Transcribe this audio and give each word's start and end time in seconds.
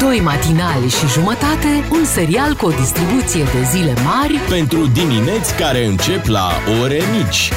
Doi 0.00 0.20
matinali 0.20 0.88
și 0.88 1.06
jumătate, 1.06 1.88
un 1.90 2.04
serial 2.04 2.54
cu 2.54 2.66
o 2.66 2.70
distribuție 2.70 3.42
de 3.42 3.62
zile 3.70 3.94
mari 4.04 4.38
Pentru 4.48 4.86
dimineți 4.86 5.54
care 5.54 5.84
încep 5.84 6.26
la 6.26 6.50
ore 6.82 7.00
mici. 7.16 7.52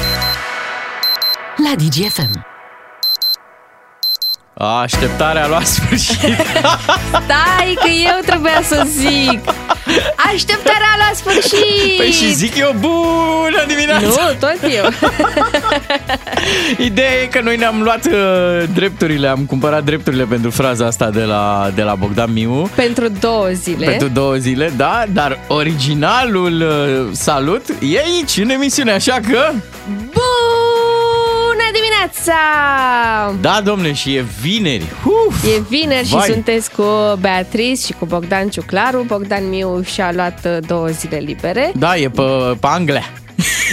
la 1.56 1.74
DGFM. 1.76 2.51
Așteptarea 4.66 5.44
a 5.44 5.48
luat 5.48 5.66
sfârșit. 5.76 6.16
Stai 7.08 7.74
că 7.74 7.88
eu 7.88 8.20
trebuia 8.26 8.60
să 8.62 8.86
zic. 8.86 9.40
Așteptarea 10.32 10.94
la 10.98 11.14
sfârșit. 11.14 11.96
Păi 11.96 12.10
și 12.10 12.32
zic 12.32 12.56
eu, 12.56 12.74
bună 12.78 13.64
dimineața! 13.66 14.06
Nu, 14.06 14.34
tot 14.40 14.58
eu. 14.74 14.88
Ideea 16.86 17.12
e 17.22 17.26
că 17.26 17.40
noi 17.40 17.56
ne-am 17.56 17.82
luat 17.82 18.06
uh, 18.06 18.68
drepturile, 18.74 19.28
am 19.28 19.44
cumpărat 19.44 19.84
drepturile 19.84 20.24
pentru 20.24 20.50
fraza 20.50 20.86
asta 20.86 21.10
de 21.10 21.22
la, 21.22 21.70
de 21.74 21.82
la 21.82 21.94
Bogdan 21.94 22.32
Miu. 22.32 22.70
Pentru 22.74 23.08
două 23.08 23.48
zile. 23.52 23.86
Pentru 23.86 24.08
două 24.08 24.34
zile, 24.34 24.72
da, 24.76 25.04
dar 25.12 25.38
originalul 25.46 26.60
uh, 26.60 27.08
salut 27.12 27.64
e 27.68 27.98
aici, 27.98 28.36
în 28.36 28.50
emisiune, 28.50 28.92
așa 28.92 29.18
că... 29.30 29.52
Bună 29.86 30.21
dimineața! 32.10 33.34
Da, 33.40 33.60
domne, 33.64 33.92
și 33.92 34.14
e 34.14 34.24
vineri. 34.40 34.84
Uf, 35.26 35.44
E 35.44 35.60
vineri 35.68 36.06
și 36.06 36.14
vai. 36.14 36.28
sunteți 36.28 36.70
cu 36.70 36.84
Beatrice 37.20 37.86
și 37.86 37.92
cu 37.98 38.04
Bogdan 38.06 38.48
Ciuclaru. 38.48 39.02
Bogdan 39.06 39.48
Miu 39.48 39.82
și-a 39.82 40.12
luat 40.12 40.38
uh, 40.44 40.56
două 40.66 40.86
zile 40.88 41.16
libere. 41.16 41.72
Da, 41.74 41.96
e 41.96 42.08
pe, 42.08 42.22
pe 42.60 42.66
Anglia. 42.66 43.04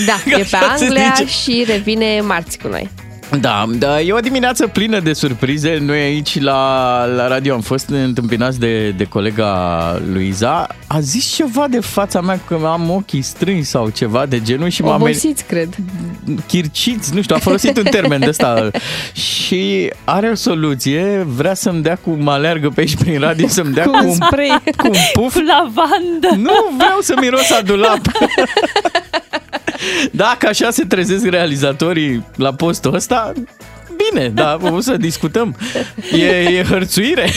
Da, 0.06 0.14
e 0.38 0.44
pe 0.50 0.56
Așa 0.56 0.74
se 0.76 0.84
Anglia 0.86 1.14
zice. 1.16 1.32
și 1.32 1.64
revine 1.68 2.22
marți 2.22 2.58
cu 2.58 2.68
noi. 2.68 2.90
Da, 3.40 3.66
da, 3.78 4.02
e 4.02 4.14
o 4.14 4.20
dimineață 4.20 4.68
plină 4.68 5.00
de 5.00 5.14
surprize. 5.14 5.78
Noi 5.82 6.00
aici 6.00 6.40
la, 6.42 7.06
la 7.06 7.28
radio 7.28 7.54
am 7.54 7.62
fost 7.62 7.90
întâmpinați 7.90 8.60
de, 8.60 8.90
de 8.90 9.04
colega 9.04 10.02
Luiza. 10.12 10.68
A 10.88 11.00
zis 11.00 11.26
ceva 11.36 11.68
de 11.68 11.80
fața 11.80 12.22
mea 12.22 12.40
că 12.48 12.60
am 12.66 12.90
ochii 12.90 13.22
strânși 13.22 13.64
sau 13.70 13.90
ceva 13.90 14.26
de 14.26 14.42
genul 14.42 14.70
și 14.70 14.82
m-a 14.82 14.94
amenințat. 14.94 15.24
Obosiți, 15.24 15.46
cred. 15.46 15.76
chirciți, 16.48 17.14
nu 17.16 17.22
știu, 17.22 17.36
a 17.36 17.40
folosit 17.40 17.78
un 17.78 17.84
termen 17.84 18.20
de 18.20 18.28
ăsta 18.28 18.70
și 19.14 19.92
are 20.04 20.30
o 20.30 20.36
soluție, 20.36 21.26
vrea 21.28 21.54
să-mi 21.54 21.82
dea 21.82 21.96
cu, 21.96 22.10
mă 22.10 22.32
aleargă 22.32 22.70
pe 22.70 22.80
aici 22.80 22.96
prin 22.96 23.20
radio 23.20 23.48
să-mi 23.48 23.74
dea 23.74 23.84
Cu 23.84 23.92
cu, 23.92 24.06
un 24.06 24.14
spray. 24.14 24.62
cu 24.78 24.88
un 24.88 24.94
puf. 25.14 25.36
Lavandă. 25.36 26.36
Nu 26.38 26.76
vreau 26.78 26.98
să 27.02 27.14
miros 27.20 27.52
a 27.52 27.62
dulap. 27.62 28.00
Dacă 30.12 30.48
așa 30.48 30.70
se 30.70 30.86
trezesc 30.86 31.26
realizatorii 31.26 32.26
la 32.36 32.54
postul 32.54 32.94
ăsta, 32.94 33.34
bine, 34.12 34.30
da, 34.30 34.58
o 34.62 34.80
să 34.80 34.98
discutăm. 34.98 35.56
E, 36.12 36.26
e 36.26 36.64
hărțuire. 36.64 37.30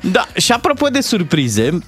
Da, 0.00 0.26
și 0.36 0.52
apropo 0.52 0.86
de 0.86 1.00
surprize, 1.00 1.78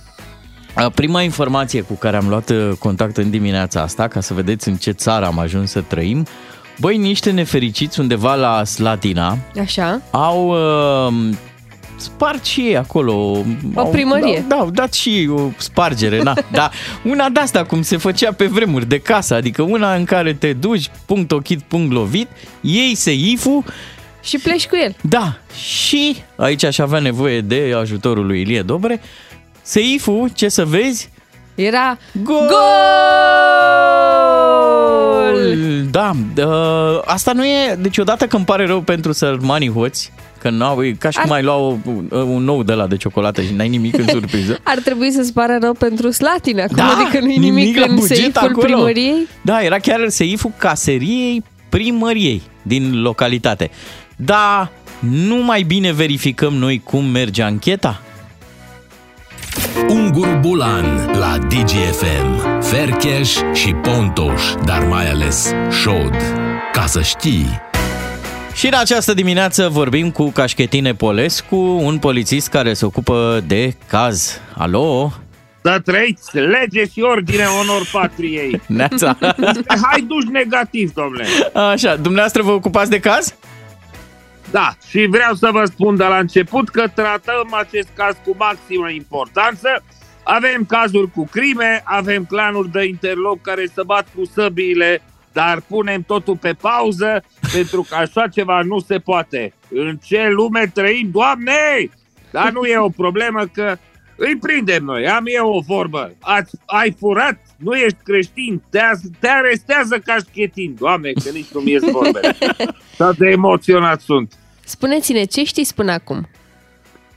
Prima 0.95 1.23
informație 1.23 1.81
cu 1.81 1.95
care 1.95 2.17
am 2.17 2.29
luat 2.29 2.51
uh, 2.51 2.71
contact 2.79 3.17
în 3.17 3.31
dimineața 3.31 3.81
asta, 3.81 4.09
ca 4.09 4.21
să 4.21 4.35
vedeți 4.35 4.69
în 4.69 4.77
ce 4.77 4.91
țară 4.91 5.27
am 5.27 5.39
ajuns 5.39 5.71
să 5.71 5.81
trăim, 5.81 6.27
băi, 6.79 6.97
niște 6.97 7.31
nefericiți 7.31 8.01
undeva 8.01 8.35
la 8.35 8.65
Slatina 8.65 9.39
Așa. 9.61 10.01
au 10.11 10.49
uh, 10.49 11.35
spart 12.01 12.45
și 12.45 12.61
ei 12.61 12.77
acolo. 12.77 13.13
O 13.75 13.81
au, 13.81 13.91
primărie. 13.91 14.45
Da, 14.49 14.57
au 14.57 14.71
dat 14.71 14.93
și 14.93 15.31
o 15.33 15.41
spargere, 15.57 16.23
na. 16.23 16.35
da, 16.53 16.71
una 17.13 17.29
de 17.29 17.41
asta 17.41 17.65
cum 17.65 17.83
se 17.83 17.97
făcea 17.97 18.33
pe 18.33 18.47
vremuri 18.47 18.87
de 18.87 18.99
casă, 18.99 19.35
adică 19.35 19.63
una 19.63 19.95
în 19.95 20.05
care 20.05 20.33
te 20.35 20.53
duci, 20.53 20.91
punct 21.07 21.33
ochit, 21.33 21.61
punct 21.61 21.93
lovit, 21.93 22.29
iei 22.61 22.95
seiful 22.95 23.65
Și 24.23 24.39
pleci 24.39 24.67
cu 24.67 24.77
el. 24.85 24.97
da, 25.01 25.37
și 25.55 26.17
aici 26.37 26.65
aș 26.65 26.79
avea 26.79 26.99
nevoie 26.99 27.41
de 27.41 27.75
ajutorul 27.81 28.27
lui 28.27 28.41
Ilie 28.41 28.63
Dobre. 28.63 29.01
Seiful, 29.63 30.31
ce 30.35 30.49
să 30.49 30.65
vezi? 30.65 31.11
Era 31.55 31.99
Gol! 32.23 32.37
Gol! 32.37 32.59
Da, 35.91 36.11
uh, 36.37 37.01
asta 37.05 37.33
nu 37.33 37.45
e... 37.45 37.77
Deci 37.81 37.99
odată 37.99 38.27
că 38.27 38.37
îmi 38.37 38.45
pare 38.45 38.67
rău 38.67 38.81
pentru 38.81 39.13
sărmanii 39.13 39.73
hoți, 39.73 40.13
că 40.39 40.51
n-au, 40.51 40.85
e 40.85 40.91
ca 40.99 41.11
și 41.11 41.19
cum 41.19 41.31
Ar- 41.31 41.37
ai 41.37 41.43
lua 41.43 41.55
o, 41.57 41.77
un 42.11 42.43
nou 42.45 42.63
de 42.63 42.73
la 42.73 42.87
de 42.87 42.97
ciocolată 42.97 43.43
și 43.43 43.53
n-ai 43.53 43.69
nimic 43.69 43.99
în 43.99 44.07
surpriză. 44.17 44.59
Ar 44.63 44.79
trebui 44.79 45.11
să-ți 45.11 45.33
pară 45.33 45.59
rău 45.61 45.73
pentru 45.73 46.11
Slatina. 46.11 46.63
Acum, 46.63 46.77
Da, 46.77 46.85
adică 46.99 47.25
nu-i 47.25 47.37
nimic, 47.37 47.77
la 47.79 47.85
în 47.89 47.95
buget 47.95 48.17
seiful 48.17 48.49
acolo. 48.49 48.63
primăriei. 48.67 49.27
Da, 49.43 49.63
era 49.63 49.79
chiar 49.79 50.09
seiful 50.09 50.53
caseriei 50.57 51.45
primăriei 51.69 52.43
din 52.63 53.03
localitate. 53.03 53.71
Da, 54.17 54.71
nu 54.99 55.37
mai 55.37 55.63
bine 55.63 55.93
verificăm 55.93 56.53
noi 56.55 56.81
cum 56.85 57.05
merge 57.05 57.43
ancheta? 57.43 58.01
Ungur 59.89 60.39
Bulan 60.41 61.11
la 61.19 61.39
DGFM. 61.49 62.61
Fercheș 62.63 63.33
și 63.53 63.73
Pontoș, 63.73 64.43
dar 64.65 64.87
mai 64.87 65.11
ales 65.11 65.53
Șod. 65.83 66.15
Ca 66.73 66.87
să 66.87 67.03
știi... 67.03 67.67
Și 68.59 68.67
în 68.67 68.75
această 68.75 69.15
dimineață 69.15 69.69
vorbim 69.69 70.11
cu 70.11 70.31
Cașchetine 70.31 70.95
Polescu, 70.95 71.57
un 71.57 71.99
polițist 71.99 72.49
care 72.49 72.73
se 72.73 72.85
ocupă 72.85 73.45
de 73.47 73.75
caz. 73.89 74.41
Alo? 74.57 75.13
Să 75.63 75.81
trăiți 75.85 76.37
lege 76.37 76.87
și 76.87 77.01
ordine 77.01 77.45
onor 77.61 77.89
patriei. 77.93 78.61
Neața. 78.67 79.17
Hai 79.89 80.01
duci 80.07 80.29
negativ, 80.33 80.93
domnule. 80.93 81.25
Așa, 81.53 81.97
dumneavoastră 81.97 82.43
vă 82.43 82.51
ocupați 82.51 82.91
de 82.91 83.01
caz? 83.01 83.35
Da, 84.51 84.75
și 84.89 85.07
vreau 85.11 85.35
să 85.35 85.49
vă 85.53 85.65
spun 85.65 85.97
de 85.97 86.05
la 86.05 86.19
început 86.19 86.69
că 86.69 86.85
tratăm 86.95 87.49
acest 87.51 87.89
caz 87.95 88.17
cu 88.25 88.35
maximă 88.39 88.91
importanță. 88.91 89.85
Avem 90.23 90.65
cazuri 90.69 91.11
cu 91.11 91.29
crime, 91.31 91.83
avem 91.85 92.25
clanuri 92.25 92.71
de 92.71 92.85
interloc 92.85 93.41
care 93.41 93.67
se 93.75 93.83
bat 93.87 94.07
cu 94.15 94.31
săbiile, 94.35 95.03
dar 95.39 95.61
punem 95.61 96.03
totul 96.03 96.37
pe 96.37 96.53
pauză 96.53 97.25
pentru 97.53 97.87
că 97.89 97.95
așa 97.95 98.29
ceva 98.29 98.63
nu 98.63 98.79
se 98.79 98.99
poate. 98.99 99.53
În 99.69 99.99
ce 100.05 100.29
lume 100.29 100.71
trăim, 100.75 101.11
Doamne! 101.13 101.91
Dar 102.31 102.53
nu 102.53 102.65
e 102.65 102.79
o 102.79 102.89
problemă 102.89 103.45
că 103.53 103.77
îi 104.17 104.37
prindem 104.37 104.85
noi. 104.85 105.09
Am 105.09 105.25
eu 105.27 105.49
o 105.49 105.61
vorbă. 105.61 106.15
Ați, 106.21 106.55
ai 106.67 106.97
furat? 106.99 107.39
Nu 107.57 107.75
ești 107.75 107.99
creștin? 108.05 108.63
Te, 108.71 108.81
te 109.21 109.29
arestează 109.29 109.99
ca 109.99 110.17
schetin. 110.19 110.75
Doamne, 110.79 111.13
că 111.13 111.31
nici 111.33 111.53
nu 111.53 111.61
mi-e 111.61 111.79
vorbele. 111.93 112.37
Atât 112.99 113.17
de 113.17 113.29
emoționat 113.29 114.01
sunt. 114.01 114.33
Spuneți-ne 114.65 115.25
ce 115.25 115.45
știți 115.45 115.75
până 115.75 115.93
acum. 115.93 116.29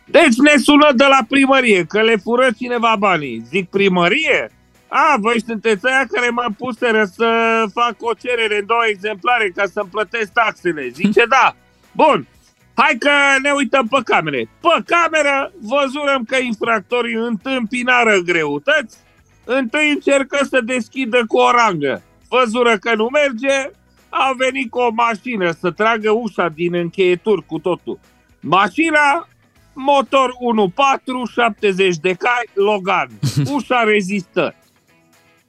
Deci 0.05 0.37
ne 0.43 0.57
sună 0.57 0.91
de 0.95 1.05
la 1.05 1.19
primărie 1.29 1.83
că 1.83 2.01
le 2.01 2.15
fură 2.15 2.47
cineva 2.57 2.95
banii. 2.99 3.43
Zic 3.49 3.69
primărie? 3.69 4.51
A, 4.93 5.15
voi 5.19 5.41
sunteți 5.45 5.87
aia 5.87 6.05
care 6.11 6.29
mă 6.29 6.45
puseră 6.57 7.03
să 7.03 7.27
fac 7.73 7.95
o 7.99 8.13
cerere 8.13 8.57
în 8.57 8.65
două 8.65 8.85
exemplare 8.87 9.49
ca 9.55 9.63
să-mi 9.65 9.89
plătesc 9.89 10.31
taxele. 10.31 10.87
Zice 10.93 11.25
da. 11.25 11.55
Bun. 11.91 12.27
Hai 12.73 12.95
că 12.99 13.09
ne 13.41 13.51
uităm 13.51 13.87
pe 13.87 13.99
camere. 14.03 14.49
Pe 14.61 14.83
cameră 14.85 15.51
văzurăm 15.61 16.23
că 16.23 16.35
infractorii 16.35 17.15
întâmpinară 17.15 18.17
greutăți. 18.17 18.97
Întâi 19.45 19.91
încercă 19.91 20.45
să 20.49 20.61
deschidă 20.61 21.23
cu 21.27 21.37
o 21.37 21.51
rangă. 21.51 22.01
Văzură 22.29 22.77
că 22.77 22.95
nu 22.95 23.07
merge, 23.11 23.71
au 24.09 24.33
venit 24.37 24.69
cu 24.69 24.79
o 24.79 24.89
mașină 24.91 25.51
să 25.51 25.71
tragă 25.71 26.11
ușa 26.11 26.49
din 26.49 26.75
încheieturi 26.75 27.45
cu 27.45 27.59
totul. 27.59 27.99
Mașina 28.39 29.27
motor 29.73 30.29
1.4, 30.29 31.31
70 31.33 31.95
de 31.95 32.13
cai, 32.13 32.49
Logan. 32.53 33.09
Ușa 33.55 33.83
rezistă. 33.83 34.55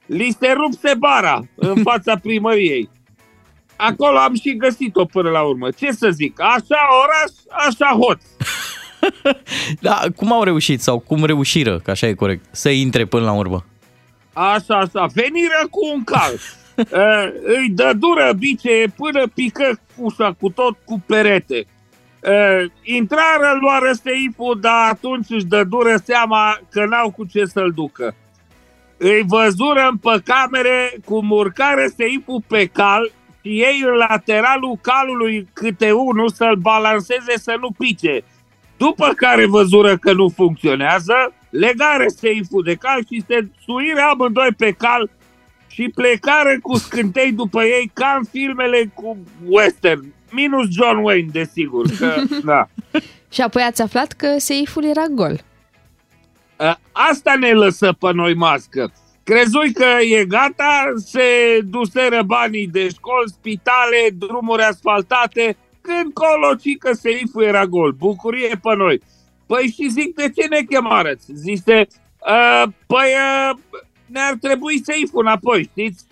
Li 0.05 0.35
se 0.39 0.51
rupse 0.51 0.93
bara 0.97 1.39
în 1.55 1.81
fața 1.89 2.17
primăriei. 2.17 2.89
Acolo 3.75 4.17
am 4.17 4.35
și 4.35 4.57
găsit-o 4.57 5.05
până 5.05 5.29
la 5.29 5.41
urmă. 5.41 5.71
Ce 5.71 5.91
să 5.91 6.09
zic? 6.09 6.41
Așa 6.41 6.77
oraș, 7.03 7.65
așa 7.67 7.97
hot. 7.99 8.19
Da, 9.79 10.01
cum 10.15 10.31
au 10.31 10.43
reușit 10.43 10.81
sau 10.81 10.99
cum 10.99 11.25
reușiră, 11.25 11.79
că 11.79 11.91
așa 11.91 12.07
e 12.07 12.13
corect, 12.13 12.45
să 12.51 12.69
intre 12.69 13.05
până 13.05 13.25
la 13.25 13.31
urmă? 13.31 13.65
Așa, 14.33 14.77
așa. 14.77 15.05
Veniră 15.13 15.67
cu 15.69 15.79
un 15.93 16.03
cal. 16.03 16.33
Uh, 16.77 17.27
îi 17.57 17.69
dă 17.69 17.93
dură 17.97 18.33
bice 18.37 18.85
până 18.95 19.27
pică 19.27 19.79
ușa 19.95 20.35
cu 20.39 20.49
tot 20.49 20.77
cu 20.85 21.03
perete. 21.05 21.65
Uh, 22.21 22.71
intrară, 22.83 23.57
luară 23.61 23.91
seiful, 24.03 24.57
dar 24.61 24.89
atunci 24.89 25.29
își 25.29 25.45
dă 25.45 25.63
dură 25.63 25.95
seama 26.03 26.59
că 26.71 26.85
n-au 26.85 27.11
cu 27.11 27.25
ce 27.25 27.45
să-l 27.45 27.71
ducă. 27.75 28.15
Îi 29.05 29.23
văzură 29.27 29.97
pe 30.01 30.21
camere 30.25 30.97
cum 31.05 31.31
urcare 31.31 31.87
seiful 31.97 32.43
pe 32.47 32.65
cal 32.65 33.11
și 33.41 33.49
ei 33.49 33.83
în 33.85 33.93
lateralul 33.93 34.77
calului 34.81 35.47
câte 35.53 35.91
unul 35.91 36.29
să-l 36.29 36.55
balanceze 36.55 37.33
să 37.35 37.55
nu 37.59 37.71
pice. 37.77 38.23
După 38.77 39.13
care 39.15 39.45
văzură 39.45 39.97
că 39.97 40.13
nu 40.13 40.29
funcționează, 40.29 41.33
legare 41.49 42.07
seiful 42.07 42.63
de 42.63 42.75
cal 42.75 42.99
și 43.11 43.23
se 43.27 43.47
suire 43.65 44.01
amândoi 44.01 44.49
pe 44.57 44.71
cal 44.71 45.09
și 45.67 45.91
plecare 45.95 46.59
cu 46.61 46.75
scântei 46.75 47.31
după 47.31 47.63
ei 47.63 47.91
ca 47.93 48.15
în 48.17 48.25
filmele 48.31 48.91
cu 48.93 49.17
western. 49.45 50.13
Minus 50.31 50.67
John 50.71 50.97
Wayne, 50.97 51.29
desigur. 51.31 51.85
Că, 51.99 52.15
da. 52.51 52.67
Și 53.31 53.41
apoi 53.41 53.61
ați 53.61 53.81
aflat 53.81 54.11
că 54.11 54.35
seiful 54.37 54.85
era 54.85 55.05
gol. 55.11 55.43
A, 56.63 56.79
Asta 56.91 57.35
ne 57.39 57.51
lăsă 57.51 57.93
pe 57.99 58.11
noi 58.13 58.33
mască. 58.33 58.93
Crezui 59.23 59.73
că 59.73 59.85
e 60.01 60.25
gata, 60.25 60.93
se 60.95 61.59
duseră 61.63 62.21
banii 62.25 62.67
de 62.67 62.89
școli, 62.89 63.29
spitale, 63.29 64.09
drumuri 64.17 64.61
asfaltate, 64.61 65.57
când 65.81 66.13
colo 66.13 66.55
ci 66.55 66.77
că 66.77 66.93
seiful 66.93 67.43
era 67.43 67.65
gol. 67.65 67.91
Bucurie 67.91 68.59
pe 68.61 68.75
noi. 68.75 69.01
Păi 69.45 69.67
și 69.67 69.89
zic, 69.89 70.15
de 70.15 70.29
ce 70.29 70.47
ne 70.47 70.61
chemarăți? 70.61 71.25
Zice, 71.33 71.87
uh, 72.27 72.63
păi 72.87 73.09
uh, 73.49 73.57
ne-ar 74.05 74.37
trebui 74.41 74.81
seiful 74.83 75.25
înapoi, 75.25 75.63
știți? 75.63 76.05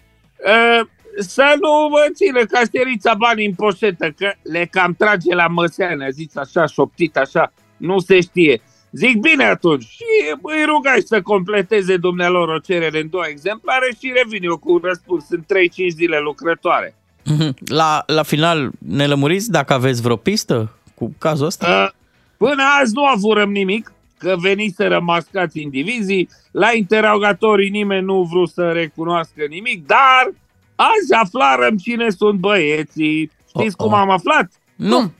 Uh, 0.45 0.87
să 1.17 1.55
nu 1.61 1.87
vă 1.89 2.05
țină 2.13 2.45
casterița 2.45 3.13
banii 3.13 3.45
în 3.45 3.53
poșetă, 3.53 4.11
că 4.17 4.31
le 4.43 4.67
cam 4.71 4.93
trage 4.97 5.35
la 5.35 5.47
măseană, 5.47 6.09
zis 6.09 6.35
așa, 6.35 6.65
șoptit 6.65 7.17
așa, 7.17 7.53
nu 7.77 7.99
se 7.99 8.21
știe. 8.21 8.61
Zic 8.91 9.19
bine 9.19 9.43
atunci 9.43 9.83
și 9.83 10.03
îi 10.41 10.65
rugai 10.65 11.01
să 11.05 11.21
completeze 11.21 11.97
dumnealor 11.97 12.49
o 12.49 12.59
cerere 12.59 12.99
în 12.99 13.09
două 13.09 13.23
exemplare 13.29 13.95
și 13.99 14.13
revin 14.15 14.43
eu 14.43 14.57
cu 14.57 14.71
un 14.71 14.79
răspuns 14.83 15.25
în 15.29 15.41
3-5 15.41 15.45
zile 15.89 16.19
lucrătoare. 16.19 16.95
Mhm. 17.25 17.55
La, 17.65 18.03
la 18.05 18.23
final 18.23 18.71
ne 18.77 19.07
lămuriți 19.07 19.51
dacă 19.51 19.73
aveți 19.73 20.01
vreo 20.01 20.15
pistă 20.15 20.75
cu 20.95 21.15
cazul 21.17 21.45
ăsta? 21.45 21.67
Uh, 21.67 21.99
Până 22.37 22.63
azi 22.81 22.93
nu 22.93 23.05
avurăm 23.05 23.51
nimic, 23.51 23.91
că 24.17 24.35
veniseră 24.39 24.99
mascați 24.99 25.59
în 25.59 25.69
divizii, 25.69 26.29
la 26.51 26.73
interogatorii 26.73 27.69
nimeni 27.69 28.05
nu 28.05 28.21
vrut 28.21 28.49
să 28.49 28.71
recunoască 28.71 29.45
nimic, 29.49 29.85
dar 29.85 30.33
azi 30.75 31.13
aflarăm 31.13 31.77
cine 31.77 32.09
sunt 32.09 32.39
băieții. 32.39 33.31
Știți 33.47 33.75
Oh, 33.77 33.85
oh. 33.85 33.85
cum 33.85 33.93
am 33.93 34.09
aflat? 34.09 34.51
Nu. 34.75 35.11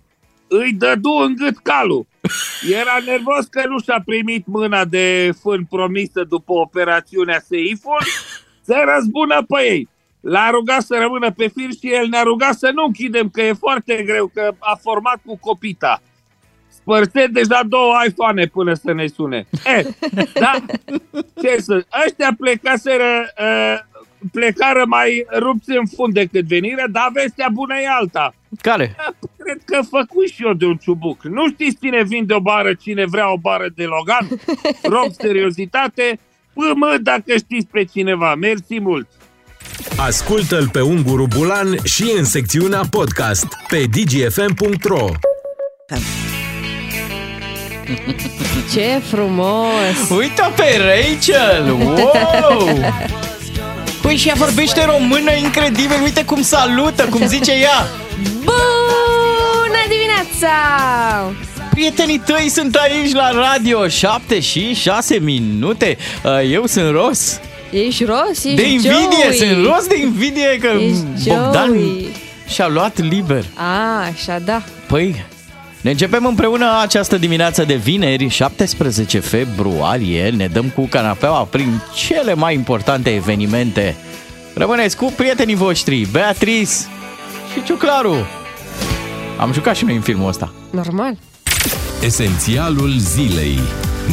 Îi 0.47 0.73
dădu 0.73 1.09
în 1.09 1.35
gât 1.35 1.57
calul. 1.57 2.05
Era 2.71 2.97
nervos 3.05 3.45
că 3.45 3.67
nu 3.67 3.79
și-a 3.79 4.01
primit 4.05 4.45
mâna 4.45 4.85
de 4.85 5.31
fân 5.41 5.65
promisă 5.69 6.23
după 6.23 6.53
operațiunea 6.53 7.39
Seiful 7.47 7.97
să 8.61 8.83
răzbună 8.95 9.43
pe 9.47 9.63
ei. 9.63 9.89
L-a 10.21 10.49
rugat 10.49 10.81
să 10.81 10.97
rămână 10.99 11.31
pe 11.31 11.47
fir 11.47 11.69
și 11.79 11.93
el 11.93 12.07
ne-a 12.07 12.23
rugat 12.23 12.57
să 12.57 12.71
nu 12.73 12.83
închidem, 12.85 13.29
că 13.29 13.41
e 13.41 13.53
foarte 13.53 14.03
greu, 14.05 14.31
că 14.33 14.53
a 14.59 14.79
format 14.81 15.21
cu 15.25 15.37
copita. 15.37 16.01
Spărse 16.67 17.27
deja 17.27 17.61
două 17.67 17.93
iPhone 18.07 18.45
până 18.45 18.73
să 18.73 18.93
ne 18.93 19.07
sune. 19.07 19.47
E, 19.65 19.87
da, 20.33 20.53
ce 21.41 21.61
să... 21.61 21.85
Ăștia 22.05 22.35
plecaseră, 22.37 23.33
uh, 23.39 23.79
plecară 24.31 24.83
mai 24.87 25.25
rupți 25.37 25.71
în 25.71 25.85
fund 25.95 26.13
decât 26.13 26.45
venire, 26.45 26.85
dar 26.91 27.09
vestea 27.13 27.47
bună 27.51 27.75
e 27.79 27.87
alta. 27.87 28.33
Care? 28.61 28.95
Da, 29.51 29.57
Cred 29.63 29.63
că 29.65 29.87
făcut 29.89 30.27
și 30.27 30.45
eu 30.45 30.53
de 30.53 30.65
un 30.65 30.75
ciubuc. 30.75 31.23
Nu 31.23 31.49
știți 31.49 31.77
cine 31.81 32.03
vinde 32.03 32.33
o 32.33 32.39
bară, 32.39 32.73
cine 32.73 33.05
vrea 33.05 33.31
o 33.31 33.37
bară 33.37 33.67
de 33.75 33.83
Logan? 33.83 34.27
Rog 34.95 35.11
seriozitate, 35.19 36.19
până 36.53 36.97
dacă 37.01 37.37
știți 37.37 37.67
pe 37.71 37.83
cineva. 37.83 38.35
Mersi 38.35 38.79
mult! 38.79 39.07
Ascultă-l 39.97 40.69
pe 40.69 40.81
Unguru 40.81 41.27
Bulan 41.37 41.77
și 41.83 42.13
în 42.17 42.23
secțiunea 42.23 42.81
podcast 42.89 43.47
pe 43.67 43.83
dgfm.ro 43.91 45.05
Ce 48.73 49.01
frumos! 49.09 50.09
Uite 50.09 50.41
pe 50.55 50.77
Rachel! 50.77 51.71
Wow! 51.71 52.79
Păi 54.01 54.15
și 54.15 54.27
ea 54.27 54.33
vorbește 54.37 54.85
română 54.85 55.31
incredibil, 55.31 56.01
uite 56.03 56.25
cum 56.25 56.41
salută, 56.41 57.05
cum 57.05 57.27
zice 57.27 57.51
ea. 57.51 57.87
Bună 58.43 59.00
dimineața! 60.29 61.31
Prietenii 61.69 62.19
tăi 62.19 62.49
sunt 62.49 62.75
aici 62.75 63.11
la 63.13 63.31
radio, 63.31 63.87
7 63.87 64.39
și 64.39 64.73
6 64.73 65.19
minute. 65.19 65.97
Uh, 66.23 66.51
Eu 66.51 66.65
sunt 66.65 66.91
Ros. 66.91 67.39
Ești 67.71 68.03
ros? 68.03 68.43
Ești 68.43 68.55
De 68.55 68.69
invidie, 68.69 69.23
Joey. 69.23 69.37
sunt 69.37 69.65
Ros 69.65 69.87
de 69.87 69.99
invidie 69.99 70.57
că 70.61 70.67
Ești 70.79 71.29
Bogdan 71.29 71.67
Joey. 71.67 72.05
și-a 72.47 72.67
luat 72.67 72.99
liber. 73.09 73.43
A, 73.55 74.05
așa 74.13 74.39
da. 74.45 74.61
Păi, 74.87 75.25
ne 75.81 75.89
începem 75.89 76.25
împreună 76.25 76.79
această 76.81 77.17
dimineață 77.17 77.63
de 77.63 77.73
vineri, 77.75 78.27
17 78.27 79.19
februarie. 79.19 80.29
Ne 80.29 80.47
dăm 80.47 80.65
cu 80.75 80.81
canapeaua 80.87 81.43
prin 81.43 81.81
cele 81.95 82.33
mai 82.33 82.53
importante 82.53 83.09
evenimente. 83.15 83.95
Rămâneți 84.53 84.97
cu 84.97 85.13
prietenii 85.15 85.55
voștri, 85.55 86.07
Beatrice 86.11 86.71
și 87.53 87.63
Ciuclaru. 87.65 88.27
Am 89.41 89.51
jucat 89.53 89.75
și 89.75 89.85
noi 89.85 89.95
în 89.95 90.01
filmul 90.01 90.27
ăsta. 90.27 90.51
Normal. 90.69 91.17
Esențialul 92.03 92.91
zilei. 92.97 93.59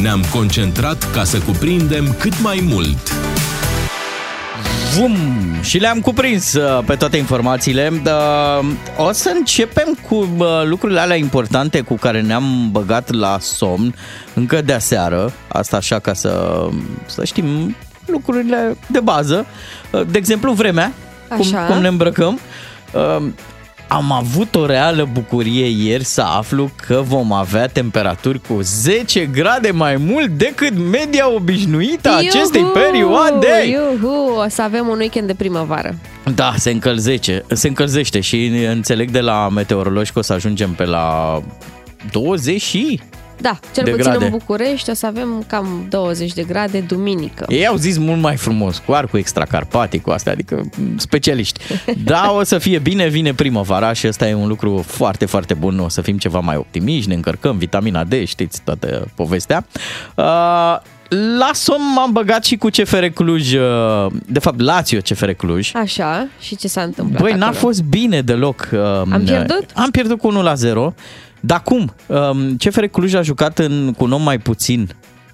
Ne-am 0.01 0.23
concentrat 0.33 1.11
ca 1.11 1.23
să 1.23 1.39
cuprindem 1.39 2.15
cât 2.19 2.41
mai 2.41 2.63
mult. 2.67 2.97
Vum! 4.97 5.15
Și 5.61 5.77
le-am 5.77 5.99
cuprins 5.99 6.53
uh, 6.53 6.83
pe 6.85 6.95
toate 6.95 7.17
informațiile. 7.17 7.91
Uh, 8.05 8.65
O 8.97 9.11
să 9.11 9.31
începem 9.35 9.97
cu 10.09 10.15
uh, 10.15 10.47
lucrurile 10.63 10.99
alea 10.99 11.15
importante 11.15 11.81
cu 11.81 11.95
care 11.95 12.21
ne-am 12.21 12.69
băgat 12.71 13.11
la 13.11 13.37
somn 13.39 13.95
încă 14.33 14.61
de 14.61 14.73
aseară. 14.73 15.31
Asta 15.47 15.77
așa 15.77 15.99
ca 15.99 16.13
să, 16.13 16.65
să 17.05 17.25
știm 17.25 17.75
lucrurile 18.05 18.77
de 18.87 18.99
bază. 18.99 19.45
Uh, 19.91 20.01
De 20.11 20.17
exemplu, 20.17 20.51
vremea, 20.51 20.91
cum, 21.27 21.39
Așa. 21.39 21.65
cum 21.65 21.81
ne 21.81 21.87
îmbrăcăm. 21.87 22.39
Uh, 23.89 23.95
Am 23.95 24.11
avut 24.11 24.55
o 24.55 24.65
reală 24.65 25.09
bucurie 25.13 25.65
ieri 25.65 26.03
să 26.03 26.21
aflu 26.21 26.71
că 26.87 27.01
vom 27.05 27.31
avea 27.31 27.67
temperaturi 27.67 28.41
cu 28.41 28.61
10 28.61 29.25
grade 29.25 29.71
mai 29.71 29.95
mult 29.97 30.27
decât 30.27 30.77
media 30.91 31.33
obișnuită 31.33 32.09
a 32.09 32.17
acestei 32.17 32.61
Iuhu! 32.61 32.73
perioade. 32.73 33.47
Iuhu! 33.69 34.41
O 34.45 34.49
să 34.49 34.61
avem 34.61 34.87
un 34.87 34.97
weekend 34.97 35.27
de 35.27 35.33
primăvară. 35.33 35.95
Da, 36.35 36.53
se 36.57 36.69
încălzește, 36.69 37.43
se 37.47 37.67
încălzește 37.67 38.19
și 38.19 38.45
înțeleg 38.47 39.11
de 39.11 39.19
la 39.19 39.49
meteorologi 39.49 40.11
că 40.11 40.19
o 40.19 40.21
să 40.21 40.33
ajungem 40.33 40.71
pe 40.71 40.85
la 40.85 41.39
20 42.11 42.61
și... 42.61 42.99
Da, 43.41 43.59
cel 43.73 43.83
De 43.83 43.89
puțin 43.91 44.09
grade. 44.11 44.25
în 44.25 44.31
București 44.31 44.89
o 44.89 44.93
să 44.93 45.05
avem 45.05 45.43
cam 45.47 45.85
20 45.89 46.33
de 46.33 46.43
grade 46.43 46.79
duminică. 46.79 47.45
Ei 47.47 47.67
au 47.67 47.75
zis 47.75 47.97
mult 47.97 48.21
mai 48.21 48.35
frumos, 48.35 48.81
cu 48.85 48.91
arcul 48.93 49.19
extracarpatic, 49.19 50.01
cu 50.01 50.09
astea, 50.09 50.31
adică 50.31 50.61
m, 50.77 50.97
specialiști. 50.97 51.59
Da, 52.03 52.31
o 52.31 52.43
să 52.43 52.57
fie 52.57 52.79
bine, 52.79 53.07
vine 53.07 53.33
primăvara 53.33 53.93
și 53.93 54.07
ăsta 54.07 54.27
e 54.27 54.33
un 54.33 54.47
lucru 54.47 54.83
foarte, 54.87 55.25
foarte 55.25 55.53
bun. 55.53 55.79
O 55.79 55.89
să 55.89 56.01
fim 56.01 56.17
ceva 56.17 56.39
mai 56.39 56.55
optimiști, 56.55 57.09
ne 57.09 57.15
încărcăm 57.15 57.57
vitamina 57.57 58.03
D, 58.03 58.13
știți 58.25 58.61
toată 58.63 59.07
povestea. 59.15 59.65
Uh, 60.15 60.25
la 61.37 61.49
somn 61.53 61.93
m-am 61.95 62.11
băgat 62.11 62.45
și 62.45 62.55
cu 62.55 62.67
CFR 62.67 63.05
Cluj, 63.05 63.53
uh, 63.53 63.61
de 64.25 64.39
fapt 64.39 64.59
Lazio 64.61 64.99
CFR 64.99 65.29
Cluj. 65.29 65.71
Așa, 65.75 66.27
și 66.39 66.55
ce 66.55 66.67
s-a 66.67 66.81
întâmplat 66.81 67.21
Băi, 67.21 67.31
n-a 67.33 67.45
acolo? 67.45 67.59
fost 67.59 67.83
bine 67.83 68.21
deloc. 68.21 68.69
um, 68.71 68.79
Am 69.13 69.21
pierdut? 69.25 69.65
Am 69.75 69.89
pierdut 69.91 70.17
cu 70.19 70.27
1 70.27 70.41
la 70.41 70.53
0. 70.53 70.93
Dar 71.39 71.61
cum? 71.63 71.93
Um, 72.07 72.55
CFR 72.55 72.83
Cluj 72.83 73.13
a 73.13 73.21
jucat 73.21 73.59
în, 73.59 73.93
cu 73.97 74.03
un 74.03 74.11
om 74.11 74.21
mai 74.21 74.37
puțin 74.37 74.89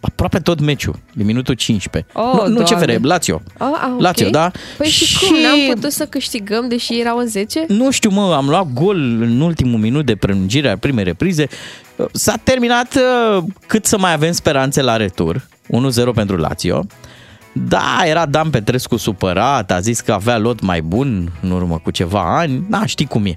aproape 0.06 0.40
tot 0.40 0.60
meciul, 0.60 0.96
din 1.14 1.26
minutul 1.26 1.54
15. 1.54 2.12
Oh, 2.14 2.24
nu, 2.24 2.48
nu 2.48 2.64
Doamne. 2.64 2.94
CFR, 2.94 3.06
Lazio. 3.06 3.42
Ah, 3.58 3.68
ah, 3.82 3.90
ok. 3.94 4.02
Lazio, 4.02 4.30
da? 4.30 4.52
Păi 4.78 4.88
și, 4.88 5.20
cum? 5.20 5.36
N-am 5.42 5.74
putut 5.74 5.92
să 5.92 6.06
câștigăm, 6.06 6.68
deși 6.68 7.00
erau 7.00 7.18
în 7.18 7.28
10? 7.28 7.66
Nu 7.68 7.92
știu, 7.92 8.10
mă, 8.10 8.34
am 8.36 8.48
luat 8.48 8.74
gol 8.74 8.98
în 9.22 9.42
ultimul 9.42 9.80
minut 9.80 10.06
de 10.06 10.16
prelungire 10.16 10.70
a 10.70 10.78
primei 10.78 11.04
reprize. 11.04 11.48
S-a 12.12 12.36
terminat 12.44 12.96
uh, 12.96 13.44
cât 13.68 13.86
să 13.86 13.98
mai 13.98 14.14
avem 14.14 14.32
speranțe 14.32 14.82
la 14.82 14.96
retur. 14.98 15.48
1-0 15.68 16.14
pentru 16.14 16.36
Lazio. 16.36 16.86
Da, 17.54 18.02
era 18.06 18.26
Dan 18.26 18.50
Petrescu 18.50 18.96
supărat, 18.96 19.72
a 19.72 19.80
zis 19.80 20.00
că 20.00 20.14
avea 20.14 20.38
lot 20.38 20.62
mai 20.62 20.82
bun 20.82 21.32
în 21.42 21.52
urmă 21.52 21.80
cu 21.84 21.92
ceva 21.92 22.38
ani. 22.38 22.66
Da, 22.70 22.86
știi 22.86 23.06
cum 23.06 23.26
e. 23.26 23.34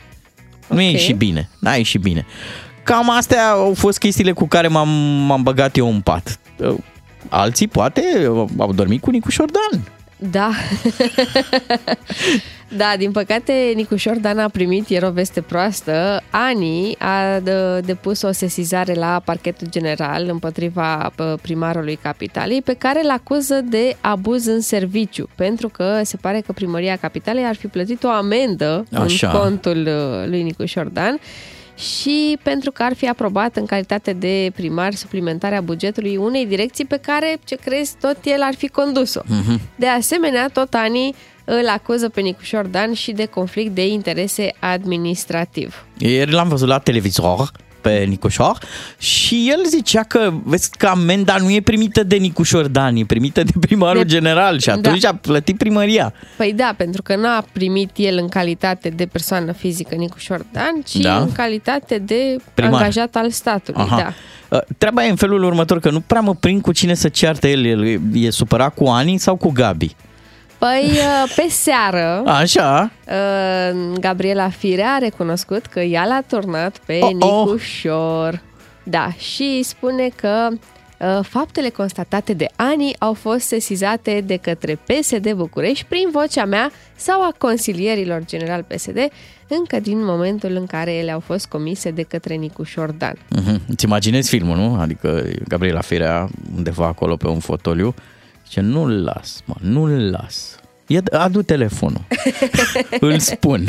Nu 0.69 0.81
e 0.81 0.87
Ok. 0.87 0.93
ieșit 0.93 1.17
bine, 1.17 1.49
n-a 1.61 1.75
ieșit 1.75 2.01
bine. 2.01 2.27
Cam 2.83 3.11
astea 3.11 3.51
au 3.51 3.75
fost 3.75 3.99
chestiile 3.99 4.33
cu 4.33 4.47
care 4.49 4.69
m-am, 4.69 4.89
m-am 5.27 5.43
băgat 5.43 5.77
eu 5.77 5.89
în 5.89 6.01
pat. 6.01 6.39
Uh, 6.57 6.75
Alții, 7.29 7.69
poate, 7.69 8.03
au 8.59 8.73
dormit 8.73 9.01
cu 9.01 9.11
Nicu 9.11 9.31
Șordan. 9.31 9.81
Da. 10.17 10.51
da, 12.77 12.95
din 12.99 13.11
păcate, 13.13 13.73
Nicușor 13.75 14.17
Dan 14.17 14.39
a 14.39 14.49
primit 14.49 14.89
ieri 14.89 15.05
o 15.05 15.11
veste 15.11 15.41
proastă. 15.41 16.23
Ani 16.31 16.97
a 16.99 17.39
d- 17.41 17.85
depus 17.85 18.23
o 18.23 18.33
sesizare 18.33 18.95
la 18.95 19.23
parchetul 19.25 19.67
general 19.71 20.29
împotriva 20.31 21.13
p- 21.13 21.41
primarului 21.43 21.99
Capitalei, 22.03 22.63
pe 22.63 22.75
care 22.75 23.01
îl 23.05 23.11
acuză 23.11 23.61
de 23.65 23.97
abuz 24.01 24.47
în 24.47 24.61
serviciu, 24.61 25.29
pentru 25.35 25.69
că 25.69 26.01
se 26.05 26.17
pare 26.17 26.41
că 26.41 26.53
primăria 26.53 26.97
Capitalei 26.97 27.45
ar 27.45 27.55
fi 27.55 27.67
plătit 27.67 28.05
o 28.05 28.09
amendă 28.09 28.85
Așa. 28.93 29.31
în 29.31 29.39
contul 29.39 29.87
uh, 29.87 30.29
lui 30.29 30.43
Nicușor 30.43 30.87
Dan 30.87 31.19
și 31.77 32.39
pentru 32.43 32.71
că 32.71 32.83
ar 32.83 32.95
fi 32.95 33.09
aprobat 33.09 33.57
în 33.57 33.67
calitate 33.67 34.13
de 34.13 34.51
primar 34.55 34.95
suplimentarea 34.95 35.61
bugetului 35.61 36.17
unei 36.17 36.47
direcții 36.47 36.85
pe 36.85 36.97
care, 36.97 37.37
ce 37.45 37.55
crezi, 37.65 37.95
tot 38.01 38.17
el 38.25 38.41
ar 38.43 38.55
fi 38.55 38.69
condus-o. 38.69 39.21
De 39.77 39.87
asemenea, 39.87 40.49
tot 40.53 40.75
anii 40.75 41.15
îl 41.50 41.69
acuză 41.69 42.09
pe 42.09 42.21
Nicușor 42.21 42.67
Dan 42.67 42.93
și 42.93 43.12
de 43.12 43.25
conflict 43.25 43.75
de 43.75 43.87
interese 43.87 44.55
administrativ. 44.59 45.85
Ieri 45.99 46.31
l-am 46.33 46.49
văzut 46.49 46.69
la 46.69 46.78
televizor 46.78 47.50
pe 47.81 48.05
Nicușor 48.09 48.59
și 48.99 49.49
el 49.50 49.64
zicea 49.67 50.02
că, 50.02 50.33
vezi 50.45 50.71
că 50.78 50.87
amenda 50.87 51.37
nu 51.37 51.50
e 51.50 51.61
primită 51.61 52.02
de 52.02 52.17
Nicușor 52.17 52.67
Dan, 52.67 52.97
e 52.97 53.05
primită 53.05 53.43
de 53.43 53.52
primarul 53.61 54.02
De- 54.02 54.09
general 54.09 54.59
și 54.59 54.71
atunci 54.71 55.00
Da. 55.00 55.09
a 55.09 55.14
plătit 55.14 55.57
primăria. 55.59 56.12
Păi 56.37 56.52
da, 56.52 56.75
pentru 56.76 57.02
că 57.02 57.17
n-a 57.17 57.45
primit 57.52 57.90
el 57.97 58.19
în 58.21 58.28
calitate 58.28 58.88
de 58.88 59.07
persoană 59.07 59.52
fizică 59.52 59.95
Nicușor 59.95 60.45
Dan, 60.52 60.83
ci 60.87 60.97
Da. 60.97 61.19
în 61.19 61.33
calitate 61.33 61.99
de 61.99 62.37
Primar. 62.55 62.73
angajat 62.75 63.17
al 63.17 63.31
statului. 63.31 63.87
Da. 63.88 64.12
Uh, 64.49 64.59
Treaba 64.78 65.05
e 65.05 65.11
în 65.11 65.17
felul 65.17 65.43
următor, 65.43 65.81
că 65.81 65.90
nu 65.90 66.00
prea 66.00 66.21
mă 66.21 66.35
prind 66.35 66.62
cu 66.62 66.73
cine 66.73 66.95
să 66.95 67.09
ceartă 67.09 67.49
el. 67.49 67.64
El 67.67 67.87
e- 67.87 68.00
e 68.14 68.31
supărat 68.31 68.75
cu 68.75 68.85
Ani 68.85 69.19
sau 69.19 69.37
cu 69.37 69.50
Gabi? 69.50 69.97
Păi, 70.59 70.85
uh, 70.91 71.33
pe 71.37 71.47
seară, 71.49 72.23
Așa, 72.27 72.91
uh, 73.09 73.99
Gabriela 74.00 74.49
Firea 74.49 74.93
a 74.93 74.99
recunoscut 74.99 75.67
că 75.67 75.81
ea 75.81 76.05
l-a 76.05 76.23
turnat 76.27 76.79
pe 76.87 76.99
Oh, 77.03 77.11
oh. 77.21 77.45
Nicușor. 77.47 78.43
Da, 78.83 79.12
și 79.19 79.62
spune 79.62 80.09
că 80.17 80.49
uh, 80.50 81.19
faptele 81.23 81.69
constatate 81.69 82.33
de 82.33 82.49
Ani 82.57 82.95
au 82.99 83.12
fost 83.12 83.47
sesizate 83.47 84.23
de 84.27 84.37
către 84.37 84.79
PSD 84.87 85.33
București 85.33 85.85
prin 85.85 86.09
vocea 86.12 86.45
mea 86.45 86.71
sau 86.97 87.23
a 87.23 87.35
consilierilor 87.38 88.23
general 88.25 88.62
PSD 88.62 88.99
încă 89.49 89.81
din 89.81 90.05
momentul 90.05 90.57
în 90.57 90.67
care 90.67 90.93
ele 90.93 91.11
au 91.11 91.21
fost 91.21 91.47
comise 91.47 91.91
de 91.91 92.03
către 92.03 92.35
Nicușor 92.35 92.91
Dan. 92.91 93.15
uh-huh. 93.15 93.61
îți 93.69 93.85
imaginezi 93.85 94.29
filmul, 94.29 94.57
nu? 94.57 94.77
Adică 94.81 95.25
Gabriela 95.49 95.81
Firea 95.81 96.29
undeva 96.57 96.87
acolo 96.87 97.17
pe 97.17 97.29
un 97.29 97.38
fotoliu 97.38 97.95
zice, 98.49 98.61
nu-l 98.61 99.02
las, 99.05 99.40
mă, 99.45 99.55
nu-l 99.61 100.11
las. 100.11 100.57
Ia, 100.87 101.00
adu 101.12 101.43
telefonul. 101.43 102.00
Îl 103.00 103.19
spun. 103.19 103.64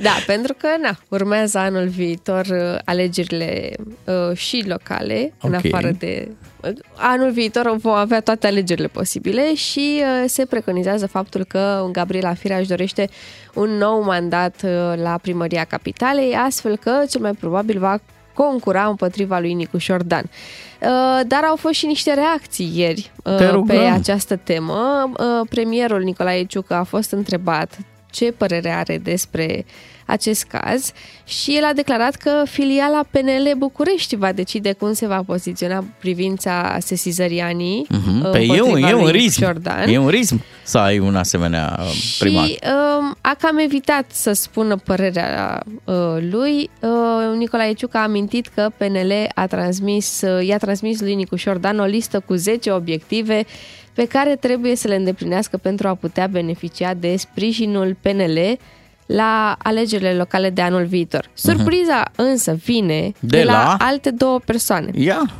Da, 0.00 0.10
pentru 0.26 0.54
că 0.58 0.68
na, 0.80 0.98
urmează 1.08 1.58
anul 1.58 1.88
viitor 1.88 2.46
uh, 2.46 2.78
alegerile 2.84 3.70
uh, 4.04 4.36
și 4.36 4.64
locale, 4.66 5.32
în 5.42 5.54
Ok. 5.54 5.64
afară 5.64 5.90
de... 5.98 6.28
uh, 6.62 6.70
Anul 6.96 7.30
viitor 7.30 7.76
vom 7.76 7.92
avea 7.92 8.20
toate 8.20 8.46
alegerile 8.46 8.86
posibile 8.86 9.54
și 9.54 10.00
uh, 10.02 10.24
se 10.26 10.44
preconizează 10.44 11.06
faptul 11.06 11.44
că 11.44 11.88
Gabriela 11.92 12.34
Firea 12.34 12.58
își 12.58 12.68
dorește 12.68 13.08
un 13.54 13.70
nou 13.70 14.02
mandat 14.02 14.54
uh, 14.64 14.70
la 15.02 15.18
primăria 15.22 15.64
capitalei, 15.64 16.34
astfel 16.34 16.76
că 16.76 17.02
cel 17.10 17.20
mai 17.20 17.32
probabil 17.32 17.78
va 17.78 18.00
concura 18.42 18.86
împotriva 18.86 19.38
lui 19.38 19.52
Nicuș 19.52 19.84
Șordan. 19.84 20.24
Uh, 20.24 21.20
Dar 21.26 21.44
au 21.44 21.56
fost 21.56 21.74
și 21.74 21.86
niște 21.86 22.14
reacții 22.14 22.72
ieri 22.74 23.12
uh, 23.24 23.36
Te 23.36 23.48
rugăm. 23.48 23.76
pe 23.76 23.82
această 23.82 24.36
temă. 24.36 25.10
Uh, 25.18 25.48
Premierul 25.48 26.02
Nicolae 26.02 26.44
Ciucă 26.44 26.74
a 26.74 26.82
fost 26.82 27.10
întrebat 27.10 27.78
ce 28.10 28.32
părere 28.32 28.70
are 28.70 28.98
despre 28.98 29.64
acest 30.12 30.44
caz 30.44 30.92
și 31.24 31.56
el 31.56 31.64
a 31.64 31.72
declarat 31.72 32.14
că 32.14 32.42
filiala 32.46 33.04
PNL 33.10 33.52
București 33.56 34.16
va 34.16 34.32
decide 34.32 34.72
cum 34.72 34.92
se 34.92 35.06
va 35.06 35.22
poziționa 35.26 35.84
privința 35.98 36.76
sesizării 36.80 37.40
anii 37.40 37.86
Uh-huh. 37.92 38.30
Pe 38.32 38.38
e 38.38 38.50
un, 38.50 38.56
împotriva 38.56 38.88
e 38.88 38.94
un 38.94 39.02
lui 39.02 39.12
risc. 39.12 39.38
Jordan. 39.38 39.88
E 39.88 39.98
un 39.98 40.08
risc 40.08 40.34
să 40.62 40.78
ai 40.78 40.98
un 40.98 41.16
asemenea 41.16 41.76
uh, 41.78 42.16
primar. 42.18 42.46
Și 42.46 42.58
um, 42.98 43.14
a 43.20 43.36
cam 43.38 43.58
evitat 43.58 44.04
să 44.12 44.32
spună 44.32 44.76
părerea 44.76 45.62
uh, 45.84 45.94
lui. 46.30 46.70
Uh, 46.80 47.36
Nicolae 47.36 47.72
Ciucă 47.72 47.96
a 47.96 48.02
amintit 48.02 48.46
că 48.46 48.70
PNL 48.76 49.12
a 49.34 49.46
transmis, 49.46 50.20
uh, 50.20 50.46
i-a 50.46 50.58
transmis 50.58 51.00
lui 51.00 51.14
Nicu 51.14 51.36
Șordan 51.36 51.78
o 51.78 51.84
listă 51.84 52.20
cu 52.20 52.34
10 52.34 52.70
obiective 52.70 53.44
pe 53.94 54.06
care 54.06 54.36
trebuie 54.36 54.76
să 54.76 54.88
le 54.88 54.94
îndeplinească 54.94 55.56
pentru 55.56 55.88
a 55.88 55.94
putea 55.94 56.26
beneficia 56.26 56.94
de 56.94 57.16
sprijinul 57.16 57.96
PNL 58.00 58.58
la 59.14 59.56
alegerile 59.62 60.14
locale 60.14 60.50
de 60.50 60.62
anul 60.62 60.84
viitor. 60.84 61.30
Surpriza 61.34 62.02
însă 62.16 62.52
vine 62.64 63.00
Mhm. 63.04 63.14
De 63.20 63.36
de, 63.36 63.42
la, 63.44 63.52
la? 63.52 63.76
alte 63.78 64.10
două 64.10 64.38
persoane. 64.44 64.90
Ia, 64.94 65.30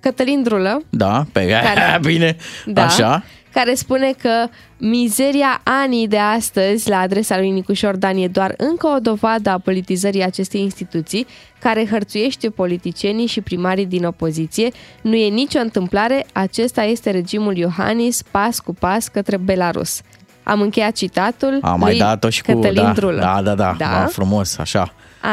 Cătălin 0.00 0.42
Drulă, 0.42 0.82
da, 0.90 1.24
pe 1.32 1.46
Care- 1.74 1.98
bine, 2.12 2.36
da, 2.66 2.84
așa. 2.84 3.24
care 3.52 3.74
spune 3.74 4.12
că 4.22 4.46
mizeria 4.78 5.60
anii 5.82 6.08
de 6.08 6.18
astăzi 6.18 6.88
la 6.88 6.98
adresa 7.00 7.38
lui 7.38 7.50
Nicu 7.50 7.72
Șordan 7.72 8.16
e 8.16 8.28
doar 8.28 8.54
încă 8.56 8.86
o 8.86 8.98
dovadă 8.98 9.50
a 9.50 9.58
politizării 9.58 10.22
acestei 10.24 10.60
instituții, 10.60 11.26
care 11.60 11.86
hărțuiește 11.86 12.50
politicienii 12.50 13.26
și 13.26 13.40
primarii 13.40 13.86
din 13.86 14.04
opoziție. 14.04 14.70
Nu 15.02 15.14
e 15.14 15.28
nicio 15.28 15.58
întâmplare, 15.58 16.26
acesta 16.32 16.82
este 16.82 17.10
regimul 17.10 17.56
Iohannis, 17.56 18.22
pas 18.30 18.60
cu 18.60 18.74
pas 18.74 19.08
către 19.08 19.36
Belarus. 19.36 20.00
Am 20.48 20.60
încheiat 20.60 20.92
citatul 20.92 21.58
A 21.62 21.74
mai 21.74 21.90
lui 21.90 21.98
dat-o 21.98 22.28
și 22.30 22.42
cu... 22.42 22.52
Cătălin 22.52 22.82
Da, 22.82 22.92
Drulă. 22.92 23.20
da, 23.20 23.40
da, 23.42 23.54
da, 23.54 23.74
da? 23.78 23.86
da, 23.86 24.06
frumos, 24.06 24.58
așa. 24.58 24.92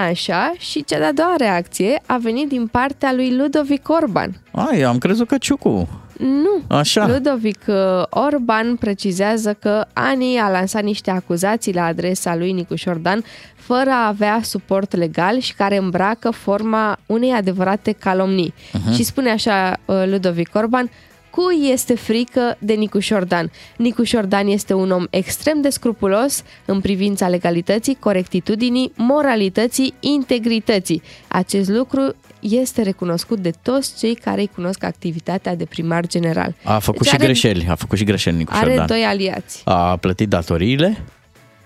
Așa, 0.09 0.53
și 0.57 0.83
cea 0.83 0.97
de-a 0.97 1.13
doua 1.13 1.35
reacție 1.37 2.01
a 2.05 2.17
venit 2.21 2.47
din 2.47 2.67
partea 2.67 3.13
lui 3.13 3.35
Ludovic 3.35 3.89
Orban. 3.89 4.41
Ai, 4.51 4.81
am 4.81 4.97
crezut 4.97 5.27
că 5.27 5.37
Ciucu. 5.37 5.89
Nu. 6.17 6.77
Așa. 6.77 7.07
Ludovic 7.07 7.61
uh, 7.67 7.75
Orban 8.09 8.75
precizează 8.75 9.53
că 9.59 9.85
Ani 9.93 10.39
a 10.39 10.49
lansat 10.49 10.83
niște 10.83 11.11
acuzații 11.11 11.73
la 11.73 11.85
adresa 11.85 12.35
lui 12.35 12.51
Nicu 12.51 12.75
Șordan 12.75 13.23
fără 13.55 13.89
a 13.89 14.07
avea 14.07 14.39
suport 14.43 14.95
legal 14.95 15.39
și 15.39 15.53
care 15.53 15.77
îmbracă 15.77 16.29
forma 16.29 16.97
unei 17.05 17.31
adevărate 17.31 17.91
calomnii. 17.91 18.53
Uh-huh. 18.53 18.95
Și 18.95 19.03
spune 19.03 19.31
așa 19.31 19.77
uh, 19.85 20.03
Ludovic 20.05 20.49
Orban, 20.53 20.89
cui 21.35 21.69
este 21.71 21.95
frică 21.95 22.55
de 22.59 22.73
Nicuș 22.73 23.05
Șordan? 23.05 23.51
Nicuș 23.77 24.09
Șordan 24.09 24.47
este 24.47 24.73
un 24.73 24.91
om 24.91 25.05
extrem 25.09 25.61
de 25.61 25.69
scrupulos 25.69 26.43
în 26.65 26.81
privința 26.81 27.27
legalității, 27.27 27.97
corectitudinii, 27.99 28.91
moralității, 28.95 29.93
integrității. 29.99 31.01
Acest 31.27 31.69
lucru 31.69 32.15
este 32.39 32.81
recunoscut 32.81 33.39
de 33.39 33.51
toți 33.61 33.97
cei 33.99 34.15
care 34.15 34.41
îi 34.41 34.49
cunosc 34.55 34.83
activitatea 34.83 35.55
de 35.55 35.65
primar 35.65 36.07
general. 36.07 36.55
A 36.63 36.79
făcut 36.79 37.01
Deci 37.01 37.09
și 37.09 37.15
are- 37.15 37.25
greșeli, 37.25 37.65
a 37.69 37.75
făcut 37.75 37.97
și 37.97 38.03
greșeli 38.03 38.37
Nicuș 38.37 38.55
Are 38.57 38.67
Șordan. 38.67 38.87
doi 38.87 39.01
aliați. 39.03 39.61
A 39.65 39.97
plătit 39.97 40.29
datoriile, 40.29 41.03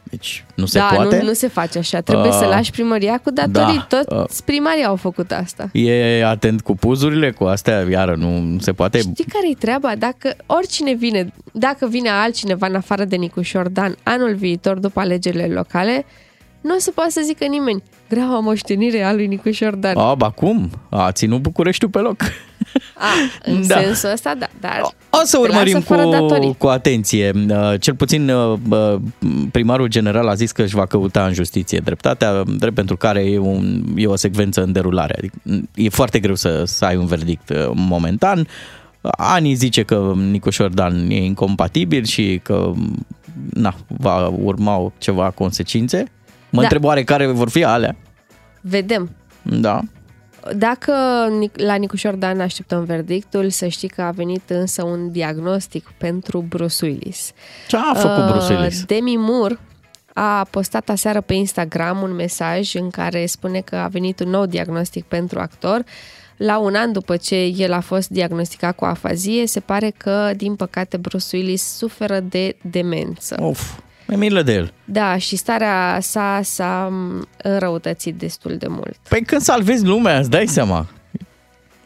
deci 0.10 0.46
nu 0.56 0.66
se 0.66 0.80
da, 0.80 0.90
poate. 0.96 1.18
Nu, 1.18 1.24
nu 1.24 1.34
se 1.34 1.48
face 1.48 1.78
așa. 1.78 2.02
Trebuie 2.02 2.30
Ah, 2.30 2.38
să 2.40 2.46
lași 2.46 2.72
primăria 2.72 3.18
cu 3.24 3.32
datorii. 3.32 3.86
da, 3.90 4.02
Toți 4.08 4.44
primarii 4.44 4.84
au 4.86 4.96
făcut 4.96 5.32
asta. 5.32 5.70
E 5.74 6.26
atent 6.26 6.62
cu 6.62 6.76
puzurile, 6.76 7.32
cu 7.32 7.44
astea, 7.44 7.86
iară, 7.90 8.16
nu, 8.16 8.40
nu 8.40 8.60
se 8.60 8.72
poate. 8.74 9.00
Știi 9.00 9.26
care 9.26 9.50
e 9.50 9.54
treaba? 9.54 9.96
Dacă 9.98 10.36
oricine 10.46 10.94
vine, 10.94 11.34
dacă 11.52 11.88
vine 11.88 12.10
altcineva 12.10 12.68
în 12.68 12.76
afară 12.76 13.04
de 13.06 13.16
Nicu 13.16 13.42
Șordan 13.42 13.96
anul 14.04 14.36
viitor 14.36 14.78
după 14.80 15.00
alegerile 15.00 15.46
locale, 15.46 16.06
nu 16.62 16.76
o 16.76 16.80
să 16.80 16.92
poată 16.92 17.10
să 17.12 17.22
zică 17.26 17.46
nimeni 17.46 17.84
graua 18.10 18.40
moștenire 18.40 19.04
a 19.04 19.14
lui 19.14 19.28
Nicu 19.28 19.52
Șordan. 19.52 19.98
A, 19.98 20.16
ba 20.16 20.30
cum? 20.30 20.70
A 20.90 21.12
ținut 21.12 21.42
Bucureștiul 21.42 21.90
pe 21.90 22.00
loc. 22.00 22.16
A, 22.98 23.06
în 23.52 23.68
Da. 23.68 23.80
sensul 23.80 24.10
ăsta, 24.12 24.34
da. 24.40 24.48
Dar 24.60 24.82
O 25.10 25.18
să 25.24 25.38
te 25.38 25.48
urmărim 25.48 25.74
lasă 25.74 25.86
fără 25.86 26.04
cu, 26.04 26.10
datorii. 26.10 26.56
cu 26.58 26.68
atenție. 26.68 27.32
Uh, 27.50 27.74
Cel 27.80 27.96
puțin 27.96 28.30
uh, 28.30 28.58
uh, 28.70 28.96
primarul 29.52 29.88
general 29.88 30.28
a 30.28 30.34
zis 30.34 30.52
că 30.52 30.62
își 30.62 30.76
va 30.76 30.86
căuta 30.86 31.26
în 31.26 31.34
justiție 31.34 31.80
dreptatea, 31.84 32.44
drept 32.58 32.76
pentru 32.76 32.98
care 32.98 33.20
e, 33.22 33.38
un, 33.38 33.84
e 33.96 34.08
o 34.08 34.16
secvență 34.16 34.64
în 34.64 34.72
derulare. 34.72 35.16
Adică 35.18 35.36
m, 35.44 35.70
e 35.76 35.90
foarte 35.90 36.20
greu 36.20 36.36
să, 36.36 36.64
să 36.66 36.86
ai 36.86 36.96
un 36.96 37.06
verdict 37.06 37.50
uh, 37.50 37.70
momentan. 37.74 38.48
Ani 39.18 39.54
zice 39.54 39.84
că 39.84 40.14
Nicu 40.32 40.50
Șordan 40.50 41.10
e 41.10 41.24
incompatibil 41.24 42.04
și 42.06 42.40
că 42.44 42.72
na, 43.54 43.76
va 43.88 44.28
urma 44.28 44.92
ceva 44.98 45.30
consecințe. 45.30 45.98
Mă 46.50 46.58
Da. 46.58 46.62
întreb 46.62 46.84
oare 46.84 47.04
care 47.04 47.26
vor 47.28 47.50
fi 47.50 47.64
alea. 47.64 47.96
vedem. 48.62 49.10
Da. 49.42 49.80
Dacă 50.56 50.94
Nic- 51.40 51.56
la 51.56 51.76
Nicu 51.76 51.96
Șordan 51.96 52.40
așteptăm 52.40 52.84
verdictul, 52.84 53.50
să 53.50 53.68
știi 53.68 53.88
că 53.88 54.02
a 54.02 54.12
venit 54.12 54.50
însă 54.50 54.84
un 54.84 55.12
diagnostic 55.12 55.92
pentru 55.98 56.46
Bruce 56.50 56.86
Willis. 56.86 57.32
Ce 57.68 57.78
a 57.78 57.94
făcut 57.94 58.24
Uh, 58.24 58.32
Bruce 58.32 58.54
Willis? 58.54 58.84
Demi 58.84 59.16
Moore 59.18 59.60
a 60.14 60.48
postat 60.50 60.90
aseară 60.90 61.22
pe 61.22 61.34
Instagram 61.34 62.02
un 62.02 62.12
mesaj 62.16 62.76
în 62.76 62.90
care 62.90 63.26
spune 63.26 63.60
că 63.60 63.76
a 63.76 63.88
venit 63.88 64.20
un 64.20 64.30
nou 64.30 64.46
diagnostic 64.46 65.04
pentru 65.04 65.40
actor. 65.40 65.84
La 66.38 66.58
un 66.58 66.76
an 66.76 66.92
după 66.92 67.18
ce 67.18 67.36
el 67.36 67.74
a 67.74 67.80
fost 67.80 68.10
diagnosticat 68.10 68.76
cu 68.76 68.86
afazie, 68.86 69.48
se 69.48 69.60
pare 69.60 69.94
că, 69.98 70.32
din 70.36 70.56
păcate, 70.56 70.98
Bruce 70.98 71.26
Willis 71.38 71.64
suferă 71.64 72.20
de 72.20 72.56
demență. 72.72 73.36
Of, 73.40 73.80
mi 74.08 74.16
milă 74.16 74.42
de 74.42 74.54
el. 74.54 74.74
Da, 74.86 75.18
și 75.18 75.36
starea 75.36 75.98
sa 76.02 76.40
s-a 76.44 76.88
m, 76.92 77.28
înrăutățit 77.44 78.16
destul 78.16 78.58
de 78.58 78.68
mult. 78.68 78.96
Păi 79.10 79.22
când 79.22 79.42
salvezi 79.42 79.86
lumea, 79.86 80.18
îți 80.20 80.30
dai 80.30 80.48
seama. 80.48 80.86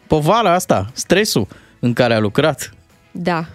Povara 0.07 0.53
asta, 0.53 0.89
stresul 0.93 1.47
în 1.79 1.93
care 1.93 2.13
a 2.13 2.19
lucrat. 2.19 2.73
Da. 3.11 3.45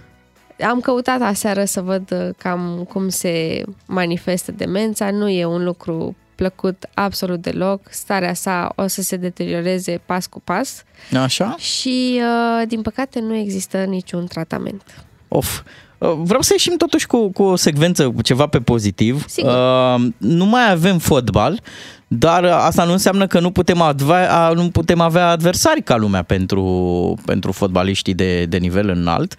Am 0.69 0.81
căutat 0.81 1.21
aseară 1.21 1.65
să 1.65 1.81
văd 1.81 2.11
uh, 2.11 2.29
cam 2.39 2.87
cum 2.89 3.09
se 3.09 3.65
manifestă 3.87 4.53
demența. 4.53 5.11
Nu 5.11 5.29
e 5.29 5.45
un 5.45 5.65
lucru 5.65 6.17
plăcut 6.35 6.87
absolut 6.95 7.41
deloc. 7.41 7.81
Starea 7.91 8.35
sa 8.35 8.73
o 8.77 8.87
să 8.87 9.03
se 9.03 9.17
deterioreze 9.17 10.01
pas 10.07 10.27
cu 10.27 10.41
pas 10.41 10.83
Așa? 11.23 11.55
și, 11.59 12.21
uh, 12.21 12.67
din 12.69 12.83
păcate, 12.83 13.21
nu 13.21 13.35
există 13.35 13.85
niciun 13.85 14.27
tratament. 14.27 14.83
Of. 15.29 15.63
Uh, 15.99 16.13
Vreau 16.23 16.41
să 16.41 16.53
ieșim 16.53 16.77
totuși 16.77 17.07
cu, 17.07 17.31
cu 17.31 17.43
o 17.43 17.57
secvență, 17.57 18.11
cu 18.11 18.23
ceva 18.23 18.47
pe 18.47 18.59
pozitiv. 18.59 19.25
Sigur. 19.29 19.51
Uh, 19.51 20.07
nu 20.17 20.45
mai 20.45 20.71
avem 20.71 20.99
fotbal, 20.99 21.61
dar 22.09 22.45
asta 22.45 22.85
nu 22.85 22.93
înseamnă 22.93 23.27
că 23.27 23.41
nu 23.41 23.51
putem, 23.51 23.81
avea, 23.81 24.53
nu 24.55 24.69
putem 24.69 25.01
avea 25.01 25.29
adversari 25.29 25.83
ca 25.83 25.97
lumea 25.97 26.23
pentru, 26.23 27.19
pentru 27.25 27.53
fotbaliștii 27.53 28.15
de, 28.15 28.45
de 28.45 28.57
nivel 28.57 28.89
înalt. 28.89 29.35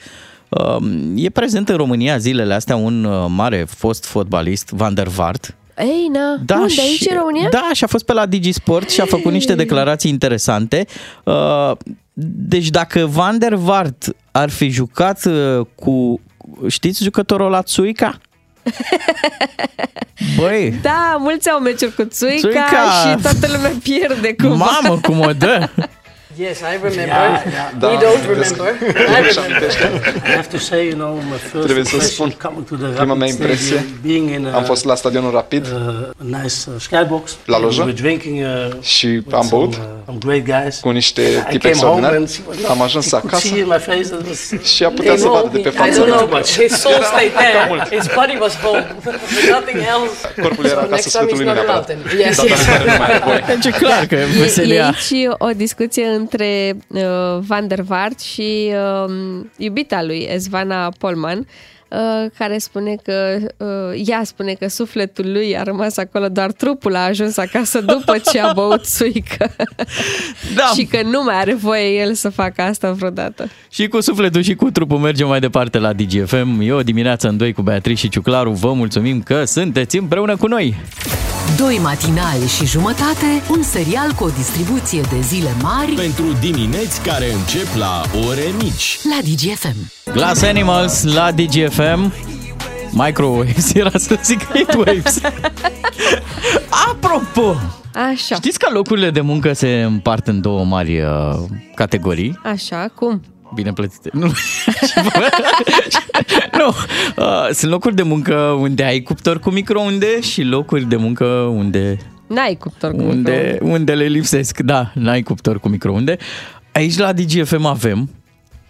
Uh, 0.50 0.78
E 1.16 1.30
prezent 1.30 1.70
în 1.70 1.76
România 1.76 2.18
zilele 2.18 2.54
astea 2.54 2.76
un 2.76 3.04
uh, 3.04 3.26
mare 3.28 3.66
fost 3.70 4.06
fotbalist, 4.06 4.70
Van 4.70 4.94
der 4.94 5.08
Vaart, 5.08 5.56
Ei, 5.78 6.10
na, 6.12 6.60
unde, 6.60 6.82
aici 6.82 7.00
și, 7.00 7.10
în 7.10 7.18
România? 7.18 7.50
Da, 7.50 7.70
și 7.74 7.84
a 7.84 7.88
fost 7.88 8.06
pe 8.06 8.14
la 8.14 8.26
Digisport 8.26 8.90
și 8.90 9.02
a 9.02 9.06
făcut 9.06 9.32
niște 9.32 9.56
declarații 9.56 10.12
interesante. 10.12 10.86
Uh, 11.24 11.72
Deci 12.20 12.70
dacă 12.70 13.06
Van 13.06 13.40
der 13.40 13.56
Vaart 13.56 14.16
ar 14.32 14.50
fi 14.50 14.70
jucat 14.70 15.26
uh, 15.26 15.66
cu, 15.76 16.20
știți 16.68 17.04
jucătorul 17.04 17.50
la 17.50 17.62
Țuica? 17.62 18.18
Băi, 20.38 20.72
Da, 20.82 21.16
mulți 21.20 21.50
au 21.50 21.60
meciuri 21.60 21.94
cu 21.96 22.04
Țuica, 22.04 22.40
Țuica! 22.40 22.66
și 23.12 23.22
toată 23.22 23.48
lumea 23.56 23.72
pierde 23.84 24.36
cumva. 24.36 24.66
mamă 24.82 25.00
cum 25.00 25.20
o 25.20 25.34
dă! 25.34 25.70
Yes, 26.40 26.60
I 26.62 26.76
remember. 26.84 27.42
Da, 27.80 27.88
We 27.90 27.98
don't 27.98 28.24
amintesc. 28.26 28.56
remember. 28.56 28.78
I 28.96 29.22
remember. 29.30 29.70
I 30.26 30.30
have 30.40 30.48
to 30.50 30.58
say, 30.58 30.86
you 30.88 30.96
know, 30.96 31.14
my 31.16 31.38
first 31.52 31.64
Trebuie 31.66 31.86
să 31.86 31.92
impression 31.94 32.30
spun, 32.30 32.30
coming 32.50 32.66
to 32.68 32.76
the 32.76 32.86
prima 32.86 33.04
Rapid 33.04 33.18
mea 33.20 33.28
impresie, 33.28 33.78
Stadium, 33.78 34.00
being 34.02 34.30
in 34.30 34.46
a, 34.54 34.56
Am 34.58 34.64
fost 34.64 34.86
la 34.86 34.96
stadionul 34.96 35.32
Rapid 35.32 35.66
uh, 35.66 35.78
a 35.78 36.40
nice 36.42 36.56
uh, 36.68 36.74
skybox. 36.80 37.36
La 37.46 37.60
lojă. 37.60 37.82
We 37.82 37.88
were 37.88 38.02
drinking 38.02 38.38
uh, 38.46 38.82
și 38.82 39.06
with 39.06 39.34
am 39.36 39.42
some, 39.48 39.50
băut 39.62 39.74
uh, 39.74 39.80
some 40.06 40.18
great 40.26 40.44
guys. 40.64 40.80
cu 40.80 40.90
niște 40.90 41.22
I 41.22 41.26
tipi 41.26 41.42
came 41.42 41.58
home 41.58 41.68
extraordinari. 41.70 42.16
and 42.16 42.30
she 42.30 42.42
was 42.48 42.58
not, 42.58 42.70
Am 42.70 42.82
ajuns 42.82 43.06
she 43.06 43.12
could 43.20 43.26
acasă 43.34 43.48
see 43.48 43.60
in 43.60 43.68
my 43.76 43.80
face 43.90 44.06
that 44.14 44.22
was, 44.28 44.42
și 44.76 44.84
a 44.84 44.90
putea 44.90 45.16
să 45.18 45.28
vadă 45.28 45.50
de 45.52 45.60
pe 45.60 45.70
I 45.70 45.72
fața 45.72 45.90
don't 46.04 46.08
mea. 46.08 46.16
know 46.16 46.28
much. 46.38 46.50
His 46.64 46.74
soul 46.84 47.02
stayed 47.12 47.34
there. 47.44 47.60
His 47.98 48.06
body 48.20 48.36
was 48.46 48.54
home. 48.66 48.86
Nothing 49.56 49.80
else. 49.96 50.14
Corpul 50.42 50.66
era 50.66 50.82
acasă, 50.82 50.90
next 50.96 51.10
time 51.16 51.26
sfârtul 51.26 51.36
he's 51.36 51.40
lui 51.40 51.46
nu 51.48 51.54
not 51.54 51.58
neapărat. 51.60 51.90
allowed 51.90 51.90
then. 51.92 52.20
Yes, 52.26 52.36
Data 52.38 52.48
yes. 52.50 52.58
viitoare 52.58 52.84
nu 52.92 52.98
mai 53.02 53.08
are 53.10 53.22
voie. 53.28 53.44
Deci 53.52 53.66
e 53.66 53.72
clar 53.84 54.04
că 54.12 54.16
E, 54.16 54.26
e 54.38 54.40
veselia... 54.46 54.86
aici 54.86 55.28
o 55.38 55.50
discuție 55.66 56.06
între 56.30 56.78
uh, 56.88 57.02
Van 57.40 57.68
der 57.68 57.82
Vaart 57.82 58.20
și 58.20 58.72
uh, 59.06 59.14
iubita 59.58 60.04
lui, 60.04 60.28
Ezvana 60.30 60.90
Polman, 60.98 61.38
uh, 61.38 62.32
care 62.38 62.58
spune 62.58 62.96
că 63.04 63.38
uh, 63.58 64.02
ea 64.06 64.22
spune 64.24 64.54
că 64.54 64.68
sufletul 64.68 65.32
lui 65.32 65.58
a 65.58 65.64
rămas 65.64 65.98
acolo, 65.98 66.28
doar 66.28 66.52
trupul 66.52 66.96
a 66.96 67.00
ajuns 67.00 67.38
acasă 67.38 67.82
după 67.82 68.18
ce 68.32 68.40
a 68.40 68.54
băut 68.54 68.86
suică. 68.98 69.56
Da. 70.56 70.66
și 70.76 70.86
că 70.86 71.02
nu 71.02 71.24
mai 71.24 71.36
are 71.36 71.54
voie 71.54 72.00
el 72.00 72.14
să 72.14 72.30
facă 72.30 72.62
asta 72.62 72.92
vreodată. 72.92 73.50
Și 73.70 73.88
cu 73.88 74.02
sufletul 74.02 74.42
și 74.42 74.56
cu 74.56 74.72
trupul 74.72 74.98
mergem 74.98 75.28
mai 75.28 75.40
departe 75.40 75.78
la 75.78 75.94
DGFM. 75.94 76.60
E 76.62 76.72
o 76.72 76.84
dimineață 76.84 77.28
în 77.28 77.38
doi 77.38 77.54
cu 77.54 77.62
Beatrice 77.62 78.00
și 78.00 78.10
Ciuclaru. 78.10 78.52
Vă 78.52 78.74
mulțumim 78.74 79.22
că 79.22 79.44
sunteți 79.44 79.98
împreună 79.98 80.36
cu 80.36 80.48
noi. 80.48 80.76
Doi 81.56 81.80
matinali 81.84 82.48
și 82.48 82.66
jumătate, 82.66 83.26
un 83.50 83.64
serial 83.64 84.12
cu 84.12 84.24
o 84.24 84.30
distribuție 84.30 85.02
de 85.02 85.20
zile 85.22 85.50
mari 85.62 85.92
Pentru 85.92 86.24
dimineți 86.40 87.02
care 87.02 87.34
încep 87.34 87.68
la 87.76 88.02
ore 88.28 88.44
mici. 88.58 89.00
la 89.04 89.18
DGFM. 89.22 89.92
Glass 90.14 90.44
Animals 90.44 91.04
la 91.04 91.32
DGFM. 91.32 92.14
Microwaves 92.92 93.74
era 93.74 93.92
să 93.94 94.20
zic 94.24 94.40
Heatwaves. 94.54 95.20
Apropo, 96.90 97.56
Așa, 97.94 98.36
știți 98.36 98.60
că 98.60 98.70
locurile 98.74 99.10
de 99.12 99.22
muncă 99.22 99.54
se 99.54 99.82
împart 99.82 100.28
în 100.28 100.42
două 100.42 100.64
mari 100.66 101.02
uh, 101.02 101.10
categorii? 101.76 102.40
așa, 102.44 102.92
cum? 102.96 103.22
Bine 103.54 103.74
plătite. 103.74 104.10
Nu. 104.14 104.26
nu. 106.58 106.68
Uh, 107.18 107.50
sunt 107.52 107.72
locuri 107.72 107.96
de 107.96 108.04
muncă 108.04 108.36
unde 108.36 108.84
ai 108.84 109.02
cuptor 109.02 109.40
cu 109.40 109.50
microunde 109.50 110.22
și 110.22 110.44
locuri 110.44 110.84
de 110.86 110.96
muncă 110.96 111.26
unde 111.26 111.98
N-ai 112.28 112.56
cuptor 112.56 112.92
cu 112.92 113.02
unde, 113.02 113.32
microunde. 113.32 113.60
unde 113.76 113.94
le 113.94 114.06
lipsesc. 114.06 114.60
Da, 114.60 114.92
n-ai 114.94 115.22
cuptor 115.22 115.60
cu 115.60 115.70
microunde. 115.70 116.18
Aici 116.72 116.98
la 116.98 117.14
DGFM 117.14 117.66
avem, 117.66 118.10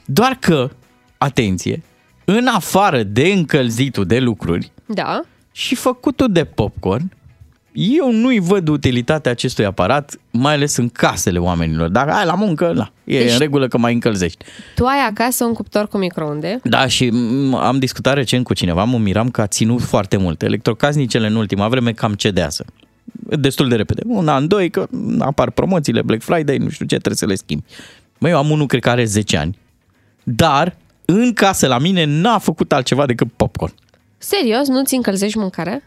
doar 0.05 0.37
că, 0.39 0.69
atenție, 1.17 1.83
în 2.25 2.47
afară 2.47 3.03
de 3.03 3.27
încălzitul 3.27 4.05
de 4.05 4.19
lucruri 4.19 4.71
Da, 4.85 5.21
și 5.51 5.75
făcutul 5.75 6.31
de 6.31 6.43
popcorn, 6.43 7.11
eu 7.79 8.11
nu-i 8.11 8.39
văd 8.39 8.67
utilitatea 8.67 9.31
acestui 9.31 9.65
aparat, 9.65 10.15
mai 10.31 10.53
ales 10.53 10.75
în 10.77 10.89
casele 10.89 11.39
oamenilor. 11.39 11.89
Dacă 11.89 12.11
ai 12.11 12.25
la 12.25 12.33
muncă, 12.33 12.71
la, 12.75 12.91
e 13.03 13.17
Deci- 13.23 13.31
în 13.31 13.37
regulă 13.37 13.67
că 13.67 13.77
mai 13.77 13.93
încălzești. 13.93 14.45
tu 14.75 14.85
ai 14.85 14.97
acasă 15.09 15.43
un 15.45 15.53
cuptor 15.53 15.87
cu 15.87 15.97
microunde. 15.97 16.59
Da, 16.63 16.87
și 16.87 17.09
m, 17.09 17.53
am 17.53 17.79
discutat 17.79 18.13
recent 18.13 18.43
cu 18.43 18.53
cineva, 18.53 18.83
mă 18.83 18.97
miram 18.97 19.29
că 19.29 19.41
a 19.41 19.47
ținut 19.47 19.81
foarte 19.81 20.17
mult. 20.17 20.41
Electrocasnicele 20.41 21.27
în 21.27 21.35
ultima 21.35 21.67
vreme 21.67 21.91
cam 21.91 22.13
cedează. 22.13 22.65
Destul 23.39 23.69
de 23.69 23.75
repede. 23.75 24.01
Un 24.05 24.27
an, 24.27 24.47
doi, 24.47 24.69
că 24.69 24.87
apar 25.19 25.51
promoțiile, 25.51 26.01
Black 26.01 26.21
Friday, 26.23 26.57
nu 26.57 26.69
știu 26.69 26.85
ce, 26.85 26.95
trebuie 26.95 27.15
să 27.15 27.25
le 27.25 27.35
schimbi. 27.35 27.63
Măi, 28.17 28.31
eu 28.31 28.37
am 28.37 28.49
unul, 28.49 28.65
cred 28.67 28.81
că 28.81 28.89
are 28.89 29.03
10 29.05 29.37
ani, 29.37 29.57
dar 30.23 30.75
în 31.05 31.33
casă 31.33 31.67
la 31.67 31.77
mine 31.77 32.03
n-a 32.05 32.37
făcut 32.37 32.73
altceva 32.73 33.05
decât 33.05 33.27
popcorn. 33.35 33.73
Serios, 34.17 34.67
nu-ți 34.67 34.95
încălzești 34.95 35.37
mâncarea? 35.37 35.81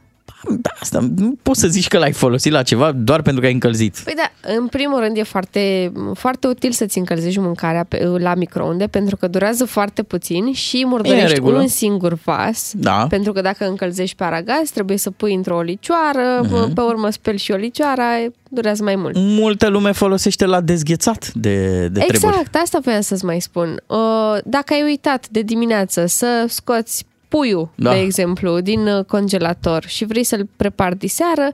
Da, 0.49 0.71
asta 0.81 1.09
nu 1.17 1.35
poți 1.43 1.61
să 1.61 1.67
zici 1.67 1.89
că 1.89 1.99
l-ai 1.99 2.13
folosit 2.13 2.53
la 2.53 2.63
ceva 2.63 2.93
doar 2.93 3.23
pentru 3.23 3.41
că 3.41 3.47
ai 3.47 3.53
încălzit. 3.53 3.99
Păi 4.05 4.15
da, 4.17 4.53
în 4.57 4.67
primul 4.67 5.01
rând 5.01 5.17
e 5.17 5.23
foarte, 5.23 5.93
foarte 6.15 6.47
util 6.47 6.71
să-ți 6.73 6.99
încălzești 6.99 7.39
mâncarea 7.39 7.85
pe, 7.85 8.05
la 8.05 8.35
microunde 8.35 8.87
pentru 8.87 9.17
că 9.17 9.29
durează 9.29 9.65
foarte 9.65 10.03
puțin 10.03 10.53
și 10.53 10.85
murdărești 10.87 11.35
regulă. 11.35 11.59
un 11.59 11.67
singur 11.67 12.19
vas. 12.25 12.73
Da. 12.75 13.07
Pentru 13.09 13.33
că 13.33 13.41
dacă 13.41 13.67
încălzești 13.67 14.17
pe 14.17 14.25
aragaz, 14.25 14.71
trebuie 14.71 14.97
să 14.97 15.11
pui 15.11 15.35
într-o 15.35 15.57
olicioară, 15.57 16.41
uh-huh. 16.45 16.75
pe 16.75 16.81
urmă 16.81 17.11
speli 17.11 17.39
și 17.39 17.53
olicioara, 17.53 18.05
durează 18.49 18.83
mai 18.83 18.97
mult. 18.97 19.15
Multă 19.17 19.69
lume 19.69 19.93
folosește 19.93 20.47
la 20.47 20.61
dezghețat 20.61 21.33
de, 21.33 21.89
de 21.89 22.01
exact, 22.01 22.19
treburi. 22.19 22.49
asta 22.63 22.79
voiam 22.83 23.01
să-ți 23.01 23.25
mai 23.25 23.41
spun. 23.41 23.83
Uh, 23.87 23.99
Dacă 24.45 24.73
ai 24.73 24.83
uitat 24.83 25.29
de 25.29 25.43
dimineață 25.43 26.07
să 26.07 26.45
scoți 26.49 27.05
puiul, 27.31 27.71
Da. 27.75 27.93
de 27.93 27.99
exemplu, 27.99 28.61
din 28.61 28.87
uh, 28.87 29.05
congelator 29.05 29.85
și 29.87 30.05
vrei 30.05 30.25
să-l 30.25 30.49
prepari 30.57 30.99
diseară, 30.99 31.49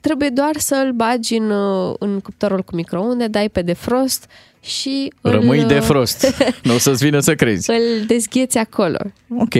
trebuie 0.00 0.28
doar 0.28 0.50
să-l 0.58 0.92
bagi 0.94 1.34
în, 1.36 1.50
uh, 1.50 1.94
în 1.98 2.20
cuptorul 2.20 2.62
cu 2.62 2.74
microunde, 2.74 3.26
dai 3.26 3.48
pe 3.48 3.62
defrost 3.62 4.26
și 4.60 5.12
Rămâi 5.20 5.60
îl, 5.60 5.66
de 5.66 5.76
uh, 5.76 5.82
frost. 5.82 6.26
nu 6.64 6.74
o 6.74 6.78
să-ți 6.78 7.04
vină 7.04 7.20
să 7.20 7.34
crezi. 7.34 7.70
îl 7.70 8.06
dezgheți 8.06 8.58
acolo. 8.58 8.98
Ok, 9.38 9.54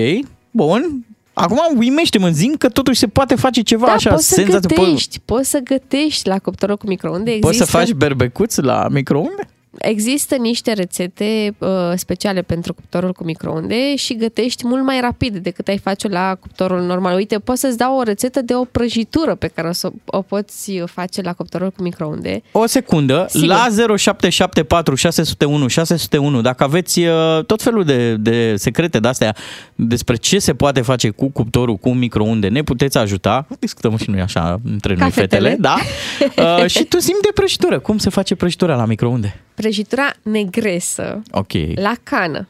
bun. 0.50 1.04
Acum 1.32 1.58
uimește-mă, 1.78 2.28
zim 2.28 2.54
că 2.58 2.68
totuși 2.68 2.98
se 2.98 3.06
poate 3.06 3.34
face 3.34 3.60
ceva 3.60 3.86
Da, 3.86 3.92
așa. 3.92 4.10
poți 4.10 4.28
să 4.28 4.34
senzație. 4.34 4.76
Po- 4.76 4.78
gătești, 4.84 5.20
poți 5.24 5.50
să 5.50 5.58
gătești 5.58 6.28
la 6.28 6.38
cuptorul 6.38 6.76
cu 6.76 6.86
microunde. 6.86 7.30
Există, 7.30 7.46
Poți 7.46 7.58
să 7.58 7.76
faci 7.76 7.92
berbecuți 7.92 8.62
la 8.62 8.88
microunde? 8.90 9.48
Există 9.78 10.34
niște 10.36 10.72
rețete 10.72 11.54
uh, 11.58 11.68
speciale 11.94 12.42
pentru 12.42 12.74
cuptorul 12.74 13.12
cu 13.12 13.24
microunde 13.24 13.96
și 13.96 14.16
gătești 14.16 14.66
mult 14.66 14.84
mai 14.84 15.00
rapid 15.00 15.36
decât 15.36 15.68
ai 15.68 15.78
face 15.78 16.08
la 16.08 16.34
cuptorul 16.40 16.80
normal. 16.82 17.14
Uite, 17.16 17.38
pot 17.38 17.56
să-ți 17.58 17.76
dau 17.76 17.98
o 17.98 18.02
rețetă 18.02 18.42
de 18.42 18.54
o 18.54 18.64
prăjitură 18.64 19.34
pe 19.34 19.46
care 19.46 19.68
o, 19.68 19.72
să, 19.72 19.90
o 20.04 20.22
poți 20.22 20.72
face 20.84 21.22
la 21.22 21.32
cuptorul 21.32 21.70
cu 21.70 21.82
microunde. 21.82 22.42
O 22.52 22.66
secundă, 22.66 23.26
Sigur. 23.28 23.46
la 23.48 23.66
0774 23.96 24.94
601 24.94 25.68
601, 25.68 26.40
dacă 26.40 26.64
aveți 26.64 27.00
uh, 27.00 27.44
tot 27.46 27.62
felul 27.62 27.84
de, 27.84 28.14
de 28.16 28.56
secrete 28.56 28.98
de-astea 28.98 29.36
despre 29.74 30.16
ce 30.16 30.38
se 30.38 30.54
poate 30.54 30.80
face 30.80 31.10
cu 31.10 31.30
cuptorul, 31.30 31.76
cu 31.76 31.90
microunde, 31.94 32.48
ne 32.48 32.62
puteți 32.62 32.98
ajuta. 32.98 33.46
Discutăm 33.58 33.96
și 33.96 34.10
noi 34.10 34.20
așa 34.20 34.60
între 34.64 34.94
noi, 34.94 35.02
Ca 35.08 35.20
fetele. 35.20 35.48
fetele. 35.48 35.56
Da? 35.60 35.76
Uh, 36.62 36.66
și 36.66 36.84
tu 36.84 36.98
sim 36.98 37.16
de 37.22 37.28
prăjitură. 37.34 37.78
Cum 37.78 37.98
se 37.98 38.10
face 38.10 38.34
prăjitura 38.34 38.76
la 38.76 38.84
microunde? 38.84 39.38
Prăjitura 39.54 40.10
negresă 40.22 41.22
Ok, 41.30 41.52
la 41.74 41.92
cană. 42.02 42.48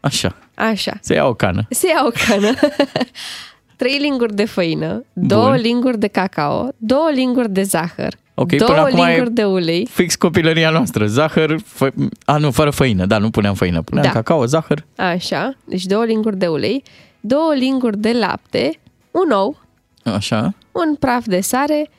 așa. 0.00 0.36
Așa. 0.54 0.92
Se 1.00 1.14
ia 1.14 1.26
o 1.26 1.34
cană. 1.34 1.66
Se 1.70 1.86
ia 1.88 2.02
o 2.06 2.10
cană. 2.26 2.52
Trei 3.76 3.98
linguri 3.98 4.34
de 4.34 4.44
făină, 4.44 5.04
două 5.12 5.48
Bun. 5.50 5.60
linguri 5.60 5.98
de 5.98 6.06
cacao, 6.06 6.68
două 6.76 7.10
linguri 7.14 7.50
de 7.50 7.62
zahăr, 7.62 8.14
Ok, 8.34 8.48
până 8.48 8.64
două 8.64 8.78
acum 8.78 8.98
e- 8.98 9.06
linguri 9.08 9.32
de 9.32 9.44
ulei, 9.44 9.86
Fix 9.90 10.14
copilăria 10.14 10.70
noastră. 10.70 11.06
Zahăr, 11.06 11.56
fă... 11.64 11.90
a 12.24 12.36
nu, 12.36 12.50
fără 12.50 12.70
făină. 12.70 13.06
Da, 13.06 13.18
nu 13.18 13.30
puneam 13.30 13.54
făină. 13.54 13.82
Puneam 13.82 14.06
Da. 14.06 14.12
cacao, 14.12 14.44
zahăr. 14.44 14.84
așa, 14.96 15.54
deci 15.64 15.84
două 15.84 16.04
linguri 16.04 16.36
de 16.36 16.46
ulei, 16.46 16.82
două 17.20 17.54
linguri 17.54 17.98
de 17.98 18.12
lapte, 18.12 18.78
un 19.10 19.30
ou, 19.30 19.60
Așa. 20.04 20.54
un 20.72 20.94
praf 20.94 21.24
de 21.26 21.40
sare, 21.40 21.90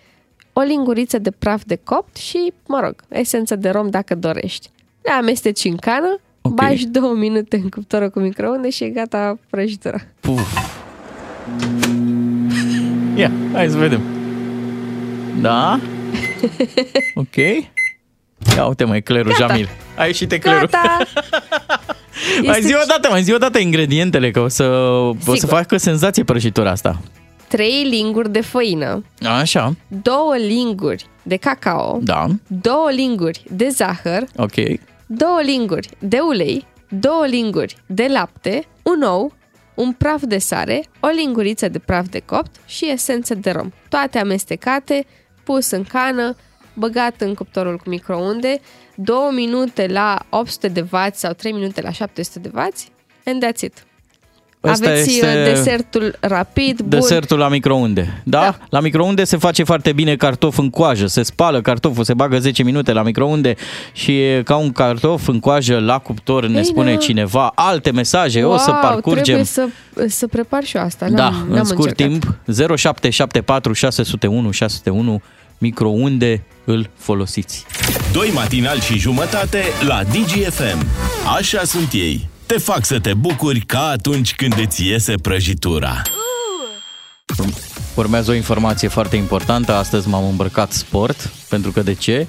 o 0.54 0.62
linguriță 0.62 1.18
de 1.18 1.32
praf 1.32 1.62
de 1.66 1.80
copt 1.84 2.16
și, 2.18 2.54
mă 2.68 2.80
rog, 2.84 2.96
esență 3.08 3.56
de 3.56 3.70
rom 3.70 3.90
dacă 3.90 4.16
dorești. 4.16 4.70
Le 5.02 5.12
amesteci 5.12 5.64
în 5.64 5.76
cană, 5.76 6.20
Ok. 6.42 6.52
okay. 6.52 6.68
bagi 6.68 6.88
două 6.88 7.14
minute 7.14 7.56
în 7.56 7.70
cuptorul 7.70 8.10
cu 8.10 8.20
microunde 8.20 8.70
și 8.70 8.84
e 8.84 8.90
gata 8.90 9.40
prăjitura. 9.50 9.98
Puf. 10.20 10.72
Ia, 13.16 13.32
hai 13.54 13.70
să 13.70 13.78
vedem. 13.78 14.02
Da? 15.42 15.80
Ok. 17.16 17.36
Ia 18.56 18.66
uite 18.68 18.84
mă, 18.84 18.96
eclerul 18.96 19.32
Gata. 19.32 19.48
Jamil. 19.48 19.70
A 19.98 20.06
ieșit 20.06 20.32
eclerul. 20.32 20.70
Gata! 20.72 20.98
Mai 22.46 22.62
zi 22.62 22.74
o 22.74 22.86
dată, 22.88 23.10
mai 23.10 23.22
zi 23.22 23.34
o 23.34 23.38
dată 23.38 23.60
ingredientele, 23.60 24.32
că 24.32 24.40
o 24.40 24.48
să, 24.48 24.64
o 24.64 25.14
să 25.24 25.32
Sigur. 25.34 25.50
facă 25.50 25.78
senzație 25.78 26.24
prăjitura 26.24 26.70
asta. 26.72 27.00
3 27.54 27.84
linguri 27.84 28.32
de 28.32 28.42
făină, 28.42 29.06
Așa, 29.22 29.76
2 29.88 30.14
linguri 30.48 31.06
de 31.24 31.36
cacao, 31.36 32.00
da, 32.02 32.28
2 32.48 32.74
linguri 32.90 33.44
de 33.52 33.70
zahăr, 33.70 34.24
ok. 34.36 34.56
2 34.56 34.78
linguri 35.44 35.90
de 36.00 36.20
ulei, 36.20 36.68
2 36.90 37.12
linguri 37.30 37.76
de 37.86 38.08
lapte, 38.08 38.66
un 38.84 39.02
ou, 39.02 39.34
un 39.76 39.92
praf 39.92 40.22
de 40.22 40.38
sare, 40.38 40.86
o 41.00 41.08
linguriță 41.08 41.68
de 41.68 41.80
praf 41.80 42.08
de 42.10 42.20
copt 42.20 42.56
și 42.66 42.90
esență 42.92 43.36
de 43.36 43.52
rom. 43.52 43.70
Toate 43.90 44.20
amestecate, 44.20 45.06
pus 45.44 45.72
în 45.72 45.84
cană, 45.84 46.36
băgat 46.74 47.22
în 47.22 47.34
cuptorul 47.34 47.78
cu 47.78 47.90
microunde, 47.90 48.60
2 48.96 49.18
minute 49.32 49.88
la 49.88 50.26
800 50.30 50.68
de 50.68 50.86
W 50.92 50.98
sau 51.14 51.34
3 51.34 51.52
minute 51.52 51.82
la 51.82 51.92
700 51.92 52.40
de 52.40 52.52
W 52.54 52.60
and 53.26 53.46
that's 53.46 53.62
it. 53.62 53.86
Ăsta 54.64 54.90
Aveți 54.90 55.10
este 55.10 55.26
este... 55.26 55.52
desertul 55.54 56.16
rapid, 56.20 56.80
bun. 56.80 56.90
Desertul 56.90 57.38
la 57.38 57.48
microunde. 57.50 58.22
Da? 58.24 58.40
Da. 58.40 58.58
La 58.70 58.80
microunde 58.80 59.24
se 59.24 59.38
face 59.38 59.64
foarte 59.64 59.92
bine 59.92 60.16
cartof 60.16 60.58
în 60.58 60.70
coajă. 60.70 61.08
Se 61.08 61.24
spală 61.24 61.62
cartoful, 61.62 62.04
se 62.04 62.14
bagă 62.14 62.40
10 62.40 62.64
minute 62.64 62.92
la 62.94 63.04
microunde 63.04 63.56
și 63.94 64.22
e 64.22 64.42
ca 64.46 64.56
un 64.56 64.72
cartof 64.72 65.28
în 65.28 65.40
coajă 65.40 65.80
la 65.80 65.98
cuptor, 66.00 66.46
ne 66.48 66.58
Ei, 66.58 66.66
spune 66.66 66.92
da. 66.94 66.98
cineva. 66.98 67.52
Alte 67.56 67.92
mesaje, 67.92 68.44
o 68.44 68.58
să 68.58 68.70
Wow, 68.72 68.80
parcurgem. 68.82 69.24
Trebuie 69.24 69.46
să, 69.46 69.68
să 70.08 70.28
prepar 70.28 70.64
și 70.64 70.78
eu 70.78 70.84
asta. 70.84 71.10
Da, 71.10 71.30
N-am, 71.30 71.46
în 71.48 71.54
n-am 71.56 71.64
scurt 71.64 72.00
încercat. 72.00 72.20
timp, 72.46 72.78
0774 72.78 73.74
601 73.74 74.52
601 74.52 75.22
microunde 75.58 76.44
îl 76.66 76.90
folosiți. 76.98 77.66
Doi 78.12 78.32
matinali 78.34 78.80
și 78.80 78.98
jumătate 78.98 79.64
la 79.88 80.04
DGFM. 80.04 80.86
Așa 81.38 81.62
sunt 81.64 81.92
ei. 81.92 82.28
Te 82.54 82.60
fac 82.60 82.86
să 82.86 83.00
te 83.00 83.14
bucuri 83.14 83.60
ca 83.60 83.80
atunci 83.88 84.36
când 84.36 84.54
îți 84.66 84.86
iese 84.88 85.14
prăjitura. 85.22 86.02
Urmează 87.96 88.32
o 88.32 88.34
informație 88.34 88.88
foarte 88.88 89.16
importantă. 89.16 89.74
Astăzi 89.74 90.08
m-am 90.08 90.28
îmbrăcat 90.30 90.72
sport, 90.72 91.32
pentru 91.50 91.72
că 91.72 91.82
de 91.82 91.94
ce? 91.94 92.28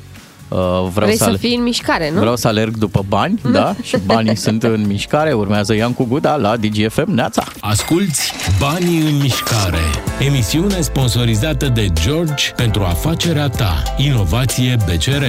Uh, 0.48 0.58
Vreau 0.58 0.88
Vrei 0.88 1.16
să 1.16 1.24
ale- 1.24 1.37
fii 1.37 1.54
în 1.54 1.62
mișcare, 1.62 2.10
nu? 2.10 2.18
Vreau 2.18 2.37
să 2.37 2.48
alerg 2.48 2.76
după 2.76 3.04
bani, 3.08 3.40
da? 3.52 3.74
Și 3.82 3.96
banii 4.06 4.37
sunt 4.37 4.62
în 4.62 4.87
mișcare. 4.87 5.32
Urmează 5.32 5.74
Iancu 5.74 6.04
Guda 6.04 6.37
la 6.37 6.56
DGFM. 6.56 7.10
Neața! 7.10 7.44
Asculți 7.60 8.32
Banii 8.58 8.98
în 9.00 9.16
mișcare. 9.16 9.82
Emisiune 10.18 10.80
sponsorizată 10.80 11.68
de 11.68 11.88
George 11.92 12.50
pentru 12.56 12.82
afacerea 12.82 13.48
ta. 13.48 13.82
Inovație 13.96 14.76
BCR. 14.87 15.24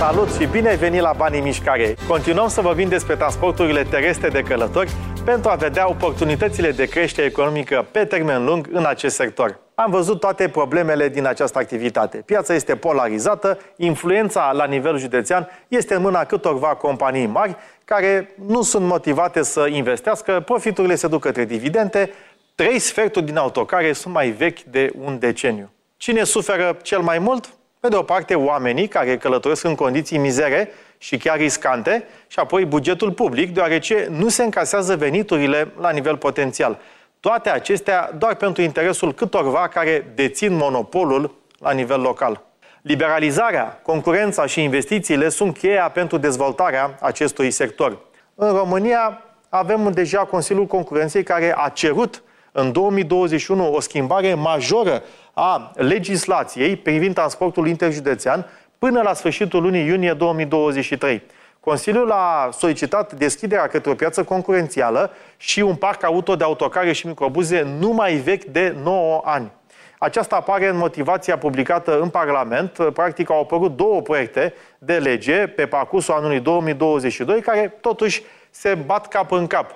Salut 0.00 0.32
și 0.32 0.46
bine 0.46 0.68
ai 0.68 0.76
venit 0.76 1.00
la 1.00 1.12
Banii 1.16 1.38
în 1.38 1.44
Mișcare! 1.44 1.94
Continuăm 2.08 2.48
să 2.48 2.60
vorbim 2.60 2.88
despre 2.88 3.16
transporturile 3.16 3.82
terestre 3.82 4.28
de 4.28 4.42
călători 4.42 4.90
pentru 5.24 5.50
a 5.50 5.54
vedea 5.54 5.88
oportunitățile 5.88 6.70
de 6.70 6.86
creștere 6.86 7.26
economică 7.26 7.86
pe 7.90 8.04
termen 8.04 8.44
lung 8.44 8.68
în 8.72 8.84
acest 8.84 9.14
sector. 9.14 9.58
Am 9.74 9.90
văzut 9.90 10.20
toate 10.20 10.48
problemele 10.48 11.08
din 11.08 11.26
această 11.26 11.58
activitate. 11.58 12.16
Piața 12.16 12.54
este 12.54 12.76
polarizată, 12.76 13.58
influența 13.76 14.52
la 14.52 14.64
nivel 14.64 14.98
județean 14.98 15.48
este 15.68 15.94
în 15.94 16.02
mâna 16.02 16.24
câtorva 16.24 16.68
companii 16.68 17.26
mari 17.26 17.56
care 17.84 18.30
nu 18.46 18.62
sunt 18.62 18.86
motivate 18.86 19.42
să 19.42 19.66
investească, 19.70 20.42
profiturile 20.44 20.94
se 20.94 21.08
duc 21.08 21.20
către 21.20 21.44
dividende, 21.44 22.10
trei 22.54 22.78
sferturi 22.78 23.24
din 23.24 23.36
autocare 23.36 23.92
sunt 23.92 24.14
mai 24.14 24.30
vechi 24.30 24.60
de 24.60 24.92
un 25.04 25.18
deceniu. 25.18 25.70
Cine 25.96 26.24
suferă 26.24 26.76
cel 26.82 27.00
mai 27.00 27.18
mult? 27.18 27.48
Pe 27.80 27.88
de 27.88 27.96
o 27.96 28.02
parte, 28.02 28.34
oamenii 28.34 28.88
care 28.88 29.16
călătoresc 29.16 29.64
în 29.64 29.74
condiții 29.74 30.18
mizere 30.18 30.70
și 30.98 31.16
chiar 31.16 31.36
riscante, 31.36 32.04
și 32.26 32.38
apoi 32.38 32.64
bugetul 32.64 33.12
public, 33.12 33.54
deoarece 33.54 34.06
nu 34.10 34.28
se 34.28 34.42
încasează 34.42 34.96
veniturile 34.96 35.72
la 35.80 35.90
nivel 35.90 36.16
potențial. 36.16 36.78
Toate 37.20 37.50
acestea 37.50 38.12
doar 38.18 38.34
pentru 38.34 38.62
interesul 38.62 39.14
câtorva 39.14 39.68
care 39.68 40.12
dețin 40.14 40.56
monopolul 40.56 41.34
la 41.58 41.70
nivel 41.70 42.00
local. 42.00 42.42
Liberalizarea, 42.82 43.80
concurența 43.82 44.46
și 44.46 44.62
investițiile 44.62 45.28
sunt 45.28 45.58
cheia 45.58 45.90
pentru 45.90 46.16
dezvoltarea 46.16 46.98
acestui 47.00 47.50
sector. 47.50 47.98
În 48.34 48.52
România 48.52 49.22
avem 49.48 49.90
deja 49.92 50.18
Consiliul 50.18 50.66
Concurenței 50.66 51.22
care 51.22 51.54
a 51.56 51.68
cerut 51.68 52.22
în 52.52 52.72
2021 52.72 53.72
o 53.72 53.80
schimbare 53.80 54.34
majoră 54.34 55.02
a 55.32 55.72
legislației 55.74 56.76
privind 56.76 57.14
transportul 57.14 57.68
interjudețean 57.68 58.46
până 58.78 59.00
la 59.02 59.14
sfârșitul 59.14 59.62
lunii 59.62 59.86
iunie 59.86 60.12
2023. 60.12 61.22
Consiliul 61.60 62.10
a 62.10 62.48
solicitat 62.52 63.12
deschiderea 63.12 63.66
către 63.66 63.90
o 63.90 63.94
piață 63.94 64.24
concurențială 64.24 65.10
și 65.36 65.60
un 65.60 65.74
parc 65.74 66.04
auto 66.04 66.36
de 66.36 66.44
autocare 66.44 66.92
și 66.92 67.06
microbuze 67.06 67.62
nu 67.78 67.90
mai 67.90 68.14
vechi 68.14 68.44
de 68.44 68.76
9 68.82 69.20
ani. 69.24 69.50
Aceasta 69.98 70.36
apare 70.36 70.68
în 70.68 70.76
motivația 70.76 71.38
publicată 71.38 72.00
în 72.00 72.08
Parlament. 72.08 72.90
Practic 72.92 73.30
au 73.30 73.40
apărut 73.40 73.76
două 73.76 74.00
proiecte 74.00 74.54
de 74.78 74.98
lege 74.98 75.46
pe 75.46 75.66
parcursul 75.66 76.14
anului 76.14 76.40
2022 76.40 77.40
care 77.40 77.76
totuși 77.80 78.22
se 78.50 78.74
bat 78.74 79.08
cap 79.08 79.30
în 79.30 79.46
cap. 79.46 79.74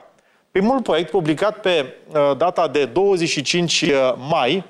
Primul 0.50 0.82
proiect 0.82 1.10
publicat 1.10 1.58
pe 1.58 1.94
uh, 2.06 2.36
data 2.36 2.68
de 2.68 2.84
25 2.84 3.84
mai 4.28 4.64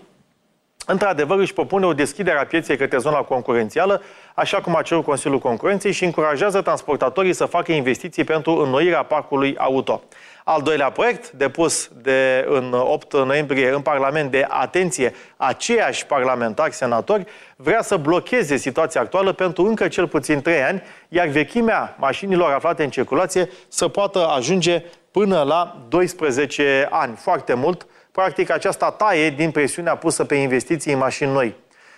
într-adevăr 0.87 1.39
își 1.39 1.53
propune 1.53 1.87
o 1.87 1.93
deschidere 1.93 2.39
a 2.39 2.47
pieței 2.47 2.77
către 2.77 2.99
zona 2.99 3.19
concurențială, 3.19 4.03
așa 4.35 4.61
cum 4.61 4.77
a 4.77 4.83
cerut 4.83 5.05
Consiliul 5.05 5.39
Concurenței 5.39 5.93
și 5.93 6.05
încurajează 6.05 6.63
transportatorii 6.63 7.33
să 7.33 7.45
facă 7.45 7.73
investiții 7.73 8.25
pentru 8.25 8.53
înnoirea 8.53 9.03
parcului 9.03 9.57
auto. 9.59 10.03
Al 10.45 10.63
doilea 10.63 10.91
proiect, 10.91 11.31
depus 11.31 11.91
de, 12.03 12.47
în 12.49 12.73
8 12.73 13.13
noiembrie 13.13 13.71
în 13.71 13.81
Parlament 13.81 14.31
de 14.31 14.47
atenție 14.49 15.15
aceiași 15.37 16.07
parlamentari 16.07 16.75
senatori, 16.75 17.25
vrea 17.57 17.83
să 17.83 17.97
blocheze 17.97 18.57
situația 18.57 19.01
actuală 19.01 19.33
pentru 19.33 19.67
încă 19.67 19.89
cel 19.89 20.09
puțin 20.09 20.43
3 20.43 20.63
ani, 20.63 20.83
iar 21.09 21.27
vechimea 21.27 21.97
mașinilor 21.99 22.53
aflate 22.53 22.85
în 22.85 22.91
circulație 22.91 23.49
să 23.69 23.89
poată 23.89 24.27
ajunge 24.27 24.83
până 25.11 25.43
la 25.43 25.87
12 25.89 26.89
ani. 26.91 27.17
Foarte 27.17 27.55
mult, 27.55 27.87
practic 28.15 28.51
aceasta 28.51 28.91
taie 28.91 29.31
din 29.31 29.51
presiunea 29.51 29.97
pusă 29.97 30.25
pe 30.25 30.35
investiții 30.35 30.93
în 30.93 30.99
mașini 30.99 31.33
noi. 31.33 31.55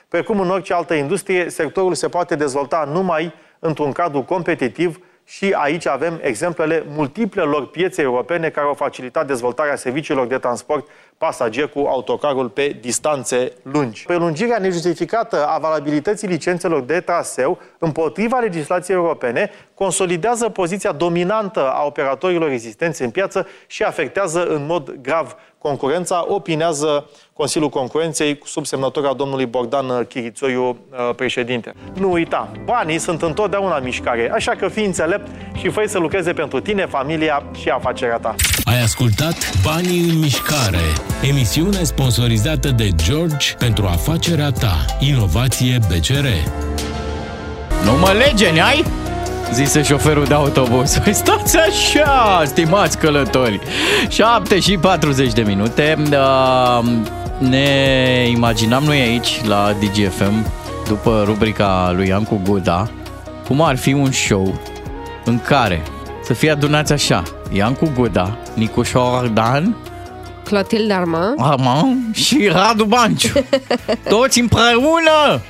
Precum 0.09 0.40
în 0.40 0.50
orice 0.50 0.74
altă 0.74 0.94
industrie, 0.94 1.48
sectorul 1.48 1.94
se 1.94 2.09
poate 2.09 2.35
dezvolta 2.35 2.88
numai 2.92 3.33
într-un 3.59 3.92
cadru 3.92 4.22
competitiv 4.22 5.00
și 5.24 5.52
aici 5.52 5.87
avem 5.87 6.18
exemplele 6.22 6.85
multiplelor 6.88 7.66
piețe 7.66 8.02
europene 8.02 8.50
care 8.50 8.66
au 8.66 8.74
facilitat 8.74 9.26
dezvoltarea 9.26 9.76
serviciilor 9.76 10.26
de 10.26 10.38
transport 10.38 10.88
pasager 11.18 11.68
cu 11.68 11.79
autocarul 11.79 12.48
pe 12.48 12.76
distanțe 12.81 13.52
lungi. 13.62 14.05
Prelungirea 14.05 14.59
nejustificată 14.59 15.46
a 15.46 15.59
valabilității 15.59 16.29
licențelor 16.29 16.81
de 16.81 17.00
traseu 17.00 17.59
împotriva 17.79 18.38
legislației 18.38 18.96
europene 18.96 19.50
consolidează 19.74 20.48
poziția 20.48 20.92
dominantă 20.92 21.70
a 21.72 21.85
operatorilor 21.85 22.50
existenți 22.50 23.02
în 23.02 23.11
piață 23.11 23.46
și 23.66 23.83
afectează 23.83 24.46
în 24.46 24.66
mod 24.66 24.94
grav 25.02 25.37
concurența, 25.59 26.24
opinează 26.29 27.11
Consiliul 27.33 27.70
Concurenței 27.70 28.40
sub 28.44 28.66
semnătura 28.66 29.12
domnului 29.12 29.46
Bogdan 29.46 30.05
Chirițoiu, 30.05 30.76
președinte. 31.16 31.74
Nu 31.94 32.12
uita, 32.12 32.52
banii 32.64 32.98
sunt 32.98 33.22
întotdeauna 33.22 33.76
în 33.76 33.85
mișcare, 33.85 34.31
așa 34.35 34.52
că 34.52 34.68
fii 34.68 34.85
înțelept 34.85 35.26
și 35.55 35.68
fă 35.68 35.85
să 35.87 35.98
lucreze 35.98 36.33
pentru 36.33 36.61
tine, 36.61 36.87
familia 36.87 37.42
și 37.61 37.68
afacerea 37.68 38.18
ta. 38.18 38.35
Ai 38.64 38.83
ascultat 38.83 39.37
Banii 39.64 40.09
în 40.11 40.18
mișcare, 40.18 40.85
emisiune 41.23 41.83
sponsorizată 41.83 42.69
de 42.71 42.90
George 43.05 43.55
pentru 43.59 43.87
afacerea 43.87 44.51
ta. 44.51 44.85
Inovație 44.99 45.79
BCR. 45.88 46.27
Nu 47.85 47.92
mă 47.99 48.12
lege, 48.27 48.61
ai? 48.61 48.85
Zise 49.53 49.83
șoferul 49.83 50.25
de 50.25 50.35
autobuz. 50.35 50.99
Păi 50.99 51.12
Stați 51.23 51.57
așa, 51.57 52.42
stimați 52.45 52.99
călători. 52.99 53.61
7 54.09 54.59
și 54.61 54.77
40 54.77 55.33
de 55.33 55.42
minute. 55.42 55.97
Uh, 56.11 56.85
Ne 57.38 58.29
imaginam 58.31 58.83
noi 58.85 59.01
aici, 59.01 59.40
la 59.45 59.73
DGFM, 59.81 60.47
după 60.88 61.23
rubrica 61.25 61.92
lui 61.97 62.09
Iancu 62.09 62.40
Guda, 62.45 62.88
cum 63.47 63.62
ar 63.62 63.77
fi 63.77 63.92
un 63.92 64.12
show 64.12 64.61
în 65.25 65.40
care 65.40 65.83
să 66.25 66.33
fie 66.35 66.51
adunați 66.51 66.92
așa 66.92 67.23
Iancu 67.53 67.90
Guda, 67.95 68.37
Nicu 68.55 68.83
Șordan, 68.83 69.77
Clotilde 70.47 70.93
Armand. 70.93 71.35
Armand 71.39 72.15
și 72.15 72.49
Radu 72.53 72.85
Banciu. 72.85 73.33
Toți 74.09 74.41
împreună! 74.41 75.41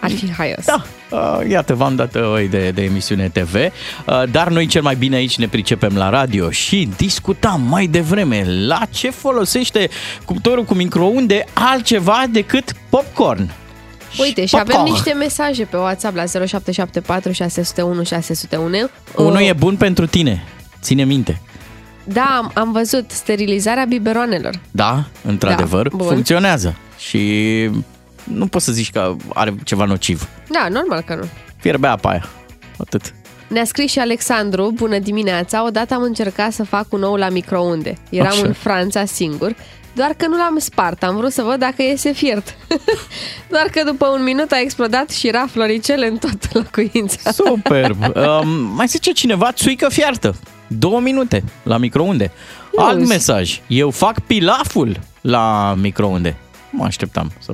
Ar 0.00 0.10
fi 0.10 0.32
haios. 0.32 0.64
Da, 0.64 0.82
uh, 1.10 1.48
iată, 1.48 1.74
v-am 1.74 1.96
dat 1.96 2.14
o 2.14 2.38
idee 2.38 2.70
de 2.70 2.82
emisiune 2.82 3.28
TV, 3.28 3.54
uh, 3.54 4.22
dar 4.30 4.48
noi 4.48 4.66
cel 4.66 4.82
mai 4.82 4.94
bine 4.94 5.16
aici 5.16 5.38
ne 5.38 5.48
pricepem 5.48 5.96
la 5.96 6.08
radio 6.10 6.50
și 6.50 6.88
discutam 6.96 7.62
mai 7.68 7.86
devreme 7.86 8.44
la 8.66 8.80
ce 8.90 9.10
folosește 9.10 9.88
cuptorul 10.24 10.64
cu 10.64 10.74
microunde 10.74 11.44
altceva 11.52 12.24
decât 12.30 12.72
popcorn. 12.88 13.50
Uite, 14.18 14.46
și 14.46 14.56
popcorn. 14.56 14.78
avem 14.78 14.92
niște 14.92 15.12
mesaje 15.12 15.64
pe 15.64 15.76
WhatsApp 15.76 16.16
la 16.16 16.24
0774 16.24 17.32
601 17.32 18.04
601. 18.04 18.88
Unul 19.16 19.40
Uh, 19.40 19.48
e 19.48 19.52
bun 19.52 19.76
pentru 19.76 20.06
tine. 20.06 20.44
Ține 20.82 21.04
minte. 21.04 21.40
Da, 22.12 22.40
am, 22.42 22.50
am 22.54 22.72
văzut 22.72 23.10
sterilizarea 23.10 23.84
biberoanelor. 23.84 24.60
Da, 24.70 25.04
într-adevăr, 25.24 25.88
Da, 25.88 25.96
bun. 25.96 26.06
funcționează. 26.06 26.76
Și 26.98 27.70
nu 28.24 28.46
poți 28.46 28.64
să 28.64 28.72
zici 28.72 28.90
că 28.90 29.16
are 29.34 29.54
ceva 29.64 29.84
nociv. 29.84 30.28
Da, 30.48 30.68
normal 30.68 31.00
că 31.00 31.14
nu. 31.14 31.28
Fierbe 31.56 31.86
apa 31.86 32.10
aia. 32.10 32.28
Atât. 32.76 33.14
Ne-a 33.48 33.64
scris 33.64 33.90
și 33.90 33.98
Alexandru, 33.98 34.70
bună 34.74 34.98
dimineața, 34.98 35.66
odată 35.66 35.94
am 35.94 36.02
încercat 36.02 36.52
să 36.52 36.64
fac 36.64 36.92
un 36.92 37.02
ou 37.02 37.14
la 37.16 37.28
microunde. 37.28 37.94
Eram 38.10 38.32
Așa. 38.32 38.46
în 38.46 38.52
Franța 38.52 39.04
singur, 39.04 39.54
doar 39.92 40.10
că 40.16 40.26
nu 40.26 40.36
l-am 40.36 40.58
spart, 40.58 41.02
am 41.02 41.16
vrut 41.16 41.32
să 41.32 41.42
văd 41.42 41.58
dacă 41.58 41.82
iese 41.82 42.12
fiert. 42.12 42.56
doar 43.54 43.66
că 43.72 43.82
după 43.84 44.06
un 44.06 44.22
minut 44.22 44.52
a 44.52 44.60
explodat 44.60 45.10
și 45.10 45.28
era 45.28 45.46
floricele 45.50 46.06
în 46.06 46.16
toată 46.16 46.48
locuința. 46.52 47.30
Superb. 47.30 47.96
um, 48.40 48.48
mai 48.48 48.86
zice 48.86 49.12
cineva, 49.12 49.52
țuică 49.52 49.88
fiartă. 49.88 50.34
Două 50.68 51.00
minute 51.00 51.42
la 51.62 51.76
microunde. 51.76 52.30
Ia 52.78 52.84
Alt 52.84 52.98
uzi. 53.00 53.08
mesaj. 53.08 53.60
Eu 53.66 53.90
fac 53.90 54.20
pilaful 54.20 54.96
la 55.20 55.74
microunde. 55.80 56.36
Mă 56.70 56.84
așteptam 56.84 57.32
să... 57.38 57.52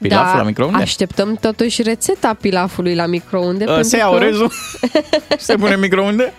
Pilaful 0.00 0.38
la 0.38 0.44
microunde? 0.44 0.76
Da, 0.76 0.82
așteptăm 0.82 1.34
totuși 1.40 1.82
rețeta 1.82 2.34
pilafului 2.40 2.94
la 2.94 3.06
microunde. 3.06 3.64
Uh, 3.64 3.70
pentru 3.70 3.88
Se 3.88 3.96
ia 3.96 4.04
că- 4.04 4.10
orezul, 4.14 4.52
se 5.38 5.54
pune 5.54 5.72
în 5.74 5.80
microunde. 5.80 6.32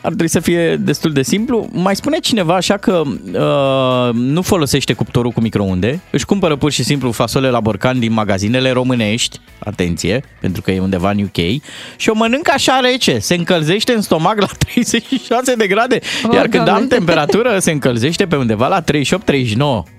Ar 0.00 0.06
trebui 0.06 0.28
să 0.28 0.40
fie 0.40 0.76
destul 0.76 1.12
de 1.12 1.22
simplu. 1.22 1.68
Mai 1.72 1.96
spune 1.96 2.18
cineva 2.18 2.54
așa 2.54 2.76
că 2.76 3.02
uh, 3.06 4.14
nu 4.14 4.42
folosește 4.42 4.92
cuptorul 4.92 5.30
cu 5.30 5.40
microunde, 5.40 6.00
își 6.10 6.24
cumpără 6.24 6.56
pur 6.56 6.70
și 6.72 6.82
simplu 6.84 7.10
fasole 7.10 7.50
la 7.50 7.60
borcan 7.60 7.98
din 7.98 8.12
magazinele 8.12 8.70
românești, 8.70 9.40
atenție, 9.58 10.24
pentru 10.40 10.62
că 10.62 10.70
e 10.70 10.80
undeva 10.80 11.10
în 11.10 11.18
UK, 11.22 11.62
și 11.96 12.08
o 12.08 12.14
mănâncă 12.14 12.50
așa 12.54 12.80
rece, 12.80 13.18
se 13.18 13.34
încălzește 13.34 13.92
în 13.92 14.00
stomac 14.02 14.40
la 14.40 14.46
36 14.58 15.54
de 15.54 15.66
grade, 15.66 15.98
Oh, 16.24 16.34
iar 16.34 16.46
când 16.48 16.64
Doamne. 16.64 16.82
am 16.82 16.88
temperatură 16.88 17.58
se 17.58 17.70
încălzește 17.70 18.26
pe 18.26 18.36
undeva 18.36 18.66
la 18.68 18.82
38-39. 18.82 19.97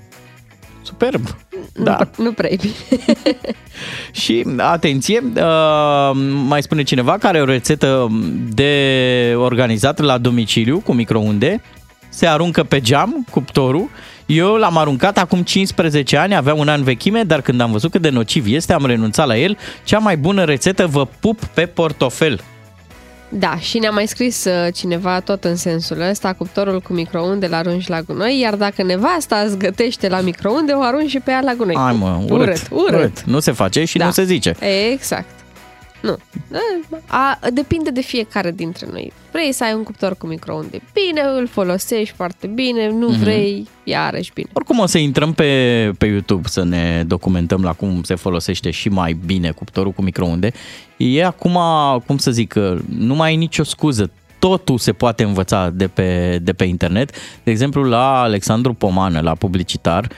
Superb! 0.82 1.36
Da. 1.74 1.98
Nu, 2.18 2.24
nu 2.24 2.32
prea 2.32 2.52
e 2.52 2.56
bine. 2.56 2.74
Și, 4.22 4.46
atenție, 4.58 5.24
uh, 5.36 6.12
mai 6.48 6.62
spune 6.62 6.84
cineva 6.84 7.18
care 7.18 7.38
are 7.38 7.42
o 7.42 7.52
rețetă 7.52 8.08
de 8.50 9.34
organizat 9.38 10.00
la 10.00 10.18
domiciliu 10.18 10.80
cu 10.80 10.94
microunde, 10.94 11.62
se 12.10 12.28
aruncă 12.28 12.63
pe 12.63 12.80
geam 12.80 13.26
cuptorul. 13.32 13.89
Eu 14.26 14.56
l-am 14.56 14.78
aruncat 14.78 15.18
acum 15.18 15.42
15 15.42 16.18
ani, 16.18 16.36
avea 16.36 16.54
un 16.54 16.68
an 16.68 16.84
vechime, 16.84 17.24
dar 17.24 17.42
când 17.42 17.62
am 17.62 17.72
văzut 17.72 17.92
cât 17.92 18.02
de 18.02 18.10
nociv 18.10 18.46
este, 18.48 18.74
am 18.74 18.86
renunțat 18.86 19.28
la 19.28 19.38
el. 19.38 19.58
Cea 19.84 19.98
mai 19.98 20.18
bună 20.18 20.44
rețetă, 20.44 20.88
vă 20.88 21.08
pup 21.20 21.46
pe 21.46 21.65
portofel. 21.65 22.39
Da, 23.30 23.58
și 23.58 23.80
ne-a 23.80 23.92
mai 23.92 24.08
scris 24.08 24.46
uh, 24.46 24.74
cineva 24.74 25.20
tot 25.20 25.44
în 25.44 25.56
sensul 25.56 26.02
ăsta, 26.02 26.34
cuptorul 26.34 26.82
cu 26.82 26.94
microunde 26.94 27.48
l 27.48 27.54
arunci 27.54 27.88
la 27.88 28.02
gunoi, 28.02 28.39
iar 28.39 28.56
dacă 28.56 28.84
nevasta 28.84 29.36
îți 29.38 29.58
gătește 29.58 30.08
la 30.08 30.22
microunde, 30.22 30.72
o 30.72 30.82
arunci 30.82 31.10
și 31.10 31.20
pe 31.20 31.32
ea 31.32 31.42
la 31.42 31.54
gunoi. 31.54 31.76
Hai 31.78 31.96
mă, 32.00 32.20
urât, 32.30 32.30
urât. 32.30 32.68
urât. 32.72 32.94
urât. 32.94 33.24
Nu 33.24 33.39
se 33.39 33.52
face 33.52 33.84
și 33.86 33.98
Da. 33.98 34.06
nu 34.06 34.12
se 34.12 34.24
zice. 34.24 34.56
Exact. 34.92 35.38
Nu. 36.02 36.18
A, 37.08 37.40
depinde 37.54 37.90
de 37.90 38.02
fiecare 38.02 38.52
dintre 38.52 38.88
noi. 38.92 39.12
Vrei 39.32 39.52
să 39.52 39.64
ai 39.64 39.74
un 39.74 39.84
cuptor 39.84 40.16
cu 40.18 40.28
microunde? 40.28 40.82
Bine, 40.94 41.22
îl 41.38 41.48
folosești 41.48 42.16
foarte 42.16 42.48
bine, 42.48 42.90
nu 42.90 43.08
Mhm. 43.10 43.20
vrei, 43.20 43.68
iarăși 43.84 44.32
bine. 44.34 44.50
Oricum 44.54 44.80
o 44.80 44.86
să 44.86 44.98
intrăm 44.98 45.34
pe, 45.34 45.92
pe 45.98 46.06
YouTube 46.06 46.48
să 46.48 46.64
ne 46.64 47.04
documentăm 47.08 47.64
la 47.64 47.74
cum 47.74 48.04
se 48.04 48.16
folosește 48.16 48.70
și 48.72 48.90
mai 48.90 49.18
bine 49.26 49.52
cuptorul 49.52 49.92
cu 49.92 50.02
microunde. 50.02 50.52
E 50.98 51.26
acum, 51.26 51.58
cum 52.06 52.18
să 52.18 52.32
zic, 52.32 52.54
nu 52.98 53.16
mai 53.16 53.30
ai 53.30 53.36
nicio 53.36 53.64
scuză. 53.64 54.12
Totul 54.40 54.78
se 54.78 54.92
poate 54.94 55.24
învăța 55.24 55.70
de 55.70 55.88
pe, 55.88 56.40
de 56.42 56.54
pe 56.54 56.64
internet. 56.64 57.12
De 57.44 57.52
exemplu, 57.52 57.84
la 57.84 58.22
Alexandru 58.22 58.74
Pomană, 58.74 59.20
la 59.22 59.36
publicitar, 59.36 60.10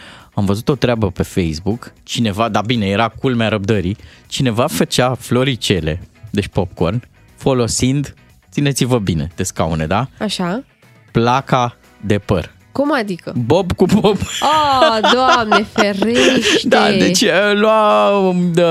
am 0.41 0.47
văzut 0.47 0.69
o 0.69 0.75
treabă 0.75 1.11
pe 1.11 1.23
Facebook. 1.23 1.93
Cineva, 2.03 2.49
dar 2.49 2.63
bine, 2.65 2.85
era 2.85 3.07
culmea 3.07 3.47
răbdării, 3.49 3.97
cineva 4.27 4.67
făcea 4.67 5.13
floricele, 5.13 6.01
deci 6.29 6.47
popcorn, 6.47 7.03
folosind, 7.35 8.13
țineți-vă 8.51 8.99
bine 8.99 9.27
de 9.35 9.43
scaune, 9.43 9.85
da? 9.85 10.07
Așa? 10.19 10.63
Placa 11.11 11.75
de 12.05 12.19
păr. 12.19 12.51
Cum 12.71 12.93
adică? 12.93 13.33
Bob 13.45 13.71
cu 13.71 13.85
bob. 13.85 14.17
Oh, 14.41 15.11
doamne, 15.13 15.63
ferește! 15.73 16.67
Da, 16.67 16.89
deci 16.91 17.21
uh, 17.21 17.29
lua 17.53 18.09
um, 18.17 18.51
de, 18.53 18.63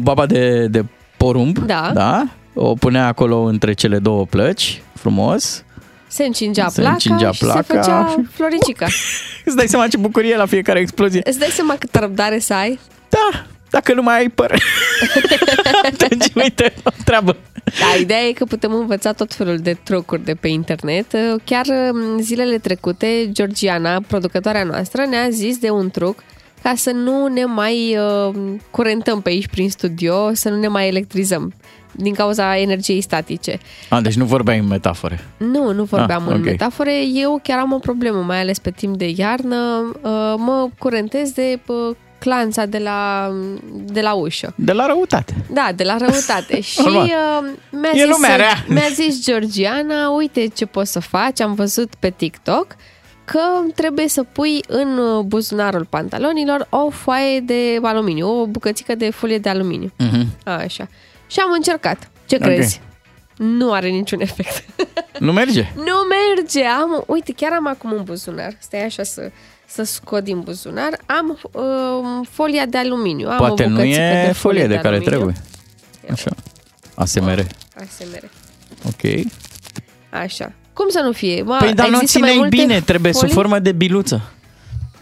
baba 0.00 0.26
de, 0.26 0.66
de 0.66 0.84
porumb, 1.16 1.58
Da. 1.58 1.90
da, 1.94 2.28
o 2.54 2.74
punea 2.74 3.06
acolo 3.06 3.38
între 3.42 3.72
cele 3.72 3.98
două 3.98 4.24
plăci, 4.26 4.82
frumos. 4.94 5.64
Se 6.12 6.24
încingea 6.24 6.68
Se 6.68 6.80
placa 6.80 6.92
încingea 6.92 7.30
și 7.30 7.44
placa 7.44 7.62
se 7.62 7.74
făcea 7.74 8.06
și- 8.08 8.26
floricica. 8.32 8.86
Îți 9.44 9.56
dai 9.56 9.68
seama 9.68 9.88
ce 9.88 9.96
bucurie 9.96 10.36
la 10.36 10.46
fiecare 10.46 10.80
explozie. 10.80 11.20
Îți 11.24 11.38
dai 11.38 11.48
seama 11.48 11.76
câtă 11.78 11.98
răbdare 11.98 12.38
să 12.38 12.54
ai? 12.54 12.78
Da, 13.08 13.44
dacă 13.70 13.94
nu 13.94 14.02
mai 14.02 14.16
ai 14.18 14.28
păr. 14.28 14.52
Atunci, 15.92 16.24
uite, 16.34 16.74
o 16.84 16.90
treabă. 17.04 17.36
Da, 17.64 18.00
ideea 18.00 18.20
e 18.20 18.32
că 18.32 18.44
putem 18.44 18.72
învăța 18.74 19.12
tot 19.12 19.34
felul 19.34 19.56
de 19.58 19.76
trucuri 19.84 20.24
de 20.24 20.34
pe 20.34 20.48
internet. 20.48 21.06
Chiar 21.44 21.64
m, 21.92 22.20
zilele 22.20 22.58
trecute, 22.58 23.28
Georgiana, 23.32 24.00
producătoarea 24.06 24.64
noastră, 24.64 25.04
ne-a 25.06 25.28
zis 25.30 25.58
de 25.58 25.70
un 25.70 25.90
truc 25.90 26.22
ca 26.62 26.72
să 26.76 26.90
nu 26.90 27.26
ne 27.26 27.44
mai 27.44 27.96
uh, 27.98 28.34
curentăm 28.70 29.20
pe 29.20 29.28
aici 29.28 29.46
prin 29.48 29.70
studio, 29.70 30.34
să 30.34 30.48
nu 30.48 30.58
ne 30.58 30.68
mai 30.68 30.88
electrizăm 30.88 31.52
din 31.92 32.14
cauza 32.14 32.56
energiei 32.58 33.00
statice. 33.00 33.58
A, 33.88 34.00
deci 34.00 34.14
nu 34.14 34.24
vorbeai 34.24 34.58
în 34.58 34.66
metafore. 34.66 35.24
Nu, 35.36 35.72
nu 35.72 35.84
vorbeam 35.84 36.22
Ah, 36.22 36.32
în 36.34 36.38
ok. 36.38 36.44
metafore. 36.44 36.92
Eu 37.14 37.40
chiar 37.42 37.58
am 37.58 37.72
o 37.72 37.78
problemă, 37.78 38.20
mai 38.22 38.40
ales 38.40 38.58
pe 38.58 38.70
timp 38.70 38.96
de 38.96 39.12
iarnă. 39.16 39.56
Uh, 40.02 40.34
mă 40.36 40.68
curentez 40.78 41.30
de 41.30 41.58
uh, 41.66 41.96
clanța 42.18 42.66
de 42.66 42.78
la, 42.78 43.30
de 43.84 44.00
la 44.00 44.12
ușă. 44.12 44.52
De 44.56 44.72
la 44.72 44.86
răutate. 44.86 45.34
Da, 45.52 45.68
de 45.76 45.84
la 45.84 45.96
răutate. 45.96 46.60
și 46.70 46.80
Normal. 46.84 47.04
uh, 47.04 47.48
mi-a, 47.70 47.90
E 47.94 47.98
zis, 48.04 48.08
lumea 48.08 48.36
rea. 48.36 48.64
mi-a 48.68 48.88
zis 48.94 49.24
Georgiana, 49.24 50.08
uite 50.08 50.46
ce 50.54 50.66
poți 50.66 50.92
să 50.92 51.00
faci, 51.00 51.40
am 51.40 51.54
văzut 51.54 51.94
pe 51.98 52.12
TikTok 52.16 52.66
că 53.24 53.40
trebuie 53.74 54.08
să 54.08 54.22
pui 54.22 54.60
în 54.68 54.98
uh, 54.98 55.24
buzunarul 55.24 55.86
pantalonilor 55.90 56.66
o 56.70 56.90
foaie 56.90 57.40
de 57.40 57.78
aluminiu, 57.82 58.40
o 58.40 58.46
bucățică 58.46 58.94
de 58.94 59.10
folie 59.10 59.38
de 59.38 59.48
aluminiu. 59.48 59.92
Mhm. 59.98 60.26
Așa. 60.44 60.88
Și 61.32 61.38
am 61.40 61.52
încercat. 61.52 62.10
Ce 62.26 62.34
Ok. 62.36 62.42
crezi? 62.42 62.80
Nu 63.36 63.72
are 63.72 63.88
niciun 63.88 64.20
efect. 64.20 64.64
Nu 65.18 65.32
merge? 65.32 65.72
nu 65.88 65.92
merge! 66.08 66.64
Am, 66.64 67.04
uite, 67.06 67.32
chiar 67.32 67.52
am 67.52 67.66
acum 67.66 67.92
un 67.92 68.02
buzunar. 68.04 68.56
Stai 68.58 68.84
așa 68.84 69.02
să, 69.02 69.30
să 69.66 69.82
scot 69.82 70.24
din 70.24 70.40
buzunar. 70.40 70.98
Am 71.06 71.38
uh, 71.52 72.26
folia 72.30 72.66
de 72.66 72.78
aluminiu. 72.78 73.28
Am 73.28 73.36
Poate 73.36 73.62
o 73.64 73.68
nu 73.68 73.74
bucățică 73.74 73.98
e 74.00 74.26
de 74.26 74.32
folie 74.32 74.66
de 74.66 74.74
care 74.74 74.86
aluminiu. 74.88 75.10
trebuie. 75.10 75.34
Așa. 76.10 76.30
ASMR. 76.94 77.46
ASMR. 77.80 78.30
Ok. 78.86 79.24
Așa. 80.10 80.52
Cum 80.72 80.88
să 80.88 81.00
nu 81.04 81.12
fie? 81.12 81.42
Mă, 81.42 81.56
Păi, 81.60 81.72
dar 81.74 81.88
nu 81.88 81.94
există 82.00 82.18
mai 82.18 82.28
ține 82.28 82.40
multe 82.40 82.56
bine, 82.56 82.80
trebuie 82.80 83.12
sub 83.12 83.20
folii? 83.20 83.34
formă 83.34 83.58
de 83.58 83.72
biluță. 83.72 84.32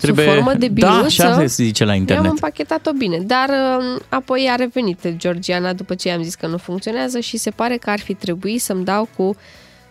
Trebuie... 0.00 0.26
formă 0.26 0.52
de 0.54 0.68
Da, 0.68 0.72
biluță? 0.88 1.22
așa 1.26 1.46
se 1.46 1.62
zice 1.64 1.84
la 1.84 1.90
Eu 1.90 1.94
am 1.96 2.00
internet. 2.00 2.30
împachetat-o 2.30 2.92
bine, 2.92 3.18
dar 3.18 3.48
uh, 3.48 4.00
apoi 4.08 4.48
a 4.50 4.54
revenit 4.54 5.08
Georgiana 5.16 5.72
după 5.72 5.94
ce 5.94 6.08
i-am 6.08 6.22
zis 6.22 6.34
că 6.34 6.46
nu 6.46 6.56
funcționează 6.56 7.20
și 7.20 7.36
se 7.36 7.50
pare 7.50 7.76
că 7.76 7.90
ar 7.90 7.98
fi 8.00 8.14
trebuit 8.14 8.62
să-mi 8.62 8.84
dau 8.84 9.08
cu 9.16 9.36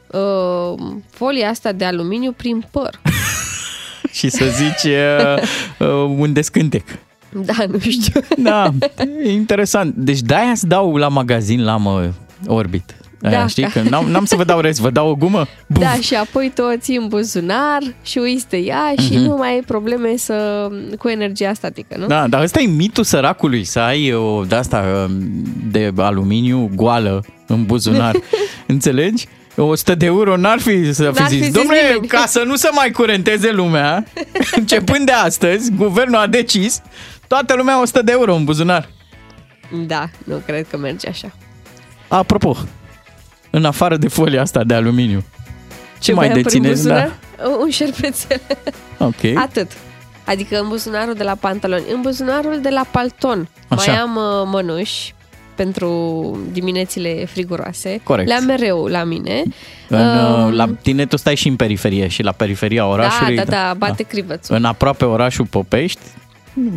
uh, 0.08 0.80
folia 1.10 1.50
asta 1.50 1.72
de 1.72 1.86
aluminiu 1.86 2.32
prin 2.32 2.66
păr. 2.72 3.00
Și 4.12 4.30
să 4.30 4.46
zici 4.56 4.92
uh, 4.94 5.42
uh, 5.88 6.16
un 6.18 6.34
descântec. 6.34 6.84
Da, 7.34 7.66
nu 7.72 7.80
știu. 7.80 8.22
Da, 8.38 8.74
e 9.24 9.32
interesant. 9.32 9.96
Deci 9.96 10.20
de-aia 10.20 10.50
îți 10.50 10.68
dau 10.68 10.96
la 10.96 11.08
magazin 11.08 11.64
la 11.64 11.78
mă 11.78 12.12
Orbit. 12.48 12.96
Aia, 13.24 13.40
Da. 13.40 13.48
știi? 13.48 13.64
Că 13.70 13.82
n-am, 13.82 14.06
n-am 14.10 14.26
să 14.26 14.36
vă 14.36 14.44
dau 14.44 14.60
rest, 14.60 14.80
vă 14.80 14.90
dau 14.90 15.10
o 15.10 15.16
gumă. 15.16 15.48
Buf. 15.68 15.84
Da, 15.84 15.94
și 15.94 16.16
apoi 16.16 16.52
tu 16.56 16.62
o 16.62 16.78
ții 16.78 16.96
în 16.96 17.08
buzunar 17.08 17.80
și 18.02 18.18
uiți 18.18 18.50
de 18.50 18.58
ea 18.58 18.94
și 18.98 19.14
Mhm. 19.16 19.24
nu 19.24 19.36
mai 19.36 19.50
ai 19.54 19.62
probleme 19.66 20.18
să, 20.18 20.68
cu 21.00 21.08
energia 21.08 21.54
statică, 21.54 21.98
nu? 21.98 22.08
Da, 22.08 22.28
dar 22.28 22.42
ăsta 22.42 22.60
e 22.62 22.66
mitul 22.68 23.04
săracului, 23.04 23.64
să 23.64 23.80
ai 23.80 24.14
o 24.14 24.44
de-asta 24.44 25.06
um, 25.10 25.44
de 25.72 25.92
aluminiu 25.98 26.72
goală 26.76 27.24
în 27.48 27.66
buzunar. 27.66 28.16
Înțelegi? 28.68 29.28
100 29.56 29.96
de 29.96 30.06
euro 30.06 30.38
n-ar 30.38 30.60
fi 30.60 30.94
să 30.94 31.12
fi 31.14 31.20
N-ar 31.20 31.30
fi 31.30 31.36
zis. 31.36 31.44
zis 31.44 31.54
Domnule, 31.54 31.80
nimeni." 31.86 32.08
ca 32.08 32.24
să 32.28 32.44
nu 32.46 32.56
se 32.56 32.70
mai 32.74 32.92
curenteze 32.92 33.52
lumea, 33.52 34.06
începând 34.60 35.06
de 35.06 35.12
astăzi, 35.12 35.72
guvernul 35.72 36.16
a 36.20 36.28
decis 36.28 36.82
toată 37.28 37.54
lumea 37.58 37.82
100 37.82 38.02
de 38.02 38.12
euro 38.12 38.36
în 38.36 38.44
buzunar. 38.44 38.90
Da, 39.88 40.10
nu 40.24 40.42
cred 40.46 40.68
că 40.70 40.78
merge 40.78 41.08
așa. 41.10 41.32
Apropo, 42.08 42.58
în 43.50 43.66
afară 43.66 43.98
de 43.98 44.08
folia 44.08 44.42
asta 44.42 44.64
de 44.64 44.74
aluminiu, 44.74 45.24
ce 46.00 46.14
mai 46.14 46.26
am 46.26 46.32
prin 46.32 46.44
dețineți? 46.44 46.74
buzunar? 46.74 47.12
Un 47.62 47.70
șerpețel. 47.70 48.42
Da. 48.48 48.56
Ok. 49.06 49.36
Atât. 49.36 49.72
Adică 50.26 50.60
în 50.60 50.68
buzunarul 50.68 51.14
de 51.14 51.24
la 51.24 51.36
pantaloni. 51.40 51.84
În 51.94 52.02
buzunarul 52.02 52.60
de 52.62 52.70
la 52.70 52.86
palton 52.92 53.50
Așa. 53.68 53.92
mai 53.92 54.00
am 54.02 54.16
uh, 54.16 54.48
mănuși 54.52 55.14
pentru 55.56 56.40
diminețile 56.52 57.26
friguroase. 57.26 58.00
Corect. 58.04 58.28
Le-am 58.28 58.44
mereu 58.44 58.86
la 58.86 59.04
mine. 59.04 59.44
În, 59.88 60.00
Um, 60.00 60.52
la 60.52 60.68
tine 60.82 61.06
tu 61.06 61.18
stai 61.18 61.36
și 61.36 61.48
în 61.48 61.56
periferie 61.56 62.08
și 62.08 62.24
la 62.24 62.32
periferia 62.32 62.86
orașului. 62.88 63.36
da, 63.36 63.44
da, 63.44 63.52
da, 63.68 63.74
bate 63.78 64.04
crivățul. 64.04 64.56
În 64.56 64.66
aproape 64.66 65.06
orașul 65.06 65.46
Popești, 65.46 66.00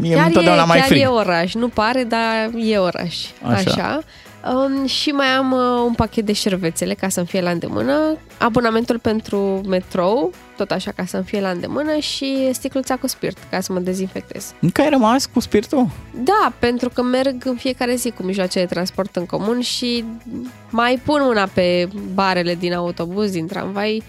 e 0.02 0.14
chiar 0.14 0.26
întotdeauna 0.26 0.62
e, 0.62 0.66
mai 0.66 0.78
chiar 0.78 0.86
frig. 0.86 1.02
e 1.02 1.06
oraș, 1.06 1.54
nu 1.54 1.68
pare, 1.68 2.02
dar 2.04 2.50
e 2.64 2.78
oraș. 2.78 3.16
Așa. 3.42 3.70
Așa. 3.70 4.00
Așa. 4.42 4.56
Um, 4.56 4.86
și 4.86 5.10
mai 5.10 5.26
am 5.26 5.52
uh, 5.52 5.82
un 5.86 5.94
pachet 5.94 6.24
de 6.24 6.32
șervețele 6.32 6.94
ca 6.94 7.08
să-mi 7.08 7.26
fie 7.26 7.40
la 7.40 7.50
îndemână, 7.50 8.16
abonamentul 8.38 8.98
pentru 8.98 9.60
metrou, 9.68 10.32
tot 10.56 10.70
așa 10.70 10.90
ca 10.90 11.04
să-mi 11.04 11.24
fie 11.24 11.40
la 11.40 11.50
îndemână 11.50 11.98
și 11.98 12.48
sticluța 12.52 12.96
cu 12.96 13.06
spirit 13.06 13.38
ca 13.50 13.60
să 13.60 13.72
mă 13.72 13.78
dezinfectez. 13.78 14.54
Încă 14.60 14.80
ai 14.80 14.88
rămas 14.88 15.26
cu 15.26 15.40
spiritul? 15.40 15.88
Da, 16.24 16.52
pentru 16.58 16.88
că 16.88 17.02
merg 17.02 17.46
în 17.46 17.56
fiecare 17.56 17.94
zi 17.94 18.10
cu 18.10 18.22
mijloace 18.22 18.58
de 18.58 18.66
transport 18.66 19.16
în 19.16 19.26
comun 19.26 19.60
și 19.60 20.04
mai 20.70 21.00
pun 21.04 21.20
mâna 21.22 21.48
pe 21.54 21.88
barele 22.14 22.54
din 22.54 22.72
autobuz, 22.74 23.30
din 23.30 23.46
tramvai, 23.46 24.02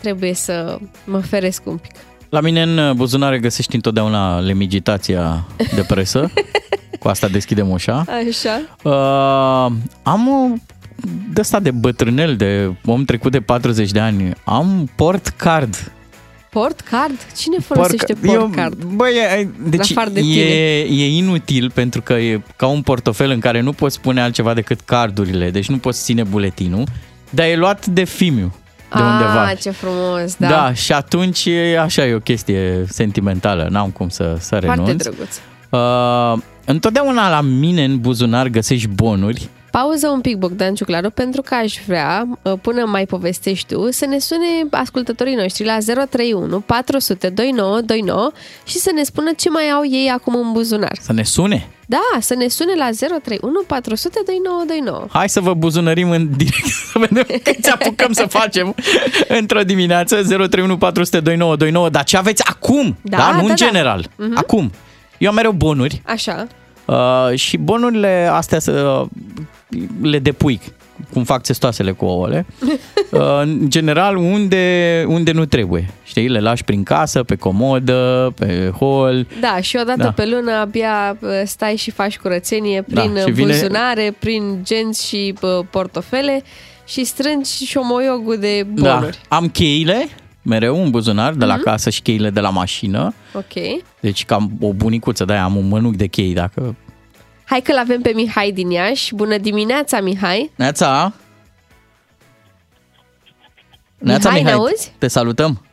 trebuie 0.00 0.34
să 0.34 0.78
mă 1.04 1.20
feresc 1.20 1.66
un 1.66 1.76
pic. 1.76 1.94
La 2.28 2.40
mine 2.40 2.62
în 2.62 2.96
buzunare 2.96 3.38
găsești 3.38 3.74
întotdeauna 3.74 4.38
lemigitația 4.38 5.46
de 5.74 5.84
presă. 5.86 6.30
cu 7.04 7.08
asta 7.08 7.28
deschidem 7.28 7.70
ușa. 7.70 8.04
Așa. 8.28 8.60
Uh, 8.82 9.72
am 10.02 10.28
o 10.28 10.56
de 11.32 11.40
asta 11.40 11.60
de 11.60 11.70
bătrânel, 11.70 12.36
de 12.36 12.72
om 12.84 13.04
trecut 13.04 13.32
de 13.32 13.40
40 13.40 13.90
de 13.90 14.00
ani. 14.00 14.32
Am 14.44 14.90
port 14.96 15.28
card. 15.28 15.92
Port 16.50 16.80
card? 16.80 17.26
Cine 17.36 17.58
folosește 17.58 18.14
Porca- 18.14 18.20
port 18.20 18.54
card? 18.54 18.84
Bă, 18.84 19.08
e, 19.08 19.48
deci 19.68 19.90
afară 19.90 20.10
de 20.10 20.20
e, 20.20 20.80
e 20.80 21.16
inutil 21.16 21.70
pentru 21.70 22.02
că 22.02 22.12
e 22.12 22.42
ca 22.56 22.66
un 22.66 22.82
portofel 22.82 23.30
în 23.30 23.40
care 23.40 23.60
nu 23.60 23.72
poți 23.72 24.00
pune 24.00 24.20
altceva 24.20 24.54
decât 24.54 24.80
cardurile, 24.80 25.50
deci 25.50 25.68
nu 25.68 25.78
poți 25.78 26.02
ține 26.02 26.22
buletinul, 26.22 26.84
dar 27.30 27.46
e 27.46 27.56
luat 27.56 27.86
de 27.86 28.04
fimiu 28.04 28.54
de 28.96 29.02
undeva. 29.02 29.44
Ah, 29.46 29.58
ce 29.60 29.70
frumos, 29.70 30.36
da. 30.36 30.48
Da, 30.48 30.72
și 30.72 30.92
atunci 30.92 31.44
e 31.44 31.78
așa, 31.80 32.06
e 32.06 32.14
o 32.14 32.18
chestie 32.18 32.84
sentimentală, 32.88 33.66
n-am 33.70 33.90
cum 33.90 34.08
să, 34.08 34.36
să 34.38 34.48
Foarte 34.60 34.66
renunț. 34.66 35.02
drăguț. 35.02 35.36
Uh, 35.70 36.42
întotdeauna 36.64 37.30
la 37.30 37.40
mine 37.40 37.84
în 37.84 38.00
buzunar 38.00 38.48
găsești 38.48 38.88
bonuri. 38.88 39.48
Pauză 39.70 40.08
un 40.08 40.20
pic, 40.20 40.36
Bogdan 40.36 40.74
Ciuclaru, 40.74 41.10
pentru 41.10 41.42
că 41.42 41.54
aș 41.54 41.74
vrea, 41.86 42.26
uh, 42.42 42.52
până 42.62 42.84
mai 42.84 43.06
povestești 43.06 43.74
tu, 43.74 43.90
să 43.90 44.06
ne 44.06 44.18
sune 44.18 44.44
ascultătorii 44.70 45.34
noștri 45.34 45.64
la 45.64 45.76
031 46.10 46.60
400 46.60 47.28
2929 47.28 48.30
și 48.66 48.76
să 48.78 48.90
ne 48.94 49.02
spună 49.02 49.30
ce 49.36 49.50
mai 49.50 49.68
au 49.70 49.82
ei 49.84 50.10
acum 50.14 50.34
în 50.36 50.52
buzunar. 50.52 50.96
Să 51.00 51.12
ne 51.12 51.22
sune. 51.22 51.68
Da, 51.86 52.02
să 52.20 52.34
ne 52.34 52.48
sune 52.48 52.74
la 52.74 52.88
031 52.98 53.60
400 53.66 54.20
2929. 54.24 55.06
Hai 55.10 55.28
să 55.28 55.40
vă 55.40 55.54
buzunărim 55.54 56.10
în 56.10 56.30
direct 56.36 56.66
să 56.92 56.98
vedem 56.98 57.26
câți 57.44 57.70
apucăm 57.70 58.12
să 58.12 58.26
facem 58.26 58.74
într-o 59.28 59.60
dimineață 59.60 60.14
031 60.14 60.78
400 60.78 61.20
2929. 61.20 61.88
Dar 61.88 62.04
ce 62.04 62.16
aveți 62.16 62.42
acum? 62.46 62.96
Da, 63.02 63.16
da? 63.16 63.30
Nu 63.30 63.36
da, 63.36 63.40
în 63.40 63.46
da. 63.46 63.54
general. 63.54 64.06
Mhm. 64.16 64.36
Acum. 64.36 64.72
Eu 65.18 65.28
am 65.28 65.34
mereu 65.34 65.52
bonuri 65.52 66.02
Așa. 66.06 66.46
uh, 66.84 67.38
și 67.38 67.56
bonurile 67.56 68.28
astea 68.32 68.58
să 68.58 69.04
le 70.02 70.18
depui 70.18 70.60
cum 71.12 71.24
fac 71.24 71.42
testoasele 71.42 71.92
cu 71.92 72.04
ouăle. 72.04 72.46
Uh, 73.10 73.20
în 73.42 73.70
general, 73.70 74.16
unde, 74.16 75.04
unde 75.08 75.32
nu 75.32 75.44
trebuie. 75.44 75.88
Știi, 76.04 76.28
le 76.28 76.40
lași 76.40 76.64
prin 76.64 76.82
casă, 76.82 77.22
pe 77.22 77.34
comodă, 77.36 78.32
pe 78.38 78.72
hol. 78.78 79.26
Da, 79.40 79.60
și 79.60 79.76
odată 79.80 80.02
Da. 80.02 80.10
pe 80.12 80.26
lună 80.26 80.52
abia 80.52 81.16
uh, 81.20 81.28
stai 81.44 81.76
și 81.76 81.90
faci 81.90 82.18
curățenie 82.18 82.82
prin 82.82 82.94
Da, 83.14 83.20
și 83.20 83.26
da, 83.26 83.32
vine- 83.32 83.52
buzunare, 83.52 84.14
prin 84.18 84.58
genți 84.62 85.06
și 85.06 85.34
uh, 85.40 85.50
portofele 85.70 86.42
și 86.84 87.04
strângi 87.04 87.64
șomoiogul 87.64 88.36
de 88.38 88.66
Da. 88.74 88.94
bonuri. 88.94 89.18
Am 89.28 89.48
cheile, 89.48 90.08
mereu 90.42 90.80
un 90.82 90.90
buzunar 90.90 91.32
de 91.32 91.44
la 91.44 91.54
Mhm. 91.54 91.64
casă 91.64 91.90
și 91.90 92.00
cheile 92.02 92.30
de 92.30 92.40
la 92.40 92.50
mașină. 92.50 93.14
Ok. 93.34 93.82
Deci 94.00 94.24
cam 94.24 94.50
o 94.60 94.72
bunicuță 94.72 95.24
de-aia, 95.24 95.44
am 95.44 95.56
un 95.56 95.68
mănuc 95.68 95.94
de 95.96 96.06
chei, 96.06 96.32
dacă... 96.34 96.74
Hai 97.44 97.60
că 97.60 97.72
l-avem 97.72 98.00
pe 98.00 98.12
Mihai 98.14 98.50
din 98.52 98.70
Iași. 98.70 99.14
Bună 99.14 99.36
dimineața, 99.38 100.00
Mihai! 100.00 100.50
Neața! 100.56 101.12
Neața, 103.98 104.28
Mihai, 104.28 104.42
ne 104.42 104.50
Mihai, 104.50 104.52
auzi? 104.68 104.92
te 104.98 105.06
salutăm! 105.08 105.66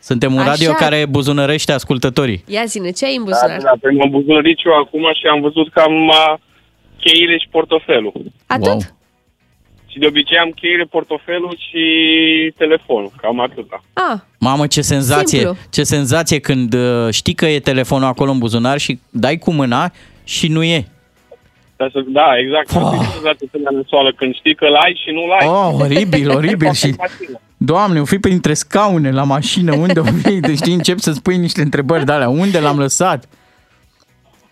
Suntem 0.00 0.32
un 0.34 0.40
Așa. 0.40 0.48
radio 0.50 0.72
care 0.72 1.06
buzunărește 1.06 1.72
ascultătorii. 1.72 2.44
Ia 2.46 2.64
zine, 2.64 2.90
ce 2.90 3.04
ai 3.04 3.16
în 3.16 3.24
Da, 3.24 3.30
buzunar? 3.30 3.60
da, 3.62 3.72
pe 3.80 3.90
m-am 3.90 4.10
buzunărit 4.10 4.58
eu 4.64 4.72
acum 4.72 5.02
și 5.14 5.26
am 5.26 5.40
văzut 5.40 5.72
că 5.72 5.80
am 5.80 6.06
uh, 6.08 6.34
cheile 7.00 7.38
și 7.38 7.48
portofelul. 7.50 8.12
Atât? 8.46 8.66
Wow. 8.66 8.80
Și 9.86 9.98
de 9.98 10.06
obicei 10.06 10.38
am 10.38 10.50
cheile, 10.50 10.84
portofelul 10.84 11.56
și 11.70 11.82
telefonul, 12.56 13.10
cam 13.20 13.40
atâta. 13.40 13.82
Ah, 13.92 14.18
Mamă, 14.38 14.66
ce 14.66 14.80
senzație! 14.80 15.38
Simplu. 15.38 15.56
Ce 15.70 15.82
senzație 15.82 16.38
când 16.38 16.74
uh, 16.74 17.08
știi 17.10 17.34
că 17.34 17.46
e 17.46 17.60
telefonul 17.60 18.08
acolo 18.08 18.30
în 18.30 18.38
buzunar 18.38 18.78
și 18.78 18.98
dai 19.10 19.38
cu 19.38 19.52
mâna 19.52 19.92
și 20.24 20.48
nu 20.48 20.62
e. 20.62 20.86
Da, 21.78 21.86
să- 21.92 22.04
Da, 22.06 22.28
exact. 22.38 22.84
Oh. 22.84 22.98
Senzația 23.12 23.48
nasoală 23.70 24.12
când 24.16 24.34
știi 24.34 24.54
că 24.54 24.68
l-ai 24.68 25.00
și 25.04 25.10
nu 25.10 25.26
l-ai. 25.26 25.46
Oh, 25.48 25.80
oribil, 25.80 26.30
oribil 26.30 26.72
și... 26.72 26.94
Doamne, 27.56 28.00
o 28.00 28.04
fi 28.04 28.18
printre 28.18 28.54
scaune 28.54 29.10
la 29.10 29.22
mașină, 29.22 29.74
unde 29.74 30.00
o 30.00 30.04
fi? 30.04 30.40
Deci 30.40 30.56
știi, 30.56 30.72
încep 30.74 30.98
să 30.98 31.12
spui 31.12 31.36
niște 31.36 31.62
întrebări 31.62 32.04
de 32.04 32.12
alea. 32.12 32.28
Unde 32.28 32.60
l-am 32.60 32.78
lăsat? 32.78 33.24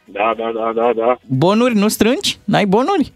Da, 0.04 0.34
da, 0.36 0.52
da, 0.54 0.72
da, 0.82 0.90
da. 0.96 1.18
Bonuri 1.26 1.74
nu 1.74 1.88
strângi? 1.88 2.38
N-ai 2.44 2.66
bonuri? 2.66 3.12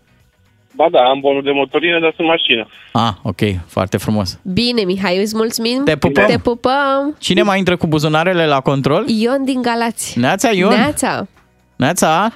Ba 0.74 0.86
da, 0.90 0.98
am 1.00 1.20
bonul 1.20 1.42
de 1.42 1.50
motorină, 1.50 2.00
dar 2.00 2.12
sunt 2.16 2.26
mașină. 2.26 2.66
Ah, 2.92 3.12
ok, 3.22 3.40
foarte 3.66 3.96
frumos. 3.96 4.38
bine, 4.42 4.82
Mihai, 4.82 5.18
îți 5.20 5.36
mulțumim. 5.36 5.82
Te 5.84 5.96
pupăm. 5.96 6.26
Te 6.26 6.38
pupăm. 6.38 7.16
Cine 7.18 7.42
mai 7.42 7.58
intră 7.58 7.76
cu 7.76 7.86
buzunarele 7.86 8.46
la 8.46 8.60
control? 8.60 9.04
Ion 9.08 9.44
din 9.44 9.62
Galați. 9.62 10.18
Neața, 10.18 10.50
Ion? 10.52 10.68
Neața. 10.68 11.26
Neața? 11.76 12.32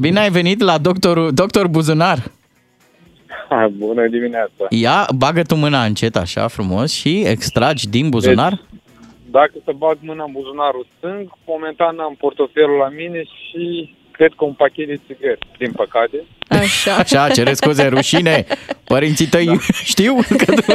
Bine 0.00 0.20
ai 0.20 0.30
venit 0.30 0.60
la 0.60 0.78
doctorul, 0.78 1.32
doctor 1.34 1.68
Buzunar. 1.68 2.18
Ha, 3.48 3.68
bună 3.72 4.06
dimineața. 4.08 4.66
Ia, 4.68 5.06
bagă 5.16 5.42
tu 5.42 5.54
mâna 5.54 5.84
încet, 5.84 6.16
așa, 6.16 6.48
frumos, 6.48 6.92
și 6.92 7.22
extragi 7.26 7.88
din 7.88 8.08
buzunar. 8.08 8.60
Dacă 9.30 9.52
să 9.64 9.72
bag 9.76 9.96
mâna 10.00 10.24
în 10.24 10.32
buzunarul 10.32 10.86
stâng, 10.96 11.28
momentan 11.46 11.98
am 11.98 12.14
portofelul 12.18 12.76
la 12.76 12.88
mine 12.88 13.22
și 13.22 13.94
cred 14.10 14.32
că 14.36 14.44
un 14.44 14.52
pachet 14.52 14.86
de 14.86 15.00
țigări, 15.06 15.38
din 15.58 15.72
păcate. 15.72 16.24
Așa. 16.48 16.94
Așa, 16.96 17.28
cere 17.28 17.52
scuze, 17.52 17.86
rușine. 17.96 18.46
Părinții 18.84 19.26
tăi 19.26 19.46
Da. 19.46 19.52
știu 19.84 20.14
că 20.38 20.44
tu... 20.54 20.72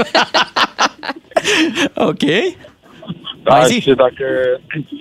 ok. 2.09 2.23
Da, 3.43 3.55
Mai 3.57 3.65
zi. 3.65 3.79
și 3.81 3.93
dacă... 3.93 4.25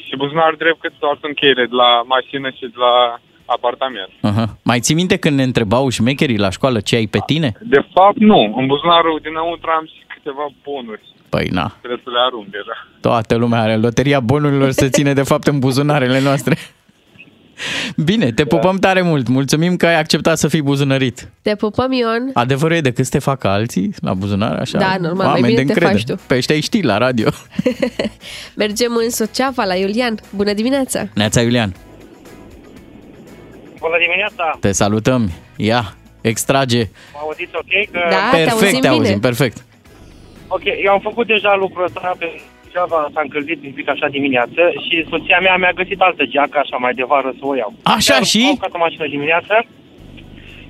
Și 0.07 0.17
buzunarul 0.17 0.57
drept 0.59 0.81
cât 0.81 0.93
doar 0.99 1.17
sunt 1.21 1.35
cheile 1.37 1.65
de 1.65 1.75
la 1.83 2.03
mașină 2.03 2.49
și 2.51 2.61
de 2.61 2.79
la 2.87 3.21
apartament. 3.45 4.11
Uh-huh. 4.29 4.49
Mai 4.63 4.81
ții 4.81 4.95
minte 4.95 5.17
când 5.17 5.37
ne 5.37 5.43
întrebau 5.43 5.89
șmecherii 5.89 6.39
la 6.39 6.51
școală 6.51 6.81
ce 6.81 6.97
ai 6.97 7.07
pe 7.07 7.19
tine? 7.27 7.53
De 7.63 7.81
fapt, 7.95 8.19
nu. 8.19 8.55
În 8.59 8.67
buzunarul 8.67 9.21
dinăuntru 9.23 9.71
am 9.79 9.85
și 9.87 10.03
câteva 10.15 10.47
bonuri. 10.65 11.03
Păi 11.29 11.49
na, 11.53 11.73
Trebuie 11.79 12.01
să 12.05 12.11
le 12.11 12.19
arunc 12.27 12.47
deja. 12.51 12.77
toată 13.01 13.35
lumea 13.37 13.61
are. 13.61 13.77
Loteria 13.77 14.21
bonurilor 14.21 14.71
se 14.71 14.89
ține 14.89 15.13
de 15.13 15.23
fapt 15.23 15.47
în 15.47 15.59
buzunarele 15.59 16.21
noastre. 16.21 16.57
Bine, 17.97 18.33
te 18.33 18.45
pupăm 18.45 18.77
tare 18.77 19.03
mult. 19.03 19.29
Mulțumim 19.29 19.77
că 19.77 19.87
ai 19.87 19.99
acceptat 19.99 20.39
să 20.39 20.49
fii 20.49 20.63
buzunărit. 20.63 21.29
Te 21.43 21.55
pupăm, 21.57 21.93
Ion. 21.93 22.31
Adevărul 22.33 22.77
e 22.77 22.81
decât 22.81 23.05
să 23.05 23.11
te 23.11 23.19
facă 23.19 23.49
alții 23.49 23.95
la 24.01 24.15
buzunar, 24.15 24.59
așa? 24.59 24.79
Da, 24.79 24.97
normal, 25.01 25.17
mai 25.17 25.27
Oameni 25.27 25.47
bine 25.47 25.57
de 25.57 25.63
te 25.65 25.73
încredere. 25.73 25.93
faci 25.93 26.05
tu. 26.17 26.23
Pe 26.27 26.35
ăștia 26.37 26.55
îi 26.55 26.61
știi 26.61 26.83
la 26.83 26.99
radio. 26.99 27.29
Mergem 28.57 28.93
în 29.05 29.11
Suceava 29.11 29.65
la 29.65 29.75
Iulian. 29.75 30.15
Bună 30.37 30.53
dimineața! 30.53 31.07
Neața 31.15 31.41
Iulian, 31.41 31.75
Bună 33.87 33.99
dimineața! 34.07 34.47
te 34.61 34.73
salutăm. 34.73 35.23
Ia, 35.57 35.83
extrage. 36.31 36.83
Mă 37.15 37.21
auziți 37.23 37.55
ok? 37.63 37.73
Că... 37.93 38.01
Da, 38.15 38.23
te 38.31 38.37
perfect, 38.37 38.53
auzim 38.53 38.81
te 38.81 38.89
bine. 38.89 39.01
auzim, 39.01 39.21
perfect. 39.29 39.57
Ok, 40.57 40.65
eu 40.85 40.93
am 40.93 41.03
făcut 41.09 41.27
deja 41.27 41.53
lucrul 41.65 41.85
ăsta 41.85 42.15
pe 42.19 42.27
Suceava, 42.63 43.11
s-a 43.15 43.21
încălzit 43.27 43.65
un 43.65 43.73
pic 43.79 43.89
așa 43.89 44.09
dimineață 44.17 44.63
și 44.85 44.95
soția 45.11 45.39
mea 45.47 45.57
mi-a 45.57 45.73
găsit 45.81 46.01
altă 46.01 46.25
geacă, 46.25 46.59
așa 46.59 46.77
mai 46.77 46.95
de 46.95 47.05
vară, 47.13 47.31
să 47.39 47.45
o 47.51 47.55
iau. 47.55 47.73
Așa 47.83 48.13
Chiar 48.13 48.25
și? 48.33 48.43
M-am 48.43 48.57
urcat 48.59 48.75
în 48.79 48.85
mașină 48.87 49.07
dimineață, 49.15 49.55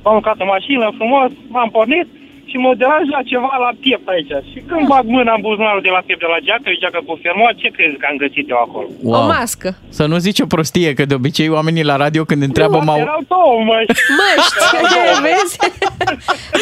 m-am 0.02 0.16
urcat 0.20 0.38
în 0.38 0.50
mașină 0.56 0.86
frumos, 0.98 1.30
m-am 1.54 1.70
pornit 1.70 2.06
și 2.51 2.57
mă 2.64 2.70
deranja 2.80 3.20
ceva 3.32 3.53
la 3.66 3.72
piept 3.82 4.07
aici. 4.14 4.34
Și 4.51 4.59
când 4.68 4.84
bag 4.92 5.05
mâna 5.16 5.32
în 5.34 5.42
buzunarul 5.49 5.82
de 5.88 5.92
la 5.97 6.03
piept 6.07 6.20
de 6.24 6.30
la 6.34 6.40
geacă, 6.47 6.66
e 6.70 6.82
geacă 6.84 7.01
cu 7.07 7.18
fermoar, 7.22 7.53
ce 7.61 7.68
crezi 7.76 7.97
că 8.01 8.07
am 8.11 8.16
găsit 8.24 8.47
eu 8.55 8.61
acolo? 8.66 8.88
Wow. 9.03 9.22
O 9.22 9.26
mască. 9.26 9.68
Să 9.99 10.05
nu 10.11 10.16
zici 10.26 10.40
o 10.45 10.47
prostie, 10.55 10.90
că 10.95 11.05
de 11.05 11.14
obicei 11.14 11.49
oamenii 11.59 11.90
la 11.90 11.97
radio 12.05 12.22
când 12.30 12.42
întreabă 12.42 12.78
Nu, 12.78 12.84
m-au... 12.84 12.99
erau 13.07 13.22
două 13.34 13.57
măști. 13.70 13.92
Măști, 14.18 14.55
vezi? 15.26 15.55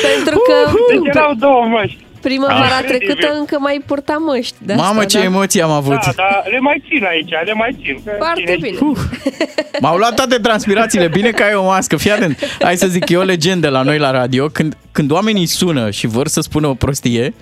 Pentru 0.08 0.36
că... 0.48 0.56
Deci 0.90 1.06
erau 1.14 1.32
două 1.46 1.64
măști. 1.74 2.00
Primăvara 2.22 2.76
Ah. 2.78 2.84
trecută 2.86 3.32
încă 3.38 3.56
mai 3.60 3.82
purta 3.86 4.16
măști. 4.26 4.54
De 4.58 4.74
Mamă, 4.74 4.88
asta, 4.88 5.04
ce 5.04 5.18
da. 5.18 5.24
emoții 5.24 5.62
am 5.62 5.70
avut. 5.70 5.92
Da, 6.04 6.12
dar 6.16 6.42
le 6.50 6.58
mai 6.58 6.82
țin 6.88 7.04
aici, 7.04 7.30
le 7.44 7.52
mai 7.52 7.76
țin. 7.82 8.00
că 8.04 8.10
Foarte 8.18 8.40
cine 8.40 8.56
bine. 8.60 8.76
știe. 8.76 9.78
M-au 9.80 9.96
luat 9.96 10.14
toate 10.14 10.36
transpirațiile. 10.36 11.08
Bine 11.08 11.30
că 11.30 11.42
ai 11.42 11.54
o 11.54 11.64
mască. 11.64 11.96
Fii 11.96 12.10
atent. 12.10 12.38
Hai 12.62 12.76
să 12.76 12.86
zic, 12.86 13.08
e 13.08 13.16
o 13.16 13.22
legendă 13.22 13.68
la 13.68 13.82
noi 13.82 13.98
la 13.98 14.10
radio. 14.10 14.46
Când, 14.48 14.74
când 14.92 15.10
oamenii 15.10 15.46
sună 15.46 15.90
și 15.90 16.06
vor 16.06 16.28
să 16.28 16.40
spună 16.40 16.66
o 16.66 16.74
prostie, 16.74 17.34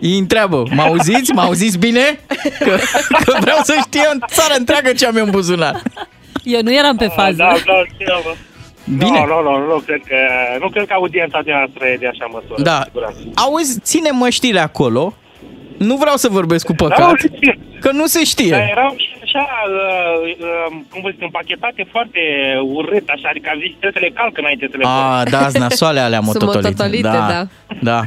îi 0.00 0.18
întreabă, 0.18 0.62
mă 0.74 0.82
auziți? 0.82 1.32
Mă 1.32 1.40
auziți 1.40 1.78
bine? 1.78 2.20
Că, 2.58 2.78
că 3.24 3.36
vreau 3.40 3.58
să 3.62 3.74
știe 3.80 4.08
în 4.12 4.20
țară 4.28 4.54
întreagă 4.58 4.92
ce 4.92 5.06
am 5.06 5.16
eu 5.16 5.24
în 5.24 5.30
buzunar. 5.30 5.82
Eu 6.42 6.60
nu 6.62 6.74
eram 6.74 6.96
pe 6.96 7.06
fază. 7.14 7.34
Da, 7.36 7.44
da, 7.46 7.82
știu, 7.94 8.14
bă. 8.24 8.34
Bine. 8.96 9.24
Nu, 9.26 9.42
nu, 9.42 9.58
nu, 9.58 9.66
nu, 9.66 9.78
cred 9.86 10.00
că, 10.06 10.16
nu 10.60 10.68
cred 10.68 10.86
că 10.86 10.92
audiența 10.92 11.40
de 11.44 11.52
noastră 11.52 11.86
e 11.86 11.96
de 11.96 12.06
așa 12.06 12.26
măsură. 12.32 12.62
Da. 12.62 12.78
cu 12.78 12.84
siguranță. 12.84 13.18
Auzi, 13.34 13.80
ține 13.80 14.10
măștile 14.10 14.60
acolo. 14.60 15.14
Nu 15.78 15.96
vreau 15.96 16.16
să 16.16 16.28
vorbesc 16.28 16.66
cu 16.66 16.72
Da, 16.72 16.84
păcat, 16.84 17.18
știu. 17.18 17.52
că 17.80 17.90
nu 17.92 18.06
se 18.06 18.18
Dar 18.18 18.26
știe. 18.26 18.68
erau 18.70 18.94
și 18.96 19.08
așa, 19.22 19.46
uh, 19.68 20.34
uh, 20.38 20.76
cum 20.90 21.00
vă 21.02 21.08
zic, 21.10 21.22
împachetate 21.22 21.86
foarte 21.90 22.20
urât, 22.62 23.08
așa, 23.08 23.28
adică 23.30 23.48
am 23.52 23.58
zis, 23.58 23.70
trebuie 23.80 23.92
să 23.92 23.98
le 24.06 24.10
calc 24.20 24.38
înainte 24.38 24.68
să 24.70 24.76
le 24.76 24.82
pun. 24.82 24.90
A, 24.92 25.22
da, 25.30 25.38
azi 25.44 25.58
nasoale 25.58 26.00
alea 26.00 26.20
Sunt 26.22 26.42
mototolite. 26.42 26.68
mototolite, 26.68 27.08
da. 27.32 27.46
da. 27.82 28.00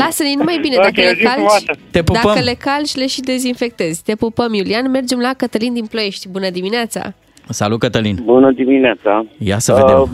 Lasă-ne 0.00 0.32
numai 0.36 0.58
bine, 0.60 0.76
Ok, 0.76 0.82
dacă 0.82 1.00
le 1.00 1.12
zi 1.16 1.22
calci, 1.22 1.34
frumoasă. 1.34 1.72
Te 1.90 2.02
pupăm. 2.02 2.22
dacă 2.24 2.40
le 2.40 2.54
calci, 2.54 2.94
le 2.94 3.06
și 3.06 3.20
dezinfectezi. 3.20 4.02
Te 4.02 4.14
pupăm, 4.14 4.54
Iulian. 4.54 4.90
Mergem 4.90 5.18
la 5.18 5.32
Cătălin 5.36 5.72
din 5.72 5.86
Ploiești. 5.86 6.28
Bună 6.28 6.50
dimineața! 6.50 7.14
Salut, 7.48 7.78
Cătălin. 7.78 8.18
Bună 8.22 8.50
dimineața! 8.50 9.24
Ia 9.38 9.58
să 9.58 9.72
vedem. 9.72 10.00
Uh, 10.00 10.08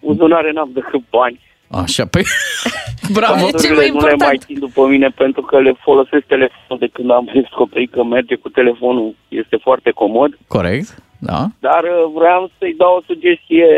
buzunare 0.00 0.52
n-am 0.52 0.70
decât 0.74 1.00
bani. 1.10 1.40
Așa, 1.70 2.04
păi... 2.06 2.22
Bravo. 3.18 3.46
E 3.46 3.50
cel 3.50 3.50
mai 3.50 3.50
Bandurile 3.50 3.74
nu 3.74 3.80
le 3.80 3.86
important. 3.86 4.20
mai 4.20 4.38
țin 4.46 4.58
după 4.58 4.86
mine 4.86 5.08
pentru 5.08 5.42
că 5.42 5.60
le 5.60 5.72
folosesc 5.80 6.24
telefonul 6.26 6.78
de 6.78 6.86
când 6.92 7.10
am 7.10 7.28
descoperit 7.40 7.90
că 7.90 8.04
merge 8.04 8.34
cu 8.34 8.48
telefonul. 8.48 9.14
Este 9.28 9.56
foarte 9.56 9.90
comod. 9.90 10.38
Corect, 10.48 11.02
da. 11.18 11.46
Dar 11.60 11.82
uh, 11.84 12.10
vreau 12.14 12.50
să-i 12.58 12.74
dau 12.76 12.94
o 12.96 13.02
sugestie 13.06 13.68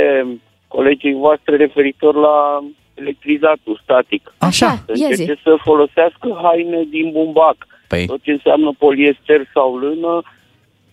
colegii 0.68 1.14
voastre 1.14 1.56
referitor 1.56 2.14
la 2.14 2.64
electrizatul 2.94 3.80
static. 3.82 4.34
Așa. 4.38 4.70
Să 4.86 4.92
ia 4.94 5.08
zi. 5.12 5.20
încerce 5.20 5.40
să 5.42 5.54
folosească 5.62 6.40
haine 6.42 6.82
din 6.90 7.10
bumbac. 7.12 7.56
Păi, 7.88 8.06
Tot 8.06 8.22
ce 8.22 8.30
înseamnă 8.30 8.70
poliester 8.78 9.40
sau 9.54 9.76
lână, 9.76 10.22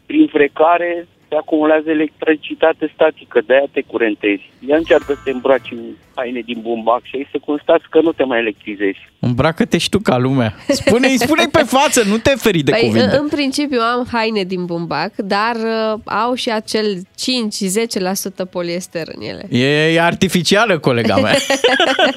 prin 0.06 0.28
frecare 0.28 1.08
se 1.30 1.36
acumulează 1.36 1.90
electricitate 1.90 2.92
statică, 2.94 3.42
de-aia 3.46 3.68
te 3.72 3.82
curentezi. 3.82 4.44
Ia 4.68 4.76
încearcă 4.78 5.14
să 5.14 5.20
te 5.24 5.32
îmbraci 5.32 5.72
în 5.72 5.80
haine 6.16 6.40
din 6.40 6.60
bumbac 6.62 7.02
și 7.04 7.16
ai 7.16 7.28
să 7.32 7.38
constați 7.46 7.84
că 7.90 8.02
nu 8.02 8.12
te 8.12 8.24
mai 8.24 8.40
electrizezi. 8.40 9.00
îmbracă-te 9.20 9.78
și 9.78 9.90
tu 9.90 10.00
ca 10.00 10.18
lumea. 10.18 10.54
Spune-i, 10.68 11.18
spune-i 11.26 11.48
pe 11.48 11.64
față, 11.64 12.04
nu 12.04 12.18
te 12.18 12.30
feri 12.30 12.62
de 12.62 12.72
Păi, 12.72 12.82
în, 12.84 12.88
cuvinte. 12.90 13.16
în 13.18 13.28
principiu 13.28 13.80
am 13.80 14.08
haine 14.12 14.44
din 14.44 14.66
bumbac, 14.66 15.12
dar 15.16 15.56
uh, 15.56 16.00
au 16.06 16.34
și 16.34 16.50
acel 16.52 16.98
5-10% 18.46 18.50
poliester 18.52 19.08
în 19.16 19.22
ele. 19.22 19.46
E, 19.50 19.94
e 19.94 20.02
artificială, 20.02 20.80
colega 20.80 21.16
mea. 21.16 21.36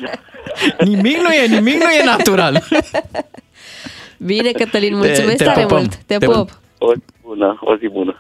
nimic 0.91 1.17
nu 1.17 1.33
e, 1.33 1.47
nimic 1.47 1.75
nu 1.75 1.91
e 2.01 2.05
natural. 2.05 2.63
Bine, 4.19 4.51
Cătălin, 4.51 4.97
mulțumesc 4.97 5.37
te 5.37 5.45
tare 5.45 5.61
pupăm. 5.61 5.77
mult. 5.79 5.95
Te, 5.95 6.17
Te 6.17 6.27
pup. 6.27 6.61
O 6.79 6.93
zi 6.95 7.01
bună, 7.23 7.59
o 7.61 7.77
zi 7.77 7.89
bună. 7.89 8.20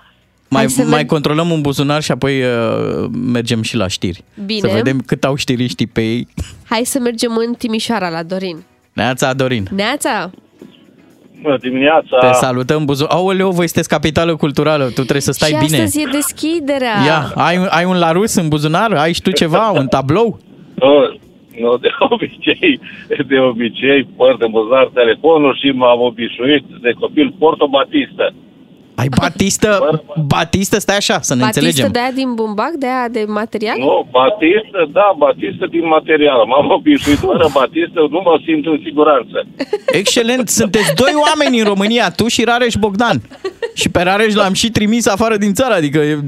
Mai, 0.50 0.68
să 0.68 0.82
mai 0.82 0.90
merg- 0.90 1.06
controlăm 1.08 1.50
un 1.50 1.60
buzunar 1.60 2.02
și 2.02 2.10
apoi 2.10 2.40
uh, 2.42 3.06
mergem 3.32 3.62
și 3.62 3.76
la 3.76 3.86
știri. 3.88 4.24
Bine. 4.46 4.60
Să 4.68 4.74
vedem 4.74 4.98
cât 5.06 5.24
au 5.24 5.34
știriștii 5.34 5.86
pe 5.86 6.00
ei. 6.00 6.28
Hai 6.68 6.80
să 6.84 6.98
mergem 6.98 7.30
în 7.46 7.54
Timișoara, 7.54 8.08
la 8.08 8.22
Dorin. 8.22 8.62
Neața, 8.92 9.32
Dorin. 9.32 9.66
Neața! 9.74 10.30
Bună 11.42 11.56
dimineața! 11.60 12.18
Te 12.20 12.32
salutăm, 12.32 12.84
buzunar. 12.84 13.12
Aoleu, 13.12 13.50
voi 13.50 13.66
sunteți 13.66 13.88
capitală 13.88 14.36
culturală, 14.36 14.84
tu 14.84 14.90
trebuie 14.92 15.20
să 15.20 15.32
stai 15.32 15.48
și 15.48 15.64
bine. 15.66 15.76
astăzi 15.76 16.00
e 16.00 16.08
deschiderea. 16.12 16.94
Ia, 17.06 17.32
ai, 17.34 17.56
un- 17.58 17.68
ai 17.70 17.84
un 17.84 17.98
larus 17.98 18.34
în 18.34 18.48
buzunar? 18.48 18.92
Ai 18.92 19.12
și 19.12 19.22
tu 19.22 19.30
ceva, 19.30 19.70
un 19.70 19.86
tablou? 19.86 20.38
Nu, 20.82 20.92
nu, 21.60 21.76
de 21.76 21.88
obicei, 21.98 22.80
de 23.28 23.38
obicei, 23.38 24.08
port 24.16 24.42
în 24.42 24.50
buzunar 24.50 24.90
telefonul 24.94 25.58
și 25.60 25.68
m-am 25.70 26.00
obișnuit 26.00 26.64
de 26.82 26.90
copil 27.00 27.34
port 27.38 27.60
o 29.06 29.20
batistă. 29.20 29.68
Ai 29.68 29.78
batistă, 29.80 30.24
batistă, 30.26 30.78
stai 30.78 30.96
așa, 30.96 31.20
să 31.20 31.34
ne 31.34 31.40
Batistă 31.40 31.60
înțelegem. 31.66 31.92
de 31.92 31.98
aia 31.98 32.10
din 32.10 32.34
bumbac, 32.34 32.70
de 32.70 32.86
aia 32.86 33.08
de 33.08 33.24
material? 33.28 33.78
Nu, 33.78 34.08
batistă, 34.10 34.80
da, 34.92 35.14
batistă 35.18 35.66
din 35.70 35.86
material. 35.86 36.38
M-am 36.46 36.70
obișnuit 36.70 37.18
fără 37.18 37.46
batistă, 37.52 38.00
nu 38.10 38.20
mă 38.24 38.34
simt 38.46 38.66
în 38.66 38.80
siguranță. 38.84 39.36
Excelent, 40.00 40.48
sunteți 40.48 40.94
doi 40.94 41.12
oameni 41.28 41.58
în 41.58 41.64
România, 41.64 42.10
tu 42.10 42.28
și 42.28 42.44
Rareș 42.44 42.74
Bogdan. 42.74 43.18
Și 43.74 43.88
pe 43.88 44.02
Rareș 44.02 44.34
l-am 44.34 44.52
și 44.52 44.70
trimis 44.70 45.06
afară 45.06 45.36
din 45.36 45.52
țară, 45.54 45.74
adică, 45.74 45.98
e... 45.98 46.18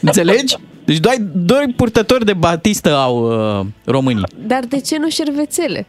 înțelegi? 0.00 0.54
Deci 0.84 0.98
doi, 0.98 1.16
doi 1.34 1.74
purtători 1.76 2.24
de 2.24 2.32
batistă 2.32 2.96
au 2.96 3.16
uh, 3.60 3.66
românii. 3.84 4.22
Dar 4.46 4.60
de 4.68 4.80
ce 4.80 4.98
nu 4.98 5.08
șervețele? 5.08 5.86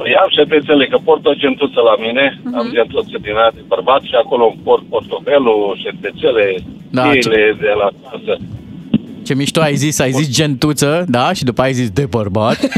Păi 0.00 0.14
am 0.22 0.28
șervețele, 0.36 0.86
că 0.86 0.98
port 1.04 1.26
o 1.26 1.32
gentuță 1.42 1.80
la 1.90 1.94
mine, 2.06 2.40
Mhm. 2.44 2.56
am 2.58 2.68
gentuță 2.72 3.16
din 3.24 3.34
aia 3.40 3.50
de 3.54 3.62
bărbat 3.66 4.02
și 4.02 4.14
acolo 4.22 4.44
îmi 4.46 4.60
port 4.64 4.82
portofelul, 4.88 5.78
șervețele, 5.82 6.44
Da, 6.90 7.02
da, 7.02 7.12
ce- 7.14 7.56
de 7.60 7.72
la 7.82 7.88
casă. 8.02 8.32
Ce 9.26 9.34
mișto 9.34 9.60
ai 9.60 9.74
zis, 9.74 9.98
ai 9.98 10.10
zis 10.12 10.28
gentuță, 10.36 11.04
da? 11.08 11.32
Și 11.32 11.44
după 11.44 11.62
ai 11.62 11.72
zis 11.72 11.90
de 11.90 12.06
bărbat. 12.06 12.58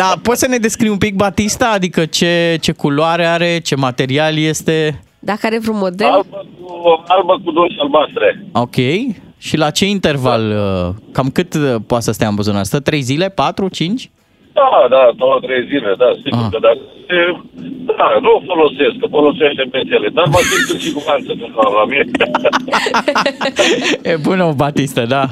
da, 0.00 0.12
poți 0.22 0.38
să 0.40 0.46
ne 0.48 0.56
descrii 0.56 0.90
un 0.90 0.98
pic 0.98 1.14
Batista? 1.14 1.70
Adică 1.74 2.04
ce, 2.04 2.56
ce 2.60 2.72
culoare 2.72 3.24
are, 3.26 3.58
ce 3.58 3.74
material 3.76 4.36
este? 4.38 5.00
Dacă 5.18 5.40
are 5.42 5.58
vreun 5.58 5.76
model? 5.78 6.06
Albă 6.06 6.46
cu, 6.60 7.02
albă 7.06 7.40
cu 7.44 7.50
dungi 7.52 7.76
albastre. 7.78 8.44
Ok. 8.52 8.74
Și 9.38 9.56
la 9.56 9.70
ce 9.70 9.86
interval? 9.86 10.50
uh, 10.50 10.94
Cam 11.12 11.28
cât 11.30 11.54
uh, 11.54 11.74
poate 11.86 12.04
să 12.04 12.12
stea 12.12 12.28
în 12.28 12.34
buzunar? 12.34 12.64
Stă 12.64 12.80
3 12.80 13.00
zile? 13.00 13.28
4? 13.28 13.68
5? 13.68 14.10
Da, 14.58 14.70
da, 14.94 15.02
două, 15.22 15.36
trei 15.46 15.62
zile, 15.70 15.90
da, 16.02 16.08
sigur 16.24 16.44
Ah. 16.44 16.50
că 16.52 16.58
da. 16.66 16.72
E, 17.16 17.20
Da, 17.98 18.08
nu 18.26 18.32
folosesc, 18.50 18.94
că 19.00 19.06
folosește 19.16 19.54
șervețele, 19.56 20.08
dar 20.16 20.26
mă 20.34 20.40
simt 20.50 20.68
în 20.74 20.80
siguranță 20.86 21.26
când 21.38 21.52
am 21.64 21.72
la 21.80 21.84
mine. 21.92 22.04
E 24.12 24.16
bună 24.16 24.44
o 24.44 24.52
Batista, 24.52 25.04
da. 25.04 25.28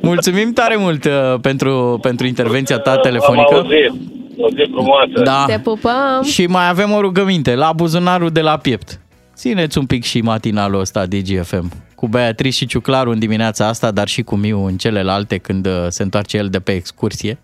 Mulțumim 0.00 0.52
tare 0.52 0.76
mult 0.76 1.04
uh, 1.04 1.12
pentru, 1.40 1.98
pentru 2.02 2.26
intervenția 2.26 2.78
ta 2.78 2.96
telefonică. 2.96 3.54
Am 3.54 3.60
auzit. 3.60 3.92
O 4.38 4.48
zi 4.48 4.68
frumoasă. 4.72 5.22
Da. 5.24 5.44
Te 5.46 5.58
pupăm! 5.58 6.22
Și 6.22 6.46
mai 6.46 6.68
avem 6.68 6.90
o 6.92 7.00
rugăminte, 7.00 7.54
la 7.54 7.72
buzunarul 7.76 8.30
de 8.30 8.40
la 8.40 8.56
piept. 8.56 9.00
Țineți 9.34 9.78
un 9.78 9.86
pic 9.86 10.04
și 10.04 10.20
matinalul 10.20 10.80
ăsta 10.80 11.06
DGFM. 11.06 11.70
Cu 11.94 12.06
Beatrice 12.08 12.56
și 12.56 12.66
Ciuclaru 12.66 13.10
în 13.10 13.18
dimineața 13.18 13.66
asta, 13.68 13.90
dar 13.90 14.08
și 14.08 14.22
cu 14.22 14.36
Miu 14.36 14.64
în 14.64 14.76
celelalte 14.76 15.36
când 15.38 15.66
uh, 15.66 15.72
se 15.88 16.02
întoarce 16.02 16.36
el 16.36 16.48
de 16.48 16.58
pe 16.58 16.72
excursie. 16.72 17.38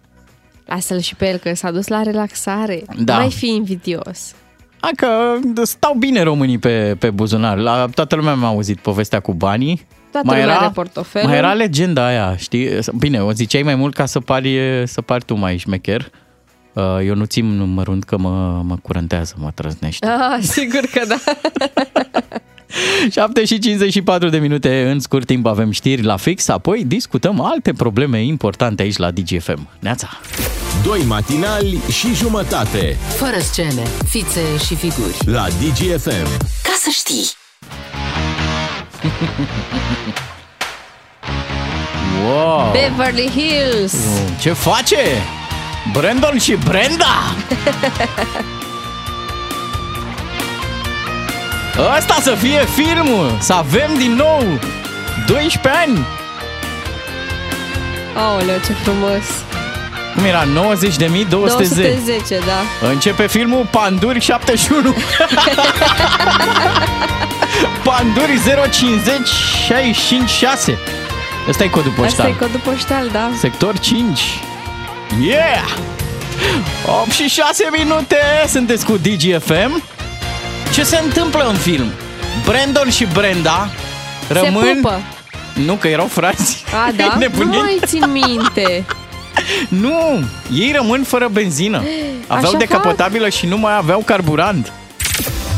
Lasă-l 0.70 0.98
și 0.98 1.14
pe 1.14 1.28
el, 1.28 1.36
că 1.36 1.54
s-a 1.54 1.70
dus 1.70 1.86
la 1.86 2.02
relaxare. 2.02 2.82
Da. 2.98 3.16
Mai 3.16 3.30
fi 3.30 3.46
invidios. 3.46 4.34
Hai 4.80 4.90
că 4.96 5.08
stau 5.62 5.94
bine 5.98 6.22
românii 6.22 6.58
pe, 6.58 6.96
pe 6.98 7.10
buzunar. 7.10 7.58
La 7.58 7.86
toată 7.94 8.16
lumea 8.16 8.34
mi-a 8.34 8.46
auzit 8.46 8.78
povestea 8.80 9.20
cu 9.20 9.32
banii. 9.32 9.86
Toată 10.12 10.26
lumea 10.30 10.58
are 10.58 10.70
portofelul. 10.74 11.28
mai 11.28 11.38
era 11.38 11.52
legenda 11.52 12.06
aia, 12.06 12.36
știi? 12.36 12.78
Bine, 12.98 13.22
o 13.22 13.32
ziceai 13.32 13.62
mai 13.62 13.74
mult 13.74 13.94
ca 13.94 14.06
să 14.06 14.20
pari, 14.20 14.58
să 14.86 15.00
pari 15.00 15.24
tu 15.24 15.34
mai 15.34 15.56
șmecher. 15.56 16.10
Uh, 16.72 16.98
Eu 17.06 17.14
nu 17.14 17.24
țin 17.24 17.72
mărunt 17.72 18.04
că 18.04 18.18
mă, 18.18 18.62
mă 18.64 18.76
curentează, 18.82 19.34
mă 19.38 19.50
trăznește. 19.54 20.06
Ah, 20.06 20.42
sigur 20.42 20.80
că 20.92 21.00
da. 21.08 21.16
7 23.12 23.44
și 23.44 23.58
54 23.58 24.28
de 24.28 24.38
minute, 24.38 24.88
în 24.90 25.00
scurt 25.00 25.26
timp 25.26 25.46
avem 25.46 25.70
știri 25.70 26.02
la 26.02 26.16
fix, 26.16 26.48
apoi 26.48 26.84
discutăm 26.86 27.40
alte 27.40 27.72
probleme 27.72 28.22
importante 28.22 28.82
aici 28.82 28.96
la 28.96 29.10
DGFM. 29.10 29.68
Neața! 29.78 30.08
Doi 30.84 31.02
matinali 31.06 31.78
și 31.92 32.14
jumătate 32.14 32.96
Fără 33.16 33.38
scene, 33.38 33.82
fițe 34.08 34.40
și 34.66 34.74
figuri. 34.74 35.14
la 35.24 35.46
DGFM. 35.48 36.28
Ca 36.62 36.72
să 36.78 36.88
știi! 36.90 37.30
Wow! 42.26 42.72
Beverly 42.72 43.30
Hills. 43.30 43.94
Ce 44.40 44.52
face? 44.52 44.96
Brandon 45.92 46.38
și 46.38 46.56
Brenda! 46.64 47.14
Ăsta 51.98 52.18
să 52.22 52.34
fie 52.34 52.64
filmul! 52.74 53.36
Să 53.40 53.52
avem 53.52 53.94
din 53.98 54.12
nou 54.14 54.42
12 55.26 55.80
ani! 55.80 56.06
Aoleu, 58.16 58.58
ce 58.66 58.72
frumos. 58.72 59.24
Cum 60.14 60.24
era? 60.24 60.44
90.210. 60.44 61.26
210, 61.28 62.38
da. 62.38 62.88
Începe 62.88 63.26
filmul 63.26 63.66
Panduri 63.70 64.20
71. 64.20 64.94
Panduri 67.84 68.40
050 68.70 69.28
656. 69.66 70.78
Ăsta 71.48 71.64
e 71.64 71.68
codul 71.68 71.90
Asta 71.90 72.02
poștal. 72.02 72.28
e 72.28 72.32
codul 72.38 72.60
poștal, 72.64 73.08
da. 73.12 73.30
Sector 73.38 73.78
5. 73.78 74.20
Yeah! 75.20 75.64
8 77.02 77.10
și 77.10 77.28
6 77.28 77.68
minute, 77.78 78.16
sunteți 78.48 78.84
cu 78.84 78.96
DGFM. 78.96 79.82
Ce 80.72 80.82
se 80.82 81.00
întâmplă 81.04 81.44
în 81.48 81.54
film? 81.54 81.90
Brandon 82.44 82.90
și 82.90 83.06
Brenda 83.12 83.70
rămân... 84.28 84.64
Se 84.64 84.72
pupă. 84.74 85.00
Nu, 85.64 85.74
că 85.74 85.88
erau 85.88 86.06
frați. 86.06 86.64
A, 86.86 86.92
da? 86.96 87.04
Nu 87.14 87.18
Nebunit? 87.18 87.58
mai 87.60 87.80
țin 87.86 88.10
minte. 88.12 88.84
Nu, 89.68 90.24
ei 90.52 90.72
rămân 90.76 91.02
fără 91.02 91.28
benzină. 91.32 91.82
Aveau 92.26 92.50
Așa 92.50 92.58
decapotabilă 92.58 93.28
și 93.28 93.46
nu 93.46 93.58
mai 93.58 93.76
aveau 93.76 94.02
carburant. 94.04 94.72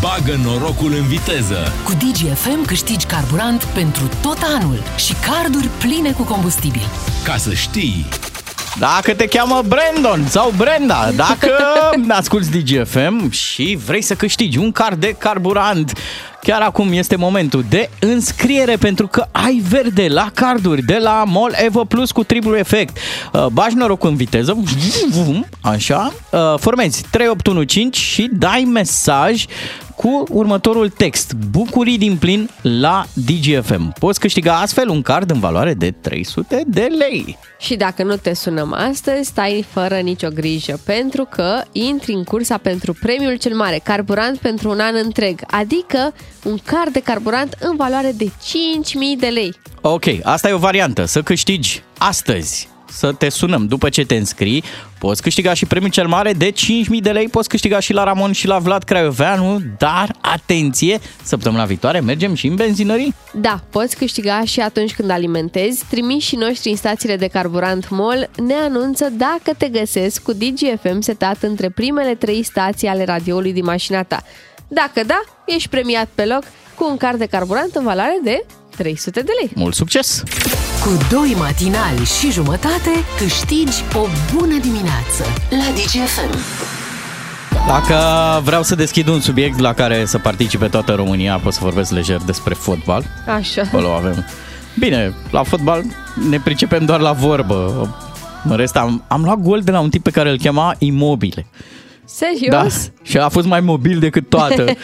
Bagă 0.01 0.39
norocul 0.45 0.93
în 0.95 1.07
viteză. 1.07 1.73
Cu 1.85 1.93
DGFM 1.93 2.65
câștigi 2.67 3.07
carburant 3.07 3.63
pentru 3.65 4.09
tot 4.23 4.39
anul 4.55 4.83
și 4.97 5.15
carduri 5.31 5.69
pline 5.79 6.11
cu 6.13 6.23
combustibil. 6.23 6.83
Ca 7.25 7.37
să 7.37 7.53
știi, 7.55 8.07
Dacă 8.79 9.15
te 9.15 9.27
cheamă 9.27 9.63
Brandon 9.67 10.27
sau 10.29 10.53
Brenda, 10.57 11.11
dacă 11.17 11.51
asculti 12.09 12.63
DGFM 12.63 13.31
și 13.31 13.79
vrei 13.85 14.03
să 14.03 14.15
câștigi 14.15 14.59
un 14.59 14.73
card 14.73 15.01
de 15.01 15.15
carburant, 15.19 15.93
chiar 16.43 16.61
acum 16.61 16.93
este 16.93 17.17
momentul 17.17 17.65
de 17.69 17.91
înscriere 17.99 18.77
pentru 18.77 19.07
că 19.07 19.27
ai 19.33 19.63
verde 19.69 20.07
la 20.09 20.31
carduri 20.35 20.83
de 20.83 20.99
la 20.99 21.25
MOL 21.27 21.55
Evo 21.65 21.85
Plus 21.85 22.13
cu 22.13 22.25
triplu 22.25 22.57
efect. 22.57 22.97
Uh, 23.33 23.47
Bagi 23.47 23.75
norocul 23.75 24.09
în 24.09 24.17
viteză, 24.17 24.63
așa, 25.61 26.13
uh, 26.31 26.55
formezi 26.59 27.05
3815 27.11 28.01
și 28.01 28.29
dai 28.33 28.69
mesaj 28.73 29.45
cu 29.97 30.25
următorul 30.31 30.89
text. 30.89 31.33
Bucurii 31.51 31.99
din 31.99 32.17
plin 32.17 32.49
la 32.63 33.05
DGFM. 33.13 33.93
Poți 33.99 34.21
câștiga 34.21 34.61
astfel 34.61 34.89
un 34.89 35.03
card 35.03 35.31
în 35.31 35.41
valoare 35.41 35.75
de 35.75 35.91
300 35.91 36.63
de 36.67 36.89
lei. 36.99 37.39
Și 37.59 37.77
dacă 37.77 38.03
nu 38.03 38.17
te 38.17 38.35
sunăm 38.35 38.73
astăzi, 38.73 39.29
stai 39.29 39.65
fără 39.71 39.95
nicio 39.95 40.29
grijă, 40.29 40.81
pentru 40.85 41.25
că 41.31 41.63
intri 41.73 42.13
în 42.13 42.25
cursa 42.25 42.57
pentru 42.57 42.93
premiul 43.01 43.37
cel 43.37 43.55
mare, 43.55 43.81
carburant 43.85 44.39
pentru 44.39 44.71
un 44.71 44.81
an 44.81 44.95
întreg, 45.03 45.41
adică 45.47 46.15
un 46.45 46.59
card 46.65 46.93
de 46.93 47.01
carburant 47.01 47.57
în 47.61 47.77
valoare 47.77 48.13
de 48.17 48.25
5.000 48.25 48.31
de 49.19 49.27
lei. 49.27 49.55
Ok, 49.81 50.05
asta 50.23 50.49
e 50.49 50.53
o 50.53 50.59
variantă. 50.59 51.05
Să 51.05 51.23
câștigi 51.23 51.83
astăzi 51.99 52.71
să 52.93 53.13
te 53.13 53.29
sunăm 53.29 53.67
după 53.67 53.89
ce 53.89 54.05
te 54.05 54.15
înscrii. 54.15 54.65
Poți 54.99 55.23
câștiga 55.23 55.55
și 55.55 55.67
premiul 55.67 55.91
cel 55.91 56.07
mare 56.07 56.33
de 56.33 56.51
5.000 56.51 56.57
de 57.01 57.11
lei, 57.11 57.29
poți 57.29 57.49
câștiga 57.49 57.79
și 57.79 57.93
la 57.93 58.05
Ramon 58.05 58.33
și 58.33 58.47
la 58.47 58.59
Vlad 58.59 58.83
Craioveanu, 58.83 59.61
dar 59.79 60.17
atenție, 60.21 61.01
săptămâna 61.23 61.65
viitoare 61.65 62.01
mergem 62.01 62.35
și 62.35 62.47
în 62.47 62.55
benzinării. 62.55 63.15
Da, 63.33 63.61
poți 63.71 63.97
câștiga 63.97 64.45
și 64.45 64.61
atunci 64.61 64.95
când 64.95 65.11
alimentezi. 65.11 65.85
Trimișii 65.91 66.37
noștri 66.37 66.71
în 66.71 66.77
stațiile 66.77 67.17
de 67.17 67.27
carburant 67.27 67.89
MOL 67.91 68.31
ne 68.47 68.55
anunță 68.55 69.09
dacă 69.17 69.53
te 69.59 69.69
găsesc 69.69 70.23
cu 70.23 70.33
DGFM 70.33 71.01
setat 71.01 71.43
între 71.43 71.71
primele 71.71 72.15
trei 72.15 72.43
stații 72.43 72.89
ale 72.89 73.05
radioului 73.05 73.53
din 73.53 73.65
mașina 73.65 74.03
ta. 74.03 74.23
Dacă 74.75 75.07
da, 75.07 75.21
ești 75.45 75.69
premiat 75.69 76.09
pe 76.15 76.25
loc 76.25 76.43
cu 76.75 76.87
un 76.91 76.97
card 76.97 77.19
de 77.19 77.27
carburant 77.27 77.75
în 77.75 77.85
valoare 77.85 78.19
de 78.25 78.45
300 78.77 79.21
de 79.21 79.31
lei. 79.41 79.51
Mult 79.55 79.75
succes! 79.75 80.23
Cu 80.83 80.91
doi 81.11 81.35
matinali 81.39 82.05
și 82.05 82.31
jumătate 82.31 82.91
câștigi 83.19 83.83
o 83.95 84.07
bună 84.35 84.59
dimineață 84.59 85.25
la 85.51 85.73
DGFM. 85.75 86.39
Dacă 87.67 87.97
vreau 88.45 88.63
să 88.63 88.75
deschid 88.75 89.09
un 89.09 89.21
subiect 89.21 89.59
la 89.59 89.75
care 89.75 90.05
să 90.05 90.19
participe 90.19 90.67
toată 90.67 90.93
România, 90.93 91.39
pot 91.39 91.53
să 91.53 91.61
vorbesc 91.63 91.91
lejer 91.91 92.21
despre 92.27 92.55
fotbal. 92.55 93.05
Așa. 93.27 93.63
Acolo 93.63 93.95
avem. 93.95 94.25
Bine, 94.79 95.15
la 95.31 95.43
fotbal 95.43 95.83
ne 96.29 96.41
pricepem 96.41 96.85
doar 96.85 97.01
la 97.01 97.13
vorbă. 97.13 97.89
În 98.49 98.57
rest, 98.57 98.77
am, 98.77 99.05
am 99.09 99.23
luat 99.23 99.39
gol 99.39 99.61
de 99.61 99.71
la 99.71 99.81
un 99.81 99.91
tip 99.91 100.03
pe 100.03 100.11
care 100.11 100.31
îl 100.31 100.39
chema 100.39 100.75
Imobile. 100.79 101.47
Da, 102.21 102.27
Serios? 102.27 102.91
și 103.03 103.19
a 103.19 103.29
fost 103.29 103.47
mai 103.47 103.61
mobil 103.61 103.99
decât 103.99 104.29
toată 104.29 104.65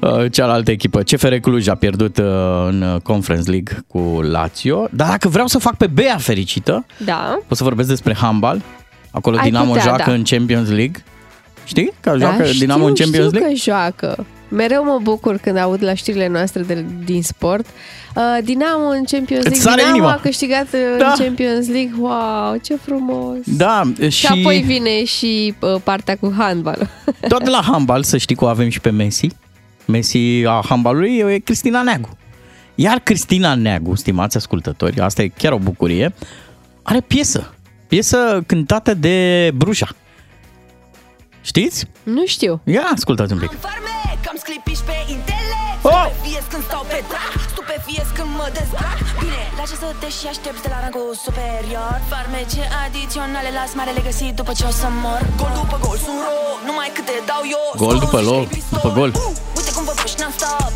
uh, 0.00 0.32
cealaltă 0.32 0.70
echipă. 0.70 1.00
CFR 1.02 1.34
Cluj 1.34 1.68
a 1.68 1.74
pierdut 1.74 2.18
uh, 2.18 2.24
în 2.68 2.98
Conference 3.02 3.50
League 3.50 3.78
cu 3.86 4.20
Lazio, 4.22 4.88
dar 4.90 5.08
dacă 5.08 5.28
vreau 5.28 5.46
să 5.46 5.58
fac 5.58 5.76
pe 5.76 5.86
Bea 5.86 6.16
fericită, 6.16 6.86
Da. 7.04 7.38
pot 7.48 7.56
să 7.56 7.64
vorbesc 7.64 7.88
despre 7.88 8.14
handbal. 8.14 8.62
Acolo 9.10 9.36
Ai 9.36 9.44
Dinamo 9.44 9.66
putea, 9.66 9.82
joacă 9.82 10.02
da. 10.06 10.12
în 10.12 10.22
Champions 10.24 10.68
League. 10.68 11.04
Știi? 11.64 11.92
Că 12.00 12.14
joacă 12.18 12.42
da, 12.42 12.48
Dinamo 12.58 12.84
în 12.84 12.94
știu, 12.94 13.04
Champions 13.04 13.26
știu 13.26 13.38
League? 13.40 13.56
că 13.56 13.62
joacă. 13.70 14.26
Mereu 14.54 14.84
mă 14.84 14.98
bucur 15.02 15.36
când 15.36 15.56
aud 15.58 15.82
la 15.82 15.94
știrile 15.94 16.28
noastre 16.28 16.62
de, 16.62 16.84
din 17.04 17.22
sport. 17.22 17.66
Uh, 18.16 18.22
Dinamo 18.44 18.88
în 18.88 19.04
Champions 19.04 19.44
Îți 19.44 19.48
League. 19.50 19.60
sare 19.60 19.76
Dinamo 19.76 19.96
inima. 19.96 20.12
a 20.12 20.16
câștigat 20.20 20.66
uh, 20.72 20.80
Da. 20.98 21.06
în 21.06 21.24
Champions 21.24 21.68
League. 21.68 21.92
Wow, 21.98 22.56
ce 22.62 22.76
frumos! 22.76 23.36
Da, 23.44 23.82
și, 24.00 24.08
Și 24.10 24.26
apoi 24.26 24.62
vine 24.66 25.04
și 25.04 25.54
uh, 25.60 25.74
partea 25.84 26.16
cu 26.16 26.34
handbal. 26.38 26.90
tot 27.28 27.46
la 27.48 27.60
handbal, 27.66 28.02
să 28.02 28.16
știi 28.16 28.36
că 28.36 28.44
o 28.44 28.48
avem 28.48 28.68
și 28.68 28.80
pe 28.80 28.90
Messi. 28.90 29.28
Messi 29.84 30.44
a 30.46 30.62
handbalului 30.68 31.16
e 31.16 31.38
Cristina 31.38 31.82
Neagu. 31.82 32.08
Iar 32.74 32.98
Cristina 32.98 33.54
Neagu, 33.54 33.94
stimați 33.94 34.36
ascultători, 34.36 35.00
asta 35.00 35.22
e 35.22 35.28
chiar 35.28 35.52
o 35.52 35.58
bucurie, 35.58 36.14
are 36.82 37.00
piesă. 37.00 37.54
Piesă 37.88 38.42
cântată 38.46 38.94
de 38.94 39.50
Bruja. 39.54 39.88
Știți? 41.40 41.86
Nu 42.02 42.26
știu. 42.26 42.60
Ia 42.64 42.82
ascultați 42.94 43.32
un 43.32 43.38
pic. 43.38 43.50
Cam 44.24 44.36
sclipiși 44.44 44.82
pe 44.88 44.96
intelect 45.14 45.78
Oh! 45.82 46.04
Stupefiez 46.04 46.44
când 46.52 46.62
stau 46.68 46.82
pe 46.92 46.98
trac 47.10 47.32
Stupefiez 47.52 48.08
când 48.16 48.30
mă 48.38 48.46
dezbrac. 48.56 48.98
Bine, 49.22 49.42
la 49.58 49.64
ce 49.70 49.76
să 49.82 49.88
te 50.02 50.08
și 50.16 50.24
aștepți 50.32 50.62
de 50.66 50.68
la 50.74 50.78
rangul 50.84 51.08
superior? 51.26 51.94
Farmece 52.12 52.62
adiționale 52.84 53.50
las 53.58 53.70
marele 53.78 54.02
găsit 54.08 54.32
după 54.40 54.52
ce 54.58 54.64
o 54.70 54.72
să 54.80 54.88
mor. 55.04 55.20
Gol 55.40 55.52
după 55.60 55.76
gol 55.84 55.98
sunt 56.06 56.20
ro, 56.26 56.38
numai 56.68 56.88
câte 56.96 57.14
dau 57.30 57.42
eu. 57.56 57.64
Gol 57.84 57.96
după 58.04 58.18
loc, 58.30 58.44
după 58.76 58.88
gol. 58.98 59.10
Uite 59.58 59.70
cum 59.76 59.84
vă 59.88 59.94
puși 60.00 60.16
non-stop. 60.22 60.74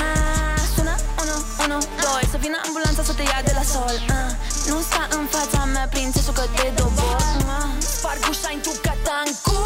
Ah, 0.00 0.60
Sună 0.74 0.94
1, 1.22 1.74
1, 1.74 1.76
2 2.20 2.32
Să 2.32 2.36
vină 2.44 2.56
ambulanța 2.66 3.02
să 3.08 3.12
te 3.18 3.24
ia 3.30 3.40
de 3.48 3.52
la 3.58 3.64
sol. 3.72 3.96
Ah, 4.20 4.30
Nu 4.70 4.78
sta 4.88 5.02
în 5.16 5.24
fața 5.34 5.60
mea, 5.74 5.86
prințesul 5.94 6.34
că 6.38 6.44
te 6.56 6.66
dobor. 6.78 7.20
Ah, 7.58 7.68
Sparg 7.94 8.20
ușa, 8.32 8.48
intru 8.56 8.72
ca 8.86 8.94
tancul 9.06 9.64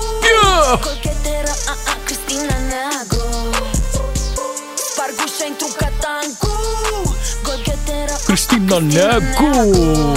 Cocheteră, 0.86 1.52
a, 1.72 1.74
a, 1.92 1.94
Cristina 2.30 2.58
Neagru 2.70 3.50
Sparg 4.74 5.14
ușa, 5.24 5.46
intru 5.48 5.68
ca 5.78 5.88
tancul 6.00 7.14
Cocheteră, 7.42 8.10
a, 8.10 8.18
a, 8.18 8.24
Cristina 8.26 8.78
Neagu! 8.78 10.12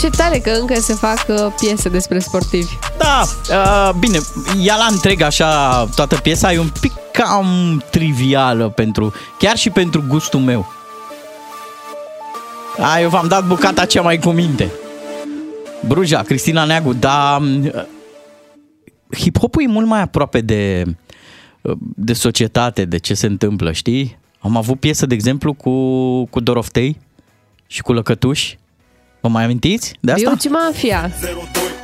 Ce 0.00 0.10
tare 0.10 0.38
că 0.38 0.50
încă 0.50 0.80
se 0.80 0.94
fac 0.94 1.24
uh, 1.28 1.52
piese 1.60 1.88
despre 1.88 2.18
sportivi. 2.18 2.78
Da, 2.98 3.24
uh, 3.50 3.94
bine, 3.98 4.18
ea 4.60 4.76
la 4.76 4.86
întreg 4.90 5.20
așa, 5.20 5.84
toată 5.94 6.16
piesa 6.16 6.52
e 6.52 6.58
un 6.58 6.72
pic 6.80 6.92
cam 7.12 7.82
trivială 7.90 8.68
pentru, 8.68 9.12
chiar 9.38 9.56
și 9.56 9.70
pentru 9.70 10.04
gustul 10.08 10.40
meu. 10.40 10.72
A, 12.78 13.00
eu 13.00 13.08
v-am 13.08 13.28
dat 13.28 13.46
bucata 13.46 13.84
cea 13.84 14.02
mai 14.02 14.18
cu 14.18 14.30
minte. 14.30 14.72
Bruja, 15.86 16.22
Cristina 16.22 16.64
Neagu, 16.64 16.92
dar 16.92 17.40
uh, 17.40 17.84
hip-hopul 19.16 19.62
e 19.62 19.66
mult 19.66 19.86
mai 19.86 20.00
aproape 20.00 20.40
de, 20.40 20.84
uh, 21.62 21.76
de 21.96 22.12
societate, 22.12 22.84
de 22.84 22.98
ce 22.98 23.14
se 23.14 23.26
întâmplă, 23.26 23.72
știi? 23.72 24.18
Am 24.38 24.56
avut 24.56 24.80
piesă, 24.80 25.06
de 25.06 25.14
exemplu, 25.14 25.52
cu, 25.52 25.74
cu 26.24 26.40
Doroftei 26.40 26.96
și 27.66 27.82
cu 27.82 27.92
Lăcătuși. 27.92 28.58
Vă 29.20 29.28
mai 29.28 29.44
amintiți 29.44 29.94
de 30.00 30.12
asta? 30.12 30.28
Biuci 30.28 30.48
Mafia. 30.48 31.10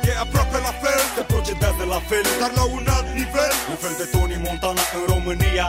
E 0.07 0.11
aproape 0.25 0.57
la 0.67 0.73
fel, 0.83 0.99
se 1.15 1.23
procedează 1.33 1.83
la 1.93 1.99
fel 2.09 2.25
Dar 2.41 2.51
la 2.59 2.65
un 2.77 2.85
alt 2.95 3.07
nivel 3.21 3.51
Un 3.71 3.77
fel 3.83 3.95
de 4.01 4.05
Tony 4.13 4.37
Montana 4.47 4.83
în 4.97 5.03
România 5.13 5.67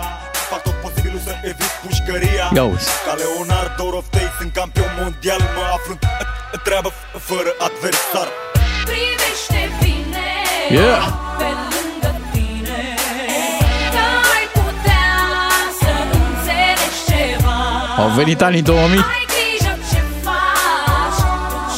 Fac 0.51 0.61
tot 0.67 0.77
posibilul 0.85 1.23
să 1.29 1.33
evit 1.51 1.73
pușcăria 1.85 2.47
Ia 2.57 2.65
uzi. 2.75 2.89
Ca 3.07 3.15
Leonardo 3.23 3.85
Roftei 3.95 4.29
sunt 4.39 4.53
campion 4.59 4.93
mondial 5.01 5.43
Mă 5.57 5.65
aflu 5.77 5.93
în 5.97 6.01
treabă 6.65 6.89
f- 6.91 7.21
fără 7.29 7.51
adversar. 7.59 8.29
Privește 8.85 9.61
bine 9.83 10.27
Yeah. 10.71 11.03
Pe 11.39 11.45
lângă 11.73 12.11
tine. 12.33 12.81
Că 13.95 14.05
ai 14.37 14.47
putea 14.59 15.11
să 15.81 15.93
înțelegi 16.21 16.99
ceva. 17.09 17.59
Au 18.03 18.09
venit 18.09 18.43
anii 18.43 18.63
2000. 18.63 18.99
Ai 18.99 19.25
grijă 19.35 19.73
ce 19.91 20.01
faci 20.25 21.21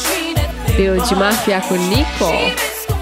Cine 0.05 0.49
te 0.65 0.71
Biuci 0.81 1.11
Mafia 1.15 1.59
cu 1.59 1.73
Nico. 1.73 2.25
Și 2.25 2.35
vezi 2.49 2.83
cum 2.85 2.97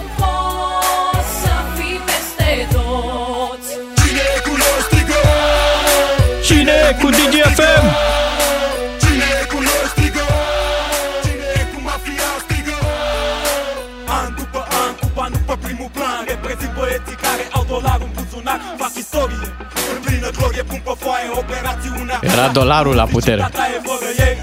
buzunar 18.34 18.60
Fac 18.78 18.94
istorie, 19.04 19.48
în 19.92 20.00
plină 20.06 20.30
glorie 20.38 20.64
Pun 20.64 20.82
pe 20.88 20.94
foaie 21.04 21.30
operațiunea. 21.44 22.18
Era 22.22 22.48
dolarul 22.60 22.96
la 22.96 23.06
putere. 23.16 23.42
Data 23.48 23.66
e 23.76 23.80
fără 23.90 24.10
ei. 24.28 24.36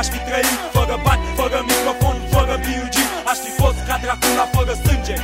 Aș 0.00 0.06
fi 0.06 0.20
trăit 0.28 0.58
Fără 0.72 1.00
bani, 1.04 1.20
fără 1.40 1.58
microfon, 1.68 2.16
fără 2.30 2.54
B.U.G 2.64 2.96
Aș 3.30 3.38
fi 3.44 3.50
fost 3.62 3.78
ca 3.88 3.98
Dracula 4.02 4.46
fără 4.56 4.72
sânge. 4.84 5.14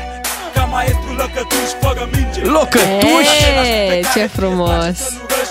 Ca 0.55 0.64
maestru 0.64 1.12
lăcătuș 1.20 1.70
fără 1.80 2.09
minge. 2.12 2.40
Locătuș! 2.57 3.30
E, 3.90 4.01
ce 4.14 4.26
frumos! 4.26 4.99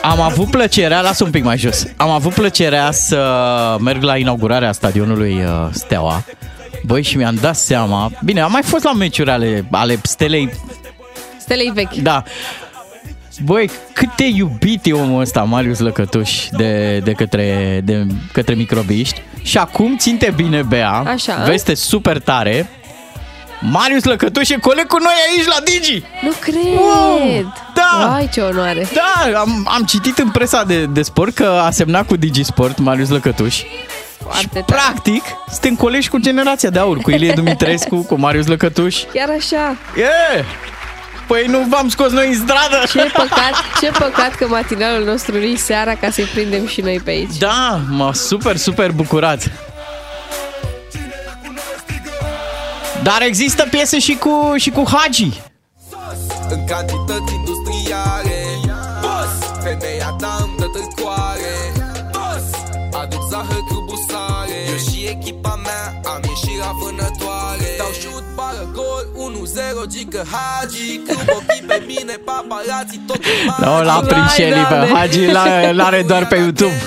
Am 0.02 0.22
avut 0.22 0.50
plăcerea, 0.50 1.02
lasă 1.02 1.24
un 1.24 1.30
pic 1.30 1.44
mai 1.44 1.58
jos, 1.58 1.86
am 1.96 2.10
avut 2.10 2.34
plăcerea 2.34 2.92
să 2.92 3.20
merg 3.80 4.04
la 4.04 4.18
inaugurarea 4.18 4.72
stadionului 4.72 5.44
uh, 5.44 5.68
Steaua. 5.72 6.24
Băi, 6.86 7.04
și 7.04 7.18
mi-am 7.18 7.36
dat 7.42 7.56
seama, 7.56 8.12
bine, 8.24 8.42
am 8.42 8.52
mai 8.52 8.62
fost 8.64 8.84
la 8.84 8.94
meciuri 8.94 9.30
ale, 9.30 9.66
ale 9.72 10.00
Stelei, 10.04 10.54
Stelei 11.44 11.72
vechi. 11.74 11.94
da. 11.94 12.24
Băi, 13.44 13.70
cât 13.94 14.16
de 14.16 14.28
iubit 14.28 14.86
e 14.86 14.92
omul 14.94 15.22
ăsta, 15.22 15.42
Marius 15.42 15.80
Lăcătuș, 15.80 16.48
de, 16.52 16.98
de, 17.00 17.12
către, 17.12 17.82
de 17.84 18.06
către 18.32 18.54
microbiști. 18.54 19.22
Și 19.42 19.58
acum, 19.58 19.98
ținte 19.98 20.34
bine, 20.36 20.62
Bea, 20.62 20.92
Așa. 20.92 21.44
veste 21.46 21.74
super 21.74 22.20
tare, 22.20 22.70
Marius 23.60 24.04
Lăcătuș 24.04 24.50
e 24.50 24.58
coleg 24.58 24.88
cu 24.88 24.98
noi 24.98 25.14
aici 25.30 25.46
la 25.48 25.56
Digi! 25.64 26.04
Nu 26.22 26.32
cred! 26.40 26.56
Wow, 26.78 27.54
da! 27.76 28.14
Ai, 28.16 28.30
ce 28.34 28.42
onoare! 28.42 28.88
Da, 28.94 29.40
am, 29.40 29.68
am 29.72 29.84
citit 29.84 30.18
în 30.18 30.30
presa 30.30 30.64
de, 30.64 30.86
de 30.86 31.02
sport 31.02 31.34
că 31.34 31.62
a 31.66 31.70
semnat 31.72 32.08
cu 32.08 32.16
Digisport 32.16 32.78
Marius 32.80 33.10
Lăcătuș. 33.10 33.56
Și 34.40 34.48
practic, 34.66 35.24
suntem 35.52 35.76
colegi 35.76 36.10
cu 36.10 36.18
generația 36.18 36.70
de 36.70 36.80
aur, 36.80 36.98
cu 36.98 37.12
Ilie 37.12 37.32
Dumitrescu, 37.32 38.02
cu 38.02 38.16
Marius 38.20 38.48
Lăcătuș. 38.48 39.04
Chiar 39.14 39.30
așa. 39.38 39.76
E! 39.98 40.44
Păi 41.28 41.46
nu 41.48 41.66
v-am 41.70 41.90
scos 41.90 42.12
noi 42.12 42.28
în 42.28 42.34
stradă! 42.34 42.84
Ce 42.92 43.12
păcat, 43.14 43.54
ce 43.82 43.92
păcat 43.92 44.36
că 44.36 44.48
matinalul 44.48 45.06
nostru 45.06 45.38
nu 45.38 45.56
seara 45.56 45.96
ca 45.96 46.10
să-i 46.10 46.24
prindem 46.24 46.68
și 46.68 46.82
noi 46.82 47.00
pe 47.00 47.10
aici. 47.10 47.38
Da, 47.38 47.80
mă 47.90 48.14
super, 48.14 48.58
super 48.58 48.92
bucurat. 48.92 49.52
Dar 53.04 53.22
există 53.22 53.68
piese 53.70 54.00
și 54.00 54.16
cu, 54.16 54.54
și 54.56 54.70
cu 54.70 54.84
Hagi. 54.94 55.30
În 56.50 56.66
cantități 56.66 57.34
industriale 57.34 58.40
Boss 59.02 59.34
Femeia 59.64 60.16
ta 60.20 60.38
îmi 60.40 60.56
dă 60.58 60.66
târcoare 60.74 61.56
Boss 62.12 62.46
Aduc 63.02 63.24
zahăr 63.30 63.64
cu 63.70 63.86
busare 63.88 64.58
Eu 64.70 64.78
și 64.78 65.08
echipa 65.10 65.60
mea 65.64 66.12
am 66.14 66.22
ieșit 66.30 66.60
la 66.60 66.72
vânătoare 66.80 67.33
1-0, 69.84 69.88
gică 69.90 70.24
Hagi 70.32 70.98
Când 71.08 71.20
ochii 71.38 71.64
pe 71.68 71.84
mine, 71.88 72.16
paparații 72.26 73.02
tot 73.08 73.20
Nu, 73.60 73.84
l-a 73.84 74.04
prins 74.08 74.32
și 74.34 74.42
Eli 74.42 74.66
pe 74.70 74.90
Hagi, 74.94 75.26
l-a- 75.26 75.72
l-are 75.72 76.04
doar 76.08 76.28
pe 76.28 76.36
YouTube. 76.36 76.82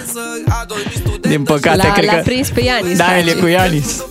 Din 1.20 1.43
păcate, 1.43 1.76
L-a- 1.76 1.93
cred 1.93 2.05
l-a 2.09 2.14
că... 2.14 2.22
prins 2.24 2.51
pe 2.51 2.61
Ianis, 2.61 2.97
Da, 2.99 3.18
el 3.18 3.26
e 3.26 3.30
Hagi. 3.30 3.41
cu 3.41 3.47
Ianis. 3.47 4.05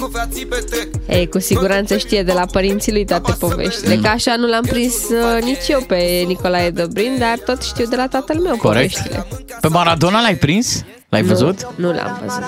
Cu 0.00 0.10
frații 0.12 0.46
petrec 0.46 0.88
Ei, 1.08 1.28
cu 1.28 1.38
siguranță 1.38 1.96
știe 1.96 2.22
de 2.22 2.32
la 2.32 2.44
părinții 2.52 2.92
lui 2.92 3.04
toate 3.04 3.32
poveștile. 3.38 3.94
Mm. 3.94 4.02
Că 4.02 4.08
așa 4.08 4.34
nu 4.36 4.46
l-am 4.46 4.62
prins 4.68 4.94
uh, 4.94 5.42
nici 5.42 5.68
eu 5.68 5.80
pe 5.80 6.24
Nicolae 6.26 6.70
Dobrin, 6.70 7.16
dar 7.18 7.38
tot 7.44 7.62
știu 7.62 7.86
de 7.86 7.96
la 7.96 8.06
tatăl 8.08 8.36
meu 8.40 8.56
Corect. 8.56 8.92
poveștile. 8.96 9.26
Pe 9.60 9.68
Maradona 9.68 10.20
l-ai 10.20 10.34
prins? 10.36 10.84
L-ai 11.08 11.20
Nu, 11.20 11.26
văzut? 11.26 11.66
Nu 11.74 11.92
l-am 11.92 12.20
văzut. 12.24 12.42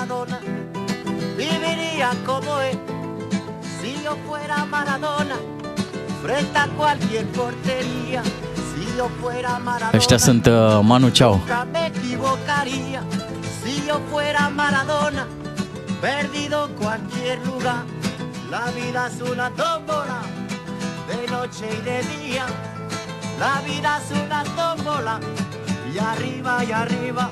Yo 4.10 4.16
fuera 4.28 4.64
Maradona 4.64 5.36
frente 6.22 6.58
a 6.58 6.66
cualquier 6.76 7.26
portería. 7.38 8.22
Si 8.70 8.82
yo 8.96 9.08
fuera 9.20 9.58
Maradona, 9.58 9.98
Ăștia 9.98 10.18
sunt 10.18 10.46
uh, 10.46 10.80
Manu 10.82 11.10
nunca 11.18 11.66
me 11.72 11.82
equivocaría. 11.90 13.02
Si 13.60 13.72
yo 13.88 13.96
fuera 14.10 14.42
Maradona, 14.60 15.24
perdido 16.00 16.58
en 16.66 16.72
cualquier 16.82 17.38
lugar. 17.46 17.84
La 18.54 18.64
vida 18.78 19.00
es 19.10 19.18
una 19.32 19.48
tómbola, 19.60 20.20
de 21.08 21.20
noche 21.34 21.66
y 21.78 21.80
de 21.88 21.98
día. 22.14 22.46
La 23.42 23.54
vida 23.68 23.90
es 24.00 24.08
una 24.22 24.40
tómbola, 24.58 25.14
y 25.92 25.98
arriba 26.10 26.52
y 26.68 26.72
arriba. 26.82 27.24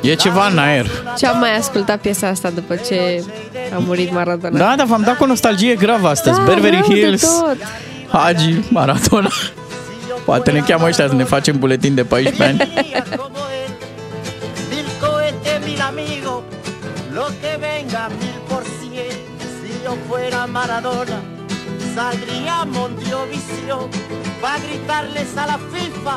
E 0.00 0.14
ceva 0.14 0.46
în 0.46 0.58
aer. 0.58 0.86
Ce 1.18 1.26
am 1.26 1.38
mai 1.38 1.56
ascultat 1.56 2.00
piesa 2.00 2.28
asta 2.28 2.50
după 2.50 2.76
ce 2.76 3.24
a 3.74 3.78
murit 3.78 4.12
Maradona? 4.12 4.58
Da, 4.58 4.74
dar 4.76 4.86
v-am 4.86 5.02
dat 5.02 5.16
cu 5.16 5.24
nostalgie 5.24 5.74
gravă 5.74 6.08
astăzi. 6.08 6.38
Da, 6.38 6.44
Beverly 6.44 6.70
rău 6.80 6.88
de 6.88 6.94
Hills, 6.94 7.22
tot. 7.22 7.56
Hagi, 8.10 8.54
Maradona. 8.68 9.30
Poate 10.24 10.50
ne 10.50 10.60
cheamă 10.60 10.86
ăștia 10.86 11.08
să 11.08 11.14
ne 11.14 11.24
facem 11.24 11.58
buletin 11.58 11.94
de 11.94 12.04
14 12.04 12.42
ani. 12.42 12.56
mil 14.70 14.86
cohetes, 15.00 15.58
mil 15.66 15.80
amigos, 15.90 16.42
lo 17.14 17.26
que 17.40 17.52
venga 17.66 18.10
mil 18.18 18.38
por 18.48 18.62
cien. 18.78 19.16
Si 19.58 19.70
yo 19.84 19.92
fuera 20.08 20.46
Maradona, 20.56 21.18
saldría 21.94 22.56
Mondiovisión 22.78 23.86
para 24.42 24.58
gritarles 24.66 25.30
a 25.42 25.44
la 25.52 25.58
FIFA. 25.72 26.16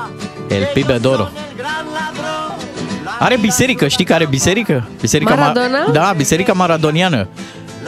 El 0.50 0.64
Pibe 0.74 0.98
Doro. 1.00 1.26
El 1.50 1.58
gran 1.62 1.86
ladrón. 1.98 2.89
Are 3.20 3.38
biserică, 3.38 3.88
știi 3.88 4.06
că 4.06 4.14
are 4.14 4.26
biserică? 4.26 4.88
Biserica 5.02 5.34
Ma- 5.36 5.38
Maradona? 5.40 5.92
da, 5.92 6.14
biserica 6.18 6.54
maradoniană. 6.54 7.28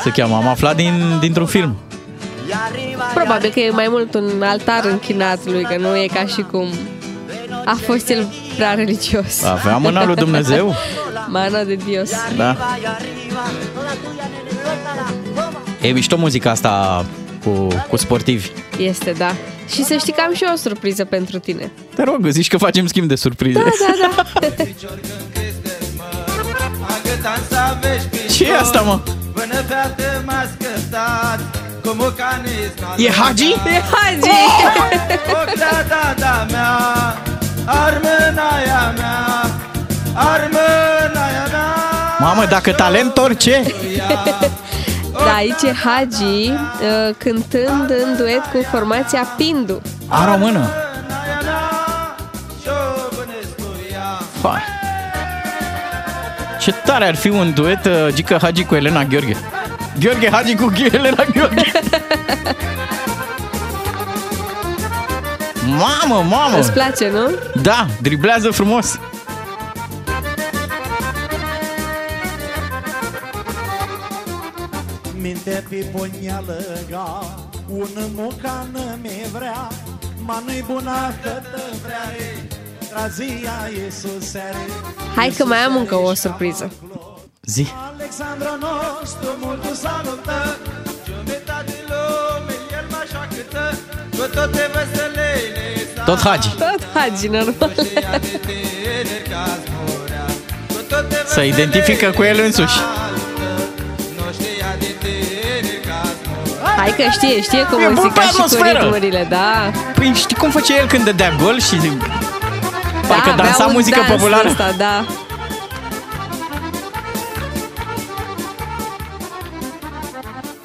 Se 0.04 0.10
cheamă, 0.10 0.36
am 0.36 0.48
aflat 0.48 0.76
din, 0.76 1.18
dintr-un 1.20 1.46
film. 1.46 1.76
Probabil 3.14 3.50
că 3.50 3.60
e 3.60 3.70
mai 3.70 3.88
mult 3.90 4.14
un 4.14 4.42
altar 4.44 4.86
închinat 4.86 5.40
lui, 5.46 5.64
că 5.64 5.76
nu 5.80 5.96
e 5.96 6.06
ca 6.14 6.26
și 6.26 6.42
cum 6.42 6.68
a 7.66 7.78
fost 7.86 8.10
el 8.10 8.28
prea 8.56 8.74
religios. 8.74 9.44
Avea 9.44 9.78
mâna 9.78 10.06
lui 10.06 10.16
Dumnezeu? 10.16 10.76
Mana 11.28 11.64
de 11.64 11.76
Dios. 11.76 12.10
Da. 12.38 12.56
E 15.82 15.88
mișto 15.92 16.18
muzica 16.18 16.50
asta 16.50 17.06
cu, 17.44 17.68
cu 17.90 17.98
sportivi. 17.98 18.50
Este, 18.78 19.12
da. 19.12 19.36
Și 19.68 19.84
să 19.84 19.96
știi 19.96 20.14
că 20.14 20.22
am 20.26 20.34
și 20.34 20.44
eu 20.44 20.54
o 20.54 20.56
surpriză 20.56 21.06
pentru 21.06 21.40
tine. 21.40 21.72
Te 21.96 22.04
rog, 22.04 22.28
zici 22.28 22.48
că 22.48 22.58
facem 22.58 22.88
schimb 22.88 23.08
de 23.08 23.16
surprize. 23.16 23.60
Da, 23.60 23.70
da, 24.02 24.24
da. 24.40 24.64
Ce 28.32 28.48
e 28.48 28.58
asta, 28.58 28.82
mă? 28.82 29.00
E 32.98 33.10
Hagi? 33.10 33.52
E 33.52 33.82
Hagi! 33.92 34.30
Octata 35.32 36.46
mea, 36.52 36.78
armânaia 37.66 38.94
mea, 38.98 39.50
armânaia 40.14 41.48
mea 41.52 41.82
Mamă, 42.20 42.46
dacă 42.46 42.72
talent 42.72 43.18
orice! 43.18 43.64
Da, 45.26 45.34
aici 45.36 45.62
e 45.62 45.74
Hagi 45.84 46.50
uh, 46.50 47.16
cântând 47.18 47.90
în 47.90 48.16
duet 48.18 48.42
cu 48.54 48.68
formația 48.72 49.28
Pindu. 49.38 49.82
A 50.08 50.26
română. 50.26 50.70
Fa. 54.42 54.62
Ce 56.60 56.72
tare 56.72 57.08
ar 57.08 57.16
fi 57.16 57.30
un 57.30 57.54
duet 57.54 57.86
uh, 57.86 58.08
Gica 58.14 58.38
Hagi 58.42 58.64
cu 58.66 58.76
Elena 58.76 59.04
Gheorghe. 59.04 59.36
Gheorghe 60.00 60.30
Hagi 60.32 60.56
cu 60.56 60.72
Ghe- 60.76 60.94
Elena 60.94 61.24
Gheorghe. 61.34 61.72
Mamă, 65.66 66.26
mamă! 66.30 66.58
Îți 66.60 66.72
place, 66.72 67.10
nu? 67.10 67.30
Da, 67.62 67.86
driblează 68.02 68.50
frumos. 68.52 69.00
Minte 75.52 75.68
pe 75.70 75.98
ponială 75.98 76.64
ga 76.90 77.20
Un 77.68 77.90
mocană 78.16 78.98
mi 79.02 79.10
vrea 79.32 79.68
Ma 80.26 80.44
nu-i 80.46 80.64
bună 80.68 81.14
că 81.24 81.30
te 81.30 81.62
vrea 81.84 82.06
Trazia 82.90 83.70
Iisusere 83.84 84.66
Hai 85.16 85.34
că 85.38 85.46
mai 85.46 85.58
am 85.58 85.76
încă 85.76 85.96
o 85.96 86.14
surpriză. 86.14 86.72
Zi. 87.42 87.68
Alexandra 87.94 88.58
nostru 88.60 89.38
mult 89.40 89.64
salută 89.64 90.58
Jumătate 91.06 91.64
de 91.66 91.84
lume, 91.88 92.54
el 92.72 92.86
mă 92.90 92.98
așa 93.04 93.28
câtă 93.36 93.78
Cu 94.10 94.34
toate 94.34 94.70
veselele 94.74 96.04
Tot 96.06 96.20
Hagi. 96.20 96.50
Tot 96.50 96.88
Hagi, 96.94 97.28
normal. 97.28 97.74
Se 101.26 101.46
identifică 101.46 102.12
cu 102.12 102.24
el 102.24 102.40
însuși. 102.40 103.01
Hai 106.82 106.94
că 106.98 107.04
știe, 107.12 107.42
știe 107.42 107.64
cum 107.70 107.80
E 107.80 107.86
bun 107.86 107.94
muzica 107.94 108.14
pe 108.20 108.22
și 108.26 108.34
cu 108.36 108.42
atmosferă. 108.42 108.80
ritmurile, 108.80 109.26
da. 109.30 109.72
Păi 109.96 110.12
știi 110.16 110.36
cum 110.36 110.50
face 110.50 110.78
el 110.80 110.88
când 110.88 111.04
dădea 111.04 111.32
gol 111.44 111.60
și 111.60 111.76
parcă 113.08 113.30
da, 113.30 113.36
dansa 113.36 113.54
avea 113.54 113.66
un 113.66 113.72
muzică 113.74 114.00
dans 114.08 114.12
populară? 114.22 114.48
Ăsta, 114.50 114.72
da. 114.78 115.06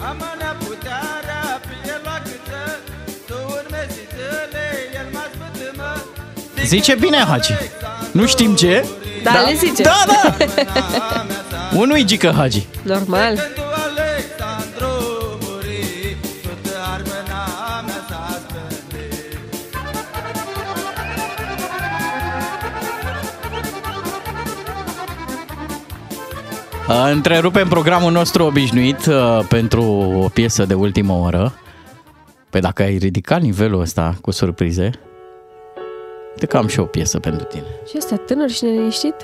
Amana 0.01 0.51
puterea, 0.59 1.61
pe 1.67 1.75
el 1.89 2.01
la 2.05 2.17
câtă 2.25 2.79
Tu 3.27 3.35
urmezi 3.59 3.99
zile, 4.15 4.65
el 4.95 5.07
mă 5.13 5.25
spătâmă 5.33 6.03
Zice 6.65 6.95
bine 6.95 7.25
Hagi. 7.29 7.55
Nu 8.13 8.27
știm 8.27 8.55
ce. 8.55 8.85
Da, 9.23 9.33
le 9.47 9.55
zice. 9.55 9.83
Da, 9.83 10.05
da. 10.07 10.35
Unui 11.81 12.05
Gică 12.05 12.35
Hagi. 12.37 12.67
Normal. 12.83 13.39
Întrerupem 26.89 27.69
programul 27.69 28.13
nostru 28.13 28.45
obișnuit 28.45 29.07
uh, 29.07 29.39
pentru 29.49 29.83
o 30.23 30.29
piesă 30.29 30.65
de 30.65 30.75
ultimă 30.75 31.13
oră. 31.13 31.53
Păi 32.51 32.61
dacă 32.61 32.83
ai 32.83 32.97
ridicat 32.97 33.41
nivelul 33.41 33.81
ăsta 33.81 34.15
cu 34.21 34.31
surprize, 34.31 34.91
uite 36.29 36.47
că 36.47 36.57
am 36.57 36.67
și 36.67 36.81
o 36.81 36.85
piesă 36.85 37.19
pentru 37.19 37.45
tine. 37.45 37.67
Și 37.89 37.95
ăsta 37.97 38.17
tânăr 38.17 38.51
și 38.51 38.65
neliniștit? 38.65 39.15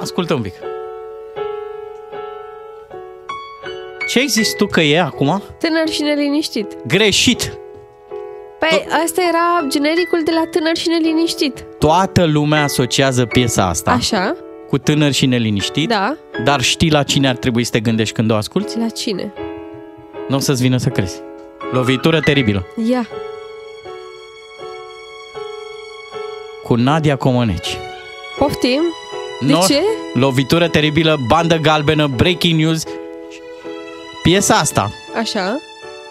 Ascultă 0.00 0.34
un 0.34 0.42
pic. 0.42 0.54
Ce 4.08 4.18
ai 4.18 4.26
zis 4.26 4.54
tu 4.56 4.66
că 4.66 4.80
e 4.80 5.00
acum? 5.00 5.42
Tânăr 5.58 5.88
și 5.88 6.02
neliniștit. 6.02 6.76
Greșit! 6.86 7.58
Păi 8.58 8.86
asta 9.04 9.22
era 9.28 9.66
genericul 9.68 10.20
de 10.24 10.30
la 10.30 10.42
tânăr 10.50 10.76
și 10.76 10.88
neliniștit. 10.88 11.66
Toată 11.78 12.24
lumea 12.24 12.62
asociază 12.62 13.24
piesa 13.24 13.68
asta 13.68 13.90
Așa? 13.90 14.36
Cu 14.74 14.80
tânăr 14.80 15.12
și 15.12 15.26
neliniștit, 15.26 15.88
Da. 15.88 16.16
dar 16.44 16.60
știi 16.60 16.90
la 16.90 17.02
cine 17.02 17.28
ar 17.28 17.36
trebui 17.36 17.64
să 17.64 17.70
te 17.70 17.80
gândești 17.80 18.14
când 18.14 18.30
o 18.30 18.34
asculti? 18.34 18.78
La 18.78 18.88
cine? 18.88 19.32
Nu 20.28 20.36
o 20.36 20.38
să-ți 20.38 20.62
vină 20.62 20.76
să 20.76 20.88
crezi. 20.88 21.20
Lovitură 21.72 22.20
teribilă. 22.20 22.66
Ia. 22.90 23.08
Cu 26.62 26.74
Nadia 26.74 27.16
Comăneci. 27.16 27.76
Poftim? 28.38 28.80
De 29.46 29.52
No- 29.52 29.66
ce? 29.68 29.80
Lovitură 30.14 30.68
teribilă, 30.68 31.18
bandă 31.28 31.56
galbenă, 31.56 32.06
breaking 32.06 32.60
news. 32.60 32.82
Piesa 34.22 34.54
asta 34.54 34.90
Așa. 35.18 35.58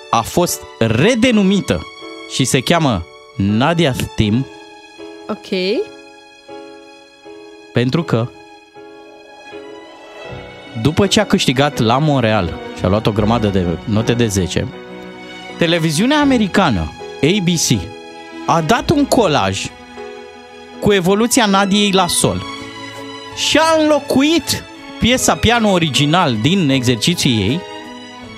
a 0.09 0.21
fost 0.21 0.61
redenumită 0.79 1.81
și 2.33 2.43
se 2.45 2.59
cheamă 2.59 3.05
Nadia 3.35 3.95
Theme 4.15 4.45
Ok. 5.29 5.79
pentru 7.73 8.03
că 8.03 8.27
după 10.81 11.07
ce 11.07 11.19
a 11.19 11.25
câștigat 11.25 11.77
la 11.79 11.97
Montreal 11.97 12.53
și 12.77 12.85
a 12.85 12.87
luat 12.87 13.07
o 13.07 13.11
grămadă 13.11 13.47
de 13.47 13.65
note 13.85 14.13
de 14.13 14.27
10, 14.27 14.67
televiziunea 15.57 16.19
americană 16.19 16.91
ABC 17.21 17.79
a 18.45 18.61
dat 18.61 18.89
un 18.89 19.05
colaj 19.05 19.65
cu 20.79 20.93
evoluția 20.93 21.45
Nadiei 21.45 21.91
la 21.91 22.07
sol 22.07 22.43
și 23.35 23.57
a 23.57 23.81
înlocuit 23.81 24.63
piesa 24.99 25.35
piano 25.35 25.71
original 25.71 26.35
din 26.41 26.69
exerciții 26.69 27.31
ei 27.41 27.61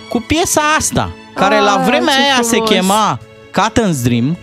cu 0.10 0.24
piesa 0.28 0.62
asta, 0.78 1.12
care 1.36 1.60
la 1.60 1.74
Ah, 1.80 1.86
vremea 1.86 2.14
ce 2.14 2.22
aia 2.22 2.42
se 2.42 2.50
frumos. 2.50 2.70
chema 2.70 3.20
Catton's 3.52 4.04
Dream 4.04 4.38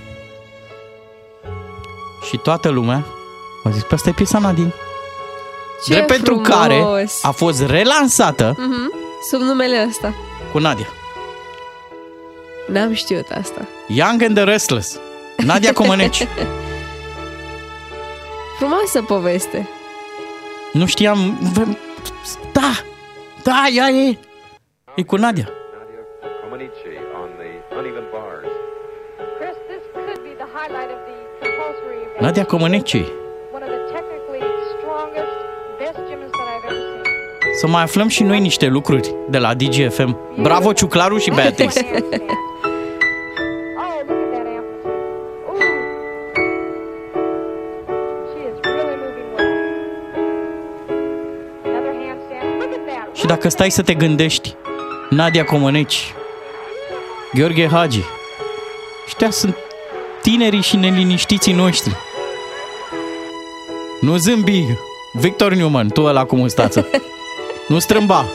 și 2.30 2.36
toată 2.36 2.68
lumea 2.68 3.04
a 3.64 3.70
zis, 3.70 3.82
pe 3.82 3.94
asta 3.94 4.08
e 4.08 4.12
piesa 4.12 4.38
Nadine. 4.38 4.72
Ce 5.84 5.92
Drept 5.92 6.06
pentru 6.06 6.34
frumos. 6.34 6.48
care 6.58 7.06
a 7.22 7.30
fost 7.30 7.66
relansată 7.66 8.54
Mhm. 8.58 8.92
Sub 9.30 9.40
numele 9.40 9.84
ăsta. 9.88 10.14
cu 10.52 10.58
Nadia. 10.58 10.86
N-am 12.66 12.92
știut 12.92 13.30
asta. 13.30 13.60
Young 13.86 14.22
and 14.22 14.34
the 14.34 14.44
Restless. 14.44 14.98
Nadia 15.36 15.72
Comăneci. 15.80 16.26
Frumoasă 18.58 19.02
poveste. 19.02 19.68
nu 20.72 20.86
știam... 20.86 21.38
Da! 22.52 22.70
Da, 23.42 23.64
ea 23.74 23.88
e! 23.88 24.18
E 24.94 25.02
cu 25.02 25.16
Nadia. 25.16 25.48
Comanici 32.48 32.94
on 32.94 33.21
Să 37.62 37.68
mai 37.68 37.82
aflăm 37.82 38.08
și 38.08 38.22
noi 38.22 38.40
niște 38.40 38.66
lucruri 38.66 39.14
de 39.28 39.38
la 39.38 39.54
DGFM. 39.54 40.18
Bravo, 40.40 40.72
Ciuclaru 40.72 41.18
și 41.18 41.30
Beatrice. 41.30 41.80
Oh, 41.80 41.96
look 44.06 44.18
at 44.18 44.30
that 44.32 44.46
amplitude. 44.46 44.98
Ooh. 45.48 45.58
She 48.30 48.40
is 48.48 48.56
really 48.62 48.96
moving 49.04 49.30
well. 49.36 49.52
Another 51.64 51.94
handstand. 52.06 52.46
Look 52.60 52.72
at 52.72 52.82
that. 52.86 53.16
și 53.16 53.26
dacă 53.26 53.48
stai 53.48 53.70
să 53.70 53.82
te 53.82 53.94
gândești, 53.94 54.54
Nadia 55.10 55.44
Comăneci, 55.44 56.14
Gheorghe 57.34 57.68
Hagi, 57.68 58.00
ăștia 59.06 59.30
sunt 59.30 59.56
tinerii 60.22 60.62
și 60.62 60.76
neliniștiții 60.76 61.52
noștri. 61.52 61.96
Nu 64.00 64.16
zâmbi, 64.16 64.64
Victor 65.12 65.54
Newman, 65.54 65.88
tu 65.88 66.02
ăla 66.02 66.24
cu 66.24 66.36
mustață. 66.36 66.86
nu 67.68 67.78
strâmba. 67.78 68.26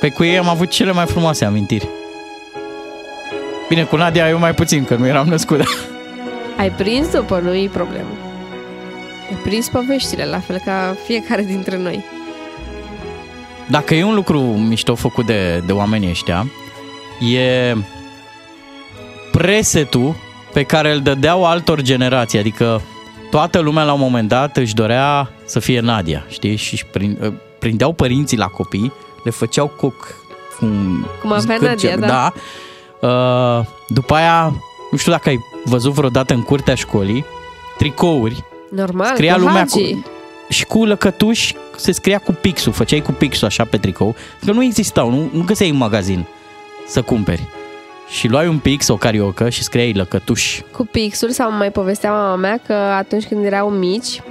Pe 0.00 0.10
cu 0.10 0.24
ei 0.24 0.38
am 0.38 0.48
avut 0.48 0.68
cele 0.68 0.92
mai 0.92 1.06
frumoase 1.06 1.44
amintiri. 1.44 1.88
Bine, 3.68 3.84
cu 3.84 3.96
Nadia 3.96 4.28
eu 4.28 4.38
mai 4.38 4.54
puțin, 4.54 4.84
că 4.84 4.94
nu 4.94 5.06
eram 5.06 5.26
născut. 5.26 5.60
Ai 6.60 6.70
prins 6.70 7.10
după, 7.10 7.38
nu 7.38 7.54
e 7.54 7.68
problemă. 7.72 8.08
Ai 9.30 9.38
prins 9.42 9.68
poveștile, 9.68 10.24
la 10.24 10.38
fel 10.38 10.60
ca 10.64 10.96
fiecare 11.04 11.42
dintre 11.42 11.76
noi. 11.76 12.04
Dacă 13.68 13.94
e 13.94 14.04
un 14.04 14.14
lucru 14.14 14.40
mișto 14.40 14.94
făcut 14.94 15.26
de, 15.26 15.62
de 15.66 15.72
oamenii 15.72 16.10
ăștia, 16.10 16.46
e 17.32 17.74
presetul 19.32 20.16
pe 20.56 20.62
care 20.62 20.92
îl 20.92 21.00
dădeau 21.00 21.44
altor 21.46 21.80
generații. 21.80 22.38
Adică 22.38 22.80
toată 23.30 23.58
lumea 23.58 23.84
la 23.84 23.92
un 23.92 24.00
moment 24.00 24.28
dat 24.28 24.56
își 24.56 24.74
dorea 24.74 25.30
să 25.44 25.58
fie 25.58 25.80
Nadia, 25.80 26.24
știi? 26.28 26.56
Și 26.56 26.72
își 26.72 26.84
prin, 26.86 27.18
ă, 27.22 27.32
prindeau 27.58 27.92
părinții 27.92 28.36
la 28.36 28.46
copii, 28.46 28.92
le 29.24 29.30
făceau 29.30 29.66
coc. 29.66 30.14
Un 30.60 31.04
Cum 31.20 31.32
avea 31.32 31.56
zgârce- 31.56 31.66
Nadia, 31.66 31.96
da. 31.96 32.32
da. 33.00 33.08
Uh, 33.08 33.64
după 33.88 34.14
aia, 34.14 34.52
nu 34.90 34.98
știu 34.98 35.12
dacă 35.12 35.28
ai 35.28 35.38
văzut 35.64 35.92
vreodată 35.92 36.34
în 36.34 36.42
curtea 36.42 36.74
școlii, 36.74 37.24
tricouri 37.78 38.44
Normal, 38.70 39.14
Scria 39.14 39.32
cu 39.34 39.38
lumea 39.40 39.54
Hagi. 39.70 39.92
cu, 39.94 40.04
și 40.48 40.64
cu 40.64 40.84
lăcătuși 40.84 41.54
se 41.76 41.92
scria 41.92 42.18
cu 42.18 42.32
pixul, 42.32 42.72
făceai 42.72 43.00
cu 43.00 43.12
pixul 43.12 43.46
așa 43.46 43.64
pe 43.64 43.76
tricou, 43.76 44.14
că 44.44 44.52
nu 44.52 44.62
existau, 44.64 45.10
nu, 45.10 45.28
nu 45.32 45.42
găseai 45.42 45.68
în 45.68 45.76
magazin 45.76 46.26
să 46.86 47.02
cumperi. 47.02 47.42
Și 48.08 48.28
luai 48.28 48.48
un 48.48 48.58
pix, 48.58 48.88
o 48.88 48.96
cariocă 48.96 49.48
și 49.48 49.62
scriai 49.62 49.92
lăcătuși. 49.92 50.62
Cu 50.72 50.84
pixul 50.84 51.30
sau 51.30 51.52
mai 51.52 51.70
povestea 51.70 52.10
mama 52.12 52.36
mea 52.36 52.60
că 52.66 52.72
atunci 52.72 53.24
când 53.26 53.44
erau 53.44 53.70
mici 53.70 54.22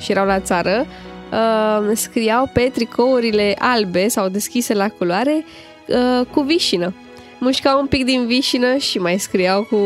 și 0.00 0.10
erau 0.10 0.26
la 0.26 0.40
țară, 0.40 0.86
uh, 1.32 1.90
scriau 1.94 2.50
pe 2.52 2.70
tricourile 2.74 3.56
albe 3.58 4.08
sau 4.08 4.28
deschise 4.28 4.74
la 4.74 4.88
culoare 4.88 5.44
uh, 5.86 6.26
cu 6.30 6.40
vișină. 6.40 6.94
Mușcau 7.38 7.80
un 7.80 7.86
pic 7.86 8.04
din 8.04 8.26
vișină 8.26 8.76
și 8.76 8.98
mai 8.98 9.18
scriau 9.18 9.62
cu 9.62 9.76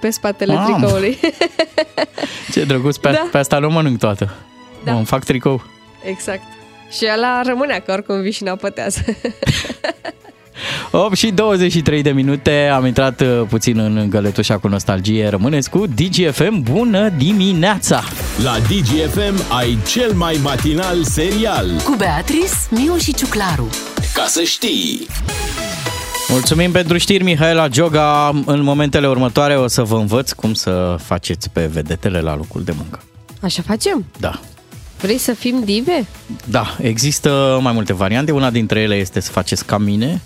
pe 0.00 0.10
spatele 0.10 0.54
Mamă! 0.54 0.76
tricoului. 0.76 1.18
Ce 2.52 2.64
drăguț, 2.64 2.96
pe, 2.96 3.10
Da. 3.10 3.28
pe 3.30 3.38
asta 3.38 3.58
nu 3.58 3.70
mănânc 3.70 3.98
toată. 3.98 4.34
Da. 4.84 4.92
Îmi 4.92 5.04
fac 5.04 5.24
tricou. 5.24 5.62
exact. 6.04 6.42
Și 6.90 7.06
ăla 7.16 7.42
rămânea 7.42 7.78
că 7.80 7.92
oricum 7.92 8.20
vișina 8.20 8.56
pătează. 8.56 9.00
8 10.90 11.16
și 11.16 11.30
23 11.30 12.02
de 12.02 12.10
minute, 12.10 12.70
am 12.72 12.86
intrat 12.86 13.20
uh, 13.20 13.42
puțin 13.48 13.78
în 13.78 14.06
găletușa 14.10 14.58
cu 14.58 14.68
nostalgie. 14.68 15.28
Rămâneți 15.28 15.70
cu 15.70 15.86
DGFM, 15.86 16.62
bună 16.62 17.08
dimineața! 17.08 18.02
La 18.42 18.56
DGFM 18.58 19.54
ai 19.56 19.78
cel 19.86 20.12
mai 20.12 20.38
matinal 20.42 21.04
serial. 21.04 21.70
Cu 21.84 21.94
Beatrice, 21.98 22.54
Miu 22.70 22.96
și 22.96 23.14
Ciuclaru. 23.14 23.68
Ca 24.14 24.24
să 24.26 24.42
știi! 24.42 25.06
Mulțumim 26.28 26.70
pentru 26.70 26.98
știri, 26.98 27.24
Mihaela 27.24 27.68
Joga. 27.72 28.28
În 28.46 28.62
momentele 28.62 29.08
următoare 29.08 29.56
o 29.56 29.66
să 29.66 29.82
vă 29.82 29.96
învăț 29.96 30.32
cum 30.32 30.54
să 30.54 30.96
faceți 31.02 31.50
pe 31.50 31.66
vedetele 31.66 32.20
la 32.20 32.36
locul 32.36 32.62
de 32.62 32.72
muncă. 32.76 33.00
Așa 33.40 33.62
facem? 33.66 34.04
Da. 34.18 34.40
Vrei 35.00 35.18
să 35.18 35.32
fim 35.32 35.62
dive? 35.64 36.06
Da, 36.44 36.76
există 36.82 37.58
mai 37.62 37.72
multe 37.72 37.92
variante. 37.92 38.32
Una 38.32 38.50
dintre 38.50 38.80
ele 38.80 38.94
este 38.94 39.20
să 39.20 39.30
faceți 39.30 39.64
ca 39.64 39.78
mine. 39.78 40.20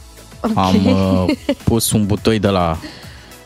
Ok. 0.45 0.57
Am 0.59 0.87
uh, 0.87 1.35
pus 1.65 1.91
un 1.93 2.07
butoi 2.07 2.39
de 2.39 2.49
la 2.49 2.79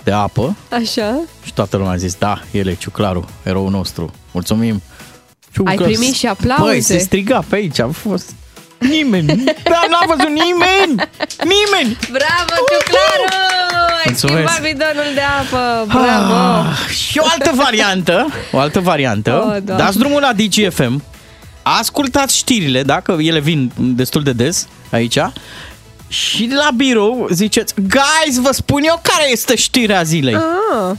de 0.04 0.10
apă 0.12 0.56
Așa? 0.70 1.20
și 1.44 1.52
toată 1.52 1.76
lumea 1.76 1.92
a 1.92 1.96
zis, 1.96 2.14
da, 2.14 2.40
el 2.50 2.66
e 2.66 2.74
Ciuclaru, 2.74 3.28
eroul 3.42 3.70
nostru. 3.70 4.12
Mulțumim. 4.32 4.82
Ai 5.64 5.76
primit 5.76 6.14
și 6.14 6.26
aplauze. 6.26 6.62
Păi, 6.70 6.80
se 6.80 6.98
striga 6.98 7.44
pe 7.48 7.56
aici, 7.56 7.78
a 7.78 7.88
fost 7.88 8.30
nimeni. 8.78 9.26
Da, 9.44 9.80
n-a 9.90 10.04
văzut 10.06 10.28
nimeni! 10.28 11.08
Nimeni! 11.44 11.98
Bravo, 12.10 12.54
Ciuclaru! 12.70 13.24
ai 13.96 14.02
Mulțumesc. 14.04 14.48
schimbat 14.48 14.60
bidonul 14.72 15.14
de 15.14 15.20
apă, 15.20 15.84
bravo! 15.88 16.32
Ah, 16.34 16.88
și 16.94 17.18
o 17.18 17.24
altă 17.30 17.52
variantă, 17.54 18.26
o 18.52 18.58
altă 18.58 18.80
variantă, 18.80 19.30
Oh, 19.32 19.40
Doamne. 19.42 19.84
dați 19.84 19.98
drumul 19.98 20.20
la 20.20 20.32
DGFM, 20.32 21.02
ascultați 21.62 22.36
știrile, 22.36 22.82
dacă 22.82 23.16
ele 23.20 23.40
vin 23.40 23.72
destul 23.76 24.22
de 24.22 24.32
des 24.32 24.68
aici, 24.90 25.18
și 26.08 26.50
la 26.54 26.70
birou 26.76 27.28
ziceți, 27.32 27.74
guys, 27.74 28.38
vă 28.40 28.52
spun 28.52 28.82
eu 28.82 29.00
care 29.02 29.30
este 29.30 29.56
știrea 29.56 30.02
zilei. 30.02 30.34
Ah, 30.34 30.96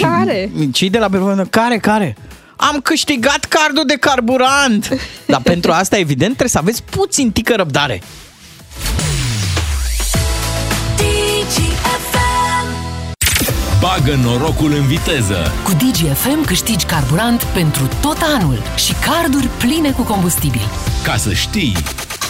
care? 0.00 0.50
Cei 0.72 0.90
de 0.90 0.98
la 0.98 1.08
birou, 1.08 1.46
care, 1.50 1.78
care? 1.78 2.16
Am 2.56 2.80
câștigat 2.80 3.44
cardul 3.44 3.84
de 3.86 3.94
carburant. 3.94 4.88
Dar 5.26 5.40
pentru 5.40 5.72
asta, 5.72 5.98
evident, 5.98 6.28
trebuie 6.28 6.48
să 6.48 6.58
aveți 6.58 6.82
puțin 6.82 7.32
tică 7.32 7.54
răbdare. 7.56 8.02
Bagă 13.82 14.14
norocul 14.22 14.72
în 14.72 14.86
viteză. 14.86 15.52
Cu 15.64 15.70
DGFM 15.70 16.44
câștigi 16.44 16.84
carburant 16.84 17.42
pentru 17.42 17.88
tot 18.00 18.16
anul 18.36 18.62
și 18.76 18.92
carduri 18.92 19.48
pline 19.58 19.90
cu 19.90 20.02
combustibil. 20.02 20.68
Ca 21.02 21.16
să 21.16 21.32
știi, 21.32 21.76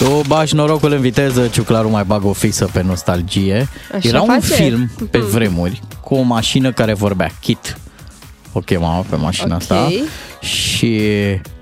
Tu 0.03 0.23
bagi 0.27 0.55
norocul 0.55 0.93
în 0.93 1.01
viteză, 1.01 1.47
Ciuclaru 1.47 1.91
mai 1.91 2.05
bagă 2.05 2.27
o 2.27 2.33
fisă 2.33 2.69
pe 2.73 2.83
nostalgie. 2.83 3.69
Așa 3.95 4.09
Era 4.09 4.21
un 4.23 4.29
face. 4.29 4.55
film 4.63 4.91
pe 5.11 5.19
Mhm. 5.19 5.31
vremuri 5.31 5.81
cu 6.01 6.15
o 6.15 6.23
mașină 6.23 6.73
care 6.73 6.93
vorbea, 6.95 7.31
Kit. 7.41 7.77
O 8.53 8.61
chema 8.61 9.05
pe 9.11 9.17
mașina 9.17 9.55
Ok. 9.55 9.61
asta. 9.61 9.89
Și 10.41 11.01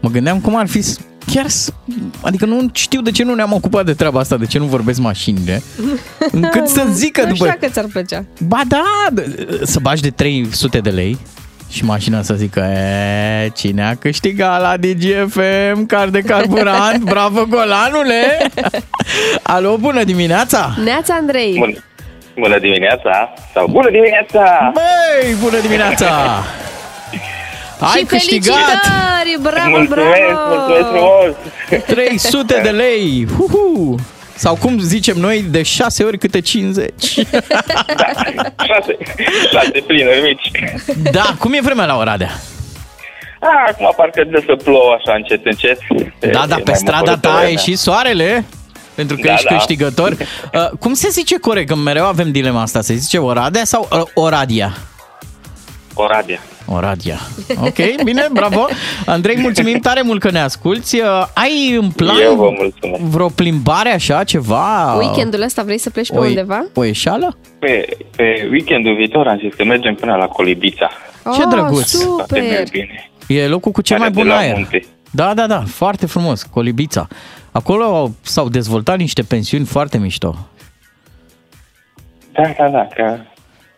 mă 0.01 0.09
gândeam 0.11 0.41
cum 0.41 0.57
ar 0.57 0.67
fi 0.69 0.81
s- 0.83 0.99
chiar 1.27 1.49
să, 1.49 1.73
adică 2.21 2.47
nu 2.47 2.69
știu 2.73 3.01
de 3.01 3.11
ce 3.11 3.25
nu 3.25 3.35
ne-am 3.35 3.53
ocupat 3.53 3.85
de 3.85 3.93
treaba 3.95 4.21
asta, 4.21 4.37
de 4.37 4.47
ce 4.47 4.59
nu 4.59 4.65
vorbesc 4.65 4.99
mașinile, 5.01 5.63
încât 6.33 6.69
să 6.69 6.87
zică 6.93 7.21
nu 7.27 7.33
după... 7.33 7.45
știu 7.47 7.59
că 7.61 7.67
ți-ar 7.73 7.85
plăcea. 7.93 8.25
Ba 8.47 8.61
da, 8.69 8.83
d- 9.23 9.63
să 9.63 9.79
bagi 9.81 10.03
de 10.03 10.11
300 10.11 10.79
de 10.81 10.91
lei 10.91 11.19
și 11.71 11.85
mașina 11.85 12.23
să 12.23 12.35
zică 12.35 12.61
e, 12.61 13.49
cine 13.49 13.85
a 13.87 13.95
câștigat 13.95 14.61
la 14.61 14.77
DGFM 14.77 15.87
card 15.87 16.13
de 16.13 16.21
carburant? 16.21 17.03
Bravo, 17.13 17.45
golanule! 17.49 18.47
Alo, 19.43 19.77
bună 19.77 20.05
dimineața! 20.05 20.75
Neața 20.85 21.15
Andrei! 21.15 21.55
Bună, 21.59 21.73
bună 22.39 22.59
dimineața! 22.59 23.33
Sau 23.55 23.67
bună 23.67 23.91
dimineața! 23.91 24.73
Băi, 24.75 25.35
bună 25.43 25.61
dimineața! 25.61 26.09
Ai 27.93 27.99
și 27.99 28.05
câștigat 28.05 28.57
felicitări! 28.57 29.39
Bravo, 29.43 29.69
mulțumesc, 29.69 29.89
bravo! 29.89 30.55
mulțumesc 30.55 30.89
frumos! 30.89 31.85
300 31.87 32.61
de 32.63 32.71
lei! 32.71 33.27
Uhu! 33.39 33.95
Sau 34.41 34.55
cum 34.57 34.79
zicem 34.79 35.17
noi, 35.19 35.45
de 35.51 35.63
6 35.63 36.05
ori 36.05 36.19
câte 36.19 36.41
50. 36.41 36.93
Șase, 38.67 38.97
șase 39.53 39.81
plinuri 39.87 40.21
mici. 40.23 40.51
Da, 41.11 41.35
cum 41.39 41.53
e 41.53 41.61
vremea 41.63 41.87
la 41.87 41.97
Oradea? 41.97 42.31
Ah, 43.41 43.49
acum 43.69 43.93
parcă 43.97 44.25
de 44.31 44.43
să 44.47 44.57
plouă 44.65 44.93
așa 44.99 45.15
încet, 45.15 45.47
încet. 45.47 45.79
Da, 46.33 46.47
da, 46.47 46.57
E 46.57 46.61
pe 46.61 46.71
mai 46.71 46.75
strada 46.79 46.99
bucurător 46.99 47.19
ta 47.21 47.29
a 47.31 47.33
vremea. 47.33 47.51
ieșit 47.51 47.79
soarele? 47.79 48.45
Pentru 48.95 49.17
că 49.17 49.23
Da, 49.27 49.33
ești 49.33 49.47
da. 49.49 49.55
câștigător. 49.57 50.11
Uh, 50.11 50.69
cum 50.79 50.95
se 50.95 51.09
zice 51.09 51.39
corect? 51.39 51.69
Că 51.69 51.75
mereu 51.75 52.05
avem 52.05 52.31
dilema 52.33 52.63
asta. 52.63 52.81
Se 52.81 52.95
zice 52.95 53.19
Oradea 53.19 53.65
sau 53.65 53.89
uh, 53.93 54.03
Oradia? 54.15 54.77
Oradea. 56.67 57.19
Oradia. 57.61 57.95
Ok, 57.97 58.03
bine, 58.05 58.27
bravo. 58.33 58.67
Andrei, 59.07 59.37
mulțumim 59.41 59.79
tare 59.79 60.03
mult 60.03 60.21
că 60.21 60.31
ne 60.31 60.41
asculti. 60.41 61.01
Uh, 61.01 61.27
ai 61.35 61.77
în 61.81 61.91
plan 61.91 62.17
Eu 62.23 62.35
vă 62.35 62.51
mulțumesc. 62.59 63.03
vreo 63.03 63.29
plimbare 63.29 63.93
așa, 63.93 64.25
ceva? 64.25 64.95
Weekendul 64.99 65.43
ăsta 65.43 65.63
vrei 65.63 65.79
să 65.79 65.91
pleci 65.91 66.11
pe 66.11 66.19
o, 66.19 66.25
undeva? 66.25 66.67
O 66.75 66.85
ieșeală? 66.85 67.37
Pe, 67.59 67.89
pe 68.17 68.49
weekendul 68.51 68.95
viitor 68.95 69.27
am 69.27 69.39
zis 69.39 69.55
că 69.55 69.65
mergem 69.65 69.95
până 69.95 70.15
la 70.17 70.27
Colibița. 70.27 70.91
Ce 71.23 71.43
oh, 71.43 71.49
drăguț. 71.51 71.91
Toate 71.91 72.41
merg 72.41 72.67
Super! 72.67 72.69
bine. 72.71 73.11
E 73.27 73.47
locul 73.47 73.73
cu 73.73 73.83
cel 73.83 73.97
Care 73.99 74.09
mai 74.09 74.17
de 74.17 74.29
bun 74.29 74.37
la 74.37 74.41
aer. 74.41 74.55
munte. 74.57 74.85
Da, 75.11 75.35
da, 75.35 75.47
da, 75.47 75.63
foarte 75.67 76.07
frumos, 76.07 76.43
Colibița. 76.43 77.09
Acolo 77.53 78.11
s-au 78.23 78.49
dezvoltat 78.49 78.99
niște 78.99 79.23
pensiuni 79.23 79.65
foarte 79.65 79.99
mișto. 79.99 80.49
Da, 82.33 82.55
da, 82.59 82.69
da, 82.69 82.89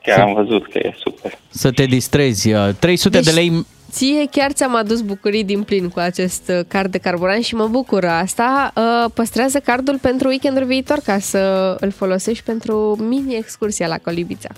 chiar, 0.03 0.17
chiar 0.17 0.27
am 0.27 0.35
văzut 0.35 0.71
că 0.73 0.79
e 0.79 0.95
super. 0.99 1.39
Să 1.49 1.71
te 1.71 1.85
distrezi. 1.85 2.53
Uh, 2.53 2.69
300 2.79 3.17
Deci- 3.17 3.25
de 3.25 3.31
lei 3.41 3.67
Ție 3.91 4.27
chiar 4.31 4.53
ți-am 4.53 4.77
adus 4.77 5.01
bucurii 5.01 5.45
din 5.45 5.63
plin 5.63 5.89
cu 5.89 5.99
acest 5.99 6.49
uh, 6.49 6.61
card 6.69 6.91
de 6.91 6.99
carburant 6.99 7.45
și 7.45 7.55
mă 7.55 7.67
bucură 7.67 8.09
asta. 8.09 8.73
Uh, 8.77 9.11
Păstrează 9.15 9.59
cardul 9.59 9.99
pentru 10.03 10.29
weekendul 10.29 10.65
viitor 10.65 10.99
ca 11.05 11.19
să 11.19 11.77
îl 11.81 11.91
folosești 11.91 12.45
pentru 12.45 12.97
mini-excursia 13.09 13.87
la 13.87 13.97
Colibița. 13.99 14.49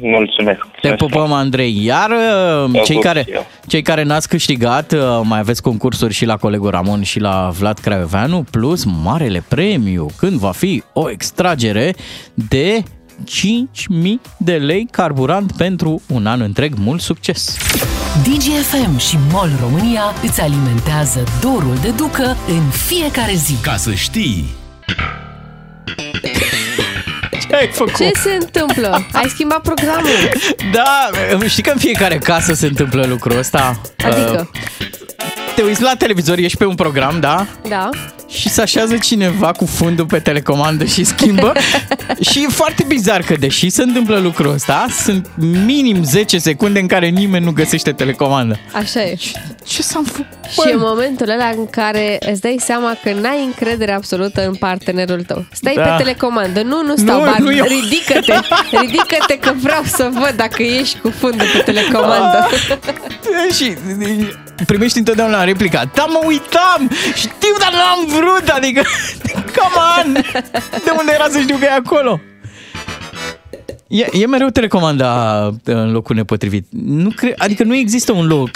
Mulțumesc. 0.00 0.60
Te 0.80 0.94
pupăm, 0.94 1.32
Andrei. 1.32 1.84
Iar 1.84 2.10
uh, 2.10 2.70
Vă 2.70 2.78
cei 2.84 2.94
pup 2.94 3.04
care, 3.04 3.22
și 3.26 3.32
eu. 3.32 3.46
cei 3.66 3.82
care 3.82 4.02
n-ați 4.02 4.28
câștigat, 4.28 4.92
uh, 4.92 5.20
mai 5.22 5.38
aveți 5.38 5.62
concursuri 5.62 6.14
și 6.14 6.24
la 6.24 6.36
colegul 6.36 6.70
Ramon 6.70 7.02
și 7.02 7.20
la 7.20 7.50
Vlad 7.58 7.78
Craioveanu, 7.78 8.44
plus 8.50 8.84
marele 9.02 9.42
premiu, 9.48 10.06
când 10.16 10.32
va 10.32 10.50
fi 10.50 10.82
o 10.92 11.10
extragere 11.10 11.94
de 12.34 12.82
5.000 13.24 14.20
de 14.36 14.52
lei 14.52 14.88
carburant 14.90 15.52
pentru 15.52 16.02
un 16.06 16.26
an 16.26 16.40
întreg. 16.40 16.74
Mult 16.76 17.00
succes! 17.00 17.56
DGFM 18.22 18.98
și 18.98 19.18
MOL 19.32 19.50
România 19.60 20.02
îți 20.22 20.40
alimentează 20.40 21.24
dorul 21.40 21.74
de 21.82 21.90
ducă 21.90 22.36
în 22.48 22.62
fiecare 22.70 23.32
zi. 23.34 23.54
ca 23.62 23.76
să 23.76 23.94
știi, 23.94 24.44
Ce 27.48 27.54
ai 27.54 27.68
făcut? 27.72 27.96
Ce 27.96 28.10
se 28.14 28.38
întâmplă? 28.40 29.06
Ai 29.12 29.28
schimbat 29.28 29.60
programul? 29.60 30.10
Da, 30.72 31.10
știi 31.46 31.62
că 31.62 31.70
în 31.70 31.78
fiecare 31.78 32.18
casă 32.18 32.52
se 32.54 32.66
întâmplă 32.66 33.06
lucrul 33.06 33.38
ăsta. 33.38 33.80
Adică? 34.04 34.48
Uh, 34.52 34.86
Te 35.54 35.62
uiți 35.62 35.82
la 35.82 35.94
televizor, 35.98 36.38
ești 36.38 36.56
pe 36.58 36.64
un 36.64 36.74
program, 36.74 37.20
da? 37.20 37.46
Da. 37.68 37.88
Și 38.28 38.48
se 38.48 38.60
așează 38.60 38.96
cineva 38.96 39.52
cu 39.52 39.66
fundul 39.66 40.06
pe 40.06 40.18
telecomandă 40.18 40.84
și 40.84 41.04
schimbă 41.04 41.52
și 42.30 42.42
e 42.42 42.46
foarte 42.48 42.84
bizar 42.88 43.20
că 43.22 43.34
deși 43.38 43.68
se 43.70 43.82
întâmplă 43.82 44.18
lucrul 44.18 44.52
ăsta, 44.52 44.86
sunt 45.04 45.30
minim 45.64 46.04
10 46.04 46.38
secunde 46.38 46.78
în 46.80 46.86
care 46.86 47.06
nimeni 47.08 47.44
nu 47.44 47.52
găsește 47.52 47.92
telecomandă. 47.92 48.58
Așa 48.72 49.02
e. 49.02 49.16
Ce 49.66 49.82
s-a 49.82 50.00
făcut? 50.06 50.26
Și 50.52 50.68
e 50.70 50.74
momentul 50.76 51.28
ăla 51.30 51.48
în 51.56 51.66
care 51.70 52.18
îți 52.32 52.40
dai 52.40 52.56
seama 52.60 52.96
că 53.02 53.12
n-ai 53.12 53.44
încredere 53.44 53.92
absolută 53.92 54.46
în 54.46 54.54
partenerul 54.54 55.22
tău. 55.22 55.44
Stai 55.52 55.74
Da. 55.74 55.82
pe 55.82 56.02
telecomandă. 56.02 56.62
Nu, 56.62 56.82
nu 56.82 56.96
stau, 56.96 57.18
Nu, 57.18 57.24
bani. 57.30 57.44
nu 57.44 57.56
eu. 57.56 57.64
Ridică-te. 57.64 58.34
Ridică-te 58.80 59.38
că 59.38 59.52
vreau 59.62 59.82
să 59.84 60.08
văd 60.12 60.32
dacă 60.36 60.62
ești 60.62 60.98
cu 60.98 61.10
fundul 61.18 61.46
pe 61.52 61.58
telecomandă. 61.58 62.48
și 63.56 63.72
primești 64.66 64.98
întotdeauna 64.98 65.44
replica 65.44 65.90
Da, 65.94 66.04
mă 66.08 66.20
uitam! 66.26 66.90
Știu, 67.14 67.54
dar 67.58 67.72
n-am 67.72 68.17
vrut! 68.18 68.48
Adică, 68.48 68.82
come 69.56 69.78
on! 70.06 70.12
De 70.84 70.90
unde 70.98 71.12
era 71.14 71.26
să 71.30 71.40
știu 71.40 71.56
că 71.56 71.64
e 71.64 71.70
acolo? 71.72 72.20
E, 73.88 74.06
e 74.12 74.26
mereu 74.26 74.48
telecomanda 74.48 75.42
în 75.64 75.92
locul 75.92 76.14
nepotrivit. 76.16 76.66
Nu 76.70 77.10
cre- 77.16 77.34
adică 77.38 77.64
nu 77.64 77.74
există 77.74 78.12
un 78.12 78.26
loc 78.26 78.50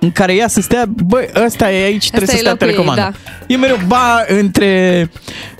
în 0.00 0.10
care 0.12 0.34
ea 0.34 0.48
să 0.48 0.60
stea, 0.60 0.84
băi, 1.04 1.28
ăsta 1.44 1.72
e 1.72 1.84
aici, 1.84 2.08
trebuie 2.10 2.28
e 2.28 2.32
să 2.32 2.36
stea 2.38 2.50
locul 2.50 2.66
ei, 2.66 2.72
telecomanda. 2.72 3.02
da. 3.02 3.34
E 3.46 3.56
mereu, 3.56 3.78
ba, 3.86 4.24
între 4.28 5.10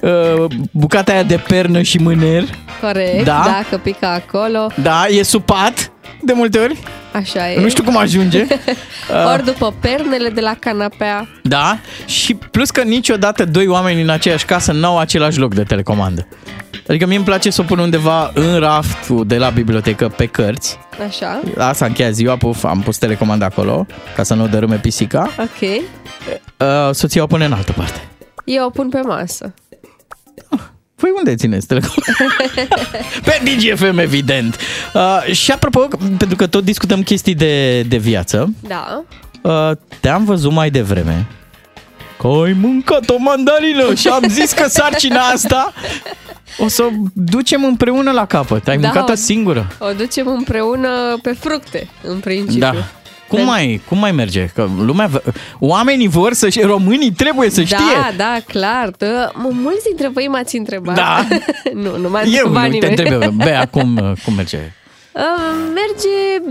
uh, 0.00 0.44
bucata 0.72 1.12
aia 1.12 1.22
de 1.22 1.36
pernă 1.48 1.82
și 1.82 1.98
mâner, 1.98 2.44
Corect, 2.80 3.24
Da. 3.24 3.42
da, 3.44 3.64
că 3.70 3.76
pică 3.76 4.06
acolo. 4.06 4.66
da, 4.82 5.04
e 5.08 5.22
supat 5.22 5.92
de 6.22 6.32
multe 6.32 6.58
ori, 6.58 6.78
Așa 7.12 7.50
e. 7.50 7.60
nu 7.60 7.68
știu 7.68 7.82
cum 7.84 7.96
ajunge. 7.96 8.46
Uh, 9.10 9.32
Ori 9.32 9.44
după 9.44 9.74
pernele 9.80 10.28
de 10.28 10.40
la 10.40 10.54
canapea. 10.58 11.28
Da, 11.42 11.78
și 12.06 12.34
plus 12.34 12.70
că 12.70 12.82
niciodată 12.82 13.44
doi 13.44 13.66
oameni 13.66 14.02
în 14.02 14.08
aceeași 14.08 14.44
casă 14.44 14.72
n-au 14.72 14.98
același 14.98 15.38
loc 15.38 15.54
de 15.54 15.62
telecomandă. 15.62 16.26
Adică 16.88 17.06
mie 17.06 17.16
îmi 17.16 17.24
place 17.24 17.50
să 17.50 17.60
o 17.60 17.64
pun 17.64 17.78
undeva 17.78 18.30
în 18.34 18.58
raftul 18.58 19.26
de 19.26 19.36
la 19.38 19.48
bibliotecă 19.50 20.08
pe 20.08 20.26
cărți. 20.26 20.78
Așa. 21.08 21.40
Asta 21.58 21.84
a 21.84 21.88
încheiat 21.88 22.12
ziua, 22.12 22.36
puf, 22.36 22.64
am 22.64 22.80
pus 22.80 22.98
telecomanda 22.98 23.46
acolo 23.46 23.86
ca 24.16 24.22
să 24.22 24.34
nu 24.34 24.42
o 24.42 24.46
dărâme 24.46 24.76
pisica. 24.76 25.30
Ok. 25.38 25.70
Uh, 25.70 26.94
soția 26.94 27.22
o 27.22 27.26
pune 27.26 27.44
în 27.44 27.52
altă 27.52 27.72
parte. 27.72 28.00
Eu 28.44 28.64
o 28.66 28.70
pun 28.70 28.88
pe 28.88 29.00
masă. 29.00 29.54
Păi 31.00 31.10
unde 31.18 31.34
țineți 31.34 31.66
telecomanda? 31.66 32.26
Pe 33.24 33.40
DGFM, 33.44 33.98
evident. 33.98 34.56
Uh, 34.94 35.32
și 35.32 35.50
apropo, 35.50 35.88
pentru 36.18 36.36
că 36.36 36.46
tot 36.46 36.64
discutăm 36.64 37.02
chestii 37.02 37.34
de, 37.34 37.82
de 37.82 37.96
viață, 37.96 38.52
Da. 38.60 39.02
uh, 39.42 39.70
te-am 40.00 40.24
văzut 40.24 40.52
mai 40.52 40.70
devreme 40.70 41.26
că 42.20 42.26
ai 42.26 42.56
mâncat 42.60 43.08
o 43.10 43.18
mandarină 43.18 43.94
și 43.94 44.08
am 44.08 44.22
zis 44.28 44.52
că 44.52 44.68
sarcina 44.68 45.20
asta 45.20 45.72
o 46.58 46.68
să 46.68 46.82
o 46.82 46.88
ducem 47.12 47.64
împreună 47.64 48.10
la 48.10 48.26
capăt. 48.26 48.68
Ai 48.68 48.78
Da, 48.78 48.86
mâncat-o 48.86 49.12
o- 49.12 49.14
singură. 49.14 49.66
O 49.78 49.92
ducem 49.92 50.26
împreună 50.26 51.18
pe 51.22 51.32
fructe, 51.38 51.88
în 52.02 52.18
principiu. 52.18 52.58
Da. 52.60 52.74
Cum 53.28 53.44
mai, 53.44 53.80
cum 53.88 53.98
mai 53.98 54.12
merge? 54.12 54.46
Că 54.54 54.68
lumea, 54.78 55.06
v- 55.06 55.22
oamenii 55.58 56.08
vor 56.08 56.32
să 56.32 56.48
și 56.48 56.60
românii 56.60 57.10
trebuie 57.12 57.50
să 57.50 57.62
știe. 57.62 57.76
Da, 57.94 58.10
da, 58.16 58.36
clar. 58.46 58.88
Tă- 58.90 59.28
m- 59.32 59.52
mulți 59.52 59.84
dintre 59.84 60.08
voi 60.08 60.28
m-ați 60.28 60.56
întrebat. 60.56 60.94
Da. 60.94 61.26
nu, 61.82 61.96
nu 61.96 62.08
m-a 62.08 62.22
Eu 62.22 62.26
întrebat 62.26 62.62
nu 62.70 62.78
te 62.78 62.86
nimeni. 62.86 63.10
întreb, 63.14 63.32
Bea, 63.44 63.66
cum, 63.66 64.16
cum 64.24 64.34
merge? 64.34 64.58
Uh, 65.12 65.54
merge 65.74 66.42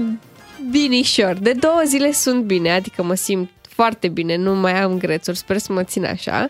binișor. 0.72 1.34
De 1.42 1.52
două 1.52 1.82
zile 1.86 2.12
sunt 2.12 2.44
bine, 2.44 2.72
adică 2.72 3.04
mă 3.04 3.14
simt 3.14 3.50
foarte 3.62 4.08
bine, 4.08 4.38
nu 4.38 4.56
mai 4.56 4.82
am 4.82 4.98
grețuri, 4.98 5.38
sper 5.38 5.58
să 5.58 5.74
mă 5.74 5.84
țin 5.84 6.06
așa 6.06 6.48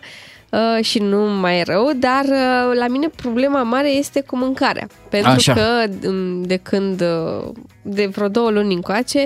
uh, 0.50 0.84
și 0.84 0.98
nu 0.98 1.18
mai 1.40 1.58
e 1.58 1.62
rău, 1.66 1.90
dar 1.96 2.24
uh, 2.24 2.76
la 2.78 2.86
mine 2.88 3.08
problema 3.16 3.62
mare 3.62 3.88
este 3.90 4.20
cu 4.20 4.36
mâncarea. 4.36 4.86
Pentru 5.08 5.30
Așa. 5.30 5.52
că 5.52 5.84
um, 6.08 6.42
de 6.42 6.56
când, 6.56 7.00
uh, 7.00 7.48
de 7.82 8.06
vreo 8.06 8.28
două 8.28 8.50
luni 8.50 8.74
încoace, 8.74 9.24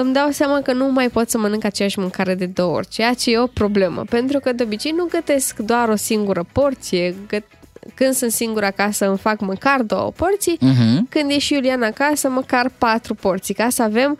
îmi 0.00 0.12
dau 0.12 0.28
seama 0.30 0.60
că 0.60 0.72
nu 0.72 0.92
mai 0.92 1.08
pot 1.08 1.30
să 1.30 1.38
mănânc 1.38 1.64
aceeași 1.64 1.98
mâncare 1.98 2.34
de 2.34 2.46
două 2.46 2.74
ori, 2.76 2.88
ceea 2.88 3.12
ce 3.14 3.30
e 3.32 3.38
o 3.38 3.46
problemă, 3.46 4.04
pentru 4.10 4.38
că 4.38 4.52
de 4.52 4.62
obicei 4.62 4.92
nu 4.96 5.06
gătesc 5.10 5.56
doar 5.58 5.88
o 5.88 5.96
singură 5.96 6.44
porție, 6.52 7.14
găt- 7.28 7.48
când 7.94 8.14
sunt 8.14 8.30
singură 8.32 8.66
acasă 8.66 9.08
îmi 9.08 9.18
fac 9.18 9.40
măcar 9.40 9.80
două 9.82 10.12
porții, 10.16 10.56
Mhm. 10.60 11.06
când 11.08 11.30
e 11.30 11.38
și 11.38 11.52
Iulian 11.54 11.82
acasă, 11.82 12.28
măcar 12.28 12.70
patru 12.78 13.14
porții, 13.14 13.54
ca 13.54 13.66
să 13.70 13.82
avem, 13.82 14.18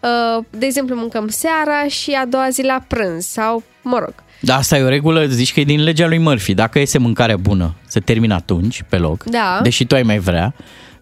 uh, 0.00 0.44
de 0.50 0.66
exemplu, 0.66 0.96
mâncăm 0.96 1.28
seara 1.28 1.88
și 1.88 2.10
a 2.10 2.26
doua 2.26 2.48
zi 2.50 2.62
la 2.62 2.84
prânz 2.88 3.26
sau, 3.26 3.62
mă 3.82 3.98
rog, 3.98 4.14
Da, 4.40 4.56
asta 4.56 4.76
e 4.76 4.82
o 4.82 4.88
regulă, 4.88 5.26
zici 5.26 5.52
că 5.52 5.60
e 5.60 5.64
din 5.64 5.82
legea 5.82 6.06
lui 6.06 6.18
Murphy. 6.18 6.54
Dacă 6.54 6.78
iese 6.78 6.98
mâncarea 6.98 7.36
bună, 7.36 7.74
se 7.86 8.00
termină 8.00 8.34
atunci, 8.34 8.82
pe 8.88 8.96
loc, 8.96 9.24
Da. 9.24 9.60
deși 9.62 9.84
tu 9.86 9.94
ai 9.94 10.02
mai 10.02 10.18
vrea. 10.18 10.54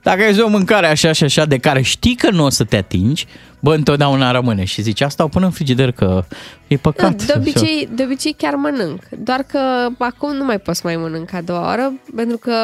Dacă 0.02 0.22
iese 0.22 0.40
o 0.40 0.48
mâncare 0.48 0.86
așa 0.86 1.12
și 1.12 1.24
așa, 1.24 1.44
de 1.44 1.58
care 1.58 1.80
știi 1.82 2.14
că 2.14 2.30
nu 2.30 2.44
o 2.44 2.48
să 2.48 2.64
te 2.64 2.76
atingi, 2.76 3.26
bă, 3.64 3.74
întotdeauna 3.74 4.30
rămâne. 4.30 4.64
Și 4.64 4.82
zici, 4.82 5.00
asta 5.00 5.24
o 5.24 5.28
pun 5.28 5.42
în 5.42 5.50
frigider 5.50 5.92
că 5.92 6.24
e 6.66 6.76
păcat. 6.76 7.22
de 7.22 7.32
obicei, 7.36 7.88
de 7.94 8.02
obicei 8.02 8.32
chiar 8.32 8.54
mănânc, 8.54 9.00
doar 9.18 9.42
că 9.42 9.58
acum 9.98 10.34
nu 10.36 10.44
mai 10.44 10.58
pot 10.58 10.74
să 10.74 10.80
mai 10.84 10.96
mănânc 10.96 11.32
a 11.32 11.40
doua 11.40 11.72
oră, 11.72 11.92
pentru 12.16 12.36
că 12.36 12.54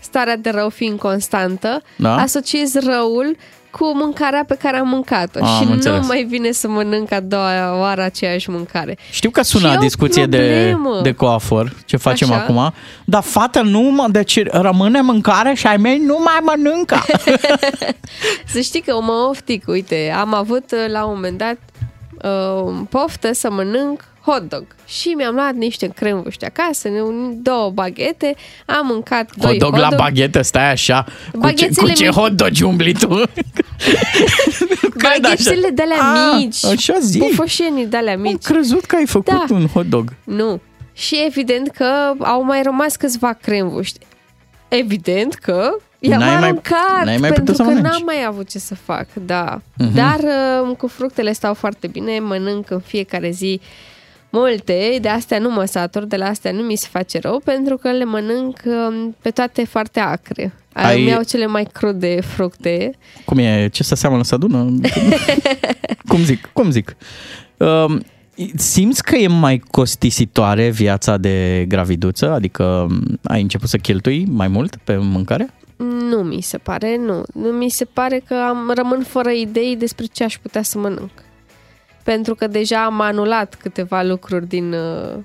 starea 0.00 0.36
de 0.36 0.50
rău 0.50 0.68
fiind 0.68 0.98
constantă, 0.98 1.82
Da. 1.96 2.14
asociez 2.16 2.74
răul 2.74 3.36
cu 3.70 3.92
mâncarea 3.94 4.44
pe 4.48 4.56
care 4.62 4.76
am 4.76 4.88
mâncat-o 4.88 5.44
Am 5.44 5.62
și 5.64 5.70
înțeles. 5.72 6.00
nu 6.00 6.06
mai 6.06 6.22
vine 6.28 6.50
să 6.50 6.68
mănânc 6.68 7.12
a 7.12 7.20
doua 7.20 7.78
oară 7.78 8.02
aceeași 8.02 8.50
mâncare. 8.50 8.98
Știu 9.10 9.30
că 9.30 9.42
sună 9.42 9.66
Și 9.68 9.74
e 9.74 9.76
o 9.76 9.80
discuție 9.80 10.26
de, 10.26 10.68
problemă. 10.72 11.00
de 11.02 11.12
coafor, 11.12 11.72
ce 11.84 11.96
facem 11.96 12.32
Așa. 12.32 12.40
acum, 12.40 12.72
dar 13.04 13.22
fată 13.22 13.60
nu 13.62 13.80
mă, 13.80 14.06
deci 14.10 14.42
rămâne 14.46 15.00
mâncare 15.00 15.54
și 15.54 15.66
ai 15.66 15.76
mei 15.76 15.98
nu 15.98 16.18
mai 16.24 16.38
mănâncă. 16.42 17.02
Să 18.52 18.60
știi 18.60 18.80
că 18.80 18.94
mă 19.00 19.26
oftic, 19.30 19.64
uite, 19.66 20.14
am 20.18 20.34
avut 20.34 20.72
uh, 20.72 20.92
la 20.92 21.04
un 21.04 21.12
moment 21.14 21.38
dat 21.38 21.56
uh, 22.22 22.74
poftă 22.88 23.32
să 23.32 23.50
mănânc 23.50 24.04
hot 24.22 24.48
dog 24.48 24.64
și 24.86 25.08
mi-am 25.08 25.34
luat 25.34 25.54
niște 25.54 25.86
cremvuști 25.88 26.44
acasă, 26.44 26.88
ne- 26.88 27.00
două 27.34 27.70
baghete, 27.70 28.34
am 28.66 28.86
mâncat 28.86 29.36
doi 29.36 29.50
hot 29.50 29.58
dog 29.58 29.72
la 29.74 29.80
hot 29.80 29.90
dog. 29.90 29.98
baghetă, 29.98 30.42
stai 30.42 30.70
așa, 30.70 31.02
cu 31.04 31.10
ce, 31.12 31.30
cu 31.32 31.38
Baghețele 31.38 31.92
ce 31.92 32.04
mici. 32.04 32.14
hot 32.14 32.32
dog 32.32 32.50
umbli 32.64 32.92
tu? 32.94 33.08
Baghețele 35.02 35.68
de 35.74 35.82
alea 35.82 35.96
Ah, 36.00 36.36
mici. 36.38 36.64
așa 36.64 36.94
zi. 37.00 37.18
Bufoșenii 37.18 37.86
de 37.86 37.96
alea 37.96 38.16
mici. 38.16 38.30
Am 38.32 38.54
crezut 38.54 38.84
că 38.84 38.96
ai 38.96 39.06
făcut 39.06 39.46
da. 39.48 39.54
un 39.54 39.66
hot 39.66 39.86
dog. 39.86 40.12
Nu. 40.24 40.60
Și 40.92 41.16
evident 41.26 41.68
că 41.70 42.12
au 42.18 42.42
mai 42.44 42.62
rămas 42.62 42.96
câțiva 42.96 43.32
cremvuști. 43.32 43.98
Evident 44.68 45.34
că 45.34 45.70
i-am 45.98 46.18
N-ai 46.20 46.34
mai- 46.38 46.44
aruncat 46.48 47.04
n-ai 47.04 47.16
mai 47.16 47.30
pentru 47.30 47.40
putut 47.40 47.56
să 47.56 47.62
că 47.62 47.68
mănânci. 47.68 47.86
n-am 47.92 48.02
mai 48.04 48.24
avut 48.26 48.48
ce 48.48 48.58
să 48.58 48.74
fac, 48.74 49.06
da. 49.12 49.60
Mhm. 49.76 49.94
Dar 49.94 50.18
uh, 50.68 50.76
cu 50.76 50.86
fructele 50.86 51.32
stau 51.32 51.54
foarte 51.54 51.86
bine, 51.86 52.18
mănânc 52.18 52.70
în 52.70 52.80
fiecare 52.80 53.30
zi 53.30 53.60
multe, 54.30 54.98
de 55.00 55.08
astea 55.08 55.38
nu 55.38 55.50
mă 55.50 55.64
satur, 55.64 56.04
de 56.04 56.16
la 56.16 56.26
astea 56.26 56.52
nu 56.52 56.62
mi 56.62 56.76
se 56.76 56.88
face 56.90 57.18
rău, 57.18 57.40
pentru 57.44 57.76
că 57.76 57.90
le 57.90 58.04
mănânc 58.04 58.56
um, 58.64 59.16
pe 59.22 59.30
toate 59.30 59.64
foarte 59.64 60.00
acre. 60.00 60.52
Ai- 60.72 60.84
Ai... 60.84 61.00
Îmi 61.00 61.08
iau 61.10 61.22
cele 61.22 61.46
mai 61.46 61.64
crude 61.72 62.20
fructe. 62.20 62.90
Cum 63.24 63.38
e? 63.38 63.68
Ce 63.68 63.82
să 63.82 63.94
seamănă 63.94 64.22
să 64.24 64.34
adună? 64.34 64.58
cum 66.08 66.22
zic? 66.24 66.48
Cum 66.52 66.70
zic? 66.70 66.96
Um, 67.56 68.00
simți 68.56 69.02
că 69.02 69.16
e 69.16 69.26
mai 69.26 69.62
costisitoare 69.70 70.68
viața 70.68 71.16
de 71.16 71.64
graviduță? 71.68 72.30
Adică 72.32 72.64
um, 72.64 73.18
ai 73.22 73.40
început 73.40 73.68
să 73.68 73.76
cheltui 73.76 74.26
mai 74.28 74.48
mult 74.48 74.76
pe 74.84 74.96
mâncare? 74.96 75.50
Nu 76.10 76.16
mi 76.16 76.40
se 76.40 76.58
pare, 76.58 76.96
nu. 77.06 77.22
Nu 77.34 77.48
mi 77.48 77.68
se 77.68 77.84
pare 77.84 78.22
că 78.26 78.34
am 78.34 78.72
rămân 78.74 79.02
fără 79.02 79.30
idei 79.30 79.76
despre 79.76 80.04
ce 80.12 80.24
aș 80.24 80.38
putea 80.42 80.62
să 80.62 80.78
mănânc. 80.78 81.10
Pentru 82.02 82.34
că 82.34 82.46
deja 82.46 82.84
am 82.84 83.00
anulat 83.00 83.54
câteva 83.54 84.02
lucruri 84.02 84.46
din 84.46 84.72
uh, 84.72 85.18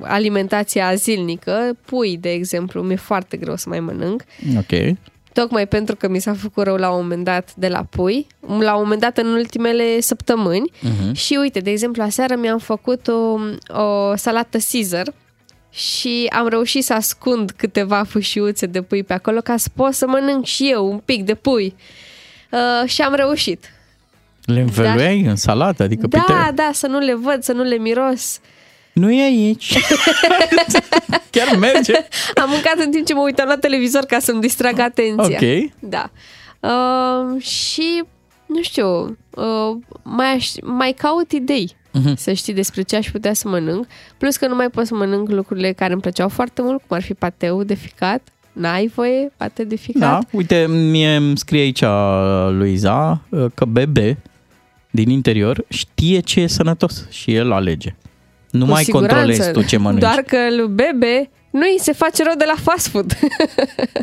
alimentația 0.00 0.94
zilnică. 0.94 1.76
Pui, 1.84 2.16
de 2.16 2.30
exemplu, 2.30 2.82
mi-e 2.82 2.96
foarte 2.96 3.36
greu 3.36 3.56
să 3.56 3.68
mai 3.68 3.80
mănânc. 3.80 4.22
Ok. 4.56 4.96
Tocmai 5.32 5.66
pentru 5.66 5.96
că 5.96 6.08
mi 6.08 6.18
s-a 6.18 6.34
făcut 6.34 6.64
rău 6.64 6.76
la 6.76 6.90
un 6.90 7.00
moment 7.00 7.24
dat 7.24 7.54
de 7.54 7.68
la 7.68 7.82
pui, 7.90 8.26
la 8.40 8.74
un 8.74 8.82
moment 8.82 9.00
dat 9.00 9.18
în 9.18 9.26
ultimele 9.26 10.00
săptămâni. 10.00 10.70
Mhm. 10.80 11.12
Și 11.12 11.36
uite, 11.40 11.60
de 11.60 11.70
exemplu, 11.70 12.02
aseară 12.02 12.36
mi-am 12.36 12.58
făcut 12.58 13.08
o, 13.08 13.38
o 13.80 14.16
salată 14.16 14.58
Caesar 14.70 15.12
și 15.70 16.26
am 16.32 16.48
reușit 16.48 16.84
să 16.84 16.92
ascund 16.92 17.50
câteva 17.50 18.02
fâșiuțe 18.02 18.66
de 18.66 18.82
pui 18.82 19.02
pe 19.02 19.12
acolo 19.12 19.40
ca 19.40 19.56
să 19.56 19.68
pot 19.74 19.92
să 19.92 20.06
mănânc 20.06 20.44
și 20.44 20.70
eu 20.70 20.90
un 20.90 20.98
pic 20.98 21.24
de 21.24 21.34
pui. 21.34 21.74
Uh, 22.50 22.88
și 22.88 23.02
am 23.02 23.14
reușit. 23.14 23.64
Le 24.48 24.60
învăluiai 24.60 25.20
în 25.20 25.36
salată? 25.36 25.82
Adică 25.82 26.06
Da, 26.06 26.18
uite, 26.28 26.52
da, 26.54 26.70
să 26.72 26.86
nu 26.86 26.98
le 26.98 27.14
văd, 27.14 27.42
să 27.42 27.52
nu 27.52 27.62
le 27.62 27.76
miros. 27.76 28.40
nu 28.92 29.12
e 29.12 29.22
aici. 29.22 29.78
Chiar 31.30 31.56
merge. 31.58 31.92
Am 32.34 32.48
mâncat 32.48 32.74
în 32.84 32.90
timp 32.90 33.06
ce 33.06 33.14
mă 33.14 33.20
uitam 33.20 33.48
la 33.48 33.56
televizor 33.56 34.04
ca 34.04 34.18
să-mi 34.18 34.40
distrag 34.40 34.78
atenția. 34.78 35.38
Ok. 35.42 35.70
Da. 35.78 36.10
Uh, 36.60 37.42
și, 37.42 38.02
nu 38.46 38.62
știu, 38.62 39.18
uh, 39.30 39.76
mai, 40.02 40.32
aș, 40.34 40.50
mai 40.62 40.92
caut 40.98 41.32
idei. 41.32 41.76
Mhm. 41.92 42.16
Să 42.16 42.32
știi 42.32 42.52
despre 42.54 42.82
ce 42.82 42.96
aș 42.96 43.10
putea 43.10 43.32
să 43.32 43.48
mănânc. 43.48 43.86
Plus 44.18 44.36
că 44.36 44.46
nu 44.46 44.54
mai 44.54 44.68
pot 44.68 44.86
să 44.86 44.94
mănânc 44.94 45.28
lucrurile 45.30 45.72
care 45.72 45.92
îmi 45.92 46.00
plăceau 46.00 46.28
foarte 46.28 46.62
mult, 46.62 46.82
cum 46.86 46.96
ar 46.96 47.02
fi 47.02 47.14
pateu 47.14 47.62
de 47.62 47.74
ficat. 47.74 48.20
N-ai 48.52 48.90
voie 48.94 49.32
pate 49.36 49.64
de 49.64 49.74
ficat? 49.76 50.00
Da, 50.00 50.18
uite, 50.30 50.66
mie 50.68 51.14
îmi 51.16 51.38
scrie 51.38 51.60
aici 51.60 51.82
Luiza 52.58 53.20
uh, 53.28 53.44
că 53.54 53.64
bebe 53.64 54.18
din 54.90 55.10
interior 55.10 55.64
știe 55.68 56.20
ce 56.20 56.40
e 56.40 56.46
sănătos 56.46 57.06
și 57.10 57.34
el 57.34 57.52
alege. 57.52 57.94
Nu 58.50 58.64
Cu 58.64 58.70
mai 58.70 58.84
siguranță. 58.84 59.14
controlezi 59.16 59.50
tu 59.52 59.62
ce 59.62 59.76
mănânci. 59.76 60.00
Doar 60.02 60.22
că 60.26 60.36
lui 60.56 60.68
bebe 60.68 61.30
nu 61.50 61.60
îi 61.60 61.76
se 61.80 61.92
face 61.92 62.22
rău 62.22 62.32
de 62.38 62.44
la 62.46 62.54
fast 62.62 62.86
food. 62.88 63.18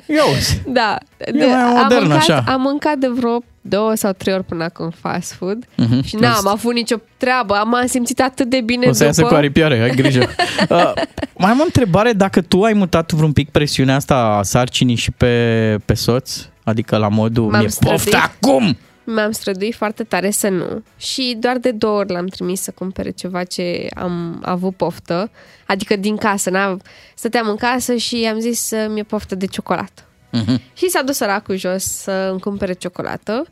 Eu. 0.08 0.26
Da. 0.74 0.98
E 1.18 1.32
mai 1.46 1.52
am, 1.54 1.82
modern, 1.82 2.02
mâncat, 2.02 2.18
așa. 2.18 2.44
am 2.48 2.62
mâncat 2.62 2.98
de 2.98 3.08
vreo 3.08 3.44
două 3.62 3.96
sau 3.96 4.12
trei 4.12 4.34
ori 4.34 4.44
până 4.44 4.64
acum 4.64 4.90
fast 4.90 5.32
food 5.34 5.66
Mhm. 5.76 6.04
și 6.04 6.16
n-am 6.16 6.48
avut 6.48 6.74
nicio 6.74 6.96
treabă. 7.18 7.54
Am 7.56 7.84
simțit 7.88 8.22
atât 8.22 8.50
de 8.50 8.62
bine 8.62 8.88
O 8.88 8.92
să 8.92 9.04
iasă 9.04 9.20
după. 9.22 9.32
cu 9.34 9.38
aripioare, 9.38 9.80
ai 9.82 9.90
grijă. 9.96 10.20
uh, 10.70 10.92
mai 11.38 11.52
am 11.52 11.60
o 11.60 11.64
întrebare, 11.64 12.14
dacă 12.14 12.42
tu 12.42 12.62
ai 12.62 12.74
mutat 12.74 13.12
vreun 13.12 13.32
pic 13.32 13.50
presiunea 13.50 13.96
asta 13.96 14.16
a 14.16 14.44
sarcinii 14.44 14.96
și 14.96 15.12
pe, 15.12 15.78
pe 15.86 15.94
soț? 15.94 16.38
Adică 16.64 16.98
la 16.98 17.08
modul, 17.08 17.44
M-am 17.50 17.60
mi-e 17.60 17.68
străduit. 17.70 18.02
poftă 18.02 18.18
acum! 18.18 18.78
Mi-am 19.06 19.32
străduit 19.32 19.76
foarte 19.76 20.04
tare 20.04 20.30
să 20.30 20.50
nu. 20.50 20.84
Și 20.98 21.38
doar 21.40 21.58
de 21.58 21.72
două 21.72 21.98
ori 21.98 22.12
l-am 22.12 22.28
trimis 22.28 22.62
să 22.62 22.72
cumpere 22.72 23.10
ceva 23.10 23.44
ce 23.44 23.90
am 23.96 24.42
avut 24.44 24.76
poftă. 24.76 25.32
Adică 25.66 25.96
din 25.96 26.18
casă. 26.18 26.50
N-am... 26.50 26.82
Stăteam 27.16 27.50
în 27.50 27.56
casă 27.56 27.96
și 27.96 28.20
i-am 28.20 28.40
zis 28.40 28.60
să 28.60 28.88
mi-e 28.90 29.04
poftă 29.04 29.36
de 29.36 29.46
ciocolată. 29.46 30.04
Mhm. 30.32 30.62
Și 30.74 30.90
s-a 30.90 31.02
dus 31.02 31.16
săracul 31.16 31.56
jos 31.56 31.84
să 31.84 32.28
îmi 32.32 32.40
cumpere 32.40 32.74
ciocolată. 32.74 33.46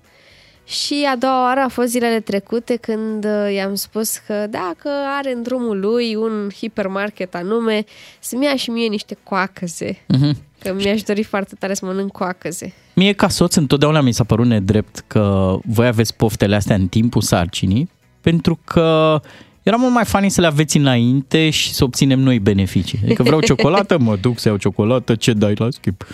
Și 0.66 1.08
a 1.12 1.16
doua 1.16 1.44
oară 1.44 1.60
a 1.60 1.68
fost 1.68 1.88
zilele 1.88 2.20
trecute 2.20 2.76
când 2.76 3.26
uh, 3.26 3.54
i-am 3.54 3.76
spus 3.76 4.18
că 4.18 4.48
dacă 4.50 4.90
are 5.18 5.32
în 5.32 5.42
drumul 5.42 5.80
lui 5.80 6.16
un 6.16 6.50
hipermarket 6.58 7.36
anume, 7.36 7.84
să-mi 8.20 8.46
ia 8.46 8.56
și 8.56 8.70
mie 8.70 8.88
niște 8.88 9.18
coacăze. 9.24 10.04
Mhm. 10.08 10.38
Că 10.60 10.74
mi-aș 10.74 11.02
dori 11.02 11.24
foarte 11.24 11.56
tare 11.60 11.74
să 11.74 11.86
mănânc 11.86 12.12
coacăze. 12.12 12.74
Mie 12.96 13.12
ca 13.14 13.28
soț 13.28 13.56
întotdeauna 13.56 14.02
mi 14.02 14.12
s-a 14.12 14.24
părut 14.24 14.46
nedrept 14.46 15.04
că 15.08 15.56
voi 15.66 15.88
aveți 15.88 16.16
poftele 16.16 16.56
astea 16.56 16.76
în 16.76 16.88
timpul 16.88 17.22
sarcinii, 17.22 17.90
pentru 18.22 18.60
că 18.64 19.20
era 19.64 19.76
mult 19.76 19.94
mai 19.94 20.06
funny 20.06 20.30
să 20.30 20.42
le 20.42 20.48
aveți 20.48 20.78
înainte 20.78 21.50
și 21.50 21.74
să 21.74 21.84
obținem 21.84 22.20
noi 22.20 22.40
beneficii. 22.40 23.00
Adică 23.04 23.24
vreau 23.24 23.42
ciocolată, 23.50 23.98
mă 24.00 24.16
duc 24.16 24.40
să 24.40 24.48
iau 24.48 24.58
ciocolată, 24.58 25.16
ce 25.16 25.34
dai 25.34 25.54
la 25.58 25.68
schimb? 25.70 25.96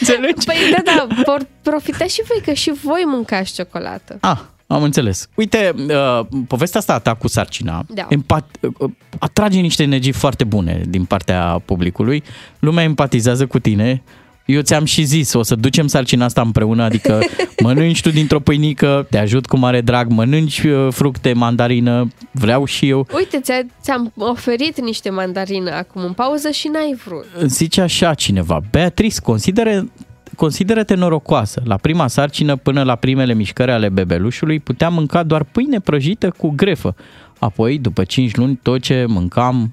Înțelegi? 0.00 0.44
Păi 0.46 0.56
da, 0.70 0.82
da, 0.84 1.06
por- 1.22 1.48
profitați 1.62 2.14
și 2.14 2.22
voi, 2.28 2.40
că 2.44 2.52
și 2.52 2.72
voi 2.82 3.02
mâncați 3.06 3.54
ciocolată. 3.54 4.16
Ah, 4.20 4.38
am 4.66 4.82
înțeles. 4.82 5.28
Uite, 5.34 5.74
uh, 5.88 6.26
povestea 6.48 6.80
asta 6.80 6.94
a 6.94 6.98
ta 6.98 7.14
cu 7.14 7.28
sarcina 7.28 7.84
Da. 7.88 8.06
empat- 8.10 8.60
uh, 8.78 8.90
atrage 9.18 9.60
niște 9.60 9.82
energii 9.82 10.12
foarte 10.12 10.44
bune 10.44 10.82
din 10.88 11.04
partea 11.04 11.62
publicului. 11.64 12.22
Lumea 12.58 12.84
empatizează 12.84 13.46
cu 13.46 13.58
tine. 13.58 14.02
Eu 14.44 14.60
ți-am 14.60 14.84
și 14.84 15.02
zis, 15.02 15.32
o 15.32 15.42
să 15.42 15.54
ducem 15.54 15.86
sarcina 15.86 16.24
asta 16.24 16.40
împreună, 16.40 16.82
adică 16.82 17.20
mănânci 17.62 18.00
tu 18.00 18.10
dintr-o 18.10 18.40
pâinică, 18.40 19.06
te 19.10 19.18
ajut 19.18 19.46
cu 19.46 19.56
mare 19.56 19.80
drag, 19.80 20.10
mănânci 20.10 20.62
uh, 20.62 20.88
fructe, 20.90 21.32
mandarină, 21.32 22.08
vreau 22.30 22.64
și 22.64 22.88
eu. 22.88 23.06
Uite, 23.14 23.40
ți-a, 23.40 23.60
ți-am 23.82 24.12
oferit 24.16 24.80
niște 24.80 25.10
mandarină 25.10 25.70
acum 25.70 26.02
în 26.02 26.12
pauză 26.12 26.50
și 26.50 26.68
n-ai 26.68 26.98
vrut. 27.04 27.26
Zice 27.46 27.80
așa 27.80 28.14
cineva, 28.14 28.60
Beatrice, 28.70 29.20
consideră, 29.20 29.90
consideră-te 30.36 30.94
norocoasă. 30.94 31.62
La 31.64 31.76
prima 31.76 32.06
sarcină 32.06 32.56
până 32.56 32.82
la 32.82 32.94
primele 32.94 33.34
mișcări 33.34 33.70
ale 33.70 33.88
bebelușului 33.88 34.60
puteam 34.60 34.94
mânca 34.94 35.22
doar 35.22 35.42
pâine 35.42 35.80
prăjită 35.80 36.34
cu 36.36 36.52
grefă. 36.56 36.94
Apoi, 37.38 37.78
după 37.78 38.04
5 38.04 38.36
luni, 38.36 38.58
tot 38.62 38.80
ce 38.80 39.04
mâncam 39.08 39.72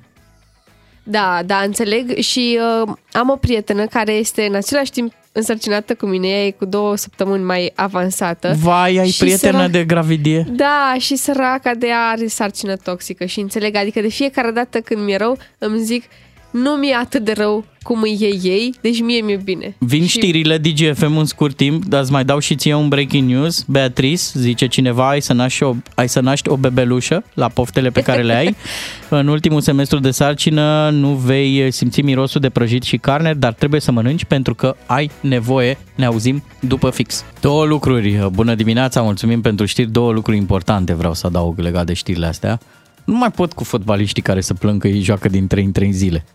Da, 1.03 1.39
da, 1.45 1.57
înțeleg 1.57 2.17
și 2.17 2.59
uh, 2.85 2.93
am 3.11 3.29
o 3.29 3.35
prietenă 3.35 3.85
care 3.85 4.11
este 4.11 4.45
în 4.45 4.55
același 4.55 4.91
timp 4.91 5.13
însărcinată 5.31 5.95
cu 5.95 6.05
mine, 6.05 6.27
ea 6.27 6.45
e 6.45 6.51
cu 6.51 6.65
două 6.65 6.95
săptămâni 6.95 7.43
mai 7.43 7.71
avansată. 7.75 8.55
Vai, 8.59 8.97
ai 8.97 9.09
Și 9.09 9.19
prietenă 9.19 9.67
săra- 9.67 9.71
de 9.71 9.83
gravidie? 9.83 10.45
Da, 10.49 10.95
și 10.99 11.15
săraca 11.15 11.73
de 11.73 11.87
ea 11.87 12.07
are 12.07 12.27
sarcină 12.27 12.75
toxică 12.75 13.25
și 13.25 13.39
înțeleg, 13.39 13.75
adică 13.75 14.01
de 14.01 14.07
fiecare 14.07 14.51
dată 14.51 14.79
când 14.79 15.03
mi-e 15.03 15.17
rău, 15.17 15.37
îmi 15.57 15.79
zic, 15.79 16.03
nu 16.51 16.71
mi-e 16.71 16.95
atât 16.95 17.23
de 17.23 17.31
rău 17.31 17.65
cum 17.83 18.01
îi 18.01 18.17
e 18.19 18.47
ei, 18.47 18.73
deci 18.81 19.01
mie 19.01 19.21
mi-e 19.21 19.41
bine. 19.43 19.75
Vin 19.79 20.05
și... 20.05 20.17
știrile 20.17 20.57
DGFM 20.57 21.17
în 21.17 21.25
scurt 21.25 21.55
timp, 21.55 21.85
dar 21.85 22.01
îți 22.01 22.11
mai 22.11 22.25
dau 22.25 22.39
și 22.39 22.55
ție 22.55 22.73
un 22.73 22.87
breaking 22.87 23.29
news. 23.29 23.63
Beatrice, 23.67 24.23
zice 24.33 24.67
cineva, 24.67 25.09
ai 25.09 25.21
să 25.21 25.33
naști 25.33 25.63
o, 25.63 25.75
ai 25.95 26.09
să 26.09 26.19
naști 26.19 26.49
o 26.49 26.57
bebelușă 26.57 27.23
la 27.33 27.47
poftele 27.47 27.89
pe 27.89 28.01
care 28.01 28.21
le 28.21 28.33
ai. 28.33 28.55
în 29.09 29.27
ultimul 29.27 29.61
semestru 29.61 29.99
de 29.99 30.11
sarcină 30.11 30.89
nu 30.89 31.09
vei 31.09 31.71
simți 31.71 32.01
mirosul 32.01 32.41
de 32.41 32.49
prăjit 32.49 32.83
și 32.83 32.97
carne, 32.97 33.33
dar 33.33 33.53
trebuie 33.53 33.81
să 33.81 33.91
mănânci 33.91 34.25
pentru 34.25 34.55
că 34.55 34.75
ai 34.85 35.11
nevoie. 35.21 35.77
Ne 35.95 36.05
auzim 36.05 36.43
după 36.59 36.89
fix. 36.89 37.23
Două 37.39 37.65
lucruri. 37.65 38.27
Bună 38.31 38.55
dimineața, 38.55 39.01
mulțumim 39.01 39.41
pentru 39.41 39.65
știri. 39.65 39.91
Două 39.91 40.11
lucruri 40.11 40.37
importante 40.37 40.93
vreau 40.93 41.13
să 41.13 41.27
adaug 41.27 41.59
legat 41.59 41.85
de 41.85 41.93
știrile 41.93 42.25
astea. 42.25 42.59
Nu 43.03 43.17
mai 43.17 43.31
pot 43.31 43.53
cu 43.53 43.63
fotbaliștii 43.63 44.21
care 44.21 44.41
să 44.41 44.53
plâng 44.53 44.81
că 44.81 44.87
ei 44.87 45.01
joacă 45.01 45.27
din 45.27 45.47
3 45.47 45.63
în 45.63 45.71
3 45.71 45.91
zile. 45.91 46.25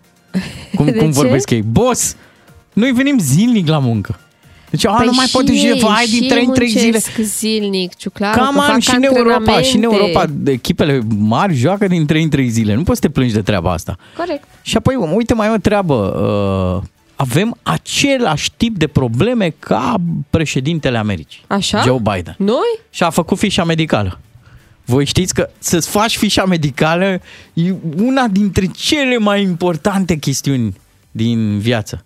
Cum, 0.74 0.84
De 0.84 0.92
cum 0.92 1.06
ce? 1.06 1.12
vorbesc 1.12 1.50
ei? 1.50 1.62
Boss, 1.62 2.16
noi 2.72 2.90
venim 2.92 3.18
zilnic 3.18 3.68
la 3.68 3.78
muncă. 3.78 4.20
Deci, 4.70 4.86
a, 4.86 5.02
nu 5.04 5.12
mai 5.14 5.26
pot 5.32 5.44
Păi 5.44 5.54
și 5.54 5.60
și 5.60 5.66
ei, 5.66 5.78
vai 5.80 6.04
din 6.04 6.22
și 6.22 6.28
3 6.28 6.44
în 6.44 6.52
3 6.52 6.68
zile. 6.68 6.82
muncesc 6.82 7.18
zilnic, 7.18 7.94
ciuclaru, 7.96 8.38
Cam 8.38 8.54
că 8.54 8.60
an 8.60 8.66
fac 8.70 8.80
și 8.80 8.94
în 8.94 9.02
Europa, 9.02 9.60
și 9.60 9.76
în 9.76 9.82
antrenamente. 9.84 9.86
Europa 9.86 10.24
de 10.32 10.50
echipele 10.50 11.00
mari 11.18 11.54
joacă 11.54 11.86
din 11.86 12.06
3 12.06 12.22
în 12.22 12.28
3 12.28 12.48
zile. 12.48 12.74
Nu 12.74 12.82
poți 12.82 13.00
să 13.00 13.06
te 13.06 13.12
plângi 13.12 13.34
de 13.34 13.42
treaba 13.42 13.72
asta. 13.72 13.96
Corect. 14.16 14.44
Și 14.62 14.76
apoi, 14.76 14.94
uite, 15.14 15.34
mai 15.34 15.46
e 15.46 15.50
o 15.50 15.56
treabă. 15.56 15.94
Uh, 16.82 16.88
avem 17.16 17.56
același 17.62 18.52
tip 18.56 18.76
de 18.76 18.86
probleme 18.86 19.54
ca 19.58 19.94
președintele 20.30 20.98
Americii. 20.98 21.42
Așa? 21.46 21.80
Joe 21.80 21.98
Biden. 22.14 22.34
Noi? 22.38 22.78
Și 22.90 23.02
a 23.02 23.10
făcut 23.10 23.38
fișa 23.38 23.64
medicală. 23.64 24.20
Voi 24.86 25.04
știți 25.04 25.34
că 25.34 25.48
să-ți 25.58 25.88
faci 25.88 26.16
fișa 26.16 26.44
medicală 26.44 27.20
e 27.52 27.74
una 27.96 28.28
dintre 28.28 28.66
cele 28.66 29.18
mai 29.18 29.42
importante 29.42 30.16
chestiuni 30.16 30.76
din 31.10 31.58
viață. 31.58 32.04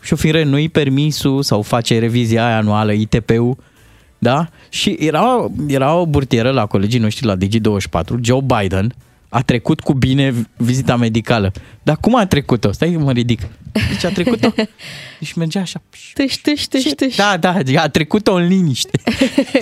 Și 0.00 0.12
o 0.12 0.16
fi 0.16 0.30
renui 0.30 0.68
permisul 0.68 1.42
sau 1.42 1.62
face 1.62 1.98
revizia 1.98 2.46
aia 2.46 2.56
anuală, 2.56 2.92
ITP-ul, 2.92 3.56
da? 4.18 4.48
Și 4.68 4.96
era, 5.00 5.50
era 5.66 5.94
o 5.94 6.06
burtieră 6.06 6.50
la 6.50 6.66
colegii 6.66 7.00
noștri 7.00 7.26
la 7.26 7.36
Digi24, 7.36 8.20
Joe 8.20 8.40
Biden, 8.40 8.94
a 9.34 9.40
trecut 9.42 9.80
cu 9.80 9.92
bine 9.92 10.34
vizita 10.56 10.96
medicală. 10.96 11.52
Dar 11.82 11.96
cum 12.00 12.14
a 12.16 12.26
trecut-o? 12.26 12.72
Stai 12.72 12.92
că 12.92 12.98
mă 12.98 13.12
ridic. 13.12 13.40
Deci 13.72 14.04
a 14.04 14.08
trecut-o 14.10 14.52
și 15.20 15.38
mergea 15.38 15.60
așa. 15.60 15.82
Tâș, 16.14 16.34
tâș, 16.34 16.62
tâș, 16.64 16.82
tâș. 16.82 17.16
Da, 17.16 17.36
da, 17.36 17.56
a 17.76 17.88
trecut-o 17.88 18.34
în 18.34 18.46
liniște. 18.46 18.90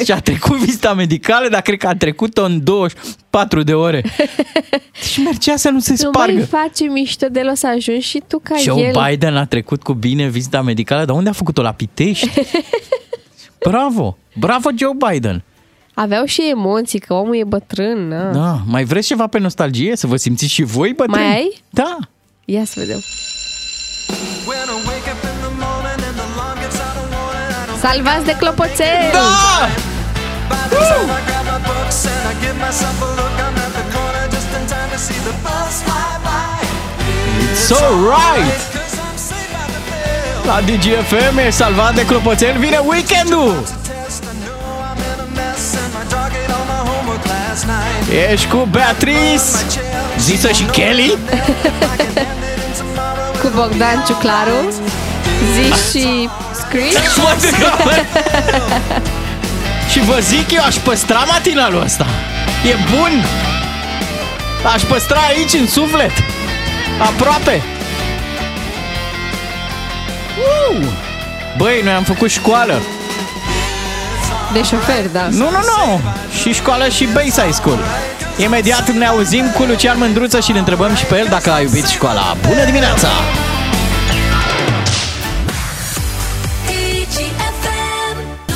Și 0.05 0.13
a 0.13 0.21
trecut 0.21 0.57
vizita 0.59 0.95
medicală, 0.95 1.49
dar 1.49 1.61
cred 1.61 1.79
că 1.79 1.87
a 1.87 1.95
trecut-o 1.95 2.45
în 2.45 2.65
24 2.65 3.63
de 3.63 3.75
ore. 3.75 4.05
Și 5.13 5.21
mergea 5.21 5.57
să 5.57 5.69
nu 5.71 5.79
se 5.81 5.91
Nu 5.91 5.97
spargă. 5.97 6.33
mai 6.33 6.43
face 6.43 6.85
mișto 6.85 7.27
de 7.29 7.41
el 7.41 7.49
o 7.51 7.55
să 7.55 7.67
ajungi 7.67 8.07
și 8.07 8.23
tu 8.27 8.39
ca 8.43 8.55
Joe 8.57 8.83
el. 8.83 8.93
Biden 9.09 9.37
a 9.37 9.45
trecut 9.47 9.83
cu 9.83 9.93
bine 9.93 10.29
vizita 10.29 10.63
medicală, 10.63 11.05
dar 11.05 11.17
unde 11.17 11.29
a 11.29 11.33
făcut-o? 11.33 11.63
La 11.63 11.73
Pitești? 11.73 12.31
Bravo! 13.69 14.17
Bravo, 14.37 14.69
Joe 14.79 14.93
Biden! 15.11 15.45
Aveau 15.95 16.25
și 16.25 16.49
emoții, 16.51 16.99
că 16.99 17.15
omul 17.15 17.37
e 17.37 17.45
bătrân. 17.45 18.09
Na. 18.09 18.31
Da, 18.33 18.59
mai 18.67 18.85
vreți 18.85 19.07
ceva 19.07 19.27
pe 19.27 19.39
nostalgie? 19.39 19.97
Să 19.97 20.07
vă 20.07 20.17
simțiți 20.17 20.53
și 20.53 20.63
voi 20.63 20.93
bătrâni? 20.93 21.25
Mai 21.27 21.35
ai? 21.35 21.63
Da! 21.71 21.97
Ia 22.45 22.65
să 22.65 22.75
vedem. 22.77 22.99
Salvați 27.81 28.25
de 28.25 28.37
clopoțel! 28.39 29.11
Da! 29.13 29.69
So 37.67 37.77
right! 38.09 38.61
La 40.47 40.61
DGFM 40.61 41.39
e 41.47 41.51
salvat 41.51 41.95
de 41.95 42.05
clopoțel, 42.07 42.59
vine 42.59 42.79
weekendul! 42.85 43.80
Ești 48.33 48.49
cu 48.49 48.69
Beatrice, 48.71 49.81
Zisă 50.19 50.53
și 50.53 50.63
Kelly? 50.63 51.17
Cu 53.41 53.51
Bogdan 53.55 54.05
Ciuclaru, 54.07 54.73
Zi 55.55 55.91
și 55.91 56.29
Screech. 56.53 57.17
Mă 57.17 57.37
degrabă. 57.41 57.91
Și 59.91 60.01
vă 60.01 60.19
zic, 60.21 60.51
eu 60.51 60.63
aș 60.65 60.75
păstra 60.77 61.25
matinalul 61.27 61.83
ăsta. 61.83 62.07
E 62.65 62.75
bun. 62.91 63.25
Aș 64.75 64.83
păstra 64.83 65.21
aici, 65.21 65.53
în 65.53 65.67
suflet. 65.67 66.13
Aproape. 67.01 67.63
Uh! 70.71 70.87
Băi, 71.57 71.81
noi 71.85 71.93
am 71.93 72.03
făcut 72.03 72.31
școală. 72.31 72.83
De 74.53 74.63
șofer, 74.63 75.09
da. 75.13 75.29
Nu, 75.29 75.37
nu, 75.51 75.51
nu. 75.51 76.01
Și 76.41 76.53
școală 76.53 76.89
și 76.89 77.09
Bayside 77.13 77.51
School. 77.51 77.79
Imediat 78.39 78.91
ne 78.91 79.07
auzim 79.07 79.45
cu 79.57 79.63
Lucian 79.63 79.99
Mândruță 79.99 80.41
și 80.41 80.51
îl 80.51 80.57
întrebăm 80.57 80.95
și 80.95 81.05
pe 81.05 81.19
el 81.19 81.27
dacă 81.31 81.53
a 81.53 81.61
iubit 81.61 81.87
școala. 81.87 82.37
Bună 82.49 82.65
dimineața! 82.65 83.09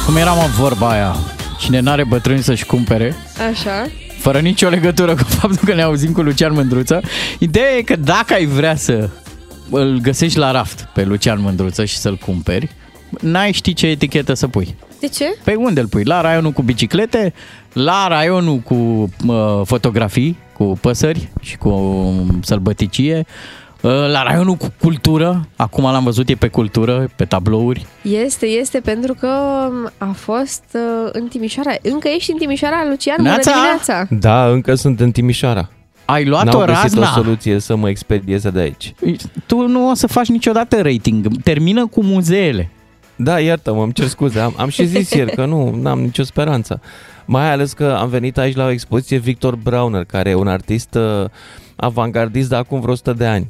Cum 0.07 0.16
era 0.16 0.32
mă 0.32 0.47
vorba 0.59 0.90
aia? 0.90 1.16
Cine 1.59 1.80
n-are 1.80 2.05
bătrâni 2.05 2.42
să-și 2.42 2.64
cumpere, 2.64 3.16
Așa. 3.51 3.86
fără 4.18 4.38
nicio 4.38 4.68
legătură 4.68 5.14
cu 5.14 5.22
faptul 5.40 5.68
că 5.68 5.74
ne 5.74 5.82
auzim 5.82 6.12
cu 6.12 6.20
Lucian 6.22 6.53
Mândruță. 6.53 7.01
Ideea 7.38 7.70
e 7.76 7.82
că 7.82 7.97
dacă 7.97 8.34
ai 8.34 8.45
vrea 8.45 8.76
să 8.76 9.09
îl 9.70 9.99
găsești 10.03 10.38
la 10.38 10.51
raft 10.51 10.88
pe 10.95 11.05
Lucian 11.05 11.40
Mândruță 11.40 11.84
și 11.84 11.97
să-l 11.97 12.16
cumperi, 12.16 12.70
n-ai 13.20 13.53
ști 13.53 13.72
ce 13.74 13.86
etichetă 13.86 14.34
să 14.34 14.49
pui. 14.49 14.74
De 15.05 15.11
ce? 15.11 15.37
Pe 15.45 15.55
unde 15.55 15.81
îl 15.81 15.87
pui? 15.87 16.05
La 16.05 16.21
raionul 16.21 16.51
cu 16.51 16.63
biciclete, 16.63 17.33
la 17.73 18.07
raionul 18.09 18.57
cu 18.59 18.75
uh, 18.75 19.61
fotografii, 19.65 20.39
cu 20.57 20.79
păsări 20.81 21.29
și 21.41 21.57
cu 21.57 21.69
um, 21.69 22.41
sălbăticie, 22.43 23.27
uh, 23.81 23.91
la 23.91 24.23
raionul 24.23 24.55
cu 24.55 24.73
cultură, 24.81 25.49
acum 25.57 25.85
l-am 25.85 26.05
văzut, 26.05 26.29
e 26.29 26.35
pe 26.35 26.49
cultură, 26.49 27.11
pe 27.17 27.25
tablouri. 27.25 27.87
Este, 28.03 28.47
este, 28.47 28.81
pentru 28.81 29.15
că 29.15 29.29
a 29.99 30.13
fost 30.17 30.65
uh, 30.73 31.09
în 31.13 31.27
Timișoara. 31.29 31.75
Încă 31.83 32.09
ești 32.09 32.31
în 32.33 32.39
Timișoara, 32.39 32.85
Lucian? 32.89 33.17
Bună 33.17 33.29
Neața! 33.29 33.51
dimineața! 33.53 34.07
Da, 34.11 34.47
încă 34.49 34.75
sunt 34.75 35.01
în 35.01 35.11
Timișoara. 35.11 35.68
Ai 36.05 36.25
luat 36.25 36.45
N-au 36.45 36.61
o 36.61 36.64
găsit 36.64 36.83
razna. 36.83 37.11
o 37.11 37.22
soluție 37.22 37.59
să 37.59 37.76
mă 37.76 37.89
expedieze 37.89 38.51
de 38.51 38.61
aici. 38.61 38.95
Tu 39.47 39.67
nu 39.67 39.91
o 39.91 39.95
să 39.95 40.07
faci 40.07 40.29
niciodată 40.29 40.83
rating, 40.83 41.26
termină 41.43 41.87
cu 41.87 42.03
muzeele. 42.03 42.71
Da, 43.16 43.41
iartă-mă, 43.41 43.82
îmi 43.82 43.92
cer 43.92 44.07
scuze. 44.07 44.41
Am, 44.41 44.54
am 44.57 44.68
și 44.68 44.84
zis 44.84 45.11
ieri 45.11 45.34
că 45.34 45.45
nu 45.45 45.80
am 45.84 46.00
nicio 46.00 46.22
speranță. 46.22 46.80
Mai 47.24 47.50
ales 47.50 47.72
că 47.72 47.96
am 47.99 48.08
venit 48.08 48.38
aici 48.38 48.57
la 48.57 48.64
o 48.64 48.70
expoziție 48.70 49.18
Victor 49.18 49.57
Brauner, 49.57 50.04
care 50.04 50.30
e 50.30 50.34
un 50.34 50.49
artist 50.49 50.95
uh, 50.95 51.24
avangardist 51.76 52.49
de 52.49 52.57
acum 52.57 52.80
vreo 52.80 52.92
100 52.92 53.12
de 53.12 53.26
ani, 53.26 53.46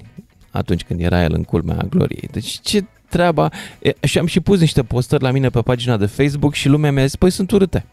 atunci 0.50 0.84
când 0.84 1.00
era 1.00 1.22
el 1.22 1.32
în 1.34 1.42
culmea 1.42 1.86
gloriei. 1.90 2.28
Deci 2.32 2.58
ce 2.62 2.84
treaba... 3.16 3.50
E, 3.78 3.92
și 4.06 4.18
am 4.18 4.26
și 4.26 4.40
pus 4.40 4.60
niște 4.60 4.82
postări 4.82 5.22
la 5.22 5.30
mine 5.30 5.48
pe 5.48 5.60
pagina 5.60 5.96
de 5.96 6.06
Facebook 6.06 6.54
și 6.54 6.68
lumea 6.68 6.92
mi-a 6.92 7.02
zis, 7.04 7.16
păi 7.16 7.30
sunt 7.30 7.50
urâte. 7.50 7.84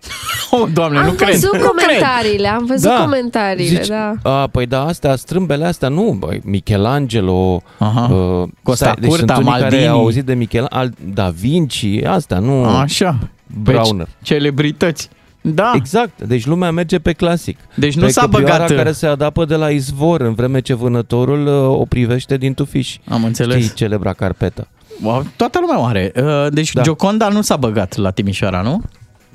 Oh, 0.53 0.67
doamne, 0.73 0.97
am 0.97 1.05
nu 1.05 1.11
cred. 1.11 1.29
văzut 1.29 1.43
Nu 1.53 1.59
cred. 1.59 1.65
comentariile, 1.71 2.47
am 2.47 2.65
văzut 2.65 2.89
Da. 2.89 2.97
comentariile, 3.01 3.75
Zici, 3.81 3.87
da. 3.87 4.13
A, 4.23 4.47
păi 4.47 4.65
da, 4.65 4.85
astea, 4.85 5.15
strâmbele 5.15 5.65
astea, 5.65 5.87
nu, 5.89 6.15
băi, 6.19 6.41
Michelangelo, 6.43 7.61
Aha. 7.77 8.13
uh, 8.13 8.47
Costa 8.63 8.85
stai, 8.85 8.97
deci 8.99 9.09
Curta, 9.09 9.33
sunt 9.33 9.47
unii 9.47 9.59
care 9.59 9.69
Maldini. 9.69 9.87
au 9.87 9.99
auzit 9.99 10.25
de 10.25 10.33
Michelangelo, 10.33 10.93
Da 11.13 11.29
Vinci, 11.29 11.85
astea, 12.05 12.39
nu 12.39 12.65
Așa. 12.65 13.17
Brauner. 13.63 14.05
Deci, 14.05 14.27
celebrități. 14.27 15.09
Da. 15.41 15.71
Exact, 15.75 16.21
deci 16.21 16.45
lumea 16.45 16.71
merge 16.71 16.99
pe 16.99 17.13
clasic. 17.13 17.57
Deci 17.75 17.95
nu 17.95 18.01
pe 18.05 18.11
s-a 18.11 18.21
căprioara 18.21 18.63
băgat- 18.65 18.75
care 18.75 18.91
se 18.91 19.07
adapă 19.07 19.45
de 19.45 19.55
la 19.55 19.69
izvor, 19.69 20.21
în 20.21 20.33
vreme 20.33 20.59
ce 20.59 20.73
vânătorul 20.73 21.47
uh, 21.47 21.79
o 21.79 21.85
privește 21.85 22.37
din 22.37 22.53
tufiș. 22.53 22.97
Am 23.07 23.23
înțeles. 23.23 23.63
Știi, 23.63 23.73
celebra 23.75 24.13
carpetă. 24.13 24.67
Wow, 25.01 25.25
Toată 25.35 25.57
lumea 25.61 25.79
o 25.79 25.83
are. 25.83 26.11
Uh, 26.15 26.47
Deci 26.49 26.71
da. 26.73 26.81
Gioconda 26.81 27.27
nu 27.27 27.41
s-a 27.41 27.55
băgat 27.55 27.95
la 27.95 28.11
Timișoara, 28.11 28.61
nu? 28.61 28.81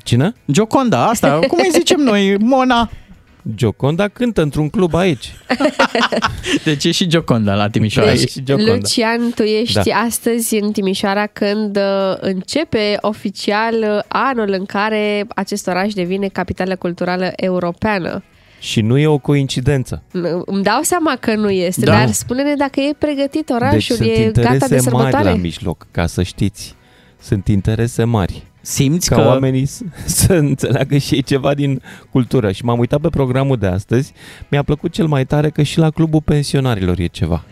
Cine? 0.02 0.32
Gioconda, 0.51 1.06
asta, 1.09 1.38
cum 1.48 1.59
îi 1.62 1.70
zicem 1.72 2.01
noi? 2.01 2.36
Mona. 2.40 2.90
Gioconda 3.55 4.09
cântă 4.09 4.43
într-un 4.43 4.68
club 4.68 4.94
aici. 4.94 5.32
Deci 6.64 6.84
e 6.84 6.90
și 6.90 7.06
Gioconda 7.06 7.55
la 7.55 7.68
Timișoara. 7.68 8.10
Deci, 8.10 8.22
E 8.22 8.26
și 8.26 8.43
Gioconda. 8.43 8.72
Lucian, 8.72 9.30
tu 9.34 9.43
ești 9.43 9.74
Da. 9.88 9.97
astăzi 9.97 10.55
în 10.56 10.72
Timișoara 10.72 11.26
când 11.26 11.76
uh, 11.76 12.16
începe 12.20 12.97
oficial 13.01 13.74
uh, 13.74 13.98
anul 14.09 14.55
în 14.59 14.64
care 14.64 15.26
acest 15.34 15.66
oraș 15.66 15.93
devine 15.93 16.28
capitală 16.28 16.76
culturală 16.76 17.32
europeană. 17.36 18.22
Și 18.61 18.81
nu 18.81 18.99
e 18.99 19.07
o 19.07 19.19
coincidență. 19.19 20.03
N- 20.09 20.45
Îmi 20.45 20.62
dau 20.62 20.83
seama 20.83 21.16
că 21.20 21.35
nu 21.35 21.51
este, 21.51 21.85
Da. 21.85 21.93
dar 21.93 22.11
spune-ne 22.12 22.55
dacă 22.55 22.81
e 22.81 22.93
pregătit 22.99 23.47
Deci 23.47 23.57
orașul, 23.57 23.97
sunt 23.97 24.09
e 24.09 24.31
gata 24.35 24.41
de 24.41 24.53
interese 24.53 24.74
mari 24.74 24.83
sărbătoare. 24.83 25.28
la 25.31 25.35
mijloc, 25.35 25.87
ca 25.91 26.07
să 26.07 26.23
știți. 26.23 26.74
Sunt 27.20 27.49
interese 27.49 28.05
mari. 28.05 28.43
Simți 28.61 29.09
ca 29.09 29.16
că- 29.16 29.27
oamenii 29.27 29.65
să, 29.66 29.83
să 30.24 30.33
înțeleagă 30.33 30.97
și 30.99 31.15
ei 31.15 31.23
ceva 31.23 31.55
din 31.55 31.83
cultură. 32.11 32.53
Și 32.53 32.65
m-am 32.65 32.78
uitat 32.78 33.01
pe 33.01 33.09
programul 33.09 33.57
de 33.57 33.66
astăzi. 33.66 34.12
Mi-a 34.51 34.62
plăcut 34.62 34.93
cel 34.93 35.07
mai 35.07 35.24
tare 35.27 35.51
că 35.51 35.62
și 35.62 35.78
la 35.78 35.91
clubul 35.91 36.20
pensionarilor 36.20 36.99
e 36.99 37.07
ceva. 37.07 37.45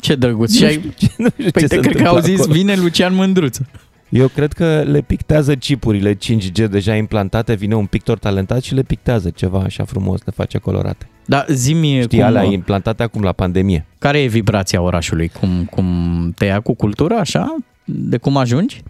Ce 0.00 0.14
drăguț. 0.14 0.54
Și 0.54 0.60
Nu 0.62 0.66
ai... 0.66 0.72
știu 0.72 0.90
ce- 0.96 1.10
nu 1.16 1.26
știu 1.38 1.50
Păi 1.50 1.62
ce 1.62 1.66
te 1.68 1.74
se 1.74 1.80
cred 1.80 1.96
că 2.02 2.08
au 2.08 2.14
întâmplă 2.14 2.20
zis, 2.36 2.40
acolo. 2.40 2.54
vine 2.54 2.74
Lucian 2.76 3.14
Mândruță. 3.14 3.66
Eu 4.08 4.28
cred 4.28 4.52
că 4.52 4.82
le 4.86 5.00
pictează 5.00 5.54
chipurile 5.54 6.14
5G 6.14 6.68
deja 6.70 6.94
implantate, 6.94 7.54
vine 7.54 7.74
un 7.74 7.86
pictor 7.86 8.18
talentat 8.18 8.62
și 8.62 8.74
le 8.74 8.82
pictează 8.82 9.30
ceva 9.30 9.58
așa 9.60 9.84
frumos, 9.84 10.20
le 10.24 10.32
face 10.36 10.58
colorate. 10.58 11.08
Da, 11.26 11.44
zi-mi 11.48 12.00
Știi, 12.02 12.18
cum, 12.18 12.26
alea 12.26 12.42
implantate 12.42 13.02
acum 13.02 13.22
la 13.22 13.32
pandemie. 13.32 13.86
care 13.98 14.22
e 14.22 14.26
vibrația 14.26 14.80
orașului? 14.80 15.28
Cum, 15.28 15.64
cum 15.70 16.32
te 16.36 16.44
ia 16.44 16.60
cu 16.60 16.74
cultura, 16.74 17.16
așa? 17.16 17.54
De 17.84 18.16
cum 18.16 18.36
ajungi? 18.36 18.82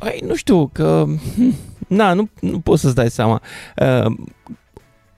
Păi, 0.00 0.22
nu 0.26 0.34
știu, 0.34 0.66
că... 0.72 1.04
hm, 1.36 1.54
Na, 1.88 2.12
nu, 2.12 2.28
nu 2.40 2.58
poți 2.60 2.80
să-ți 2.80 2.94
dai 2.94 3.10
seama. 3.10 3.42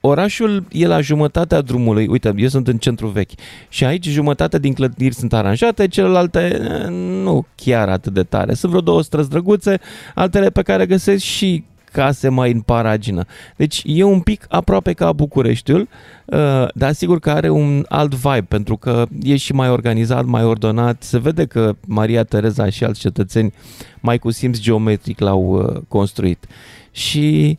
Uh, 0.05 0.11
orașul 0.11 0.65
e 0.71 0.87
la 0.87 1.01
jumătatea 1.01 1.61
drumului. 1.61 2.07
Uite, 2.07 2.33
eu 2.37 2.47
sunt 2.47 2.67
în 2.67 2.77
centru 2.77 3.07
vechi 3.07 3.31
și 3.69 3.85
aici 3.85 4.07
jumătate 4.07 4.59
din 4.59 4.73
clădiri 4.73 5.15
sunt 5.15 5.33
aranjate, 5.33 5.87
celelalte 5.87 6.39
eh, 6.39 6.87
nu 7.23 7.45
chiar 7.55 7.89
atât 7.89 8.13
de 8.13 8.23
tare. 8.23 8.53
Sunt 8.53 8.71
vreo 8.71 8.83
două 8.83 9.01
străzi 9.03 9.29
drăguțe, 9.29 9.79
altele 10.15 10.49
pe 10.49 10.61
care 10.61 10.85
găsesc 10.85 11.23
și 11.23 11.63
case 11.91 12.29
mai 12.29 12.51
în 12.51 12.61
paragină. 12.61 13.25
Deci 13.55 13.81
e 13.85 14.03
un 14.03 14.19
pic 14.19 14.45
aproape 14.49 14.93
ca 14.93 15.11
Bucureștiul, 15.11 15.87
uh, 16.25 16.67
dar 16.73 16.91
sigur 16.91 17.19
că 17.19 17.31
are 17.31 17.49
un 17.49 17.85
alt 17.89 18.13
vibe, 18.13 18.45
pentru 18.47 18.77
că 18.77 19.05
e 19.21 19.35
și 19.35 19.53
mai 19.53 19.69
organizat, 19.69 20.25
mai 20.25 20.43
ordonat. 20.43 21.03
Se 21.03 21.17
vede 21.19 21.45
că 21.45 21.75
Maria 21.87 22.23
Tereza 22.23 22.69
și 22.69 22.83
alți 22.83 22.99
cetățeni 22.99 23.53
mai 23.99 24.17
cu 24.17 24.31
simț 24.31 24.59
geometric 24.59 25.19
l-au 25.19 25.41
uh, 25.41 25.81
construit. 25.87 26.45
Și 26.91 27.57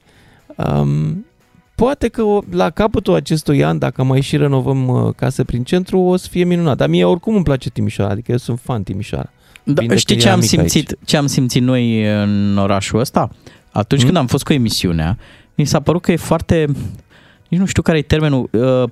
um, 0.56 1.25
poate 1.76 2.08
că 2.08 2.22
o- 2.22 2.40
la 2.50 2.70
capătul 2.70 3.14
acestui 3.14 3.64
an, 3.64 3.78
dacă 3.78 4.02
mai 4.02 4.20
și 4.20 4.36
renovăm 4.36 4.88
uh, 4.88 5.14
case 5.16 5.44
prin 5.44 5.62
centru, 5.64 5.98
o 5.98 6.16
să 6.16 6.26
fie 6.30 6.44
minunat. 6.44 6.76
Dar 6.76 6.88
mie 6.88 7.04
oricum 7.04 7.34
îmi 7.34 7.44
place 7.44 7.70
Timișoara, 7.70 8.10
adică 8.12 8.30
eu 8.32 8.36
sunt 8.38 8.58
fan 8.62 8.82
Timișoara. 8.82 9.30
Da, 9.62 9.80
Bine 9.80 9.96
știi 9.96 10.14
că 10.14 10.20
ce 10.20 10.26
eram 10.26 10.38
am 10.38 10.44
mic 10.50 10.50
simțit, 10.58 10.88
aici. 10.88 10.98
ce 11.08 11.16
am 11.16 11.26
simțit 11.26 11.62
noi 11.62 12.04
în 12.22 12.56
orașul 12.58 12.98
ăsta? 13.00 13.30
Atunci 13.70 14.00
Mm? 14.00 14.06
când 14.06 14.18
am 14.18 14.26
fost 14.26 14.44
cu 14.44 14.52
emisiunea, 14.52 15.18
mi 15.54 15.64
s-a 15.64 15.80
părut 15.80 16.02
că 16.02 16.12
e 16.12 16.16
foarte, 16.16 16.66
nici 17.48 17.60
nu 17.60 17.66
știu 17.66 17.82
care 17.82 17.98
e 17.98 18.02
termenul, 18.02 18.48
uh, 18.52 18.82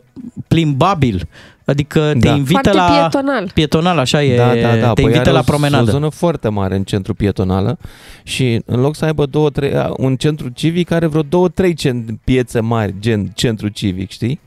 plimbabil. 0.49 1.29
Adică 1.65 2.01
te 2.13 2.19
Da. 2.19 2.35
invită 2.35 2.71
Foarte 2.71 2.73
la... 2.73 2.99
pietonal. 2.99 3.51
Pietonal, 3.55 3.99
așa 3.99 4.23
e, 4.23 4.37
Da, 4.37 4.55
da, 4.55 4.77
da. 4.77 4.87
te 4.87 4.93
Păi 4.93 5.05
invită 5.05 5.21
are 5.21 5.31
la 5.31 5.39
o, 5.39 5.43
promenadă. 5.43 5.83
o 5.83 5.93
zonă 5.93 6.09
foarte 6.09 6.49
mare 6.49 6.77
în 6.77 6.83
centru 6.85 7.15
pietonală 7.15 7.79
și 8.23 8.61
în 8.67 8.81
loc 8.81 8.95
să 8.97 9.05
aibă 9.05 9.27
două, 9.27 9.51
trei, 9.51 9.73
un 9.97 10.17
centru 10.17 10.49
civic 10.49 10.91
are 10.91 11.07
vreo 11.07 11.23
două, 11.23 11.49
trei 11.49 11.75
cen, 11.75 12.21
piețe 12.25 12.61
mari, 12.61 12.95
gen 13.01 13.31
centru 13.35 13.69
civic, 13.69 14.11
știi? 14.11 14.41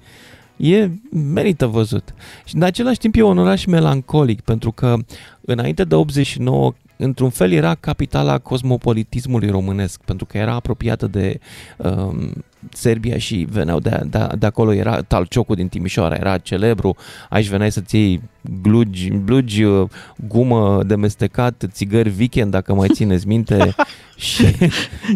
E 0.57 0.89
merită 1.33 1.65
văzut. 1.65 2.13
Și 2.45 2.55
în 2.55 2.61
același 2.63 2.97
timp 2.97 3.15
e 3.15 3.21
un 3.21 3.37
oraș 3.37 3.65
melancolic, 3.65 4.41
pentru 4.41 4.71
că 4.71 4.95
înainte 5.41 5.83
de 5.83 5.95
89 5.95 6.73
într-un 6.97 7.29
fel 7.29 7.51
era 7.51 7.75
capitala 7.79 8.37
cosmopolitismului 8.37 9.49
românesc, 9.49 10.01
pentru 10.05 10.25
că 10.25 10.37
era 10.37 10.53
apropiată 10.53 11.07
de 11.07 11.39
um, 11.77 12.45
Serbia 12.71 13.17
și 13.17 13.47
veneau 13.49 13.79
de, 13.79 14.01
de, 14.09 14.27
de 14.39 14.45
acolo, 14.45 14.73
era 14.73 15.01
Talciocul 15.01 15.55
din 15.55 15.67
Timișoara, 15.67 16.15
era 16.15 16.37
celebru, 16.37 16.95
aici 17.29 17.47
veneai 17.47 17.71
să-ți 17.71 17.95
iei 17.95 18.21
glugi, 18.61 19.09
blugi, 19.09 19.63
uh, 19.63 19.89
gumă 20.27 20.83
de 20.83 20.95
mestecat, 20.95 21.63
țigări 21.71 22.13
weekend, 22.17 22.51
dacă 22.51 22.73
mai 22.73 22.87
țineți 22.93 23.27
minte, 23.27 23.75
și, 24.15 24.45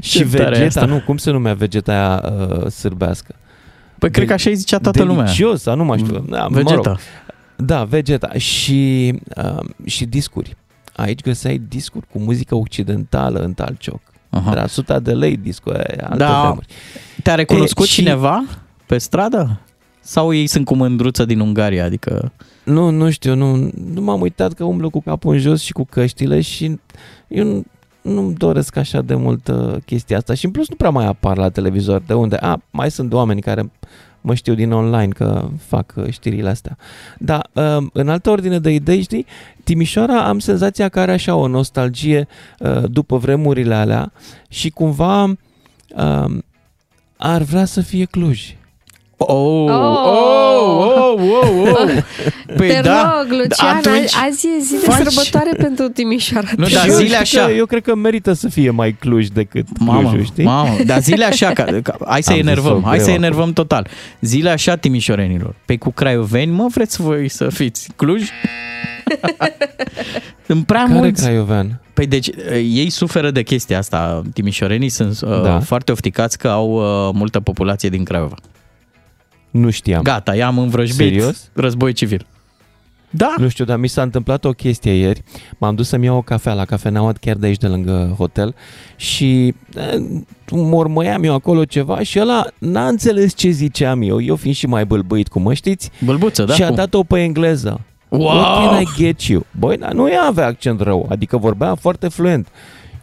și 0.01 0.17
Ce 0.17 0.25
tare 0.25 0.49
vegeta, 0.49 0.65
asta. 0.65 0.85
nu, 0.85 1.01
cum 1.05 1.17
se 1.17 1.31
numea 1.31 1.53
vegeta 1.53 1.91
aia 1.91 2.33
uh, 2.47 2.67
sârbească? 2.67 3.35
Păi 3.99 4.11
cred 4.11 4.27
că 4.27 4.33
așa 4.33 4.49
îi 4.49 4.55
zicea 4.55 4.77
toată 4.77 5.03
lumea. 5.03 5.23
Delicios, 5.23 5.61
sau 5.61 5.75
nu 5.75 5.83
mai 5.85 5.97
știu. 5.97 6.25
Da, 6.29 6.47
mă 6.47 6.55
Vegeta. 6.55 6.81
rog. 6.89 6.97
Da, 7.55 7.83
Vegeta. 7.83 8.33
Și, 8.33 9.13
uh, 9.37 9.59
și 9.85 10.05
discuri. 10.05 10.55
Aici 10.95 11.21
găseai 11.21 11.61
discuri 11.67 12.07
cu 12.11 12.19
muzică 12.19 12.55
occidentală 12.55 13.39
în 13.39 13.53
Talcioc. 13.53 14.01
Aha. 14.31 14.51
Era 14.51 14.63
100 14.63 14.99
de 14.99 15.11
lei 15.13 15.37
discul 15.37 15.73
aia, 15.73 16.03
alte 16.03 16.17
Da. 16.17 16.41
vremuri. 16.41 16.67
Te-a 17.23 17.35
recunoscut 17.35 17.85
E, 17.85 17.87
și- 17.87 17.93
cineva 17.93 18.43
pe 18.85 18.97
stradă? 18.97 19.59
Sau 19.99 20.33
ei 20.33 20.47
sunt 20.47 20.65
cu 20.65 20.75
mândruță 20.75 21.25
din 21.25 21.39
Ungaria? 21.39 21.85
Adică... 21.85 22.31
Nu, 22.63 22.89
nu 22.89 23.09
știu, 23.09 23.35
nu, 23.35 23.55
nu 23.93 24.01
m-am 24.01 24.21
uitat 24.21 24.53
că 24.53 24.63
umblă 24.63 24.89
cu 24.89 25.01
capul 25.01 25.33
în 25.33 25.39
jos 25.39 25.61
și 25.61 25.71
cu 25.71 25.83
căștile 25.89 26.41
și 26.41 26.79
eu 27.27 27.43
nu, 27.45 27.63
nu-mi 28.01 28.33
doresc 28.33 28.75
așa 28.75 29.01
de 29.01 29.15
mult 29.15 29.47
uh, 29.47 29.75
chestia 29.85 30.17
asta 30.17 30.33
și 30.33 30.45
în 30.45 30.51
plus 30.51 30.69
nu 30.69 30.75
prea 30.75 30.89
mai 30.89 31.05
apar 31.05 31.37
la 31.37 31.49
televizor 31.49 32.01
de 32.07 32.13
unde, 32.13 32.35
a, 32.35 32.61
mai 32.71 32.91
sunt 32.91 33.13
oameni 33.13 33.41
care 33.41 33.71
mă 34.21 34.33
știu 34.33 34.53
din 34.53 34.71
online 34.71 35.07
că 35.07 35.49
fac 35.67 35.93
uh, 35.95 36.09
știrile 36.09 36.49
astea. 36.49 36.77
Dar 37.17 37.49
uh, 37.53 37.77
în 37.93 38.09
altă 38.09 38.29
ordine 38.29 38.59
de 38.59 38.71
idei, 38.71 39.01
știi, 39.01 39.25
Timișoara 39.63 40.27
am 40.27 40.39
senzația 40.39 40.89
că 40.89 40.99
are 40.99 41.11
așa 41.11 41.35
o 41.35 41.47
nostalgie 41.47 42.27
uh, 42.59 42.83
după 42.85 43.17
vremurile 43.17 43.75
alea 43.75 44.11
și 44.49 44.69
cumva 44.69 45.23
uh, 45.23 46.37
ar 47.17 47.41
vrea 47.41 47.65
să 47.65 47.81
fie 47.81 48.05
Cluj. 48.05 48.55
Oh, 49.27 49.69
Oh! 49.69 51.13
oh, 51.13 51.21
oh, 51.21 51.71
oh. 51.71 52.03
Păi 52.55 52.67
Te 52.67 52.79
da, 52.83 53.13
rog, 53.17 53.31
Lucian, 53.39 53.75
atunci 53.75 54.15
azi 54.27 54.47
e 54.47 54.61
zi 54.63 54.71
de 54.71 54.91
faci- 54.91 54.95
sărbătoare 55.07 55.51
pentru 55.57 55.87
Timișoara. 55.87 56.47
Nu, 56.57 56.65
Te 56.65 56.73
dar 56.73 56.85
rog. 56.85 56.95
zile 56.95 57.23
știi 57.23 57.37
așa. 57.39 57.45
Că, 57.45 57.51
eu 57.51 57.65
cred 57.65 57.81
că 57.83 57.95
merită 57.95 58.33
să 58.33 58.49
fie 58.49 58.69
mai 58.69 58.91
Cluj 58.99 59.27
decât 59.27 59.65
Mamă, 59.79 59.99
Clujul, 60.09 60.25
știi? 60.25 60.43
mamă, 60.43 60.75
dar 60.85 60.99
zile 61.01 61.25
așa, 61.25 61.51
ca, 61.51 61.63
ca, 61.83 61.95
hai 62.07 62.23
să 62.23 62.31
Am 62.31 62.37
enervăm, 62.37 62.75
zis-o 62.75 62.87
hai 62.87 62.97
să 62.97 63.03
greu 63.03 63.15
enervăm 63.15 63.53
total. 63.53 63.87
Zile 64.21 64.49
așa 64.49 64.75
timișorenilor. 64.75 65.55
Pe 65.65 65.77
cu 65.77 65.91
craioveni, 65.91 66.51
mă, 66.51 66.67
vreți 66.71 67.01
voi 67.01 67.29
să 67.29 67.49
fiți 67.49 67.89
Cluj? 67.95 68.21
În 70.47 70.61
prea 70.61 70.83
Care 70.83 70.93
mulți. 70.99 71.21
craiovean? 71.23 71.79
Păi 71.93 72.05
deci 72.05 72.29
ei 72.63 72.89
suferă 72.89 73.31
de 73.31 73.43
chestia 73.43 73.77
asta. 73.77 74.21
Timișorenii 74.33 74.89
sunt 74.89 75.19
uh, 75.21 75.41
Da. 75.43 75.59
foarte 75.59 75.91
ofticați 75.91 76.37
că 76.37 76.47
au 76.47 76.69
uh, 76.71 77.13
multă 77.13 77.39
populație 77.39 77.89
din 77.89 78.03
Craiova. 78.03 78.35
Nu 79.51 79.69
știam. 79.69 80.01
Gata, 80.01 80.35
i-am 80.35 80.57
învrăjbit. 80.57 80.95
Serios? 80.95 81.49
Război 81.53 81.93
civil. 81.93 82.25
Da. 83.13 83.33
Nu 83.37 83.47
știu, 83.47 83.65
dar 83.65 83.77
mi 83.77 83.87
s-a 83.87 84.01
întâmplat 84.01 84.45
o 84.45 84.51
chestie 84.51 84.91
ieri. 84.91 85.23
M-am 85.57 85.75
dus 85.75 85.87
să-mi 85.87 86.05
iau 86.05 86.17
o 86.17 86.21
cafea 86.21 86.53
la 86.53 86.65
cafeneaua 86.65 87.13
chiar 87.21 87.35
de 87.35 87.45
aici, 87.45 87.57
de 87.57 87.67
lângă 87.67 88.13
hotel 88.17 88.55
și 88.95 89.55
eh, 89.75 90.01
mormăiam 90.51 91.23
eu 91.23 91.33
acolo 91.33 91.65
ceva 91.65 92.01
și 92.01 92.19
ăla 92.19 92.45
n-a 92.57 92.87
înțeles 92.87 93.33
ce 93.33 93.49
ziceam 93.49 94.01
eu, 94.01 94.21
eu 94.21 94.35
fiind 94.35 94.55
și 94.55 94.65
mai 94.67 94.85
bâlbâit, 94.85 95.27
cum 95.27 95.41
mă 95.41 95.53
știți, 95.53 95.89
Bălbuță, 96.05 96.43
da? 96.43 96.53
și 96.53 96.63
a 96.63 96.67
cum? 96.67 96.75
dat-o 96.75 97.03
pe 97.03 97.19
engleză. 97.19 97.81
Wow! 98.09 98.21
What 98.21 98.69
can 98.69 98.81
I 98.81 98.87
get 98.95 99.21
you? 99.21 99.45
Băi, 99.59 99.77
dar 99.77 99.91
nu 99.91 100.09
ea 100.09 100.23
avea 100.23 100.45
accent 100.45 100.81
rău, 100.81 101.07
adică 101.09 101.37
vorbea 101.37 101.75
foarte 101.75 102.07
fluent. 102.07 102.47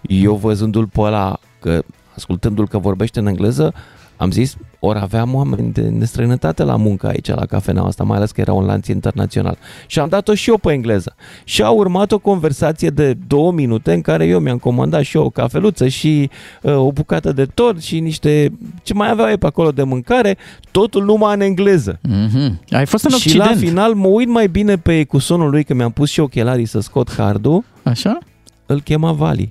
Eu 0.00 0.34
văzându-l 0.34 0.86
pe 0.86 1.00
ăla, 1.00 1.38
că, 1.60 1.82
ascultându-l 2.16 2.68
că 2.68 2.78
vorbește 2.78 3.18
în 3.18 3.26
engleză, 3.26 3.74
am 4.18 4.30
zis, 4.30 4.56
ori 4.78 4.98
aveam 4.98 5.34
oameni 5.34 5.72
de, 5.72 5.80
de 5.80 6.04
străinătate 6.04 6.62
la 6.62 6.76
muncă 6.76 7.06
aici, 7.06 7.28
la 7.28 7.46
cafeneaua 7.46 7.88
asta, 7.88 8.04
mai 8.04 8.16
ales 8.16 8.30
că 8.30 8.40
era 8.40 8.52
un 8.52 8.64
lanț 8.64 8.86
internațional. 8.86 9.58
Și 9.86 9.98
am 9.98 10.08
dat-o 10.08 10.34
și 10.34 10.50
eu 10.50 10.56
pe 10.58 10.72
engleză. 10.72 11.14
Și 11.44 11.62
a 11.62 11.70
urmat 11.70 12.12
o 12.12 12.18
conversație 12.18 12.90
de 12.90 13.16
două 13.26 13.52
minute 13.52 13.92
în 13.92 14.00
care 14.00 14.26
eu 14.26 14.38
mi-am 14.38 14.58
comandat 14.58 15.02
și 15.02 15.16
eu 15.16 15.24
o 15.24 15.30
cafeluță 15.30 15.88
și 15.88 16.30
uh, 16.62 16.76
o 16.76 16.92
bucată 16.92 17.32
de 17.32 17.44
tort 17.44 17.82
și 17.82 18.00
niște... 18.00 18.52
Ce 18.82 18.94
mai 18.94 19.10
aveau 19.10 19.28
ei 19.28 19.38
pe 19.38 19.46
acolo 19.46 19.70
de 19.70 19.82
mâncare, 19.82 20.36
totul 20.70 21.04
numai 21.04 21.34
în 21.34 21.40
engleză. 21.40 21.98
Mm-hmm. 22.08 22.58
Ai 22.70 22.86
fost 22.86 23.04
în 23.04 23.10
Și 23.10 23.36
la 23.36 23.44
Occident. 23.44 23.68
final 23.68 23.94
mă 23.94 24.06
uit 24.06 24.28
mai 24.28 24.48
bine 24.48 24.76
pe 24.76 24.98
ecusonul 24.98 25.50
lui, 25.50 25.64
că 25.64 25.74
mi-am 25.74 25.90
pus 25.90 26.10
și 26.10 26.20
ochelarii 26.20 26.66
să 26.66 26.80
scot 26.80 27.08
cardul. 27.08 27.64
Așa? 27.82 28.18
Îl 28.66 28.80
chema 28.80 29.12
Vali. 29.12 29.50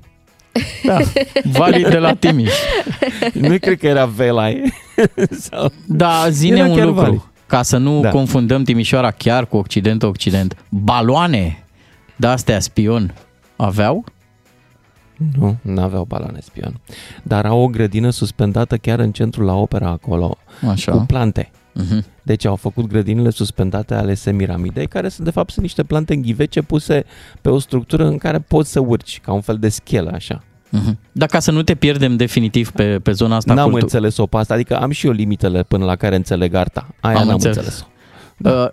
Da. 0.84 0.98
Vali 1.44 1.82
de 1.84 1.98
la 1.98 2.14
Timiș. 2.14 2.54
nu 3.34 3.58
cred 3.60 3.78
că 3.80 3.88
era 3.88 4.06
Velai. 4.06 4.74
Sau... 5.50 5.72
Da, 5.86 6.26
zine 6.30 6.58
Era 6.58 6.68
un 6.68 6.76
chiar 6.76 6.86
lucru. 6.86 7.02
Vali. 7.02 7.24
Ca 7.46 7.62
să 7.62 7.78
nu 7.78 8.02
Da. 8.02 8.10
confundăm 8.10 8.64
Timișoara 8.64 9.12
chiar 9.12 9.46
cu 9.46 9.58
Occident-Occident. 9.58 10.56
Baloane 10.70 11.64
de 12.16 12.28
astea 12.28 12.60
spion. 12.60 13.14
Aveau? 13.56 14.04
Nu, 15.40 15.58
nu 15.62 15.82
aveau 15.82 16.04
baloane 16.04 16.40
spion. 16.42 16.80
Dar 17.24 17.46
au 17.46 17.60
o 17.60 17.68
grădină 17.68 18.10
suspendată 18.10 18.78
chiar 18.78 19.00
în 19.00 19.12
centrul 19.12 19.46
la 19.46 19.54
opera 19.56 19.90
acolo, 19.90 20.38
Așa. 20.70 20.92
cu 20.92 20.98
plante. 20.98 21.52
Mhm. 21.80 22.06
Deci 22.24 22.46
au 22.46 22.56
făcut 22.56 22.88
grădinile 22.88 23.30
suspendate 23.30 23.94
ale 23.94 24.14
Semiramidei, 24.14 24.88
care 24.88 25.10
sunt 25.10 25.26
de 25.26 25.32
fapt 25.32 25.50
sunt 25.52 25.62
niște 25.64 25.84
plante 25.84 26.14
înghivece 26.14 26.62
puse 26.62 27.06
pe 27.42 27.50
o 27.50 27.60
structură 27.60 28.06
în 28.08 28.18
care 28.18 28.40
poți 28.40 28.72
să 28.72 28.80
urci, 28.80 29.20
ca 29.24 29.32
un 29.34 29.42
fel 29.42 29.58
de 29.58 29.70
schelă 29.70 30.12
așa. 30.14 30.44
Mhm. 30.70 30.98
Dar 31.12 31.28
ca 31.28 31.40
să 31.40 31.52
nu 31.52 31.64
te 31.64 31.76
pierdem 31.76 32.16
definitiv 32.16 32.72
pe, 32.72 33.00
pe 33.00 33.12
zona 33.12 33.36
asta 33.36 33.54
N-am 33.54 33.64
cultu- 33.70 33.84
înțeles-o 33.86 34.26
pe 34.26 34.38
asta, 34.38 34.54
adică 34.54 34.78
am 34.80 34.92
și 34.92 35.06
eu 35.06 35.12
limitele 35.12 35.64
până 35.64 35.86
la 35.86 35.96
care 35.96 36.16
înțeleg 36.16 36.54
arta. 36.54 36.88
Aia 37.00 37.18
Am 37.18 37.24
n-am 37.26 37.34
înțeles. 37.34 37.56
înțeles-o. 37.56 37.86
Da. 38.38 38.72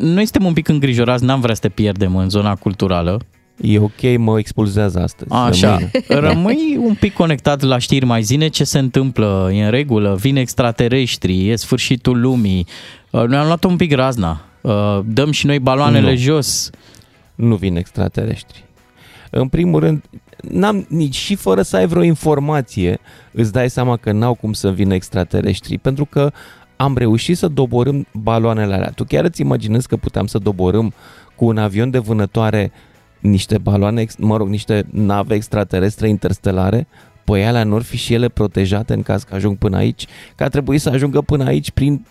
Noi 0.00 0.22
suntem 0.24 0.44
un 0.44 0.52
pic 0.52 0.68
îngrijorați, 0.68 1.24
n-am 1.24 1.40
vrea 1.40 1.54
să 1.54 1.60
te 1.60 1.68
pierdem 1.68 2.16
în 2.16 2.28
zona 2.28 2.54
culturală. 2.54 3.20
E 3.66 3.78
ok, 3.78 4.16
mă 4.18 4.38
expulzează 4.38 5.00
astăzi. 5.00 5.30
Așa, 5.32 5.78
Rămâi. 6.08 6.28
rămâi 6.30 6.76
un 6.80 6.94
pic 6.94 7.12
conectat 7.12 7.62
la 7.62 7.78
știri, 7.78 8.04
mai 8.04 8.22
zine 8.22 8.48
ce 8.48 8.64
se 8.64 8.78
întâmplă, 8.78 9.50
e 9.52 9.64
în 9.64 9.70
regulă, 9.70 10.14
vin 10.20 10.36
extraterestri, 10.36 11.48
e 11.48 11.56
sfârșitul 11.56 12.20
lumii. 12.20 12.66
Uh, 13.10 13.22
Noi 13.26 13.38
am 13.38 13.46
luat 13.46 13.64
un 13.64 13.76
pic 13.76 13.92
razna, 13.92 14.40
Uh, 14.60 14.98
dăm 15.04 15.30
și 15.30 15.46
noi 15.46 15.58
baloanele 15.58 16.10
Nu. 16.10 16.16
jos. 16.16 16.70
Nu 17.34 17.54
vin 17.54 17.76
extraterestri. 17.76 18.64
În 19.30 19.48
primul 19.48 19.80
rând, 19.80 20.02
n-am 20.50 20.86
nici 20.88 21.14
și 21.14 21.34
fără 21.34 21.62
să 21.62 21.76
ai 21.76 21.86
vreo 21.86 22.02
informație, 22.02 22.98
îți 23.32 23.52
dai 23.52 23.70
seama 23.70 23.96
că 23.96 24.12
n-au 24.12 24.34
cum 24.34 24.52
să 24.52 24.70
vină 24.70 24.94
extraterestri, 24.94 25.78
pentru 25.78 26.04
că 26.04 26.32
am 26.76 26.96
reușit 26.96 27.36
să 27.36 27.48
doborâm 27.48 28.06
baloanele 28.12 28.74
alea. 28.74 28.90
Tu 28.94 29.04
chiar 29.04 29.24
îți 29.24 29.40
imaginezi 29.40 29.88
că 29.88 29.96
puteam 29.96 30.26
să 30.26 30.38
doborâm 30.38 30.92
cu 31.36 31.44
un 31.44 31.58
avion 31.58 31.90
de 31.90 31.98
vânătoare 31.98 32.72
niște 33.28 33.58
baloane, 33.58 34.00
ex- 34.00 34.16
mă 34.16 34.36
rog, 34.36 34.48
niște 34.48 34.86
nave 34.90 35.34
extraterestre 35.34 36.08
interstelare? 36.08 36.86
Păi 37.24 37.46
alea 37.46 37.64
nu 37.64 37.74
ar 37.74 37.82
fi 37.82 37.96
și 37.96 38.14
ele 38.14 38.28
protejate 38.28 38.94
în 38.94 39.02
caz 39.02 39.22
că 39.22 39.34
ajung 39.34 39.58
până 39.58 39.76
aici? 39.76 40.06
Că 40.36 40.44
a 40.44 40.48
trebuit 40.48 40.80
să 40.80 40.88
ajungă 40.88 41.20
până 41.20 41.44
aici 41.44 41.70
prin 41.70 42.06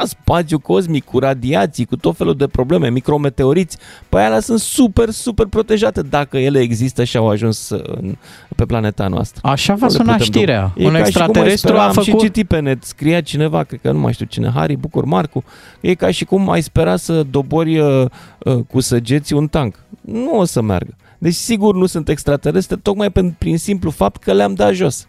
a, 0.00 0.04
spațiu 0.04 0.58
cosmic, 0.58 1.04
cu 1.04 1.18
radiații, 1.18 1.84
cu 1.84 1.96
tot 1.96 2.16
felul 2.16 2.34
de 2.36 2.46
probleme, 2.46 2.90
micrometeoriți, 2.90 3.76
păi 4.08 4.22
alea 4.22 4.40
sunt 4.40 4.58
super, 4.60 5.10
super 5.10 5.46
protejate 5.46 6.02
dacă 6.02 6.38
ele 6.38 6.58
există 6.60 7.04
și 7.04 7.16
au 7.16 7.28
ajuns 7.28 7.68
în, 7.70 8.16
pe 8.56 8.64
planeta 8.64 9.06
noastră. 9.08 9.40
Așa 9.48 9.74
va 9.74 9.86
Nu 9.86 9.92
le 9.92 9.98
suna 9.98 10.12
putem 10.12 10.26
știrea. 10.26 10.72
dom- 10.72 10.82
E 10.82 10.86
Un 10.86 10.92
ca 10.92 11.04
și 11.04 11.12
cum 11.12 11.20
ai 11.22 11.26
extraterestru 11.26 11.68
spera, 11.68 11.82
a 11.82 11.86
am 11.86 11.92
făcut- 11.92 12.20
și 12.20 12.26
citit 12.26 12.46
pe 12.48 12.58
net, 12.60 12.82
scria 12.84 13.20
cineva, 13.20 13.62
cred 13.62 13.80
că 13.80 13.92
nu 13.92 13.98
mai 13.98 14.12
știu 14.12 14.26
cine, 14.26 14.50
Harry 14.54 14.76
Bucur 14.76 15.04
Marcu, 15.04 15.44
e 15.80 15.94
ca 15.94 16.10
și 16.10 16.24
cum 16.24 16.50
ai 16.50 16.62
spera 16.62 16.96
să 16.96 17.22
dobori 17.30 17.78
uh, 17.78 18.04
uh, 18.38 18.58
cu 18.70 18.80
săgeți 18.80 19.32
un 19.32 19.46
tank. 19.48 19.74
Nu 20.00 20.38
o 20.38 20.44
să 20.44 20.60
meargă. 20.62 20.96
Deci 21.18 21.34
sigur 21.34 21.74
nu 21.76 21.86
sunt 21.86 22.08
extraterestre, 22.08 22.76
tocmai 22.76 23.10
prin, 23.10 23.34
prin 23.38 23.58
simplu 23.58 23.90
fapt 23.90 24.22
că 24.22 24.32
le-am 24.32 24.54
dat 24.54 24.72
jos. 24.72 25.08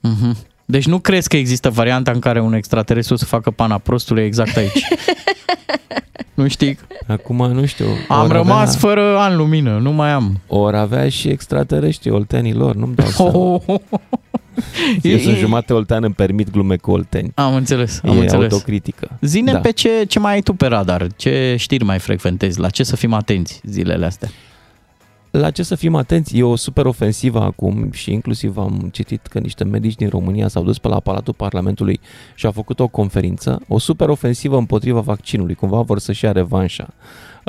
Mhm. 0.00 0.36
Deci 0.64 0.86
nu 0.86 0.98
crezi 0.98 1.28
că 1.28 1.36
există 1.36 1.70
varianta 1.70 2.10
în 2.10 2.18
care 2.18 2.40
un 2.40 2.52
extraterestru 2.52 3.16
să 3.16 3.24
facă 3.24 3.50
pana 3.50 3.78
prostului 3.78 4.24
exact 4.24 4.56
aici? 4.56 4.84
nu 6.34 6.48
știi? 6.48 6.78
Acum 7.06 7.52
nu 7.52 7.66
știu. 7.66 7.86
Am 8.08 8.24
ori 8.24 8.32
rămas 8.32 8.76
fără 8.76 9.18
an 9.18 9.36
lumină, 9.36 9.78
nu 9.78 9.92
mai 9.92 10.10
am. 10.10 10.40
Ori 10.46 10.76
avea 10.76 11.08
și 11.08 11.28
extraterestri 11.28 12.10
oltenilor, 12.10 12.74
nu-mi 12.74 12.94
dau 12.94 13.06
seama. 13.06 13.32
Eu 15.02 15.12
E- 15.14 15.18
sunt 15.18 15.34
e- 15.36 15.38
jumate 15.38 15.72
oltean, 15.72 16.04
îmi 16.04 16.14
permit 16.14 16.50
glume 16.50 16.76
cu 16.76 16.90
olteni. 16.90 17.30
Am 17.34 17.54
înțeles, 17.54 18.00
am 18.04 18.16
e 18.16 18.20
înțeles. 18.20 18.52
autocritică. 18.52 19.08
Zine 19.20 19.52
Da. 19.52 19.58
pe 19.58 19.70
ce, 19.70 20.04
ce 20.08 20.18
mai 20.18 20.32
ai 20.32 20.40
tu 20.40 20.52
pe 20.52 20.66
radar, 20.66 21.06
ce 21.16 21.54
știri 21.58 21.84
mai 21.84 21.98
frecventezi, 21.98 22.58
la 22.60 22.68
ce 22.70 22.82
să 22.82 22.96
fim 22.96 23.12
atenți 23.12 23.60
zilele 23.64 24.06
astea. 24.06 24.28
La 25.36 25.50
ce 25.50 25.62
să 25.62 25.74
fim 25.74 25.94
atenți, 25.94 26.38
e 26.38 26.42
o 26.42 26.56
super 26.56 26.86
ofensivă 26.86 27.40
acum 27.40 27.90
și 27.92 28.12
inclusiv 28.12 28.56
am 28.56 28.88
citit 28.92 29.26
că 29.26 29.38
niște 29.38 29.64
medici 29.64 29.94
din 29.94 30.08
România 30.08 30.48
s-au 30.48 30.62
dus 30.62 30.78
pe 30.78 30.88
la 30.88 31.00
Palatul 31.00 31.34
Parlamentului 31.34 32.00
și 32.34 32.46
au 32.46 32.52
făcut 32.52 32.80
o 32.80 32.88
conferință, 32.88 33.60
o 33.68 33.78
super 33.78 34.08
ofensivă 34.08 34.56
împotriva 34.56 35.00
vaccinului, 35.00 35.54
cumva 35.54 35.80
vor 35.80 35.98
să-și 35.98 36.24
ia 36.24 36.32
revanșa. 36.32 36.88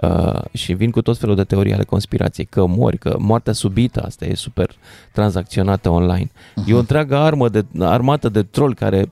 Uh, 0.03 0.41
și 0.53 0.73
vin 0.73 0.91
cu 0.91 1.01
tot 1.01 1.17
felul 1.17 1.35
de 1.35 1.43
teorii 1.43 1.73
ale 1.73 1.83
conspirației, 1.83 2.45
că 2.45 2.65
mori, 2.65 2.97
că 2.97 3.15
moartea 3.19 3.53
subită, 3.53 4.03
asta 4.05 4.25
e 4.25 4.35
super 4.35 4.69
tranzacționată 5.11 5.89
online. 5.89 6.29
Uh-huh. 6.31 6.67
E 6.67 6.73
o 6.73 6.77
întreagă 6.77 7.15
armă 7.15 7.49
de, 7.49 7.65
armată 7.79 8.29
de 8.29 8.43
troll 8.43 8.73
care 8.73 9.11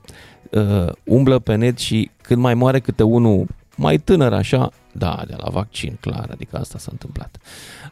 uh, 0.50 0.92
umblă 1.04 1.38
pe 1.38 1.54
net 1.54 1.78
și 1.78 2.10
când 2.22 2.40
mai 2.40 2.54
moare 2.54 2.80
câte 2.80 3.02
unul 3.02 3.46
mai 3.76 3.98
tânăr 3.98 4.32
așa, 4.32 4.70
da, 4.96 5.22
de 5.26 5.34
la 5.36 5.50
vaccin, 5.50 5.96
clar, 6.00 6.28
adică 6.30 6.56
asta 6.56 6.78
s-a 6.78 6.88
întâmplat. 6.90 7.36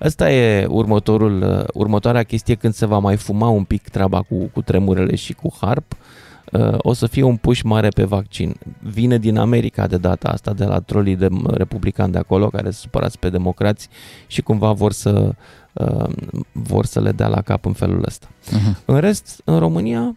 Asta 0.01 0.33
e 0.33 0.67
următorul, 0.67 1.43
uh, 1.43 1.65
următoarea 1.73 2.23
chestie 2.23 2.55
când 2.55 2.75
se 2.75 2.87
va 2.87 2.99
mai 2.99 3.17
fuma 3.17 3.49
un 3.49 3.65
pic 3.65 3.89
treaba 3.89 4.23
cu, 4.23 4.35
cu 4.53 4.63
tremurele 4.63 5.15
și 5.15 5.33
cu 5.33 5.55
harp, 5.61 5.97
uh, 6.53 6.75
o 6.79 6.93
să 6.93 7.07
fie 7.07 7.23
un 7.23 7.37
push 7.37 7.63
mare 7.63 7.89
pe 7.89 8.05
vaccin. 8.05 8.55
Vine 8.79 9.19
din 9.19 9.37
America 9.37 9.87
de 9.87 9.97
data 9.97 10.29
asta, 10.29 10.53
de 10.53 10.65
la 10.65 10.81
trolii 10.81 11.17
de 11.17 11.29
republicani 11.47 12.13
de 12.13 12.19
acolo, 12.19 12.49
care 12.49 12.71
se 12.71 12.79
supărați 12.79 13.19
pe 13.19 13.31
democrați 13.31 13.89
și 14.27 14.43
cumva 14.43 14.73
vor 14.73 14.93
să, 14.93 15.35
uh, 15.73 16.09
vor 16.53 16.85
să 16.85 17.01
le 17.01 17.13
dea 17.13 17.29
la 17.29 17.41
cap 17.41 17.65
în 17.65 17.73
felul 17.73 18.05
ăsta. 18.07 18.27
Uh-huh. 18.27 18.85
În 18.85 18.99
rest, 18.99 19.41
în 19.45 19.59
România, 19.59 20.17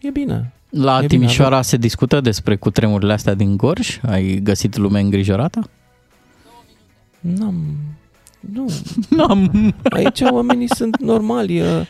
e 0.00 0.10
bine. 0.10 0.52
La 0.70 0.94
E 0.94 1.06
bine, 1.06 1.06
Timișoara 1.06 1.62
se 1.62 1.76
discută 1.76 2.20
despre 2.20 2.56
cutremurile 2.56 3.12
astea 3.12 3.34
din 3.34 3.56
Gorj? 3.56 4.00
Ai 4.02 4.40
găsit 4.42 4.76
lume 4.76 5.00
îngrijorată? 5.00 5.70
N-am... 7.20 7.64
Nu. 8.52 8.66
N-am. 9.16 9.74
Aici 9.90 10.20
oamenii 10.20 10.74
sunt 10.74 11.00
normali. 11.00 11.60
uh, 11.60 11.86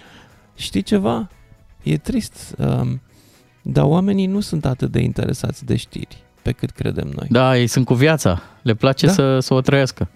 Știi 0.54 0.82
ceva? 0.82 1.28
E 1.82 1.96
trist. 1.96 2.54
um, 2.58 3.00
Dar 3.62 3.84
oamenii 3.84 4.26
nu 4.26 4.40
sunt 4.40 4.64
atât 4.64 4.90
de 4.90 5.00
interesați 5.00 5.64
de 5.64 5.76
știri 5.76 6.16
pe 6.42 6.52
cât 6.52 6.70
credem 6.70 7.12
noi. 7.16 7.26
Da, 7.30 7.58
ei 7.58 7.66
sunt 7.66 7.84
cu 7.84 7.94
viața. 7.94 8.42
Le 8.62 8.74
place 8.74 9.06
Da. 9.06 9.12
să, 9.12 9.38
să 9.38 9.54
o 9.54 9.60
trăiască. 9.60 10.08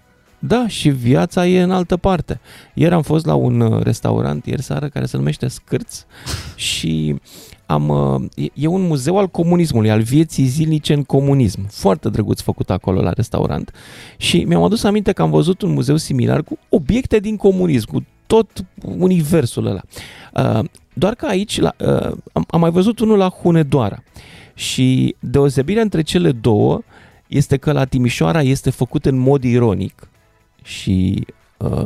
Da, 0.47 0.67
și 0.67 0.89
viața 0.89 1.47
e 1.47 1.61
în 1.61 1.71
altă 1.71 1.97
parte. 1.97 2.39
Ieri 2.73 2.93
am 2.93 3.01
fost 3.01 3.25
la 3.25 3.35
un 3.35 3.59
uh, 3.59 3.83
restaurant, 3.83 4.45
ieri 4.45 4.61
seară, 4.61 4.87
care 4.87 5.05
se 5.05 5.17
numește 5.17 5.47
Scârț 5.47 6.03
și 6.55 7.15
am, 7.65 7.89
uh, 7.89 8.21
e- 8.35 8.51
e 8.53 8.67
un 8.67 8.81
muzeu 8.81 9.17
al 9.17 9.27
comunismului, 9.27 9.91
al 9.91 10.01
vieții 10.01 10.45
zilnice 10.45 10.93
în 10.93 11.03
comunism. 11.03 11.67
Foarte 11.69 12.09
drăguț 12.09 12.41
făcut 12.41 12.69
acolo 12.69 13.01
la 13.01 13.11
restaurant. 13.11 13.71
Și 14.17 14.43
mi-am 14.43 14.63
adus 14.63 14.83
aminte 14.83 15.11
că 15.11 15.21
am 15.21 15.29
văzut 15.29 15.61
un 15.61 15.71
muzeu 15.71 15.95
similar 15.95 16.43
cu 16.43 16.57
obiecte 16.69 17.19
din 17.19 17.35
comunism, 17.35 17.91
cu 17.91 18.05
tot 18.27 18.65
universul 18.97 19.65
ăla. 19.65 19.81
Uh, 20.59 20.65
Doar 20.93 21.15
că 21.15 21.25
aici 21.25 21.59
la, 21.59 21.73
uh, 21.79 22.11
am, 22.31 22.45
am 22.47 22.59
mai 22.59 22.71
văzut 22.71 22.99
unul 22.99 23.17
la 23.17 23.29
Hunedoara. 23.29 24.03
Și 24.53 25.15
deosebirea 25.19 25.81
între 25.81 26.01
cele 26.01 26.31
două 26.31 26.81
este 27.27 27.57
că 27.57 27.71
la 27.71 27.85
Timișoara 27.85 28.41
este 28.41 28.69
făcut 28.69 29.05
în 29.05 29.17
mod 29.17 29.43
ironic 29.43 30.07
și 30.63 31.25
uh, 31.57 31.85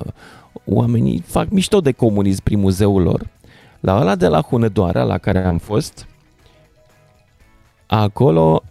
oamenii 0.65 1.23
fac 1.25 1.49
mișto 1.49 1.81
de 1.81 1.91
comunism 1.91 2.43
prin 2.43 2.59
muzeul 2.59 3.01
lor. 3.01 3.27
La 3.79 3.99
ăla 3.99 4.15
de 4.15 4.27
la 4.27 4.41
Hunedoara, 4.41 5.03
la 5.03 5.17
care 5.17 5.45
am 5.45 5.57
fost, 5.57 6.07
acolo 7.85 8.63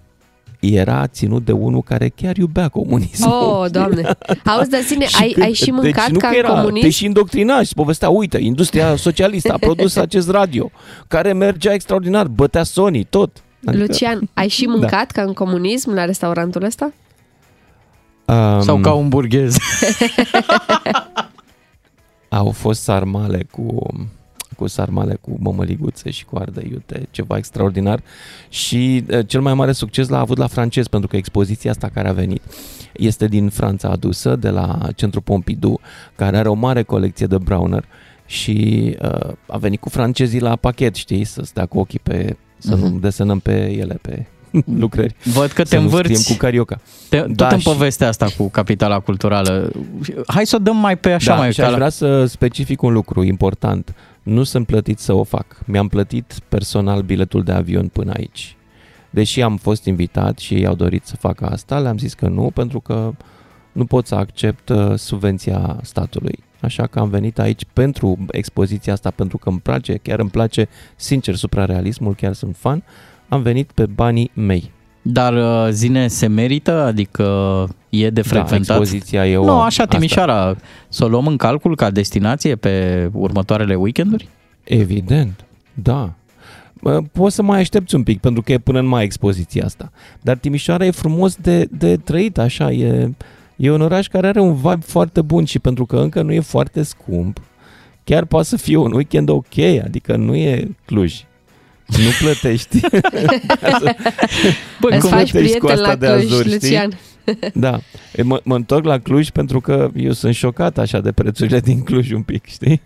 era 0.61 1.07
ținut 1.07 1.45
de 1.45 1.53
unul 1.53 1.83
care 1.83 2.09
chiar 2.09 2.37
iubea 2.37 2.69
comunismul. 2.69 3.33
Oh, 3.33 3.71
doamne. 3.77 4.17
Auzi, 4.45 4.71
dar 4.71 4.81
ține, 4.83 5.07
ai, 5.21 5.31
când- 5.31 5.47
ai 5.47 5.53
și 5.53 5.71
mâncat 5.71 6.05
deci 6.05 6.13
nu 6.13 6.19
ca 6.19 6.29
că 6.29 6.35
în 6.35 6.39
era, 6.45 6.55
comunist? 6.55 6.85
Te 6.85 6.91
și 6.91 7.05
indoctrina 7.05 7.63
și 7.63 7.75
povestea, 7.75 8.09
uite, 8.09 8.39
industria 8.39 8.97
socialistă 9.07 9.53
a 9.53 9.57
produs 9.59 9.97
acest 9.97 10.31
radio, 10.31 10.71
care 11.09 11.33
mergea 11.33 11.73
extraordinar, 11.73 12.27
bătea 12.29 12.63
Sony, 12.63 13.05
tot. 13.05 13.41
Lucian, 13.61 14.29
ai 14.35 14.49
și 14.49 14.65
mâncat 14.67 15.11
ca 15.11 15.23
în 15.23 15.33
comunism 15.33 15.91
la 15.91 16.05
restaurantul 16.05 16.63
ăsta? 16.63 16.93
Um, 18.27 18.61
Sau 18.61 18.79
ca 18.79 18.93
un 18.93 19.09
burghez. 19.09 19.57
Au 22.29 22.51
fost 22.51 22.83
sarmale 22.83 23.47
cu 23.51 23.87
cu 24.57 24.67
sarmale, 24.67 25.19
cu 25.21 25.37
mămăliguțe 25.39 26.11
și 26.11 26.25
cu 26.25 26.37
ardei 26.37 26.69
iute, 26.71 27.09
ceva 27.11 27.37
extraordinar. 27.37 28.01
Și 28.49 29.05
uh, 29.11 29.27
cel 29.27 29.41
mai 29.41 29.55
mare 29.55 29.73
succes 29.73 30.09
l-a 30.09 30.19
avut 30.19 30.37
la 30.37 30.47
francez, 30.47 30.87
pentru 30.87 31.09
că 31.09 31.17
expoziția 31.17 31.71
asta 31.71 31.89
care 31.89 32.09
a 32.09 32.13
venit 32.13 32.43
este 32.93 33.27
din 33.27 33.49
Franța 33.49 33.89
adusă, 33.89 34.37
de 34.37 34.49
la 34.49 34.79
Centrul 34.95 35.23
Pompidou, 35.23 35.81
care 36.15 36.37
are 36.37 36.49
o 36.49 36.55
mare 36.55 36.83
colecție 36.83 37.27
de 37.27 37.39
Browner 37.39 37.85
și 38.27 38.97
uh, 39.03 39.33
a 39.47 39.57
venit 39.57 39.81
cu 39.81 39.89
francezii 39.89 40.41
la 40.41 40.57
pachet, 40.57 40.95
știi, 40.95 41.25
să 41.25 41.43
stea 41.45 41.67
cu 41.67 41.79
ochii 41.79 42.01
pe, 42.03 42.37
să 42.59 42.77
uh-huh. 42.77 42.81
nu 42.81 42.99
desenăm 42.99 43.39
pe 43.39 43.71
ele, 43.71 43.99
pe 44.03 44.27
lucrări. 44.83 45.15
Văd 45.25 45.51
că 45.51 45.63
Să 45.65 45.71
te 45.71 45.77
nu 45.77 45.83
învârți. 45.83 46.13
scriem 46.15 46.37
cu 46.37 46.45
carioca. 46.45 46.81
Te, 47.09 47.19
tot 47.21 47.31
Da, 47.37 47.49
în 47.49 47.59
și- 47.59 47.69
povestea 47.69 48.09
asta 48.09 48.27
cu 48.37 48.49
capitala 48.51 49.01
culturală. 49.01 49.71
Hai 50.27 50.47
să 50.47 50.57
o 50.57 50.59
dăm 50.59 50.77
mai 50.77 50.97
pe 50.99 51.13
așa 51.13 51.33
da, 51.33 51.39
mai 51.39 51.53
și 51.53 51.59
ca 51.59 51.65
aș 51.65 51.71
la- 51.71 51.77
vrea 51.77 51.89
să 51.89 52.25
specific 52.25 52.83
un 52.83 52.93
lucru 52.93 53.23
important. 53.23 53.95
Nu 54.23 54.43
sunt 54.43 54.67
plătit 54.67 54.99
să 54.99 55.13
o 55.13 55.23
fac. 55.25 55.47
Mi-am 55.67 55.89
plătit 55.89 56.35
personal 56.49 57.03
biletul 57.03 57.43
de 57.43 57.53
avion 57.53 57.89
până 57.89 58.13
aici. 58.17 58.57
Deși 59.11 59.43
am 59.43 59.57
fost 59.57 59.85
invitat 59.85 60.39
și 60.39 60.55
ei 60.55 60.67
au 60.67 60.75
dorit 60.75 61.05
să 61.07 61.17
facă 61.17 61.47
asta, 61.47 61.79
le-am 61.79 61.99
zis 61.99 62.15
că 62.15 62.29
nu, 62.29 62.51
pentru 62.55 62.81
că 62.81 63.13
nu 63.73 63.85
pot 63.85 64.07
să 64.07 64.15
accept 64.15 64.69
uh, 64.69 64.93
subvenția 64.95 65.77
statului. 65.83 66.39
așa 66.61 66.87
că 66.87 66.99
am 66.99 67.09
venit 67.09 67.39
aici 67.39 67.63
pentru 67.73 68.19
expoziția 68.31 68.93
asta, 68.93 69.11
pentru 69.11 69.39
că 69.39 69.49
îmi 69.49 69.61
place, 69.61 69.95
chiar 70.03 70.19
îmi 70.19 70.31
place, 70.31 70.69
sincer, 70.97 71.35
suprarealismul, 71.35 72.15
chiar 72.15 72.33
sunt 72.33 72.57
fan. 72.57 72.83
Am 73.29 73.43
venit 73.43 73.71
pe 73.73 73.87
banii 73.87 74.31
mei. 74.35 74.73
Dar 75.03 75.35
uh, 75.35 75.71
zine, 75.71 76.09
se 76.09 76.27
merită? 76.27 76.83
Adică 76.83 77.25
e 77.89 78.11
de 78.11 78.23
frecventat? 78.23 78.67
Da, 78.67 78.75
expoziția 78.75 79.27
e 79.27 79.37
o... 79.37 79.45
Nu, 79.45 79.51
așa, 79.51 79.65
asta. 79.65 79.87
Timișoara, 79.87 80.57
să 80.89 81.05
o 81.05 81.09
luăm 81.09 81.27
în 81.27 81.37
calcul 81.37 81.77
ca 81.77 81.91
destinație 81.91 82.57
pe 82.57 83.09
următoarele 83.13 83.75
weekenduri? 83.75 84.29
Evident, 84.65 85.45
da. 85.75 86.15
Bă, 86.81 87.03
Poți 87.13 87.35
să 87.35 87.43
mai 87.43 87.61
aștepți 87.61 87.95
un 87.95 88.03
pic, 88.03 88.21
pentru 88.21 88.43
că 88.43 88.53
e 88.53 88.59
până 88.59 88.79
în 88.79 88.87
mai 88.87 89.05
expoziția 89.05 89.65
asta. 89.65 89.91
Dar 90.21 90.37
Timișoara 90.37 90.87
e 90.87 90.91
frumos 90.91 91.37
de, 91.37 91.69
de 91.71 91.97
trăit, 91.97 92.39
așa, 92.39 92.73
e, 92.73 93.11
e 93.57 93.71
un 93.71 93.81
oraș 93.81 94.07
care 94.07 94.27
are 94.27 94.41
un 94.41 94.55
vibe 94.55 94.85
foarte 94.87 95.23
bun 95.23 95.45
și 95.45 95.59
pentru 95.59 95.87
că 95.87 95.97
încă 95.97 96.23
nu 96.23 96.33
e 96.33 96.41
foarte 96.41 96.83
scump, 96.83 97.41
chiar 98.05 98.25
poate 98.25 98.47
să 98.47 98.57
fie 98.57 98.77
un 98.77 98.93
weekend 98.93 99.29
ok, 99.29 99.59
adică 99.85 100.17
nu 100.17 100.35
e 100.35 100.69
Cluj. 100.85 101.15
Nu 101.87 102.09
plătești. 102.21 102.81
Bă, 104.81 104.89
Îți 104.89 105.03
nu 105.05 105.09
faci 105.09 105.31
plătești 105.31 105.59
cu 105.59 105.67
prieten 105.67 105.85
asta 105.85 105.89
la 105.89 105.95
de 105.97 106.07
Cluj, 106.07 106.33
azur, 106.33 106.47
Lucian. 106.47 106.91
știi? 106.91 107.51
Da. 107.55 107.81
E, 108.17 108.23
Mă, 108.23 108.41
mă 108.45 108.55
întorc 108.55 108.85
la 108.85 108.99
Cluj 108.99 109.29
pentru 109.31 109.61
că 109.61 109.91
eu 109.97 110.13
sunt 110.13 110.35
șocat 110.35 110.79
așa 110.79 111.01
de 111.01 111.13
prețurile 111.13 111.61
din 111.61 111.83
Cluj 111.83 112.11
un 112.13 112.23
pic, 112.23 112.47
știi? 112.47 112.81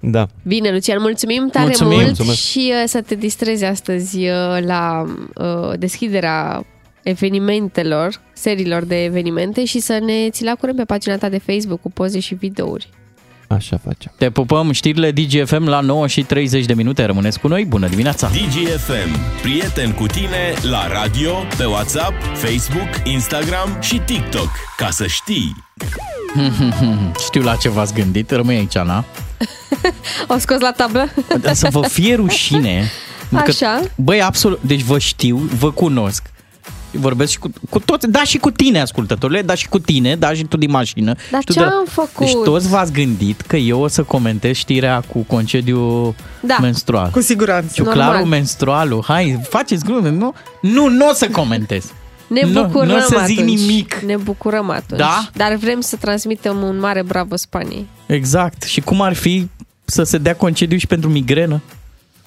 Da. 0.00 0.26
Bine, 0.42 0.70
Lucian, 0.70 1.00
mulțumim 1.00 1.48
tare 1.52 1.64
Mulțumim. 1.64 1.92
mult 1.92 2.04
Mulțumesc. 2.06 2.38
și 2.38 2.72
uh, 2.72 2.82
să 2.86 3.00
te 3.00 3.14
distrezi 3.14 3.64
astăzi 3.64 4.18
uh, 4.18 4.58
la 4.66 5.04
uh, 5.34 5.72
deschiderea 5.78 6.64
evenimentelor, 7.02 8.20
seriilor 8.32 8.84
de 8.84 9.04
evenimente 9.04 9.64
și 9.64 9.78
să 9.80 9.98
ne 10.04 10.30
ți 10.30 10.44
la 10.44 10.54
curent 10.54 10.78
pe 10.78 10.84
pagina 10.84 11.16
ta 11.16 11.28
de 11.28 11.38
Facebook 11.38 11.80
cu 11.80 11.90
poze 11.90 12.20
și 12.20 12.34
videouri. 12.34 12.88
Așa 13.54 13.80
facem. 13.84 14.12
Te 14.18 14.30
pupăm 14.30 14.72
știrile 14.72 15.10
DGFM 15.10 15.66
la 15.66 15.80
9 15.80 16.06
și 16.06 16.22
30 16.22 16.64
de 16.64 16.74
minute. 16.74 17.04
Rămâneți 17.04 17.40
cu 17.40 17.48
noi. 17.48 17.64
Bună 17.64 17.88
dimineața! 17.88 18.28
DGFM. 18.28 19.40
Prieten 19.42 19.92
cu 19.92 20.06
tine 20.06 20.54
la 20.62 20.88
radio, 20.88 21.32
pe 21.56 21.64
WhatsApp, 21.64 22.14
Facebook, 22.34 22.88
Instagram 23.04 23.78
și 23.80 23.96
TikTok. 23.98 24.48
Ca 24.76 24.90
să 24.90 25.06
știi. 25.06 25.56
Știu 27.26 27.42
la 27.42 27.56
ce 27.56 27.68
v-ați 27.68 27.94
gândit. 27.94 28.30
Rămâi 28.30 28.56
aici, 28.56 28.76
Ana. 28.76 29.04
O 30.28 30.38
scos 30.38 30.60
la 30.60 30.72
tablă? 30.72 31.08
Dar 31.40 31.54
să 31.54 31.68
vă 31.70 31.80
fie 31.88 32.14
rușine. 32.24 32.90
Că, 33.30 33.36
Așa. 33.36 33.80
Băi, 33.94 34.22
absolut. 34.22 34.60
Deci 34.62 34.82
vă 34.82 34.98
știu, 34.98 35.36
vă 35.36 35.70
cunosc. 35.70 36.22
Vorbesc 36.98 37.30
și 37.30 37.38
cu, 37.38 37.50
cu 37.70 37.78
toți, 37.78 38.08
da 38.10 38.22
și 38.24 38.38
cu 38.38 38.50
tine, 38.50 38.80
ascultătorile, 38.80 39.42
da 39.42 39.54
și 39.54 39.68
cu 39.68 39.78
tine, 39.78 40.16
da 40.16 40.32
și 40.34 40.44
tu 40.44 40.56
din 40.56 40.70
mașină. 40.70 41.14
Dar 41.30 41.40
Și 41.40 41.46
tu 41.46 41.52
ce 41.52 41.58
de- 41.58 41.64
am 41.64 41.84
făcut? 41.88 42.18
Deci 42.26 42.32
toți 42.44 42.68
v-ați 42.68 42.92
gândit 42.92 43.40
că 43.40 43.56
eu 43.56 43.80
o 43.80 43.88
să 43.88 44.02
comentez 44.02 44.54
știrea 44.56 45.00
cu 45.00 45.18
concediu 45.18 46.14
Da. 46.40 46.56
menstrual. 46.60 47.10
Cu 47.10 47.20
siguranță. 47.20 47.72
Ciuclarul 47.74 48.04
Normal. 48.04 48.24
menstrualul, 48.24 49.02
hai, 49.06 49.40
faceți 49.48 49.84
glume, 49.84 50.10
nu? 50.10 50.34
Nu, 50.60 50.88
nu 50.88 51.08
o 51.08 51.12
să 51.12 51.28
comentez. 51.28 51.92
Ne 52.26 52.40
Nu- 52.46 52.62
bucurăm 52.64 52.88
nu 52.88 52.96
o 52.96 53.00
să 53.00 53.22
zic 53.26 53.38
atunci. 53.40 53.58
nimic. 53.58 53.94
Ne 53.94 54.16
bucurăm 54.16 54.70
atunci. 54.70 55.00
Da? 55.00 55.28
Dar 55.34 55.54
vrem 55.54 55.80
să 55.80 55.96
transmitem 55.96 56.62
un 56.62 56.78
mare 56.78 57.02
bravo 57.02 57.36
Spaniei. 57.36 57.86
Exact. 58.06 58.62
Și 58.62 58.80
cum 58.80 59.00
ar 59.00 59.12
fi 59.14 59.48
să 59.84 60.02
se 60.02 60.18
dea 60.18 60.36
concediu 60.36 60.78
și 60.78 60.86
pentru 60.86 61.08
migrenă? 61.10 61.60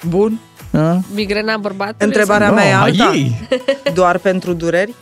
Bun. 0.08 0.40
A? 0.72 1.02
Migrena 1.14 1.58
bărbatului? 1.58 2.06
Întrebarea 2.06 2.48
sau- 2.48 2.56
mea 2.56 2.66
e 2.68 2.74
a 2.74 2.82
alta. 2.82 3.12
ei. 3.14 3.48
Doar 3.94 4.18
pentru 4.18 4.54
dureri? 4.54 4.94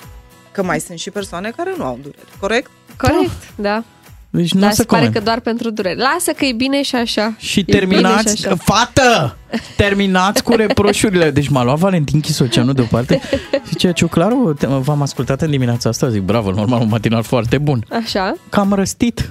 Că 0.52 0.64
mai 0.64 0.80
sunt 0.80 1.00
și 1.00 1.10
persoane 1.10 1.54
care 1.56 1.74
nu 1.78 1.84
au 1.84 2.00
dureri, 2.02 2.28
corect? 2.40 2.70
Corect, 2.98 3.32
da. 3.56 3.84
Deci 4.30 4.54
nu 4.54 4.60
Dar 4.60 4.70
o 4.70 4.74
să 4.74 4.82
se 4.82 4.84
pare 4.84 4.98
coment. 5.06 5.18
că 5.18 5.24
doar 5.24 5.40
pentru 5.40 5.70
durere. 5.70 5.96
Lasă 5.96 6.32
că 6.32 6.46
e 6.46 6.52
bine 6.54 6.82
și 6.82 6.96
așa. 6.96 7.34
Și 7.38 7.60
E 7.60 7.64
terminați, 7.64 8.24
bine 8.24 8.36
și 8.36 8.46
așa. 8.46 8.56
fată, 8.56 9.38
terminați 9.78 10.44
cu 10.44 10.56
reproșurile. 10.56 11.32
Deci 11.32 11.48
m-a 11.48 11.64
luat 11.64 11.78
Valentin 11.78 12.20
Chisoceanu 12.20 12.74
deoparte 12.74 13.22
și 13.68 13.76
ceea 13.76 13.92
ce 13.92 14.06
claru, 14.06 14.54
te- 14.60 14.66
v-am 14.68 15.02
ascultat 15.02 15.42
în 15.42 15.50
dimineața 15.50 15.90
asta, 15.90 16.10
zic 16.10 16.22
bravo, 16.22 16.52
normal, 16.52 16.82
un 16.82 16.88
matinal 16.88 17.24
foarte 17.24 17.58
bun. 17.58 17.86
Așa? 18.04 18.34
Cam 18.50 18.74
răstit. 18.74 19.30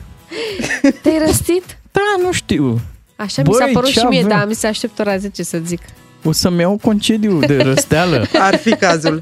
Te-ai 1.02 1.19
răstit? 1.27 1.78
Da, 1.93 2.23
nu 2.23 2.32
știu. 2.32 2.81
Așa 3.16 3.43
mi 3.43 3.52
s-a 3.52 3.65
Băi, 3.65 3.73
părut 3.73 3.89
ce 3.90 3.98
și 3.98 4.05
mie, 4.06 4.19
avem? 4.24 4.39
da, 4.39 4.44
mi 4.44 4.55
se 4.55 4.66
aștept 4.66 4.98
ora 4.98 5.16
10 5.16 5.43
să 5.43 5.59
zic. 5.65 5.81
O 6.24 6.32
să-mi 6.32 6.56
de 7.46 7.62
răsteală. 7.62 8.26
Ar 8.38 8.56
fi 8.56 8.70
cazul. 8.70 9.20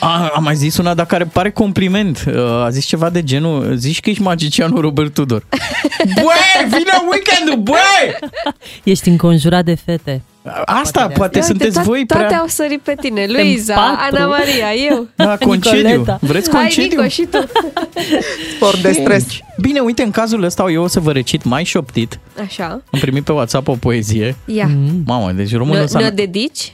A, 0.00 0.32
am 0.34 0.42
mai 0.42 0.54
zis 0.56 0.76
una, 0.76 0.94
dar 0.94 1.06
care 1.06 1.24
pare 1.24 1.50
compliment. 1.50 2.24
Uh, 2.28 2.34
A 2.64 2.68
zis 2.70 2.84
ceva 2.84 3.10
de 3.10 3.22
genul, 3.22 3.74
zici 3.76 4.00
că 4.00 4.10
ești 4.10 4.22
magicianul 4.22 4.80
Robert 4.80 5.14
Tudor. 5.14 5.46
Băi, 6.14 6.64
vine 6.68 6.92
weekendul, 7.10 7.62
băi! 7.62 8.30
Ești 8.82 9.08
înconjurat 9.08 9.64
de 9.64 9.74
fete. 9.84 10.22
Asta, 10.64 11.00
poate 11.08 11.38
Ia 11.38 11.44
uite, 11.44 11.54
sunteți 11.54 11.80
to- 11.80 11.82
voi 11.82 12.06
Toate 12.06 12.24
prea... 12.24 12.38
au 12.38 12.46
sărit 12.46 12.80
pe 12.80 12.94
tine. 13.00 13.26
Luiza, 13.28 13.74
patru. 13.74 14.16
Ana 14.16 14.26
Maria, 14.26 14.74
eu. 14.90 15.06
Da, 15.16 15.36
concediu. 15.36 15.80
Nicoleta. 15.88 16.18
Vreți 16.20 16.50
Hai, 16.50 16.60
concediu? 16.60 16.96
Nico, 17.00 17.08
și 17.08 17.22
tu. 17.30 17.38
Spor 18.56 18.76
de 18.82 18.92
stres. 18.92 19.26
Bine, 19.60 19.80
uite, 19.80 20.02
în 20.02 20.10
cazul 20.10 20.42
ăsta 20.42 20.64
eu 20.70 20.82
o 20.82 20.86
să 20.86 21.00
vă 21.00 21.12
recit 21.12 21.44
mai 21.44 21.64
șoptit. 21.64 22.18
Așa. 22.46 22.64
Am 22.92 22.98
primit 23.00 23.24
pe 23.24 23.32
WhatsApp 23.32 23.68
o 23.68 23.72
poezie. 23.74 24.36
Ia. 24.44 24.70
Mamă, 25.06 25.32
deci 25.32 25.52
românul 25.52 25.76
Ne, 25.78 25.82
ăsta... 25.84 25.98
ne 25.98 26.10
dedici? 26.10 26.72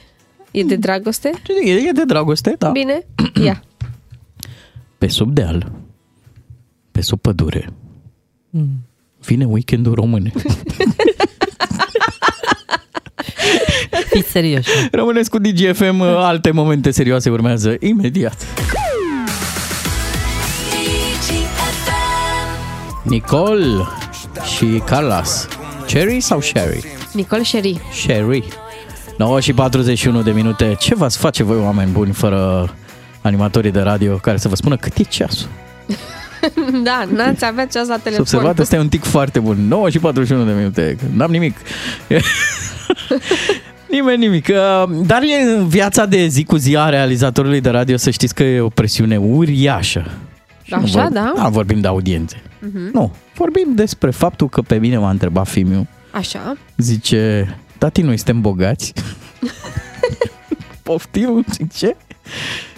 E 0.51 0.63
de 0.63 0.75
dragoste? 0.75 1.31
E, 1.63 1.71
e 1.71 1.91
de 1.91 2.05
dragoste, 2.05 2.55
da. 2.57 2.69
Bine? 2.69 3.05
Ia. 3.43 3.63
Pe 4.97 5.07
sub 5.07 5.33
deal, 5.33 5.71
pe 6.91 7.01
sub 7.01 7.19
pădure, 7.19 7.69
vine 9.25 9.45
weekendul 9.45 9.93
român. 9.93 10.31
Fiți 14.09 14.29
serioși. 14.31 14.69
Rămâneți 14.91 15.29
cu 15.29 15.37
DGFM, 15.39 16.01
alte 16.01 16.51
momente 16.51 16.91
serioase 16.91 17.29
urmează 17.29 17.75
imediat. 17.79 18.45
Nicole 23.03 23.87
și 24.55 24.81
Carlos. 24.85 25.47
Cherry 25.87 26.19
sau 26.19 26.41
Sherry? 26.41 26.83
Nicole 27.13 27.43
Sherry. 27.43 27.79
Sherry. 27.91 28.43
9 29.21 29.39
și 29.39 29.53
41 29.53 30.21
de 30.21 30.31
minute. 30.31 30.75
Ce 30.79 30.95
v-ați 30.95 31.17
face 31.17 31.43
voi, 31.43 31.57
oameni 31.57 31.91
buni, 31.91 32.11
fără 32.13 32.69
animatorii 33.21 33.71
de 33.71 33.79
radio 33.79 34.15
care 34.15 34.37
să 34.37 34.47
vă 34.47 34.55
spună 34.55 34.75
cât 34.77 34.97
e 34.97 35.03
ceasul? 35.03 35.49
da, 36.83 37.03
n-ați 37.13 37.45
avea 37.45 37.65
ceas 37.65 37.87
la 37.87 37.93
Să 37.95 37.99
telefon. 38.03 38.21
observat, 38.21 38.59
ăsta 38.59 38.75
e 38.75 38.79
un 38.79 38.87
tic 38.89 39.03
foarte 39.03 39.39
bun. 39.39 39.57
9 39.67 39.89
și 39.89 39.99
41 39.99 40.43
de 40.45 40.51
minute. 40.57 40.97
N-am 41.13 41.31
nimic. 41.31 41.55
Nimeni 43.89 44.17
nimic. 44.17 44.47
Uh, 44.47 44.83
Dar 45.05 45.21
e 45.21 45.51
în 45.57 45.67
viața 45.67 46.05
de 46.05 46.27
zi 46.27 46.43
cu 46.43 46.55
zi 46.55 46.75
a 46.77 46.89
realizatorului 46.89 47.61
de 47.61 47.69
radio 47.69 47.97
să 47.97 48.09
știți 48.09 48.35
că 48.35 48.43
e 48.43 48.59
o 48.59 48.67
presiune 48.69 49.17
uriașă. 49.17 50.11
Și 50.63 50.73
nu 50.73 50.81
Așa, 50.83 51.01
vor- 51.01 51.11
da? 51.11 51.33
Da, 51.35 51.47
vorbim 51.49 51.79
de 51.79 51.87
audiențe. 51.87 52.41
Mhm. 52.59 52.89
Nu, 52.93 53.11
vorbim 53.35 53.67
despre 53.75 54.09
faptul 54.11 54.49
că 54.49 54.61
pe 54.61 54.75
mine 54.75 54.97
m-a 54.97 55.09
întrebat 55.09 55.47
Fimiu. 55.47 55.87
Așa. 56.11 56.57
Zice, 56.77 57.55
tati, 57.81 58.01
noi 58.01 58.17
suntem 58.17 58.41
bogați? 58.41 58.93
Poftim, 60.83 61.45
zic 61.51 61.73
ce? 61.73 61.95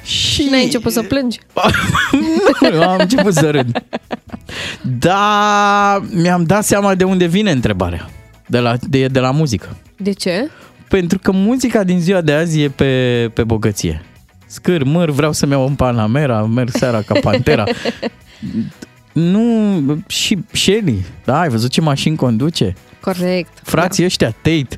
Și 0.03 0.47
N-ai 0.49 0.63
început 0.63 0.91
să 0.91 1.03
plângi? 1.03 1.39
nu, 2.73 2.81
am 2.81 2.99
început 2.99 3.33
să 3.33 3.49
râd. 3.51 3.83
Da, 4.81 6.03
mi-am 6.13 6.43
dat 6.43 6.65
seama 6.65 6.95
de 6.95 7.03
unde 7.03 7.25
vine 7.25 7.51
întrebarea. 7.51 8.09
De 8.47 8.59
la, 8.59 8.75
de, 8.81 9.07
de 9.07 9.19
la 9.19 9.31
muzică. 9.31 9.77
De 9.97 10.11
ce? 10.11 10.49
Pentru 10.87 11.19
că 11.19 11.31
muzica 11.31 11.83
din 11.83 11.99
ziua 11.99 12.21
de 12.21 12.33
azi 12.33 12.61
e 12.61 12.69
pe, 12.69 13.29
pe 13.33 13.43
bogăție. 13.43 14.01
Scâr, 14.45 14.83
măr, 14.83 15.09
vreau 15.09 15.31
să-mi 15.31 15.51
iau 15.51 15.67
un 15.67 15.75
Panamera, 15.75 16.45
merg 16.45 16.69
seara 16.69 17.01
ca 17.01 17.19
Pantera. 17.19 17.63
nu, 19.13 19.81
și 20.07 20.37
Shelly, 20.51 21.05
da, 21.25 21.39
ai 21.39 21.49
văzut 21.49 21.71
ce 21.71 21.81
mașini 21.81 22.15
conduce? 22.15 22.75
Corect. 22.99 23.59
Frații 23.63 24.05
ăștia, 24.05 24.31
Tate. 24.31 24.77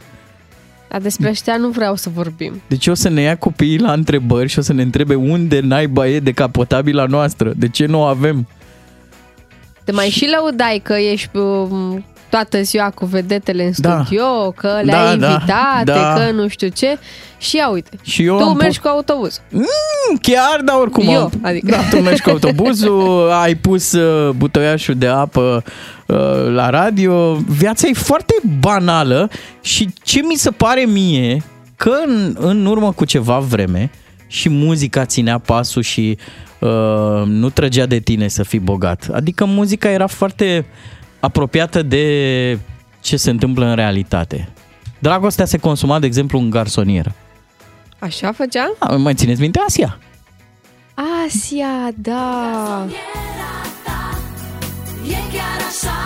Dar 0.96 1.04
despre 1.04 1.30
ăștia 1.30 1.58
nu 1.58 1.70
vreau 1.70 1.96
să 1.96 2.10
vorbim. 2.10 2.62
Deci 2.68 2.88
o 2.88 2.94
să 2.94 3.10
ne 3.10 3.22
ia 3.22 3.38
copiii 3.38 3.80
la 3.80 3.92
întrebări 3.92 4.50
și 4.50 4.60
o 4.60 4.62
să 4.62 4.74
ne 4.74 4.82
întrebe 4.82 5.16
unde 5.16 5.60
naiba 5.60 6.08
e 6.08 6.20
decapotabila 6.20 7.06
noastră, 7.06 7.54
de 7.56 7.68
ce 7.70 7.86
nu 7.86 8.00
o 8.00 8.04
avem. 8.04 8.48
Te 9.84 9.92
mai 9.92 10.10
și 10.10 10.30
lăudai 10.36 10.82
că 10.84 10.94
ești 10.94 11.38
um, 11.38 12.06
toată 12.30 12.62
ziua 12.62 12.90
cu 12.90 13.06
vedetele 13.06 13.64
în 13.66 13.72
Da. 13.78 14.02
studio, 14.04 14.52
că 14.56 14.68
Da, 14.68 14.80
le-ai 14.82 15.18
da, 15.18 15.32
invitate, 15.32 15.84
da. 15.84 16.14
că 16.18 16.32
nu 16.32 16.48
știu 16.48 16.68
ce. 16.68 16.98
Și 17.38 17.56
ia 17.56 17.70
uite, 17.70 17.90
Și 18.02 18.24
eu 18.24 18.38
tu 18.38 18.44
am 18.44 18.56
mergi 18.58 18.80
pu- 18.80 18.88
cu 18.88 18.94
autobuz. 18.94 19.42
Mm, 19.52 19.64
chiar, 20.22 20.62
dar 20.66 20.76
oricum. 20.80 21.08
Eu, 21.08 21.22
am- 21.22 21.32
adică. 21.42 21.72
Da, 21.72 21.78
tu 21.90 22.02
mergi 22.04 22.22
cu 22.22 22.30
autobuzul, 22.30 23.30
ai 23.44 23.56
pus 23.56 23.92
uh, 23.92 24.30
butoiașul 24.36 24.96
de 24.96 25.08
apă 25.08 25.64
uh, 26.06 26.18
la 26.54 26.70
radio. 26.70 27.34
Viața 27.36 27.88
e 27.88 27.94
foarte 27.94 28.34
banală 28.60 29.30
și 29.62 29.90
ce 30.04 30.22
mi 30.28 30.36
se 30.36 30.50
pare 30.52 30.82
mie 30.82 31.44
că 31.76 31.92
în, 32.06 32.36
în 32.40 32.66
urmă 32.66 32.92
cu 32.92 33.06
ceva 33.06 33.40
vreme 33.40 33.92
și 34.28 34.50
muzica 34.50 35.06
ținea 35.06 35.38
pasul 35.38 35.82
și 35.82 36.18
uh, 36.60 37.24
nu 37.26 37.50
trăgea 37.50 37.86
de 37.86 38.00
tine 38.00 38.28
să 38.28 38.44
fii 38.44 38.60
bogat. 38.60 39.10
Adică 39.14 39.46
muzica 39.46 39.90
era 39.90 40.08
foarte 40.08 40.66
apropiată 41.26 41.82
de 41.82 42.60
ce 43.02 43.18
se 43.18 43.30
întâmplă 43.30 43.66
în 43.66 43.76
realitate. 43.76 44.50
Dragostea 45.00 45.46
se 45.46 45.58
consuma, 45.58 46.00
de 46.00 46.06
exemplu, 46.06 46.40
în 46.40 46.50
garsonieră. 46.50 47.12
Așa 48.00 48.32
făcea? 48.32 48.74
A, 48.80 48.96
mai 48.96 49.14
țineți 49.14 49.42
minte 49.42 49.60
Asia? 49.68 49.98
Asia, 51.26 51.68
da. 51.96 52.86
E 55.08 55.12
chiar 55.34 55.60
așa 55.70 55.98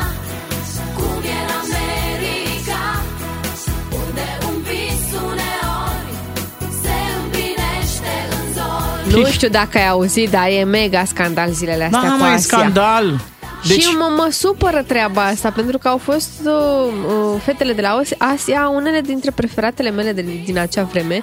cum 0.96 1.22
e 1.24 1.38
în 1.46 1.52
America 1.62 2.84
Unde 3.92 4.28
un 4.48 4.62
vis 4.62 5.20
uneori 5.22 6.10
se 6.82 6.96
împlinește 7.24 8.14
în 8.30 8.54
zori 8.54 9.22
Nu 9.22 9.26
știu 9.32 9.50
dacă 9.50 9.78
ai 9.78 9.88
auzit, 9.88 10.30
dar 10.30 10.48
e 10.60 10.64
mega 10.64 11.04
scandal 11.06 11.52
zilele 11.52 11.84
astea 11.84 12.02
Da, 12.02 12.10
cu 12.10 12.18
mai 12.20 12.34
Asia. 12.34 12.58
scandal! 12.58 13.20
Deci... 13.68 13.82
Și 13.82 13.96
mă, 13.98 14.14
mă 14.18 14.28
supără 14.32 14.84
treaba 14.88 15.22
asta, 15.22 15.52
pentru 15.52 15.78
că 15.78 15.88
au 15.88 15.98
fost 15.98 16.30
uh, 16.44 16.52
uh, 17.08 17.42
fetele 17.44 17.74
de 17.74 17.82
la 17.82 18.02
Asia 18.18 18.72
unele 18.76 19.02
dintre 19.02 19.32
preferatele 19.32 19.90
mele 19.90 20.12
de, 20.12 20.26
din 20.46 20.60
acea 20.60 20.84
vreme. 20.84 21.22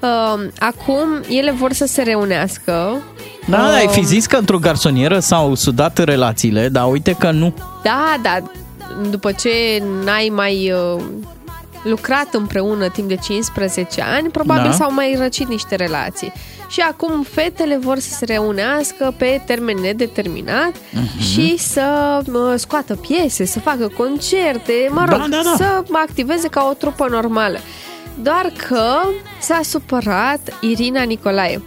Uh, 0.00 0.46
acum 0.58 1.06
ele 1.28 1.50
vor 1.50 1.72
să 1.72 1.86
se 1.86 2.02
reunească. 2.02 3.02
Da, 3.46 3.58
Uh, 3.58 3.74
ai 3.74 3.88
fi 3.90 4.04
zis 4.04 4.26
că 4.26 4.36
într-o 4.36 4.58
garsonieră 4.58 5.18
s-au 5.18 5.54
sudat 5.54 5.98
relațiile, 5.98 6.68
dar 6.68 6.90
uite 6.90 7.12
că 7.18 7.30
nu. 7.30 7.54
Da, 7.82 8.16
da, 8.22 8.38
după 9.10 9.32
ce 9.32 9.82
n-ai 10.04 10.32
mai 10.34 10.72
uh, 10.72 11.02
lucrat 11.82 12.26
împreună 12.34 12.88
timp 12.88 13.08
de 13.08 13.16
15 13.16 14.02
ani, 14.02 14.28
probabil 14.28 14.70
Da. 14.70 14.72
s-au 14.72 14.92
mai 14.92 15.16
răcit 15.18 15.48
niște 15.48 15.74
relații. 15.74 16.32
Și 16.68 16.80
acum 16.80 17.22
fetele 17.22 17.76
vor 17.76 17.98
să 17.98 18.14
se 18.14 18.24
reunească 18.24 19.14
pe 19.16 19.42
termen 19.46 19.76
nedeterminat 19.76 20.72
Mhm. 20.92 21.20
și 21.20 21.56
să 21.58 22.18
uh, 22.32 22.52
scoată 22.56 22.96
piese, 22.96 23.44
să 23.44 23.60
facă 23.60 23.88
concerte, 23.96 24.72
mă 24.90 25.04
Da, 25.08 25.16
rog, 25.16 25.26
da, 25.28 25.40
da. 25.44 25.52
să 25.56 25.82
activeze 25.92 26.48
ca 26.48 26.66
o 26.70 26.74
trupă 26.74 27.06
normală. 27.10 27.58
Doar 28.22 28.52
că 28.68 28.84
s-a 29.40 29.60
supărat 29.62 30.40
Irina 30.60 31.02
Nicolae. 31.02 31.62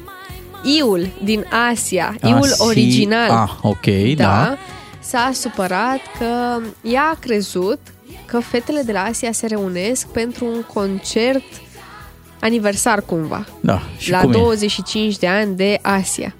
Iul 0.77 1.07
din 1.23 1.45
Asia, 1.71 2.15
iul 2.23 2.41
Asi- 2.41 2.61
original. 2.61 3.29
Ah, 3.29 3.51
ok, 3.61 4.15
da. 4.15 4.57
S-a 4.99 5.31
supărat 5.33 5.99
că 6.19 6.59
ea 6.81 7.03
a 7.13 7.17
crezut 7.19 7.79
că 8.25 8.39
fetele 8.39 8.81
de 8.85 8.91
la 8.91 9.03
Asia 9.03 9.31
se 9.31 9.47
reunesc 9.47 10.07
pentru 10.07 10.45
un 10.45 10.63
concert 10.73 11.43
aniversar 12.41 13.01
cumva, 13.01 13.45
Da, 13.59 13.81
și 13.97 14.11
la 14.11 14.19
cum 14.19 14.31
25 14.31 15.17
de 15.17 15.27
ani 15.27 15.55
de 15.55 15.79
Asia. 15.81 16.35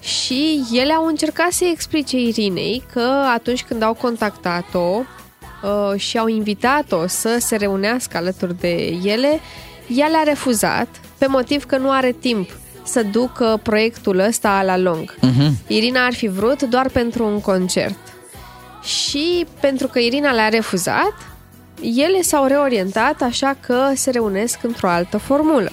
Și 0.00 0.64
ele 0.72 0.92
au 0.92 1.06
încercat 1.06 1.52
să-i 1.52 1.70
explice 1.72 2.16
Irinei 2.16 2.82
că 2.92 3.10
atunci 3.34 3.62
când 3.62 3.82
au 3.82 3.94
contactat-o 3.94 5.02
uh, 5.62 6.00
și 6.00 6.18
au 6.18 6.26
invitat-o 6.26 7.06
să 7.06 7.36
se 7.40 7.56
reunească 7.56 8.16
alături 8.16 8.60
de 8.60 8.98
ele, 9.04 9.40
ea 9.88 10.06
le-a 10.06 10.22
refuzat 10.22 10.88
pe 11.18 11.26
motiv 11.26 11.64
că 11.64 11.76
nu 11.76 11.90
are 11.90 12.12
timp 12.20 12.50
să 12.84 13.02
ducă 13.02 13.60
proiectul 13.62 14.18
ăsta 14.18 14.62
la 14.62 14.78
lung. 14.78 15.14
e. 15.22 15.26
Mhm. 15.26 15.56
Irina 15.66 16.04
ar 16.04 16.14
fi 16.14 16.26
vrut 16.26 16.62
doar 16.62 16.88
pentru 16.88 17.26
un 17.26 17.40
concert. 17.40 17.98
Și 18.82 19.46
pentru 19.60 19.86
că 19.86 19.98
Irina 19.98 20.32
le-a 20.32 20.48
refuzat, 20.48 21.14
ele 21.80 22.20
s-au 22.22 22.46
reorientat 22.46 23.22
așa 23.22 23.56
că 23.60 23.76
se 23.94 24.10
reunesc 24.10 24.58
într-o 24.62 24.88
altă 24.88 25.16
formulă. 25.18 25.70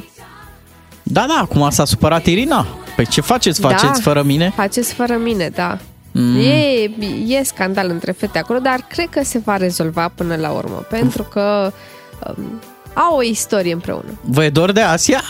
Da, 1.04 1.26
da, 1.28 1.40
acum 1.42 1.70
s-a 1.70 1.86
supărat 1.86 2.26
Irina. 2.26 2.68
Păi 2.96 3.06
ce 3.06 3.22
faceți? 3.22 3.60
Faceți 3.60 3.84
da, 3.84 4.02
fără 4.02 4.24
mine? 4.24 4.52
Faceți 4.56 4.94
fără 4.94 5.18
mine, 5.18 5.50
da. 5.56 5.78
Mm. 6.12 6.36
E, 6.38 6.90
e 7.28 7.44
scandal 7.44 7.90
între 7.90 8.12
fete 8.12 8.38
acolo, 8.38 8.60
dar 8.60 8.86
cred 8.90 9.10
că 9.10 9.24
se 9.24 9.38
va 9.46 9.58
rezolva 9.58 10.12
până 10.16 10.36
la 10.36 10.50
urmă, 10.50 10.86
pentru 10.90 11.24
că 11.24 11.74
um, 12.28 12.62
au 12.94 13.18
o 13.18 13.24
istorie 13.24 13.74
împreună. 13.74 14.20
Vă 14.22 14.44
e 14.44 14.50
dor 14.50 14.72
de 14.72 14.82
Asia? 14.82 15.22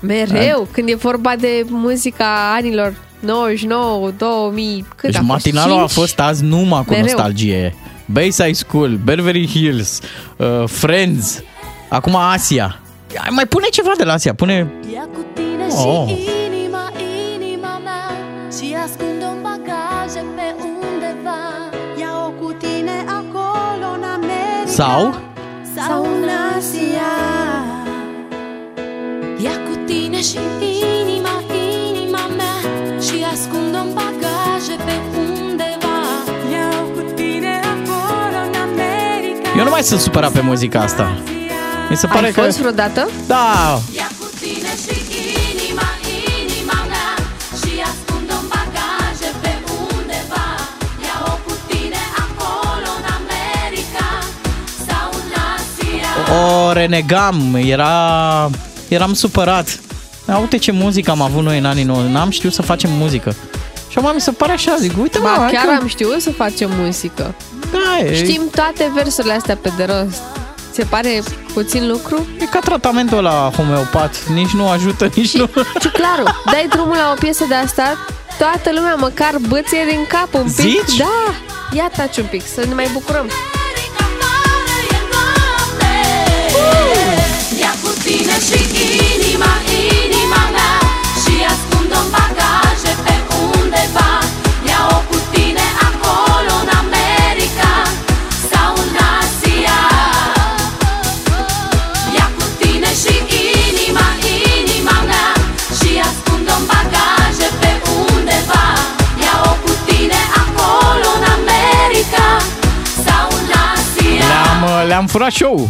Mereu, 0.00 0.68
când 0.70 0.88
e 0.88 0.94
vorba 0.94 1.36
de 1.36 1.64
muzica 1.68 2.54
anilor 2.56 2.94
99, 3.20 4.10
2000, 4.10 4.86
cât 4.88 5.02
Deci 5.02 5.14
a 5.14 5.18
fost? 5.18 5.28
matinalul 5.30 5.74
a 5.74 5.78
5? 5.78 5.90
fost 5.90 6.20
azi 6.20 6.44
numai 6.44 6.84
cu 6.84 6.90
Mereu. 6.90 7.04
nostalgie. 7.04 7.74
Bayside 8.12 8.52
School, 8.52 8.98
Beverly 9.04 9.46
Hills, 9.46 10.00
uh, 10.36 10.64
Friends, 10.66 11.42
acum 11.88 12.16
Asia. 12.16 12.80
Hai, 13.14 13.28
Mai 13.30 13.46
pune 13.46 13.66
ceva 13.70 13.90
de 13.96 14.04
la 14.04 14.12
Asia, 14.12 14.34
pune... 14.34 14.72
Ia 14.92 15.08
cu 15.14 15.24
tine 15.34 15.66
Oh. 15.86 16.06
și 16.08 16.14
inima, 16.46 16.92
inima 17.34 17.80
mea 17.84 18.10
Și 18.58 18.76
ascunde 18.84 19.24
un 19.24 19.38
bagaje 19.42 20.24
pe 20.36 20.54
undeva 20.62 21.40
Ia-o 22.00 22.30
cu 22.30 22.52
tine 22.52 23.04
acolo 23.06 23.86
în 23.96 24.02
America 24.02 24.66
Sau? 24.66 25.14
Sau 25.74 26.02
în 26.02 26.28
Asia 26.56 27.12
Ia 29.44 29.56
cu 29.68 29.78
tine 29.86 30.20
și 30.22 30.38
inima, 31.02 31.42
inima 31.88 32.20
mea 32.36 32.56
Și 33.06 33.24
ascunde 33.32 33.76
un 33.78 33.92
bagaje 33.94 34.19
Eu 39.60 39.66
nu 39.66 39.72
mai 39.72 39.82
sunt 39.82 40.00
supărat 40.00 40.32
pe 40.32 40.40
muzica 40.40 40.80
asta. 40.80 41.18
Mi 41.90 41.96
se 41.96 42.06
pare 42.06 42.26
Ai 42.26 42.32
că... 42.32 42.40
fost 42.40 42.58
vreodată? 42.58 43.08
Da, 43.26 43.80
Ia 43.96 44.10
cu 44.18 44.26
tine 44.40 44.72
și 44.84 44.94
inima, 45.50 45.88
inima 46.40 46.78
mea 46.92 47.10
Și 47.60 47.72
ascund 47.90 48.30
un 48.38 48.44
bagaje 48.52 49.30
pe 49.40 49.52
undeva 49.94 50.46
Ia-o 51.06 51.34
cu 51.46 51.52
tine 51.66 52.02
acolo 52.24 52.90
în 53.00 53.06
America 53.18 54.08
Sau 54.86 55.08
în 55.20 55.32
Asia 55.54 56.34
o 56.68 56.72
renegam, 56.72 57.54
era... 57.54 58.50
Eram 58.88 59.12
supărat. 59.14 59.80
Ia 60.28 60.38
Uite 60.38 60.56
ce 60.56 60.72
muzică 60.72 61.10
am 61.10 61.22
avut 61.22 61.42
noi 61.42 61.58
în 61.58 61.64
anii 61.64 61.84
90. 61.84 62.12
N-am 62.12 62.30
știut 62.30 62.52
să 62.52 62.62
facem 62.62 62.90
muzică. 62.92 63.34
Și 63.90 63.98
acum 63.98 64.10
mi 64.14 64.20
se 64.20 64.30
pare 64.30 64.52
așa, 64.52 64.76
zic, 64.78 64.92
uite 65.00 65.18
mă, 65.18 65.24
Ba, 65.36 65.42
hai 65.42 65.52
chiar 65.52 65.64
că- 65.64 65.78
am 65.80 65.86
știut 65.86 66.20
să 66.20 66.30
facem 66.30 66.70
muzică. 66.78 67.34
Da, 67.72 68.04
e, 68.06 68.14
Știm 68.24 68.42
toate 68.54 68.90
versurile 68.94 69.32
astea 69.32 69.56
pe 69.56 69.72
de 69.76 69.84
rost. 69.84 70.20
Se 70.72 70.84
pare 70.88 71.22
puțin 71.52 71.88
lucru? 71.88 72.26
e 72.40 72.44
ca 72.44 72.58
tratamentul 72.58 73.22
la 73.22 73.50
homeopat. 73.56 74.28
Nici 74.28 74.50
nu 74.50 74.68
ajută, 74.68 75.10
nici 75.14 75.36
nu... 75.36 75.46
Ciuclaru, 75.80 76.22
dai 76.52 76.66
drumul 76.70 76.96
la 76.96 77.12
o 77.16 77.18
piesă 77.18 77.44
de 77.48 77.54
asta, 77.54 78.06
toată 78.38 78.70
lumea 78.74 78.94
măcar 78.94 79.34
băție 79.48 79.84
din 79.88 80.04
cap 80.08 80.34
un 80.34 80.42
pic. 80.44 80.54
Zici? 80.54 80.96
Da! 80.96 81.34
Ia 81.72 81.90
taci 81.96 82.16
un 82.16 82.26
pic, 82.30 82.42
să 82.54 82.64
ne 82.68 82.74
mai 82.74 82.88
bucurăm. 82.92 83.26
Ia 87.60 87.74
cu 87.82 87.88
tine 88.04 88.36
și 88.46 88.58
inima, 89.14 89.52
inima 89.68 89.89
uh, 115.20 115.30
le-am 115.30 115.30
furat 115.30 115.32
show 115.32 115.68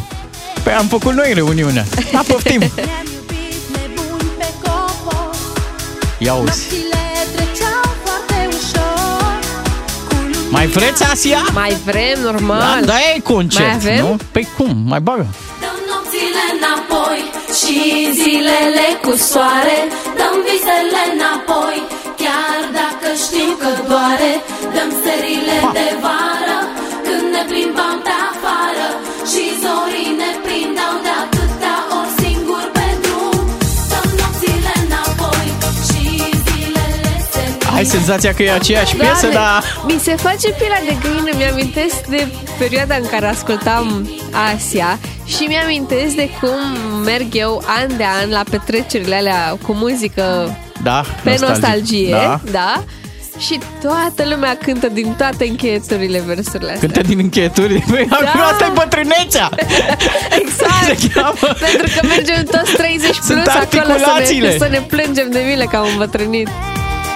Păi 0.62 0.72
am 0.72 0.86
făcut 0.86 1.12
noi 1.12 1.32
reuniunea. 1.34 1.84
Da, 2.12 2.20
poftim. 2.26 2.60
Ne-am 2.60 3.06
iubit 3.14 3.62
nebuni 3.74 4.30
pe 4.38 4.48
copor 4.62 5.34
Ia 6.18 6.34
uzi. 6.34 6.46
Nopțile 6.46 7.04
treceau 7.34 7.84
foarte 8.04 8.48
ușor 8.48 9.38
Cu 10.08 10.14
lumini 10.14 10.50
Mai 10.50 10.66
vreți 10.66 11.02
Asia? 11.04 11.42
Mai 11.52 11.76
vrem, 11.84 12.18
normal. 12.22 12.58
Da, 12.60 12.86
da, 12.86 12.94
e 13.14 13.20
concert, 13.20 13.66
Mai 13.66 13.74
avem? 13.92 14.04
nu? 14.04 14.16
Păi 14.32 14.48
cum? 14.56 14.76
Mai 14.86 15.00
bagă. 15.00 15.26
Dăm 15.62 15.78
nopțile 15.90 16.44
înapoi 16.56 17.20
Și 17.60 17.76
zilele 18.20 18.86
cu 19.04 19.12
soare 19.30 19.78
Dăm 20.18 20.34
visele 20.46 21.02
înapoi 21.14 21.76
Chiar 22.22 22.60
dacă 22.80 23.08
știm 23.24 23.50
că 23.62 23.70
doare 23.88 24.32
Dăm 24.74 24.90
serile 25.04 25.56
de 25.78 25.86
vară 26.02 26.29
Ai 37.80 37.86
senzația 37.86 38.34
că 38.34 38.42
e 38.42 38.52
aceeași 38.52 38.94
piesă, 38.96 39.20
Doamne, 39.20 39.38
dar... 39.38 39.62
Mi 39.86 39.98
se 40.02 40.14
face 40.16 40.48
pielea 40.50 40.80
de 40.84 40.96
găină, 41.02 41.36
mi-amintesc 41.36 42.06
de 42.06 42.26
perioada 42.58 42.94
în 42.94 43.06
care 43.10 43.26
ascultam 43.26 44.10
Asia 44.54 44.98
și 45.26 45.42
mi-amintesc 45.42 46.14
de 46.14 46.30
cum 46.40 46.58
merg 47.04 47.26
eu 47.34 47.62
an 47.66 47.96
de 47.96 48.04
an 48.22 48.30
la 48.30 48.42
petrecerile 48.50 49.14
alea 49.14 49.56
cu 49.66 49.72
muzică 49.72 50.56
Da, 50.82 51.04
pe 51.22 51.36
nostalgie, 51.40 52.10
Da. 52.10 52.40
da? 52.50 52.82
Și 53.38 53.58
toată 53.82 54.24
lumea 54.30 54.56
cântă 54.64 54.86
din 54.88 55.14
toate 55.16 55.44
încheieturile 55.48 56.22
versurile 56.26 56.72
astea. 56.72 56.88
Cântă 56.88 57.08
din 57.08 57.18
încheieturi. 57.18 57.84
Păi, 57.90 58.06
Da. 58.10 58.16
acum 58.26 58.40
asta 58.40 58.64
e 58.66 58.70
bătrânețea. 58.74 59.48
Exact. 60.42 60.98
Se 60.98 61.08
cheamă. 61.14 61.34
Pentru 61.60 61.86
că 62.00 62.06
mergem 62.06 62.44
toți 62.44 62.72
30 62.72 63.14
Sunt 63.14 63.42
plus 63.42 63.46
acolo 63.46 63.62
să 63.62 63.76
ne, 63.76 63.86
articulațiile. 63.86 64.58
să 64.58 64.68
ne 64.70 64.80
plângem 64.80 65.30
de 65.30 65.42
mile 65.46 65.64
că 65.70 65.76
am 65.76 65.86
îmbătrânit. 65.92 66.48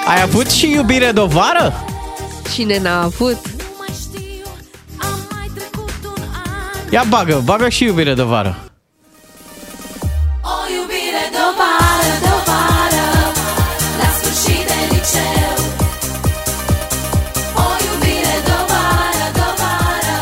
Ai 0.08 0.22
avut 0.22 0.50
și 0.50 0.70
iubire 0.72 1.10
de 1.12 1.20
vară? 1.20 1.84
Cine 2.52 2.78
n-a 2.78 3.02
avut? 3.02 3.38
Ia 6.90 7.04
bagă, 7.08 7.42
bagă 7.44 7.68
și 7.68 7.84
iubire 7.84 8.14
de 8.14 8.22
vară. 8.22 8.58
O 10.42 10.56
iubire 10.76 11.24
de 11.30 11.44
vară, 11.58 12.12
de 12.20 12.34
vară 12.46 13.32
La 13.98 14.08
sfârșit 14.18 14.66
de 14.66 14.74
liceu 14.90 15.56
O 17.54 17.66
iubire 17.86 18.36
de 18.44 18.56
vară, 18.70 19.26
de 19.32 19.46
vară 19.60 20.18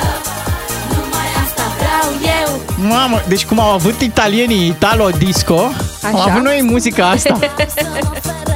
Numai 0.89 1.29
asta 1.45 1.63
vreau 1.79 2.09
eu 2.41 2.61
Mamă, 2.89 3.23
deci 3.29 3.45
cum 3.47 3.61
au 3.61 3.71
avut 3.71 4.01
italienii 4.01 4.67
Italo 4.67 5.09
Disco, 5.19 5.61
Așa. 6.03 6.09
am 6.09 6.21
avut 6.31 6.43
noi 6.43 6.63
muzica 6.63 7.09
asta. 7.09 7.39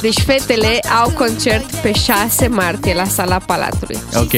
Deci 0.00 0.18
fetele 0.26 0.78
au 1.02 1.10
concert 1.10 1.74
pe 1.74 1.92
6 1.92 2.46
martie 2.48 2.94
la 2.94 3.04
sala 3.04 3.38
Palatului. 3.46 3.98
ok. 4.14 4.32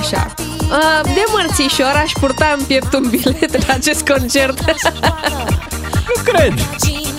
Așa. 0.00 0.34
Uh, 0.60 1.00
De 1.02 1.24
mărțișor 1.32 2.00
aș 2.04 2.12
purta 2.20 2.56
în 2.58 2.64
piept 2.64 2.92
un 2.92 3.06
bilet 3.10 3.66
la 3.66 3.74
acest 3.74 4.08
concert. 4.08 4.60
nu 6.08 6.22
cred. 6.24 6.54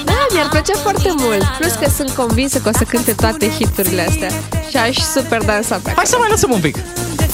Da, 0.05 0.25
mi-ar 0.33 0.47
plăcea 0.49 0.73
foarte 0.81 1.13
mult. 1.17 1.43
Plus 1.59 1.71
că 1.73 1.89
sunt 1.95 2.09
convinsă 2.09 2.59
că 2.59 2.69
o 2.69 2.77
să 2.77 2.83
cânte 2.83 3.11
toate 3.13 3.49
hiturile 3.49 4.05
astea. 4.09 4.29
Și 4.69 4.77
aș 4.77 4.97
super 4.97 5.41
dansa 5.43 5.75
pe 5.75 5.89
acolo. 5.89 5.93
Hai 5.95 6.05
să 6.05 6.15
mai 6.19 6.29
lăsăm 6.29 6.51
un 6.51 6.59
pic. 6.59 6.75
Dar 7.15 7.27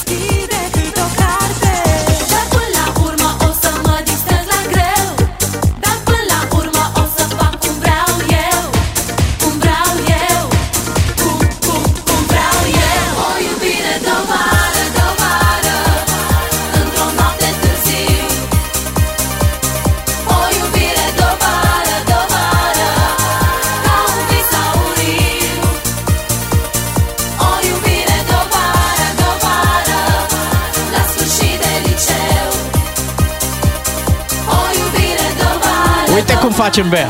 cum 36.45 36.53
facem, 36.53 36.89
Bea. 36.89 37.09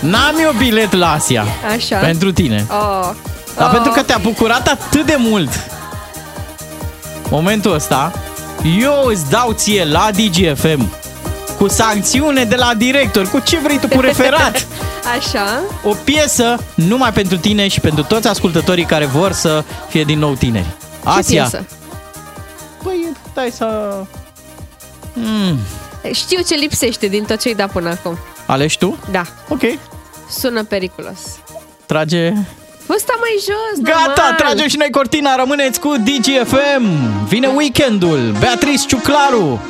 N-am 0.00 0.34
eu 0.42 0.52
bilet 0.58 0.92
la 0.92 1.12
Asia. 1.12 1.44
Așa. 1.74 1.96
Pentru 1.96 2.32
tine. 2.32 2.66
Oh. 2.70 3.10
Dar 3.56 3.66
Oh. 3.66 3.72
pentru 3.72 3.92
că 3.92 4.02
te-a 4.02 4.18
bucurat 4.18 4.68
atât 4.68 5.06
de 5.06 5.16
mult 5.18 5.48
momentul 7.30 7.74
ăsta, 7.74 8.12
eu 8.78 9.04
îți 9.04 9.30
dau 9.30 9.52
ție 9.52 9.84
la 9.84 10.08
DGFM 10.10 10.92
cu 11.58 11.68
sancțiune 11.68 12.44
de 12.44 12.56
la 12.56 12.74
director, 12.74 13.28
cu 13.28 13.38
ce 13.38 13.58
vrei 13.58 13.78
tu, 13.78 13.88
cu 13.88 14.00
referat. 14.00 14.66
Așa. 15.18 15.60
O 15.84 15.94
piesă 16.04 16.64
numai 16.74 17.12
pentru 17.12 17.36
tine 17.36 17.68
și 17.68 17.80
pentru 17.80 18.02
toți 18.02 18.28
ascultătorii 18.28 18.84
care 18.84 19.04
vor 19.04 19.32
să 19.32 19.64
fie 19.88 20.04
din 20.04 20.18
nou 20.18 20.34
tineri. 20.34 20.66
Asia. 21.04 21.44
Ce 21.44 21.50
piesă? 21.50 21.66
Păi, 22.82 23.12
stai 23.30 23.50
să... 23.56 23.94
Mm. 25.12 25.58
Știu 26.12 26.40
ce 26.48 26.54
lipsește 26.54 27.06
din 27.06 27.24
tot 27.24 27.40
ce-ai 27.40 27.54
dat 27.54 27.72
până 27.72 27.90
acum. 27.90 28.18
Alegi 28.52 28.78
tu? 28.78 28.98
Da. 29.10 29.22
Ok. 29.48 29.60
Sună 30.30 30.64
periculos. 30.64 31.18
Trage... 31.86 32.32
Fusta 32.86 33.14
mai 33.20 33.34
jos, 33.38 33.82
Gata, 33.82 34.04
normal. 34.16 34.34
tragem 34.36 34.68
și 34.68 34.76
noi 34.76 34.90
cortina, 34.90 35.36
rămâneți 35.36 35.80
cu 35.80 35.94
DGFM. 35.96 36.84
Vine 37.28 37.46
weekendul, 37.46 38.34
Beatrice 38.38 38.86
Ciuclaru. 38.86 39.60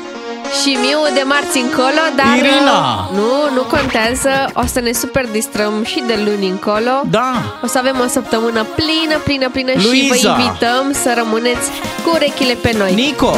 Și 0.63 0.69
Miu 0.85 0.99
de 1.15 1.23
marți 1.25 1.59
încolo, 1.59 2.03
dar... 2.17 2.37
Irina! 2.37 3.11
Nu, 3.15 3.55
nu 3.55 3.63
contează. 3.63 4.31
O 4.55 4.67
să 4.67 4.81
ne 4.81 4.93
super 4.93 5.27
distrăm 5.33 5.85
și 5.85 6.03
de 6.07 6.23
luni 6.25 6.49
încolo. 6.49 6.95
Da. 7.11 7.59
O 7.63 7.67
să 7.67 7.79
avem 7.79 7.97
o 8.05 8.09
săptămână 8.09 8.67
plină, 8.79 9.19
plină, 9.25 9.49
plină 9.51 9.71
și 9.71 9.77
vă 9.79 9.87
Luiza! 9.87 10.29
invităm 10.41 10.93
să 11.03 11.15
rămâneți 11.17 11.67
cu 12.05 12.11
urechile 12.15 12.55
pe 12.55 12.75
noi. 12.79 12.95
Nico! 12.95 13.35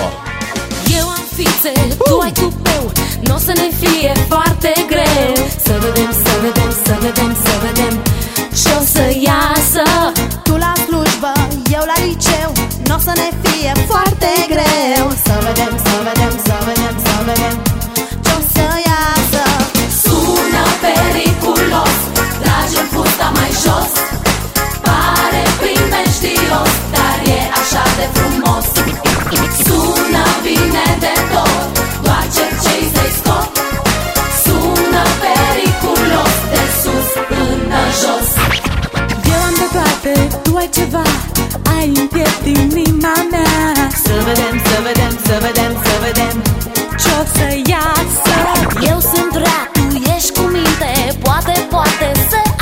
Eu 0.98 1.06
am 1.08 1.24
fițe, 1.34 1.72
tu 2.04 2.18
ai 2.22 2.32
cupeu 2.32 2.92
Nu 3.20 3.34
o 3.34 3.38
să 3.38 3.52
ne 3.60 3.68
fie 3.80 4.12
foarte 4.28 4.72
greu. 4.92 5.34
Să 5.66 5.74
vedem, 5.84 6.10
să 6.24 6.32
vedem, 6.44 6.70
să 6.84 6.94
vedem, 7.04 7.32
să 7.44 7.52
vedem 7.64 7.94
Ce 8.60 8.70
o 8.80 8.82
să 8.94 9.04
iasă. 9.28 9.84
Tu 10.46 10.54
la 10.64 10.72
slujbă, 10.84 11.32
eu 11.76 11.84
la 11.92 11.96
liceu. 12.06 12.50
Nu 12.88 12.94
o 12.94 12.98
să 13.06 13.12
ne 13.22 13.28
fie 13.42 13.72
foarte 13.90 14.30
greu. 14.52 15.04
Să 15.26 15.34
vedem, 15.46 15.72
să 15.86 15.94
vedem, 16.06 16.34
să 16.46 16.56
vedem, 16.68 16.94
să 17.06 17.14
vedem 17.28 17.56
Ce 18.24 18.32
o 18.38 18.40
să 18.54 18.66
iasă. 18.90 19.44
Sună 20.02 20.64
periculos 20.84 21.96
Tragem 22.42 22.86
fusta 22.94 23.28
mai 23.36 23.50
jos. 23.64 23.92
Pare 24.86 25.42
primejdios 25.60 26.72
Dar 26.94 27.18
e 27.36 27.38
așa 27.60 27.84
de 27.98 28.06
frumos 28.12 28.33
jos. 38.02 38.28
Eu 39.32 39.40
am 39.48 39.54
de 39.60 39.68
toate, 39.76 40.12
tu 40.42 40.56
ai 40.56 40.68
ceva 40.78 41.02
Ai 41.76 41.92
în 42.00 42.06
piept 42.06 42.44
inima 42.46 43.14
mea. 43.30 43.88
Să 44.04 44.14
vedem, 44.26 44.54
să 44.68 44.76
vedem, 44.86 45.12
să 45.26 45.34
vedem, 45.46 45.72
să 45.84 45.94
vedem 46.04 46.42
Ce 47.00 47.10
o 47.20 47.24
să 47.36 47.46
iasă. 47.72 48.36
Eu 48.90 48.98
sunt 49.00 49.32
rea, 49.44 49.62
tu 49.72 49.96
ești 50.16 50.32
cu 50.32 50.44
minte 50.56 50.92
Poate, 51.22 51.66
poate 51.70 52.12
se 52.30 52.53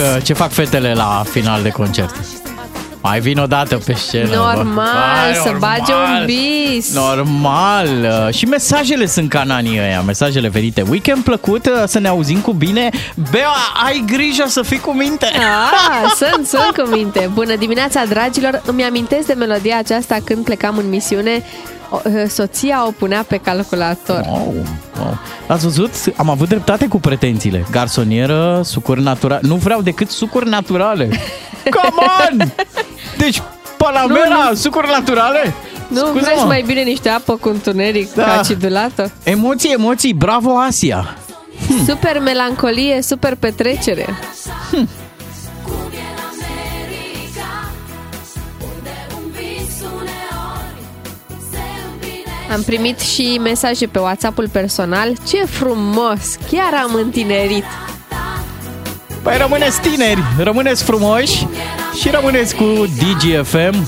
fac, 0.00 0.22
ce 0.22 0.32
fac 0.32 0.50
fetele 0.52 0.92
la 0.94 1.22
final 1.30 1.62
de 1.62 1.68
concert? 1.68 2.14
Mai 3.06 3.20
vin 3.20 3.38
o 3.38 3.46
dată 3.46 3.76
pe 3.76 3.92
scenă. 3.92 4.28
bă. 4.28 4.34
Normal, 4.34 4.86
Hai, 4.86 5.34
să 5.34 5.54
bage 5.58 5.92
un 5.92 6.24
bis. 6.26 6.94
Normal. 6.94 7.88
Uh, 7.88 8.34
Și 8.34 8.44
mesajele 8.44 9.06
sunt 9.06 9.28
cananii 9.28 9.78
ăia, 9.80 10.00
mesajele 10.00 10.48
venite. 10.48 10.82
Weekend 10.88 11.22
plăcut, 11.24 11.66
uh, 11.66 11.72
să 11.86 11.98
ne 11.98 12.08
auzim 12.08 12.38
cu 12.38 12.52
bine. 12.52 12.88
Bea, 13.30 13.48
ai 13.86 14.04
grijă 14.06 14.44
să 14.46 14.62
fii 14.62 14.78
cu 14.78 14.92
minte. 14.92 15.26
Ah, 15.26 16.10
sunt, 16.16 16.46
sunt 16.46 16.76
cu 16.76 16.94
minte. 16.96 17.30
Bună 17.32 17.56
dimineața, 17.56 18.04
dragilor. 18.04 18.62
Îmi 18.66 18.84
amintesc 18.84 19.26
de 19.26 19.34
melodia 19.34 19.78
aceasta 19.78 20.16
când 20.24 20.44
plecam 20.44 20.76
în 20.78 20.88
misiune. 20.88 21.42
O- 21.90 22.00
eh, 22.04 22.28
Soția 22.28 22.86
o 22.86 22.90
punea 22.90 23.24
pe 23.28 23.36
calculator. 23.36 24.20
Wow, 24.28 24.54
wow. 24.98 25.18
Ați 25.46 25.64
văzut? 25.64 25.90
Am 26.16 26.30
avut 26.30 26.48
dreptate 26.48 26.86
cu 26.86 27.00
pretențiile. 27.00 27.64
Garsonieră, 27.70 28.60
sucuri 28.64 29.02
naturale. 29.02 29.40
Nu 29.46 29.54
vreau 29.54 29.82
decât 29.82 30.10
sucuri 30.10 30.48
naturale. 30.48 31.08
Come 31.76 31.88
on! 32.30 32.52
Deci, 33.18 33.42
Panamera, 33.76 34.28
Nu, 34.28 34.48
nu. 34.48 34.54
sucuri 34.54 34.88
naturale? 34.90 35.54
Nu 35.88 35.96
Scuză-mă. 35.98 36.20
vreți 36.20 36.44
mai 36.44 36.62
bine 36.66 36.82
niște 36.82 37.08
apă 37.08 37.36
cu 37.36 37.48
întuneric 37.48 38.14
Da. 38.14 38.24
da. 38.24 38.38
acidulată? 38.38 39.10
Emoții, 39.22 39.72
emoții, 39.72 40.12
bravo 40.14 40.58
Asia! 40.58 41.16
Super 41.86 42.20
melancolie, 42.20 43.02
super 43.02 43.34
petrecere. 43.34 44.06
Am 52.54 52.62
primit 52.62 53.00
și 53.00 53.40
mesaje 53.42 53.86
pe 53.86 53.98
WhatsApp-ul 53.98 54.48
personal. 54.48 55.12
Ce 55.28 55.44
frumos! 55.44 56.36
Chiar 56.50 56.82
am 56.84 56.94
întinerit. 56.94 57.64
Păi 59.22 59.36
rămâneți 59.38 59.80
tineri, 59.80 60.22
rămâneți 60.38 60.84
frumoși 60.84 61.46
și 62.00 62.10
rămâneți 62.10 62.54
cu 62.54 62.64
DGFM. 62.98 63.86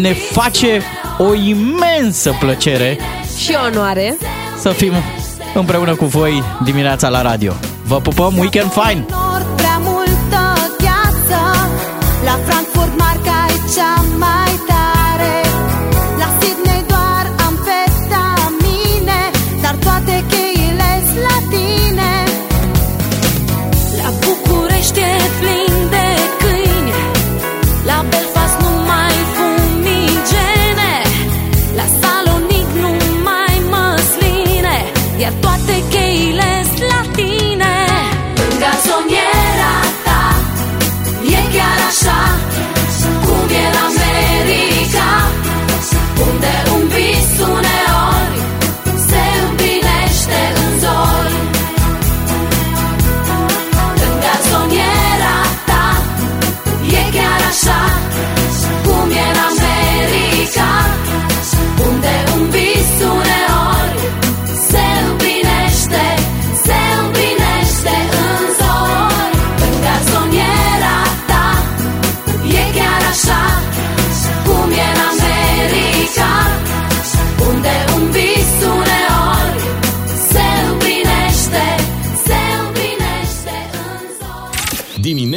Ne 0.00 0.12
face 0.12 0.82
o 1.18 1.34
imensă 1.34 2.36
plăcere 2.40 2.98
Și 3.38 3.56
onoare. 3.70 4.16
să 4.58 4.68
fim 4.68 4.92
împreună 5.54 5.94
cu 5.94 6.04
voi 6.04 6.42
dimineața 6.64 7.08
la 7.08 7.22
radio. 7.22 7.52
Vă 7.84 7.96
pupăm, 8.00 8.38
weekend 8.38 8.72
fine! 8.72 9.04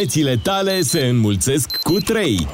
Diminețile 0.10 0.52
tale 0.52 0.82
se 0.82 1.00
înmulțesc 1.00 1.78
cu 1.78 2.00
3. 2.00 2.48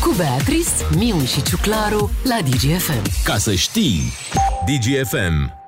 Cu 0.00 0.14
Beatrice, 0.16 0.70
Miu 0.96 1.24
și 1.24 1.42
Ciuclaru 1.42 2.10
la 2.24 2.38
DGFM. 2.48 3.02
Ca 3.24 3.38
să 3.38 3.54
știi, 3.54 4.12
DGFM. 4.66 5.61